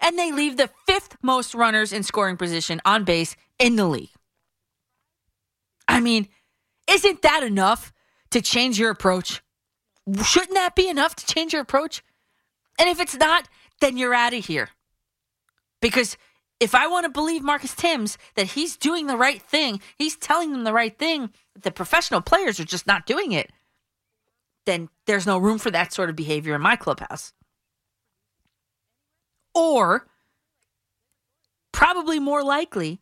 [0.00, 4.10] and they leave the fifth most runners in scoring position on base in the league.
[5.88, 6.28] I mean,
[6.88, 7.92] isn't that enough
[8.30, 9.42] to change your approach?
[10.22, 12.02] Shouldn't that be enough to change your approach?
[12.78, 13.48] And if it's not,
[13.80, 14.70] then you're out of here.
[15.80, 16.16] Because
[16.60, 20.52] if I want to believe Marcus Thames that he's doing the right thing, he's telling
[20.52, 21.30] them the right thing,
[21.60, 23.50] the professional players are just not doing it,
[24.66, 27.32] then there's no room for that sort of behavior in my clubhouse.
[29.54, 30.06] Or,
[31.72, 33.00] probably more likely,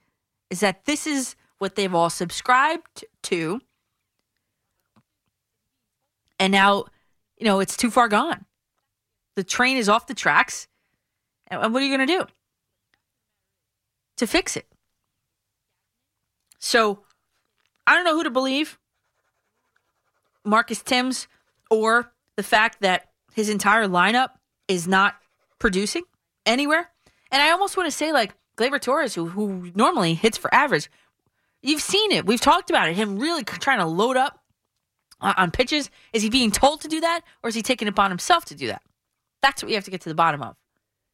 [0.50, 3.60] is that this is what they've all subscribed to.
[6.38, 6.86] And now,
[7.38, 8.44] you know, it's too far gone.
[9.36, 10.68] The train is off the tracks.
[11.48, 12.26] And what are you going to do
[14.16, 14.66] to fix it?
[16.58, 17.00] So
[17.86, 18.78] I don't know who to believe
[20.44, 21.28] Marcus Thames
[21.70, 24.30] or the fact that his entire lineup
[24.68, 25.16] is not
[25.58, 26.04] producing
[26.46, 26.90] anywhere.
[27.30, 30.90] And I almost want to say, like, Gleyber Torres, who, who normally hits for average,
[31.62, 32.26] you've seen it.
[32.26, 32.96] We've talked about it.
[32.96, 34.38] Him really trying to load up
[35.20, 35.90] uh, on pitches.
[36.12, 38.54] Is he being told to do that, or is he taking it upon himself to
[38.54, 38.82] do that?
[39.42, 40.56] That's what we have to get to the bottom of.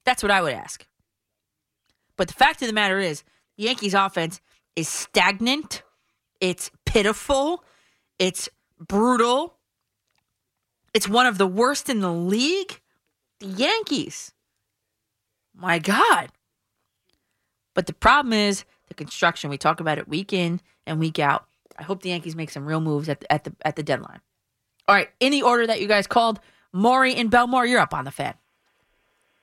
[0.05, 0.87] That's what I would ask.
[2.17, 3.25] But the fact of the matter is,
[3.57, 4.41] the Yankees offense
[4.77, 5.83] is stagnant.
[6.41, 7.65] It's pitiful.
[8.19, 8.49] It's
[8.79, 9.57] brutal.
[10.95, 12.81] It's one of the worst in the league.
[13.41, 14.33] The Yankees.
[15.55, 16.29] My God.
[17.75, 19.51] But the problem is the construction.
[19.51, 21.47] We talk about it week in and week out.
[21.79, 24.21] I hope the Yankees make some real moves at the, at the at the deadline.
[24.89, 26.41] All right, in the order that you guys called,
[26.73, 28.35] Maury in Bellmore, you're up on the fan.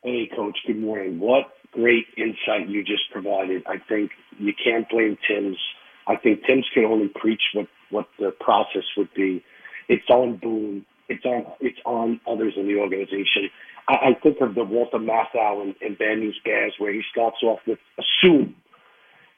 [0.03, 0.57] Hey, Coach.
[0.67, 1.19] Good morning.
[1.19, 1.45] What
[1.75, 3.63] great insight you just provided.
[3.67, 5.57] I think you can't blame Thames.
[6.07, 9.43] I think Thames can only preach what what the process would be.
[9.87, 10.85] It's on Boone.
[11.09, 13.49] It's on it's on others in the organization.
[13.87, 17.37] I, I think of the Walter Matthau and, and Bad News Bears where he starts
[17.43, 18.55] off with assume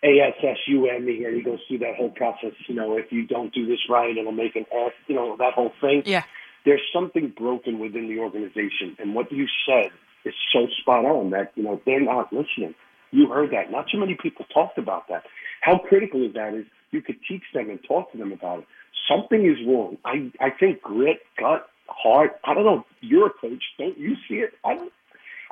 [0.03, 2.53] A S S U M E and he goes through that whole process.
[2.67, 4.93] You know, if you don't do this right, it'll make an F.
[5.07, 6.03] You know that whole thing.
[6.06, 6.24] Yeah.
[6.67, 9.89] There's something broken within the organization, and what you said
[10.25, 12.75] is so spot on that you know they're not listening.
[13.11, 13.71] You heard that.
[13.71, 15.23] Not too many people talked about that.
[15.61, 16.53] How critical is that?
[16.53, 18.65] Is you could teach them and talk to them about it.
[19.09, 19.97] Something is wrong.
[20.03, 22.31] I I think grit, gut, heart.
[22.43, 22.85] I don't know.
[22.99, 23.63] You're a coach.
[23.79, 24.51] Don't you see it?
[24.65, 24.91] I don't.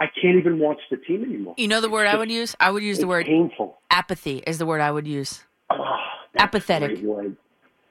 [0.01, 1.55] I can't even watch the team anymore.
[1.57, 2.57] You know the word I would use?
[2.59, 3.77] I would use the word painful.
[3.89, 5.45] apathy is the word I would use.
[5.69, 5.97] Ah,
[6.37, 6.99] Apathetic.
[7.01, 7.37] word.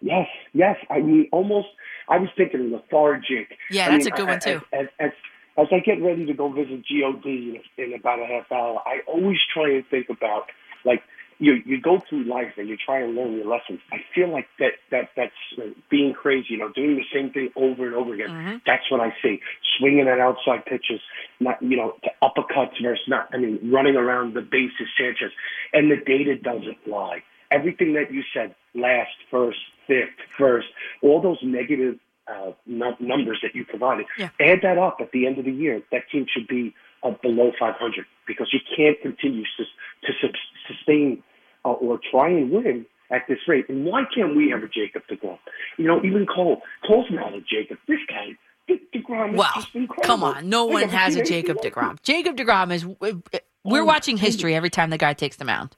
[0.04, 0.76] Yes, yes.
[0.90, 1.68] I mean, almost.
[2.06, 3.56] I was thinking lethargic.
[3.70, 4.60] Yeah, I that's mean, a good one, as- too.
[4.74, 5.10] As, as,
[5.56, 9.00] as I get ready to go visit God in, in about a half hour, I
[9.08, 10.44] always try and think about
[10.84, 11.02] like
[11.38, 13.80] you you go through life and you try and learn your lessons.
[13.90, 16.48] I feel like that that that's uh, being crazy.
[16.50, 18.28] You know, doing the same thing over and over again.
[18.28, 18.56] Mm-hmm.
[18.66, 19.40] That's what I see.
[19.78, 21.00] Swinging at outside pitches,
[21.40, 23.30] not you know, to uppercuts versus not.
[23.32, 25.32] I mean, running around the bases, Sanchez,
[25.72, 27.22] and the data doesn't lie.
[27.54, 30.66] Everything that you said, last, first, fifth, first,
[31.02, 34.06] all those negative uh, num- numbers that you provided,
[34.40, 35.82] add that up at the end of the year.
[35.92, 39.64] That team should be uh, below 500 because you can't continue to,
[40.06, 40.30] to sus-
[40.66, 41.22] sustain
[41.64, 43.68] uh, or try and win at this rate.
[43.68, 45.38] And why can't we have a Jacob DeGrom?
[45.76, 46.62] You know, even Cole.
[46.86, 47.76] Cole's not a Jacob.
[47.86, 48.28] This guy,
[48.66, 50.48] De- DeGrom is Well, come on.
[50.48, 51.58] No one has a Jacob.
[51.58, 52.00] DeGrom.
[52.02, 52.86] Jacob DeGrom is.
[53.66, 55.76] We're Oh, watching history every time the guy takes the mound.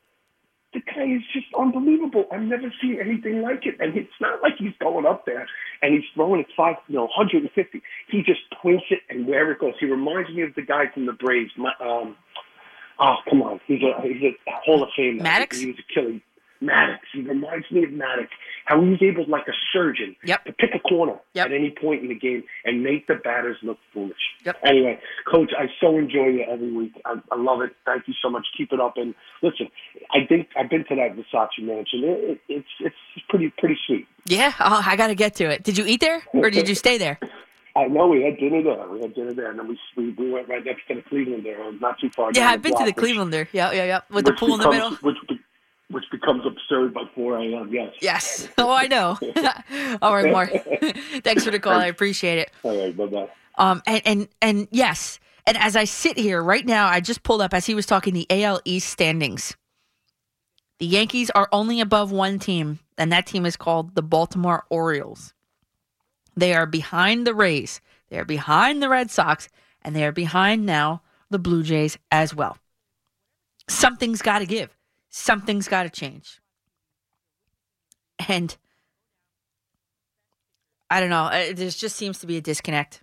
[0.77, 2.27] The guy is just unbelievable.
[2.31, 3.77] I've never seen anything like it.
[3.81, 5.49] And it's not like he's going up there
[5.81, 7.83] and he's throwing it five, you know, 150.
[8.11, 9.73] He just points it and wherever it goes.
[9.81, 11.53] He reminds me of the guy from the Braves.
[11.57, 12.15] My, um,
[13.01, 13.59] oh, come on.
[13.67, 15.21] He's a, he's a Hall of Fame.
[15.21, 15.55] Maddux?
[15.55, 16.21] He was a killer.
[16.63, 16.99] Maddux.
[17.13, 18.29] He reminds me of Maddux.
[18.65, 22.09] How he was able, like a surgeon, to pick a corner at any point in
[22.09, 24.17] the game and make the batters look foolish.
[24.45, 24.57] Yep.
[24.65, 24.99] Anyway,
[25.31, 26.93] Coach, I so enjoy you every week.
[27.05, 27.73] I, I love it.
[27.85, 28.45] Thank you so much.
[28.57, 28.95] Keep it up.
[28.97, 29.69] And listen,
[30.11, 32.05] I think I've been to that Versace mansion.
[32.05, 34.07] It, it, it's it's pretty pretty sweet.
[34.25, 35.63] Yeah, oh, I got to get to it.
[35.63, 37.19] Did you eat there or did you stay there?
[37.77, 38.89] I know we had dinner there.
[38.89, 41.45] We had dinner there, and then we we, we went right next to the Cleveland
[41.45, 42.31] there, not too far.
[42.33, 43.49] Yeah, I've been to the block, Clevelander.
[43.53, 44.01] Yeah, yeah, yeah.
[44.11, 44.93] With the pool in the middle.
[44.97, 45.17] which
[45.97, 47.71] which becomes absurd by 4 a.m.
[47.73, 47.95] Yes.
[48.03, 48.49] Yes.
[48.59, 49.19] Oh, I know.
[50.03, 50.51] All right, Mark.
[51.25, 51.73] Thanks for the call.
[51.73, 52.51] I appreciate it.
[52.63, 52.95] All right.
[52.95, 53.29] Bye bye.
[53.57, 57.41] Um, and, and and yes, and as I sit here right now, I just pulled
[57.41, 59.57] up as he was talking the AL East standings.
[60.81, 65.33] The Yankees are only above one team, and that team is called the Baltimore Orioles.
[66.37, 67.81] They are behind the Rays.
[68.11, 69.49] They are behind the Red Sox,
[69.81, 71.01] and they are behind now
[71.31, 72.59] the Blue Jays as well.
[73.69, 74.76] Something's got to give.
[75.19, 76.43] Something's got to change.
[78.29, 78.55] And
[80.91, 81.31] I don't know.
[81.55, 83.03] There just seems to be a disconnect.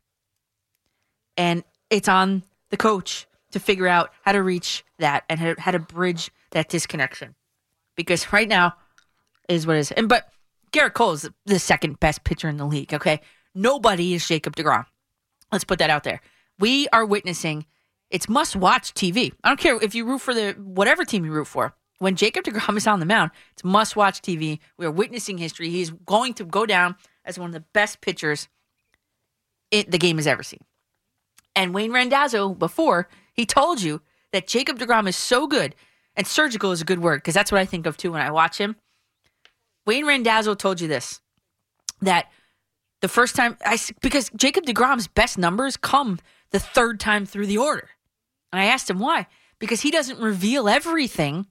[1.38, 5.80] And it's on the coach to figure out how to reach that and how, to
[5.80, 7.34] bridge that disconnection.
[7.96, 8.74] Because right now
[9.50, 9.92] is what is.
[9.92, 10.30] And but
[10.72, 13.22] Gerrit Cole is the second best pitcher in the league, okay?
[13.56, 14.86] Nobody is Jacob DeGrom.
[15.52, 16.22] Let's put that out there.
[16.60, 17.66] We are witnessing
[18.12, 19.34] it's must watch TV.
[19.44, 21.74] I don't care if you root for the whatever team you root for.
[22.00, 24.60] When Jacob DeGrom is on the mound, it's must watch TV.
[24.78, 25.70] We are witnessing history.
[25.70, 28.50] He's going to go down as one of the best pitchers
[29.72, 30.64] it, the game has ever seen.
[31.56, 35.76] And Wayne Randazzo, before, he told you that Jacob DeGrom is so good,
[36.16, 38.32] and surgical is a good word because that's what I think of too when I
[38.32, 38.76] watch him.
[39.86, 41.22] Wayne Randazzo told you this
[42.02, 42.32] that
[43.02, 46.20] the first time I, because Jacob DeGrom's best numbers come
[46.52, 47.90] the third time through the order.
[48.52, 49.28] And I asked him why
[49.60, 51.48] because he doesn't reveal everything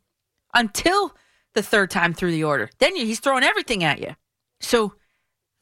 [0.54, 1.14] until
[1.54, 2.70] the third time through the order.
[2.78, 4.16] Then he's throwing everything at you.
[4.60, 4.94] So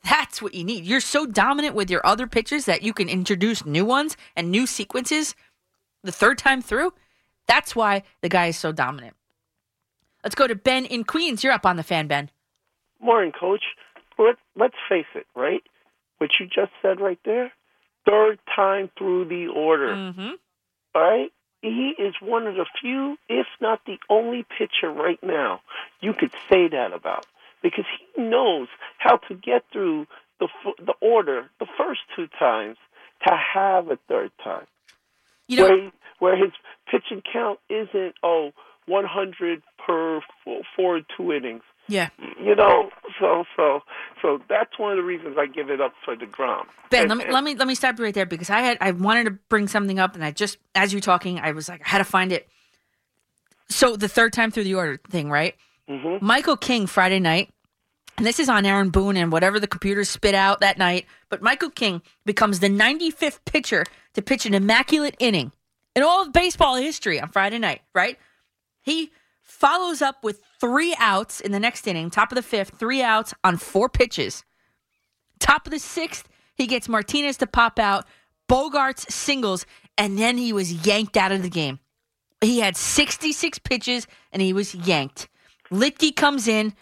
[0.04, 0.84] that's what you need.
[0.84, 4.66] You're so dominant with your other pitches that you can introduce new ones and new
[4.66, 5.34] sequences
[6.02, 6.92] the third time through.
[7.46, 9.16] That's why the guy is so dominant.
[10.22, 11.42] Let's go to Ben in Queens.
[11.42, 12.30] You're up on the fan, Ben.
[13.00, 13.64] Morning, Coach.
[14.18, 15.62] Let, let's face it, right?
[16.18, 17.52] What you just said right there,
[18.06, 19.94] third time through the order.
[19.94, 20.30] Mm-hmm.
[20.94, 21.32] All right?
[21.62, 25.60] He is one of the few, if not the only pitcher right now
[26.00, 27.26] you could say that about
[27.62, 27.84] because
[28.16, 30.06] he knows how to get through
[30.38, 32.78] the f- the order the first two times
[33.26, 34.66] to have a third time.
[35.48, 36.52] You know, where, he- where his
[36.90, 38.52] pitching count isn't oh
[38.86, 41.62] 100 per four, four two innings.
[41.90, 42.08] Yeah.
[42.42, 42.88] You know,
[43.18, 43.80] so so
[44.22, 46.64] so that's one of the reasons I give it up for the Degrom.
[46.90, 48.60] Ben, And- let me and- let me let me stop you right there because I
[48.60, 51.52] had I wanted to bring something up and I just as you were talking I
[51.52, 52.48] was like I had to find it.
[53.68, 55.54] So the third time through the order thing, right?
[55.88, 56.20] Mhm.
[56.22, 57.50] Michael King Friday night,
[58.16, 61.06] and this is on Aaron Boone and whatever the computers spit out that night.
[61.28, 65.52] But Michael King becomes the 95th pitcher to pitch an immaculate inning
[65.94, 67.82] in all of baseball history on Friday night.
[67.94, 68.18] Right?
[68.82, 69.10] He
[69.42, 73.34] follows up with three outs in the next inning, top of the fifth, three outs
[73.42, 74.44] on four pitches.
[75.38, 78.06] Top of the sixth, he gets Martinez to pop out.
[78.48, 79.64] Bogaerts singles,
[79.96, 81.78] and then he was yanked out of the game.
[82.40, 85.28] He had 66 pitches and he was yanked.
[85.70, 86.74] Luetge comes in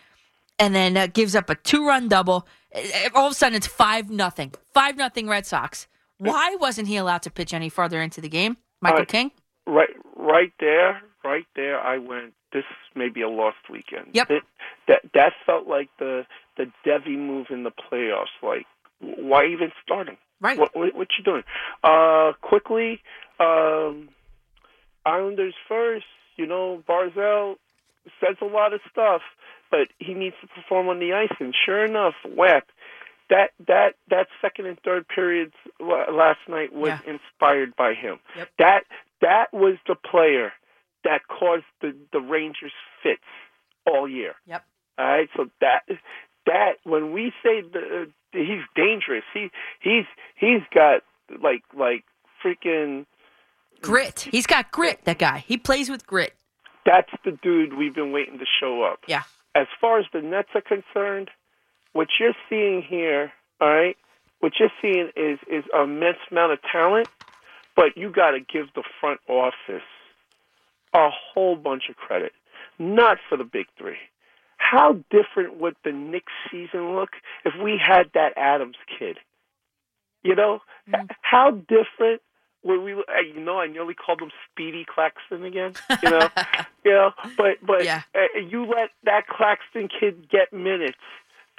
[0.59, 2.47] and then uh, gives up a two-run double.
[2.75, 2.81] Uh,
[3.15, 4.55] All of a sudden, it's five nothing.
[4.73, 5.87] Five nothing Red Sox.
[6.19, 9.31] Why wasn't he allowed to pitch any further into the game, Michael Uh, King?
[9.67, 11.79] Right, right there, right there.
[11.81, 12.35] I went.
[12.53, 14.09] This may be a lost weekend.
[14.13, 14.29] Yep.
[14.29, 14.43] That
[14.89, 18.27] that, that felt like the the Deivi move in the playoffs.
[18.43, 18.67] Like,
[19.01, 20.17] why even start him?
[20.41, 20.59] Right.
[20.59, 21.43] What, what, what you doing?
[21.83, 23.01] Uh, quickly,
[23.41, 24.09] um,
[25.05, 26.07] Islanders first.
[26.37, 27.57] You know, Barzal
[28.21, 29.23] says a lot of stuff,
[29.71, 31.37] but he needs to perform on the ice.
[31.41, 32.69] And sure enough, whack.
[33.29, 38.21] That that that second and third periods last night was inspired by him.
[38.37, 38.49] Yep.
[38.59, 38.85] That
[39.21, 40.53] that was the player
[41.09, 42.73] that caused the the Rangers
[43.03, 43.23] fits
[43.87, 44.35] all year.
[44.47, 44.65] Yep.
[44.99, 45.81] All right, so that
[46.47, 49.49] that when we say the, he's dangerous, he
[49.81, 50.05] he's
[50.37, 51.01] he's got
[51.43, 52.05] like like
[52.45, 53.07] freaking
[53.81, 54.29] Grit.
[54.31, 55.05] He's got grit.
[55.05, 55.45] That guy.
[55.47, 56.35] He plays with grit.
[56.85, 59.01] that's the dude we've been waiting to show up.
[59.07, 59.23] Yeah.
[59.55, 61.31] As far as the Nets are concerned,
[61.93, 63.97] what you're seeing here, all right,
[64.41, 67.09] what you're seeing is is an immense amount of talent,
[67.77, 69.89] but you got to give the front office
[70.95, 72.33] a whole bunch of credit,
[72.79, 73.99] not for the big three.
[74.57, 77.11] How different would the Knicks season look
[77.45, 79.19] if we had that Adams kid?
[80.23, 80.61] You know,
[81.23, 82.23] how different
[82.65, 82.93] would we?
[82.95, 85.75] uh, You know, I nearly called him Speedy Claxton again.
[86.03, 86.29] You know,
[86.85, 87.85] you know, but but
[88.15, 90.99] uh, you let that Claxton kid get minutes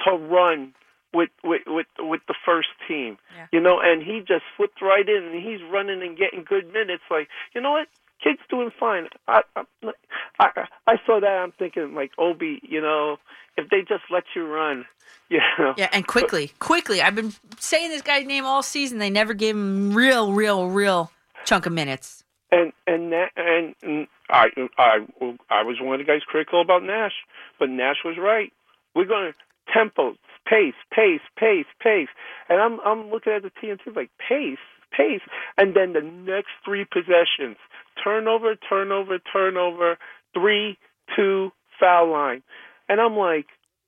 [0.06, 0.74] to run
[1.14, 3.18] with with with with the first team.
[3.54, 7.04] You know, and he just slipped right in, and he's running and getting good minutes.
[7.10, 7.88] Like, you know what?
[8.24, 9.08] Kid's doing fine.
[9.28, 9.42] I
[10.40, 11.28] I I, saw that.
[11.28, 12.60] I'm thinking like Obi.
[12.64, 13.18] You know,
[13.58, 14.86] if they just let you run,
[15.30, 15.74] you know.
[15.78, 17.02] Yeah, and Quickley, Quickley.
[17.02, 19.00] I've been saying this guy's name all season.
[19.00, 21.12] They never gave him real, real, real
[21.46, 22.24] chunk of minutes.
[22.52, 25.00] and and that, and, and I I
[25.50, 27.14] I was one of the guys critical about Nash,
[27.58, 28.52] but Nash was right.
[28.96, 30.16] We're going to tempo,
[30.46, 32.10] pace, pace, pace, pace,
[32.50, 34.58] and I'm I'm looking at the TNT like pace,
[34.92, 35.22] pace,
[35.58, 37.58] and then the next three possessions,
[38.04, 39.98] turnover, turnover, turnover,
[40.34, 40.78] three,
[41.16, 42.44] two, foul line,
[42.88, 43.48] and I'm like.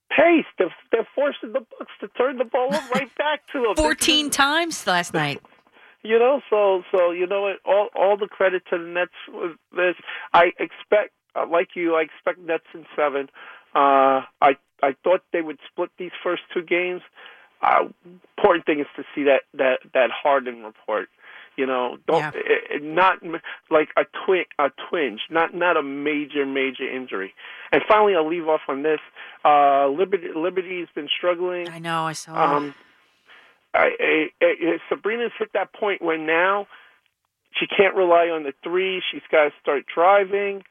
[0.09, 0.43] Pace.
[0.57, 3.75] They're, they're forcing the Bucks to turn the ball right back to them.
[3.77, 5.41] Fourteen times last night.
[6.03, 7.57] You know, so so you know what?
[7.63, 9.95] All all the credit to the Nets was this.
[10.33, 13.29] I expect, uh, like you, I expect Nets in seven.
[13.75, 17.01] Uh, I I thought they would split these first two games.
[17.63, 17.85] Uh,
[18.37, 21.09] important thing is to see that that that Harden report.
[21.57, 22.31] You know, don't Yeah.
[22.33, 23.17] it, it- not
[23.69, 27.33] like a twin a twinge, not not a major major injury.
[27.73, 28.99] And finally, I'll leave off on this.
[29.43, 31.67] Uh, Liberty Liberty's been struggling.
[31.69, 32.05] I know.
[32.05, 32.55] I saw.
[32.55, 32.73] Um,
[33.73, 36.67] I, I, I, Sabrina's hit that point where now
[37.53, 39.01] she can't rely on the three.
[39.11, 40.63] She's got to start driving.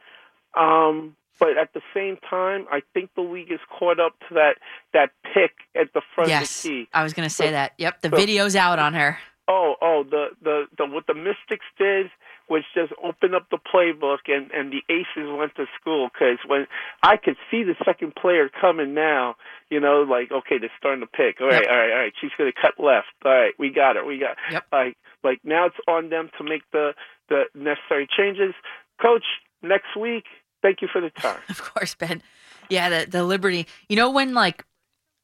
[0.54, 4.56] Um, but at the same time, I think the league is caught up to that
[4.92, 6.88] that pick at the front yes, of the key.
[6.94, 7.72] I was going to say So- that.
[7.78, 9.18] Yep, the so- video's out on her.
[9.48, 12.06] Oh, oh, the, the the what the Mystics did
[12.48, 16.68] was just open up the playbook, and and the Aces went to school because when
[17.02, 19.34] I could see the second player coming now,
[19.68, 21.40] you know, like okay, they're starting to pick.
[21.40, 21.68] All right, Yep.
[21.68, 22.12] all right, all right.
[22.20, 23.08] She's gonna cut left.
[23.24, 24.04] All right, we got her.
[24.04, 24.36] We got.
[24.52, 24.66] Yep.
[24.70, 26.92] Like like now it's on them to make the
[27.28, 28.54] the necessary changes.
[29.02, 29.24] Coach,
[29.62, 30.26] next week.
[30.62, 31.40] Thank you for the time.
[31.48, 32.22] Of course, Ben.
[32.68, 33.66] Yeah, the the Liberty.
[33.88, 34.64] You know when like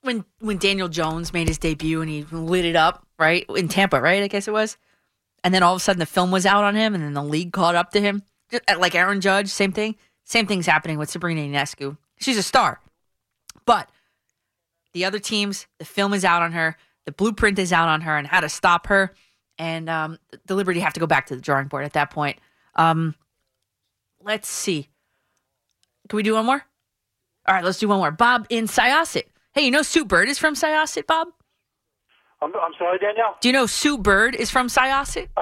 [0.02, 3.44] when when Daniel Jones made his debut and he lit it up, right?
[3.56, 4.22] In Tampa, right?
[4.22, 4.76] I guess it was.
[5.44, 7.22] And then all of a sudden the film was out on him and then the
[7.22, 8.22] league caught up to him.
[8.52, 9.96] Uh, Like Aaron Judge, same thing.
[10.24, 11.96] Same thing's happening with Sabrina Ionescu.
[12.18, 12.80] She's a star.
[13.64, 13.88] But
[14.92, 18.16] the other teams, the film is out on her, the blueprint is out on her
[18.16, 19.14] and how to stop her.
[19.58, 22.38] And um, the Liberty have to go back to the drawing board at that point.
[22.74, 23.14] Um,
[24.22, 24.88] let's see.
[26.08, 26.62] Can we do one more?
[27.48, 28.10] All right, let's do one more.
[28.10, 29.24] Bob in Syosset.
[29.54, 31.28] Hey, you know Sue Bird is from Syosset, Bob?
[32.42, 33.36] I'm, I'm sorry, Danielle.
[33.40, 35.28] Do you know Sue Bird is from Syosset?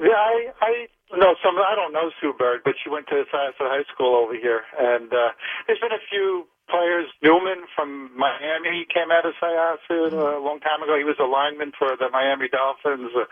[0.00, 0.86] Yeah, I I
[1.20, 1.56] know some.
[1.58, 5.12] I don't know Sue Bird, but she went to Syosset High School over here, and
[5.12, 5.32] uh,
[5.66, 7.06] there's been a few players.
[7.22, 10.96] Newman from Miami he came out of Syosset uh, a long time ago.
[10.96, 13.10] He was a lineman for the Miami Dolphins.
[13.12, 13.24] Uh,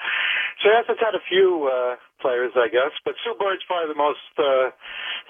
[0.61, 4.71] Syosset's had a few uh, players, I guess, but Sue Bird's probably the most uh,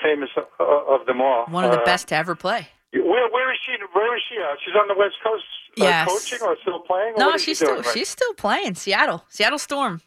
[0.02, 1.46] famous of, of them all.
[1.48, 2.66] One of the Uh, best to ever play.
[2.92, 3.76] Where where is she?
[3.94, 4.36] Where is she?
[4.42, 4.58] At?
[4.64, 5.44] she's on the West Coast,
[5.78, 6.08] uh, Yes.
[6.08, 7.14] coaching or still playing?
[7.14, 8.74] Or No, she's she still right she's still playing.
[8.74, 10.02] Seattle, Seattle Storm.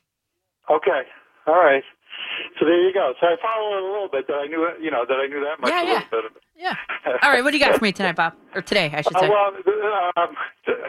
[0.70, 1.04] Okay.
[1.48, 1.84] All right.
[2.60, 3.14] So there you go.
[3.20, 4.28] So I follow it a little bit.
[4.28, 6.04] That I knew, you know, that I knew that much Yeah, a yeah.
[6.12, 6.24] bit.
[6.56, 6.76] Yeah.
[7.24, 8.34] All right, what do you got for me tonight, Bob?
[8.56, 9.26] Or today, I should say.
[9.26, 9.52] Uh, well,
[10.16, 10.36] um,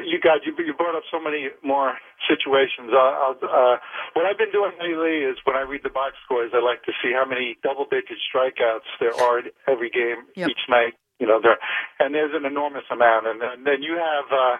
[0.04, 1.94] you got you, you brought up so many more
[2.28, 2.92] situations.
[2.92, 3.76] Uh, I'll, uh,
[4.12, 6.92] what I've been doing lately is when I read the box scores, I like to
[7.02, 10.48] see how many double-digit strikeouts there are every game Yep.
[10.50, 10.94] each night.
[11.22, 11.62] You know, there,
[12.02, 13.30] and there's an enormous amount.
[13.30, 14.26] And then, then you have.
[14.34, 14.56] Uh,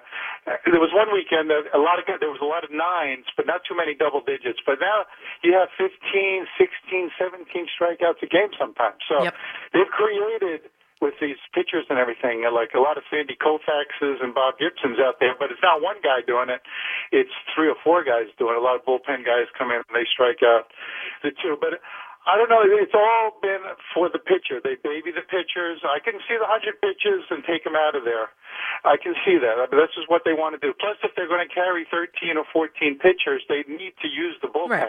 [0.70, 3.46] there was one weekend that a lot of there was a lot of nines, but
[3.46, 4.62] not too many double digits.
[4.62, 5.04] But now
[5.42, 5.90] you have 15,
[6.54, 9.02] 16, 17 strikeouts a game sometimes.
[9.10, 9.26] So
[9.74, 10.70] they've created
[11.04, 15.20] with these pitchers and everything, like a lot of Sandy Koufaxes and Bob Gibsons out
[15.20, 16.64] there, but it's not one guy doing it.
[17.12, 18.62] It's three or four guys doing it.
[18.62, 20.72] A lot of bullpen guys come in and they strike out
[21.20, 21.60] the two.
[21.60, 21.82] But
[22.26, 22.64] I don't know.
[22.64, 23.60] It's all been
[23.92, 24.56] for the pitcher.
[24.62, 25.84] They baby the pitchers.
[25.84, 28.32] I can see the 100 pitches and take them out of there.
[28.84, 29.60] I can see that.
[29.60, 30.72] I mean, this is what they want to do.
[30.80, 34.48] Plus, if they're going to carry 13 or 14 pitchers, they need to use the
[34.48, 34.88] bullpen.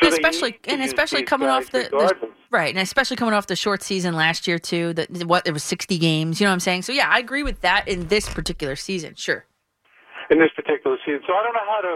[0.00, 3.56] So and especially and especially coming off the, the right, and especially coming off the
[3.56, 4.92] short season last year too.
[4.94, 6.40] That what it was sixty games.
[6.40, 6.82] You know what I'm saying?
[6.82, 9.14] So yeah, I agree with that in this particular season.
[9.16, 9.44] Sure.
[10.30, 11.22] in this particular season.
[11.26, 11.94] So I don't know how to.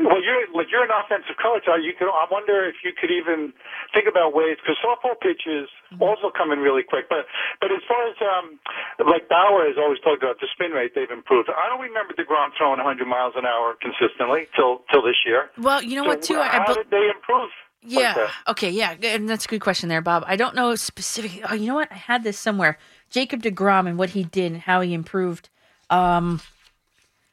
[0.00, 1.68] Well, you're like you're an offensive coach.
[1.68, 2.08] uh, You could.
[2.08, 3.52] I wonder if you could even
[3.92, 5.68] think about ways because softball pitches
[6.00, 7.08] also come in really quick.
[7.08, 7.26] But
[7.60, 8.58] but as far as um
[9.04, 11.50] like Bauer has always talked about the spin rate, they've improved.
[11.52, 15.50] I don't remember Degrom throwing 100 miles an hour consistently till till this year.
[15.58, 16.40] Well, you know what So too?
[16.40, 17.50] I, I how did they improve?
[17.82, 18.14] Yeah.
[18.14, 18.30] that?
[18.48, 18.70] okay.
[18.70, 18.92] Yeah.
[19.02, 20.24] And that's a good question there, Bob.
[20.26, 21.40] I don't know specific.
[21.48, 21.90] Oh, you know what?
[21.90, 22.78] I had this somewhere.
[23.08, 25.48] Jacob Degrom and what he did and how he improved.
[25.88, 26.40] Um,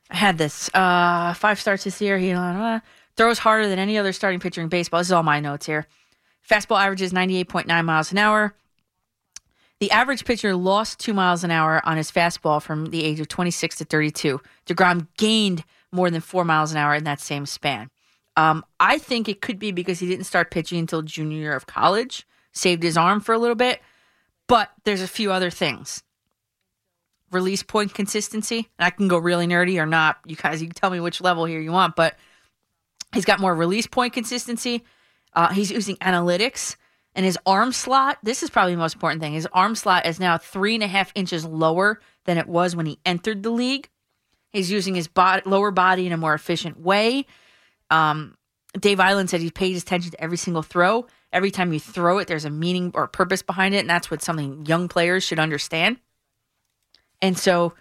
[0.09, 0.69] I had this.
[0.73, 2.17] Uh, five starts this year.
[2.17, 2.79] He uh,
[3.15, 4.99] throws harder than any other starting pitcher in baseball.
[4.99, 5.87] This is all my notes here.
[6.49, 8.55] Fastball averages ninety eight point nine miles an hour.
[9.79, 13.27] The average pitcher lost two miles an hour on his fastball from the age of
[13.27, 14.41] 26 to 32.
[14.65, 17.91] DeGrom gained more than four miles an hour in that same span.
[18.35, 21.67] Um, I think it could be because he didn't start pitching until junior year of
[21.67, 23.79] college, saved his arm for a little bit.
[24.47, 26.03] But there's a few other things.
[27.31, 30.17] Release point consistency, and I can go really nerdy or not.
[30.25, 32.15] You guys, you can tell me which level here you want, but
[33.13, 34.83] he's got more release point consistency.
[35.33, 36.77] Uh, he's using analytics,
[37.13, 38.19] and his arm slot.
[38.23, 39.33] This is probably the most important thing.
[39.33, 42.85] His arm slot is now three and a half inches lower than it was when
[42.85, 43.89] he entered the league.
[44.51, 47.25] He's using his bod lower body in a more efficient way.
[47.89, 48.37] Um,
[48.79, 51.07] Dave Eiland said he paid attention to every single throw.
[51.33, 54.21] Every time you throw it, there's a meaning or purpose behind it, and that's what
[54.21, 55.97] something young players should understand.
[57.21, 57.73] And so,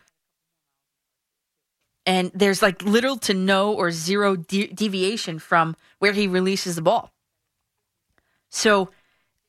[2.04, 6.82] and there's like little to no or zero de- deviation from where he releases the
[6.82, 7.12] ball.
[8.48, 8.90] So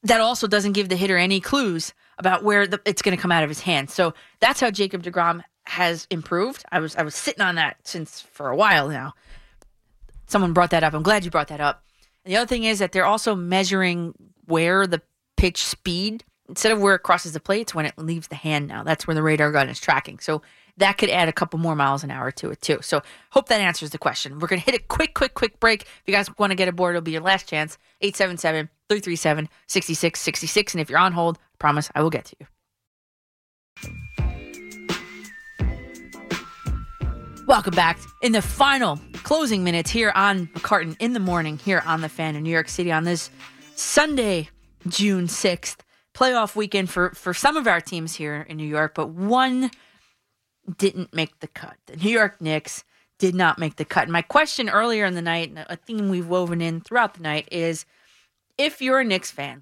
[0.03, 3.31] that also doesn't give the hitter any clues about where the, it's going to come
[3.31, 3.89] out of his hand.
[3.89, 6.63] So that's how Jacob Degrom has improved.
[6.71, 9.13] I was I was sitting on that since for a while now.
[10.27, 10.93] Someone brought that up.
[10.93, 11.83] I'm glad you brought that up.
[12.25, 14.13] And the other thing is that they're also measuring
[14.45, 15.01] where the
[15.35, 18.67] pitch speed instead of where it crosses the plate, it's when it leaves the hand
[18.67, 18.83] now.
[18.83, 20.19] That's where the radar gun is tracking.
[20.19, 20.41] So
[20.77, 22.79] that could add a couple more miles an hour to it too.
[22.81, 23.01] So
[23.31, 24.39] hope that answers the question.
[24.39, 25.83] We're going to hit a quick, quick, quick break.
[25.83, 27.77] If you guys want to get aboard, it'll be your last chance.
[28.01, 30.73] 877 337 6666.
[30.73, 32.47] And if you're on hold, I promise I will get to you.
[37.47, 42.01] Welcome back in the final closing minutes here on McCartan in the morning here on
[42.01, 43.29] the fan in New York City on this
[43.75, 44.49] Sunday,
[44.89, 45.77] June 6th.
[46.17, 49.69] Playoff weekend for, for some of our teams here in New York, but one
[50.77, 51.75] didn't make the cut.
[51.85, 52.83] The New York Knicks
[53.19, 54.03] did not make the cut.
[54.03, 57.21] And my question earlier in the night, and a theme we've woven in throughout the
[57.21, 57.85] night, is
[58.57, 59.61] if you're a Knicks fan,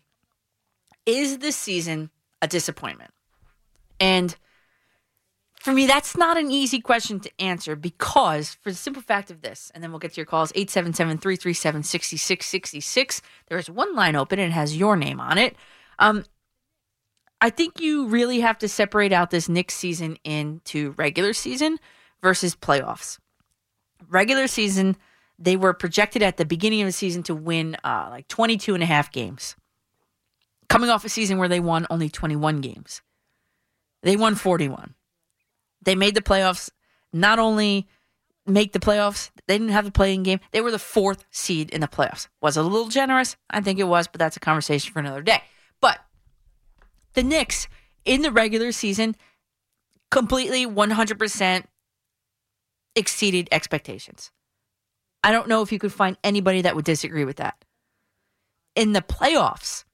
[1.05, 2.09] is this season
[2.41, 3.11] a disappointment?
[3.99, 4.37] And
[5.59, 9.41] for me, that's not an easy question to answer because, for the simple fact of
[9.41, 13.21] this, and then we'll get to your calls 877 337 6666.
[13.47, 15.57] There is one line open and it has your name on it.
[15.99, 16.23] Um,
[17.41, 21.77] I think you really have to separate out this Knicks season into regular season
[22.21, 23.19] versus playoffs.
[24.09, 24.95] Regular season,
[25.37, 28.83] they were projected at the beginning of the season to win uh, like 22 and
[28.83, 29.55] a half games.
[30.69, 33.01] Coming off a season where they won only 21 games,
[34.01, 34.95] they won 41
[35.85, 36.69] they made the playoffs.
[37.13, 37.87] Not only
[38.45, 40.39] make the playoffs, they didn't have the playing game.
[40.51, 42.27] They were the fourth seed in the playoffs.
[42.41, 43.37] Was a little generous?
[43.49, 45.41] I think it was, but that's a conversation for another day.
[47.15, 47.67] The Knicks
[48.03, 49.15] in the regular season
[50.11, 51.63] completely 100%
[52.95, 54.31] exceeded expectations.
[55.23, 57.65] I don't know if you could find anybody that would disagree with that.
[58.75, 59.85] In the playoffs,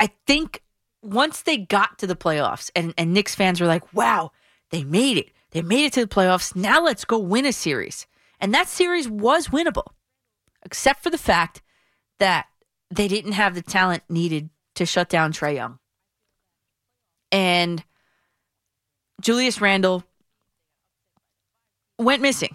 [0.00, 0.62] I think
[1.02, 4.30] once they got to the playoffs and, and Knicks fans were like, wow,
[4.70, 5.30] they made it.
[5.50, 6.56] They made it to the playoffs.
[6.56, 8.06] Now let's go win a series.
[8.40, 9.88] And that series was winnable,
[10.64, 11.60] except for the fact
[12.18, 12.46] that
[12.90, 14.48] they didn't have the talent needed
[14.82, 15.78] to shut down Trae Young.
[17.30, 17.82] And
[19.20, 20.04] Julius Randle
[21.98, 22.54] went missing.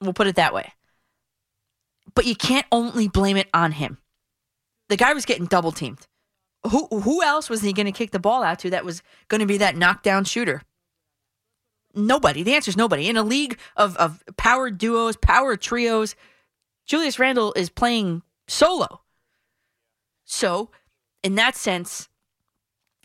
[0.00, 0.72] We'll put it that way.
[2.14, 3.98] But you can't only blame it on him.
[4.88, 6.06] The guy was getting double teamed.
[6.70, 9.40] Who who else was he going to kick the ball out to that was going
[9.40, 10.62] to be that knockdown shooter?
[11.94, 12.42] Nobody.
[12.42, 13.08] The answer is nobody.
[13.08, 16.14] In a league of, of power duos, power trios,
[16.86, 19.00] Julius Randle is playing solo.
[20.24, 20.70] So,
[21.22, 22.08] in that sense,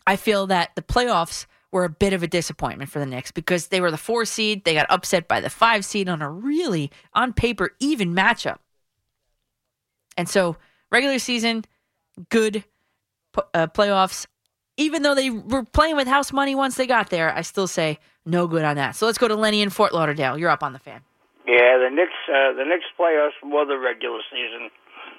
[0.06, 3.68] I feel that the playoffs were a bit of a disappointment for the Knicks because
[3.68, 4.64] they were the four seed.
[4.64, 8.58] They got upset by the five seed on a really, on paper, even matchup.
[10.16, 10.56] And so,
[10.90, 11.64] regular season,
[12.30, 12.64] good
[13.54, 14.26] uh, playoffs.
[14.76, 17.98] Even though they were playing with house money once they got there, I still say
[18.24, 18.94] no good on that.
[18.94, 20.38] So let's go to Lenny in Fort Lauderdale.
[20.38, 21.02] You're up on the fan.
[21.46, 24.70] Yeah, the Knicks, uh, the Knicks playoffs were the regular season.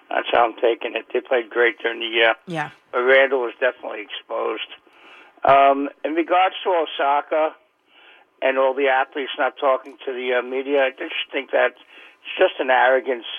[0.09, 1.05] That's how I'm taking it.
[1.13, 2.33] They played great during the year.
[2.47, 2.71] Yeah.
[2.91, 4.69] But Randle was definitely exposed.
[5.45, 7.55] Um, in regards to Osaka
[8.41, 12.35] and all the athletes not talking to the uh, media, I just think that it's
[12.37, 13.29] just an arrogance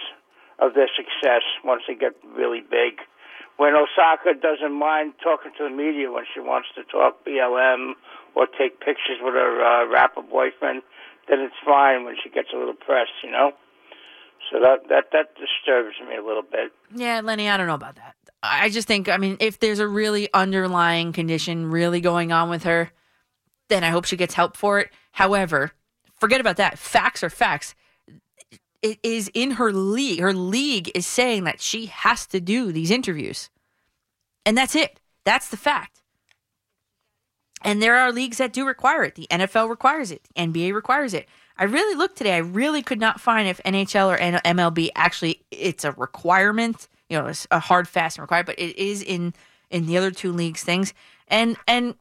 [0.58, 3.02] of their success once they get really big.
[3.56, 7.92] When Osaka doesn't mind talking to the media when she wants to talk BLM
[8.34, 10.82] or take pictures with her uh, rapper boyfriend,
[11.28, 13.52] then it's fine when she gets a little press, you know.
[14.50, 16.72] So that that that disturbs me a little bit.
[16.94, 18.16] Yeah, Lenny, I don't know about that.
[18.42, 22.64] I just think, I mean, if there's a really underlying condition really going on with
[22.64, 22.90] her,
[23.68, 24.90] then I hope she gets help for it.
[25.12, 25.72] However,
[26.18, 26.78] forget about that.
[26.78, 27.74] Facts are facts.
[28.82, 30.20] It is in her league.
[30.20, 33.50] Her league is saying that she has to do these interviews.
[34.46, 35.00] And that's it.
[35.24, 36.00] That's the fact.
[37.62, 39.16] And there are leagues that do require it.
[39.16, 40.26] The NFL requires it.
[40.34, 41.28] The NBA requires it.
[41.60, 42.32] I really looked today.
[42.32, 46.88] I really could not find if NHL or MLB actually it's a requirement.
[47.10, 49.34] You know, it's a hard, fast and required, but it is in
[49.68, 50.94] in the other two leagues things.
[51.28, 51.96] And and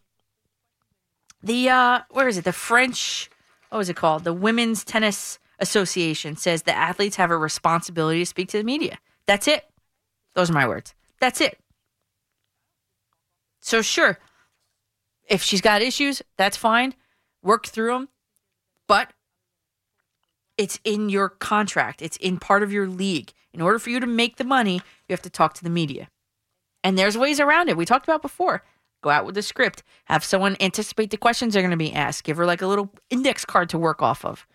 [1.44, 2.46] the uh where is it?
[2.46, 3.30] The French
[3.68, 4.24] what was it called?
[4.24, 8.98] The Women's Tennis Association says the athletes have a responsibility to speak to the media.
[9.26, 9.70] That's it.
[10.36, 10.96] Those are my words.
[11.20, 11.60] That's it.
[13.60, 14.20] So sure,
[15.28, 16.94] if she's got issues, that's fine.
[17.44, 18.10] Work through them.
[18.88, 19.12] But
[20.60, 22.02] it's in your contract.
[22.02, 23.32] It's in part of your league.
[23.54, 26.10] In order for you to make the money, you have to talk to the media.
[26.84, 27.78] And there's ways around it.
[27.78, 28.64] We talked about before.
[29.02, 29.84] Go out with a script.
[30.06, 32.26] Have someone anticipate the questions they're going to be asked.
[32.26, 34.46] Give her like a little index card to work off of.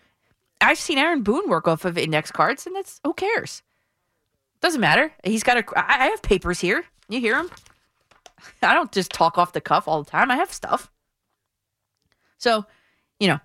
[0.61, 3.63] I've seen Aaron Boone work off of index cards, and that's who cares.
[4.61, 5.11] Doesn't matter.
[5.23, 5.63] He's got a.
[5.75, 6.85] I have papers here.
[7.09, 7.49] You hear him?
[8.61, 10.29] I don't just talk off the cuff all the time.
[10.29, 10.91] I have stuff.
[12.37, 12.65] So,
[13.19, 13.39] you know,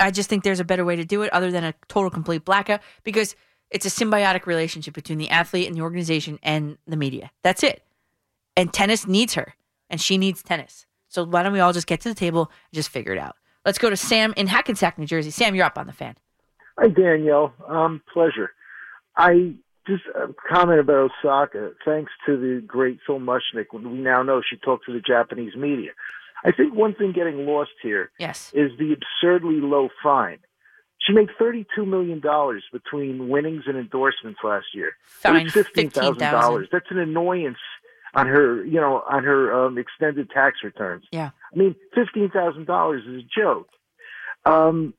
[0.00, 2.44] I just think there's a better way to do it other than a total complete
[2.44, 3.36] blackout because
[3.70, 7.30] it's a symbiotic relationship between the athlete and the organization and the media.
[7.42, 7.84] That's it.
[8.56, 9.54] And tennis needs her,
[9.88, 10.86] and she needs tennis.
[11.08, 13.36] So why don't we all just get to the table and just figure it out?
[13.64, 15.30] Let's go to Sam in Hackensack, New Jersey.
[15.30, 16.16] Sam, you're up on the fan.
[16.78, 17.52] Hi, Danielle.
[17.68, 18.52] Um, pleasure.
[19.16, 19.54] I
[19.86, 21.72] just uh, comment about Osaka.
[21.84, 25.90] Thanks to the great Phil Mushnick, we now know she talked to the Japanese media.
[26.44, 28.50] I think one thing getting lost here Yes.
[28.54, 30.38] is the absurdly low fine.
[31.06, 34.92] She made thirty-two million dollars between winnings and endorsements last year.
[35.06, 36.66] Fine, fifteen thousand dollars.
[36.66, 36.68] 15,000.
[36.72, 37.58] That's an annoyance
[38.14, 41.04] on her, you know, on her um, extended tax returns.
[41.10, 41.30] Yeah.
[41.54, 43.68] I mean, fifteen thousand dollars is a joke.
[44.44, 44.94] Um,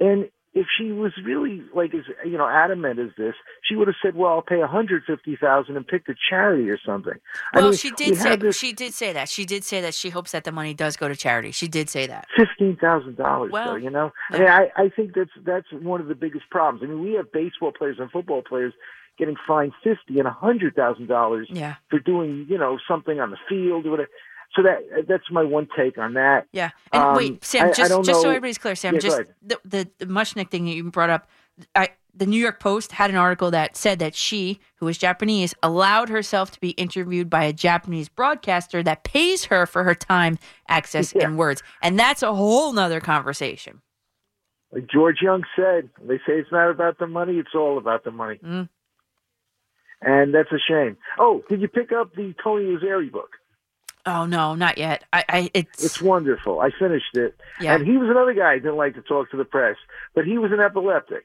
[0.00, 3.96] and if she was really like as you know adamant as this, she would have
[4.02, 7.14] said, "Well, I'll pay one hundred fifty thousand and pick a charity or something."
[7.52, 9.28] I Well, mean, she we did say this she did say that.
[9.28, 11.50] She did say that she hopes that the money does go to charity.
[11.52, 12.26] She did say that.
[12.36, 13.52] fifteen thousand dollars.
[13.52, 16.48] Well, though, you know, I mean, I, I think that's that's one of the biggest
[16.50, 16.82] problems.
[16.82, 18.72] I mean, we have baseball players and football players
[19.18, 21.74] getting fined fifty and a hundred thousand dollars Yeah.
[21.90, 24.10] for doing you know something on the field or whatever.
[24.56, 26.46] So that that's my one take on that.
[26.52, 26.70] Yeah.
[26.92, 29.88] And Um, wait, Sam, I just don't so everybody's clear, Sam, Yeah, just the, the
[29.98, 31.28] the Mushnick thing that you brought up,
[31.76, 35.54] I the New York Post had an article that said that she, who is Japanese,
[35.62, 40.36] allowed herself to be interviewed by a Japanese broadcaster that pays her for her time,
[40.68, 41.62] access, and words.
[41.80, 43.82] And that's a whole nother conversation.
[44.72, 48.10] Like George Young said, they say it's not about the money; it's all about the
[48.10, 48.68] money, Mm.
[50.00, 50.96] and that's a shame.
[51.18, 53.30] Oh, did you pick up the Tony Lazzeri book?
[54.06, 55.04] Oh no, not yet.
[55.12, 56.60] I, I it's It's wonderful.
[56.60, 57.36] I finished it.
[57.60, 57.74] Yeah.
[57.74, 59.76] And he was another guy who didn't like to talk to the press,
[60.14, 61.24] but he was an epileptic.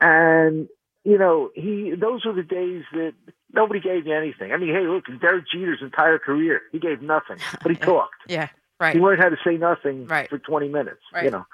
[0.00, 0.68] And,
[1.04, 3.12] you know, he those were the days that
[3.52, 4.52] nobody gave you anything.
[4.52, 8.14] I mean, hey, look, Derek Jeter's entire career, he gave nothing, but he talked.
[8.28, 8.48] yeah,
[8.80, 8.94] right.
[8.94, 10.28] He learned how to say nothing Right.
[10.28, 11.24] for 20 minutes, Right.
[11.24, 11.46] you know.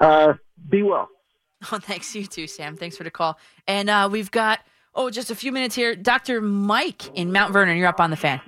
[0.00, 0.34] Uh,
[0.68, 1.08] be well.
[1.72, 2.76] Oh, thanks you too, Sam.
[2.76, 3.38] Thanks for the call.
[3.66, 4.60] And uh, we've got
[4.94, 5.96] oh, just a few minutes here.
[5.96, 6.40] Dr.
[6.42, 8.40] Mike in Mount Vernon, you're up on the fan.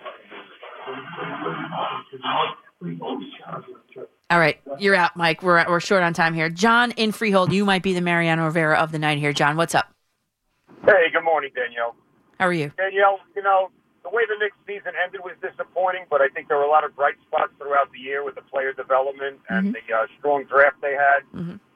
[4.30, 5.42] All right, you're out, Mike.
[5.42, 6.50] We're we're short on time here.
[6.50, 9.32] John in Freehold, you might be the Mariano Rivera of the night here.
[9.32, 9.92] John, what's up?
[10.84, 11.96] Hey, good morning, Danielle.
[12.38, 12.70] How are you?
[12.76, 13.70] Danielle, you know,
[14.02, 16.84] the way the Knicks season ended was disappointing, but I think there were a lot
[16.84, 20.80] of bright spots throughout the year with the player development and the uh, strong draft
[20.80, 21.24] they had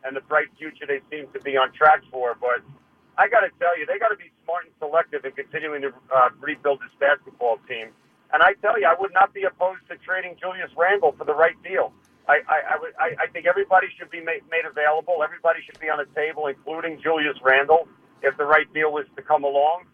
[0.05, 2.37] and the bright future they seem to be on track for.
[2.41, 2.63] But
[3.19, 5.93] I got to tell you, they got to be smart and selective in continuing to
[6.15, 7.89] uh, rebuild this basketball team.
[8.33, 11.35] And I tell you, I would not be opposed to trading Julius Randle for the
[11.37, 11.93] right deal.
[12.29, 15.21] I, I, I, would, I, I think everybody should be made, made available.
[15.21, 17.89] Everybody should be on the table, including Julius Randle,
[18.23, 19.85] if the right deal was to come along.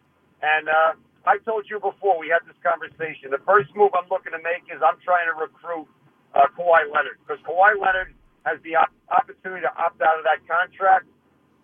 [0.43, 0.93] And uh,
[1.27, 3.33] I told you before we had this conversation.
[3.35, 5.89] The first move I'm looking to make is I'm trying to recruit
[6.37, 8.15] uh, Kawhi Leonard because Kawhi Leonard
[8.47, 11.09] has the op- opportunity to opt out of that contract,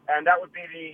[0.08, 0.86] and that would be the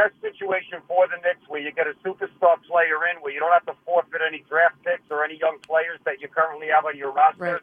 [0.00, 3.52] best situation for the Knicks where you get a superstar player in where you don't
[3.52, 6.96] have to forfeit any draft picks or any young players that you currently have on
[6.96, 7.60] your roster,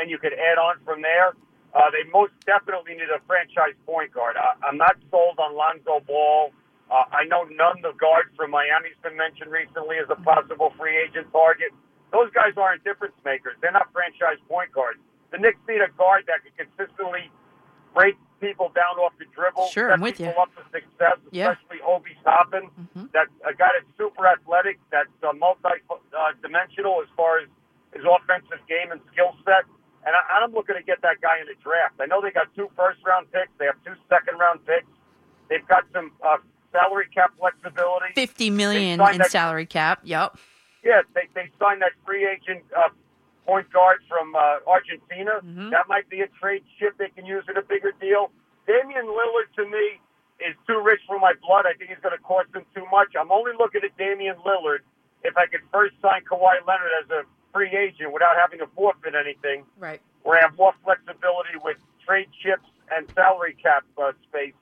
[0.00, 1.36] and you could add on from there.
[1.76, 4.40] Uh, they most definitely need a franchise point guard.
[4.40, 6.56] I, I'm not sold on Lonzo Ball.
[6.88, 10.72] Uh, I know none of the guard from Miami's been mentioned recently as a possible
[10.80, 11.68] free agent target.
[12.16, 13.60] Those guys aren't difference makers.
[13.60, 14.96] They're not franchise point guards.
[15.28, 17.28] The Knicks need a guard that can consistently
[17.98, 20.26] break people down off the dribble, Sure, I'm with you.
[20.30, 21.50] up for success, Yeah.
[21.58, 22.70] especially Obi Toppin.
[23.12, 27.48] That's a guy that's super athletic, that's uh, multi-dimensional as far as
[27.92, 29.64] his offensive game and skill set.
[30.06, 31.98] And I, I'm looking to get that guy in the draft.
[32.00, 33.50] I know they got two first-round picks.
[33.58, 34.86] They have two second-round picks.
[35.50, 36.36] They've got some uh,
[36.70, 38.14] salary cap flexibility.
[38.14, 40.00] Fifty million in that- salary cap.
[40.04, 40.38] Yep.
[40.84, 42.88] Yeah, they, they signed that free agent uh,
[43.48, 45.40] point guard from uh, Argentina.
[45.72, 48.28] That might be a trade chip they can use in a bigger deal.
[48.68, 49.96] Damian Lillard, to me,
[50.44, 51.64] is too rich for my blood.
[51.64, 53.16] I think he's going to cost them too much.
[53.18, 54.84] I'm only looking at Damian Lillard
[55.24, 57.20] if I could first sign Kawhi Leonard as a
[57.56, 60.00] free agent without having to forfeit anything, Right.
[60.22, 64.52] where I have more flexibility with trade chips and salary cap uh, space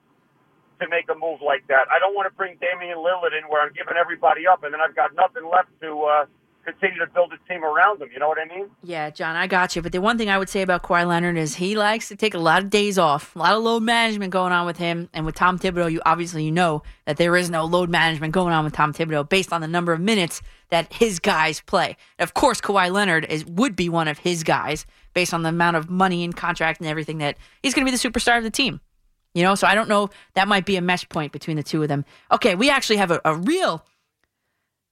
[0.80, 1.90] to make a move like that.
[1.90, 4.80] I don't want to bring Damian Lillard in where I'm giving everybody up, and then
[4.80, 6.24] I've got nothing left to uh,
[6.66, 8.08] continue to build a team around him.
[8.12, 8.68] You know what I mean?
[8.82, 9.82] Yeah, John, I got you.
[9.82, 12.34] But the one thing I would say about Kawhi Leonard is he likes to take
[12.34, 15.08] a lot of days off, a lot of load management going on with him.
[15.12, 18.52] And with Tom Thibodeau, you obviously you know that there is no load management going
[18.52, 21.96] on with Tom Thibodeau based on the number of minutes that his guys play.
[22.18, 25.76] Of course, Kawhi Leonard is would be one of his guys based on the amount
[25.76, 28.50] of money and contract and everything that he's going to be the superstar of the
[28.50, 28.80] team.
[29.34, 30.08] You know, so I don't know.
[30.34, 32.06] That might be a mesh point between the two of them.
[32.32, 33.84] Okay, we actually have a, a real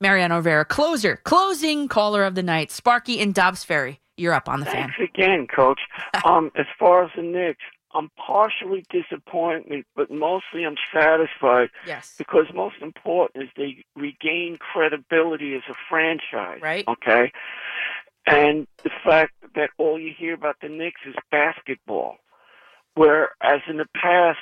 [0.05, 4.01] Mariano Rivera closer, closing caller of the night, Sparky in Dobbs Ferry.
[4.19, 4.91] You're up on the fan.
[4.91, 5.81] Thanks again, Coach.
[6.27, 7.63] um, as far as the Knicks,
[7.95, 11.71] I'm partially disappointed, but mostly I'm satisfied.
[11.87, 12.17] Yes.
[12.19, 16.61] Because most important is they regain credibility as a franchise.
[16.61, 16.87] Right.
[16.87, 17.33] Okay.
[18.27, 22.17] And the fact that all you hear about the Knicks is basketball,
[22.95, 24.41] whereas in the past,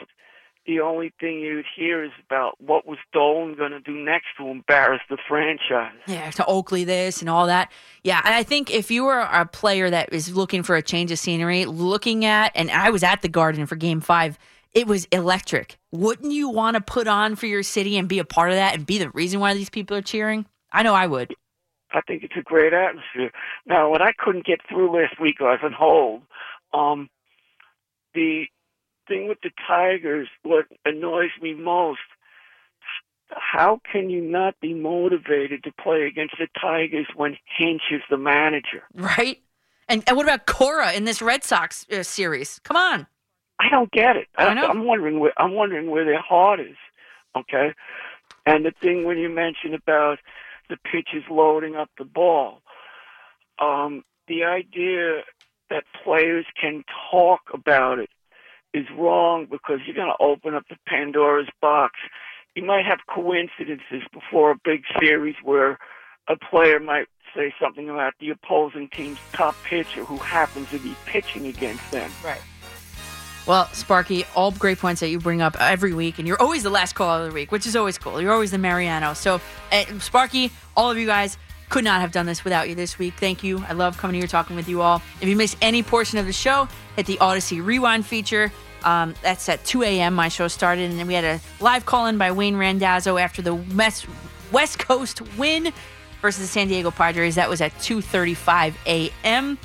[0.67, 4.49] the only thing you'd hear is about what was Dolan going to do next to
[4.49, 5.99] embarrass the franchise.
[6.07, 7.73] Yeah, to Oakley this and all that.
[8.05, 11.11] Yeah, and I think if you were a player that is looking for a change
[11.11, 14.39] of scenery, looking at, and I was at the Garden for Game Five,
[14.73, 15.79] it was electric.
[15.91, 18.75] Wouldn't you want to put on for your city and be a part of that
[18.75, 20.47] and be the reason why these people are cheering?
[20.73, 21.35] I know I would.
[21.93, 23.31] I think it's a great atmosphere.
[23.67, 26.23] Now, what I couldn't get through last week, I was on hold.
[26.73, 27.11] Um,
[28.15, 28.47] the
[29.13, 32.01] thing with the Tigers, what annoys me most,
[33.29, 38.17] how can you not be motivated to play against the Tigers when Hinch is the
[38.17, 38.83] manager?
[38.95, 39.43] Right?
[39.89, 42.61] And, and what about Cora in this Red Sox uh, series?
[42.65, 43.07] Come on.
[43.59, 44.29] I don't get it.
[44.37, 44.67] I know.
[44.67, 46.77] I'm wondering where I'm wondering where their heart is.
[47.37, 47.73] Okay,
[48.45, 50.19] and the thing when you mentioned about
[50.69, 52.61] the pitchers loading up the ball,
[53.61, 55.21] um, the idea
[55.71, 58.11] that players can talk about it
[58.75, 61.95] is wrong because you're going to open up the Pandora's box.
[62.55, 65.79] You might have coincidences before a big series where
[66.29, 70.95] a player might say something about the opposing team's top pitcher who happens to be
[71.07, 72.11] pitching against them.
[72.25, 72.41] Right.
[73.47, 76.71] Well, Sparky, all great points that you bring up every week, and you're always the
[76.71, 78.21] last call of the week, which is always cool.
[78.21, 79.15] You're always the Mariano.
[79.15, 79.41] So,
[79.73, 81.39] uh, Sparky, all of you guys
[81.73, 83.15] could not have done this without you this week.
[83.15, 83.65] Thank you.
[83.67, 85.01] I love coming here talking with you all.
[85.23, 88.53] If you missed any portion of the show, hit the Audacy Rewind feature.
[88.85, 90.13] Um, that's at 2 a.m.
[90.13, 93.41] My show started, and then we had a live call in by Wayne Randazzo after
[93.41, 95.73] the West, Coast win
[96.21, 97.37] versus the San Diego Padres.
[97.37, 99.59] That was at 2:35 a.m.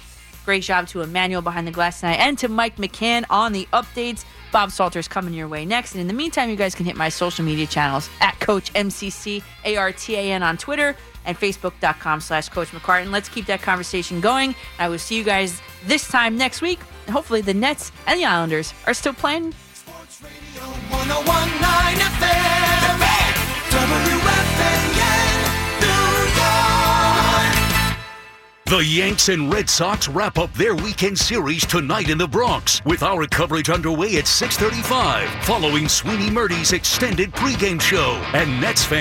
[0.46, 4.24] Great job to Emmanuel behind the glass tonight and to Mike McCann on the updates.
[4.54, 5.92] Bob Salter's coming your way next.
[5.92, 9.44] And in the meantime, you guys can hit my social media channels at Coach MCC,
[9.66, 10.96] A-R-T-A-N on Twitter
[11.28, 13.12] and Facebook.com slash Coach McCartan.
[13.12, 14.56] Let's keep that conversation going.
[14.80, 16.80] I will see you guys this time next week.
[17.06, 19.54] And hopefully the Nets and the Islanders are still playing
[20.58, 22.82] 1019 FM.
[22.82, 23.34] The Fan.
[23.70, 24.98] WFAN,
[25.82, 26.88] New York.
[28.66, 33.02] The Yanks and Red Sox wrap up their weekend series tonight in the Bronx with
[33.04, 38.98] our coverage underway at 6:35 following Sweeny Murti's extended pregame show and Nets fans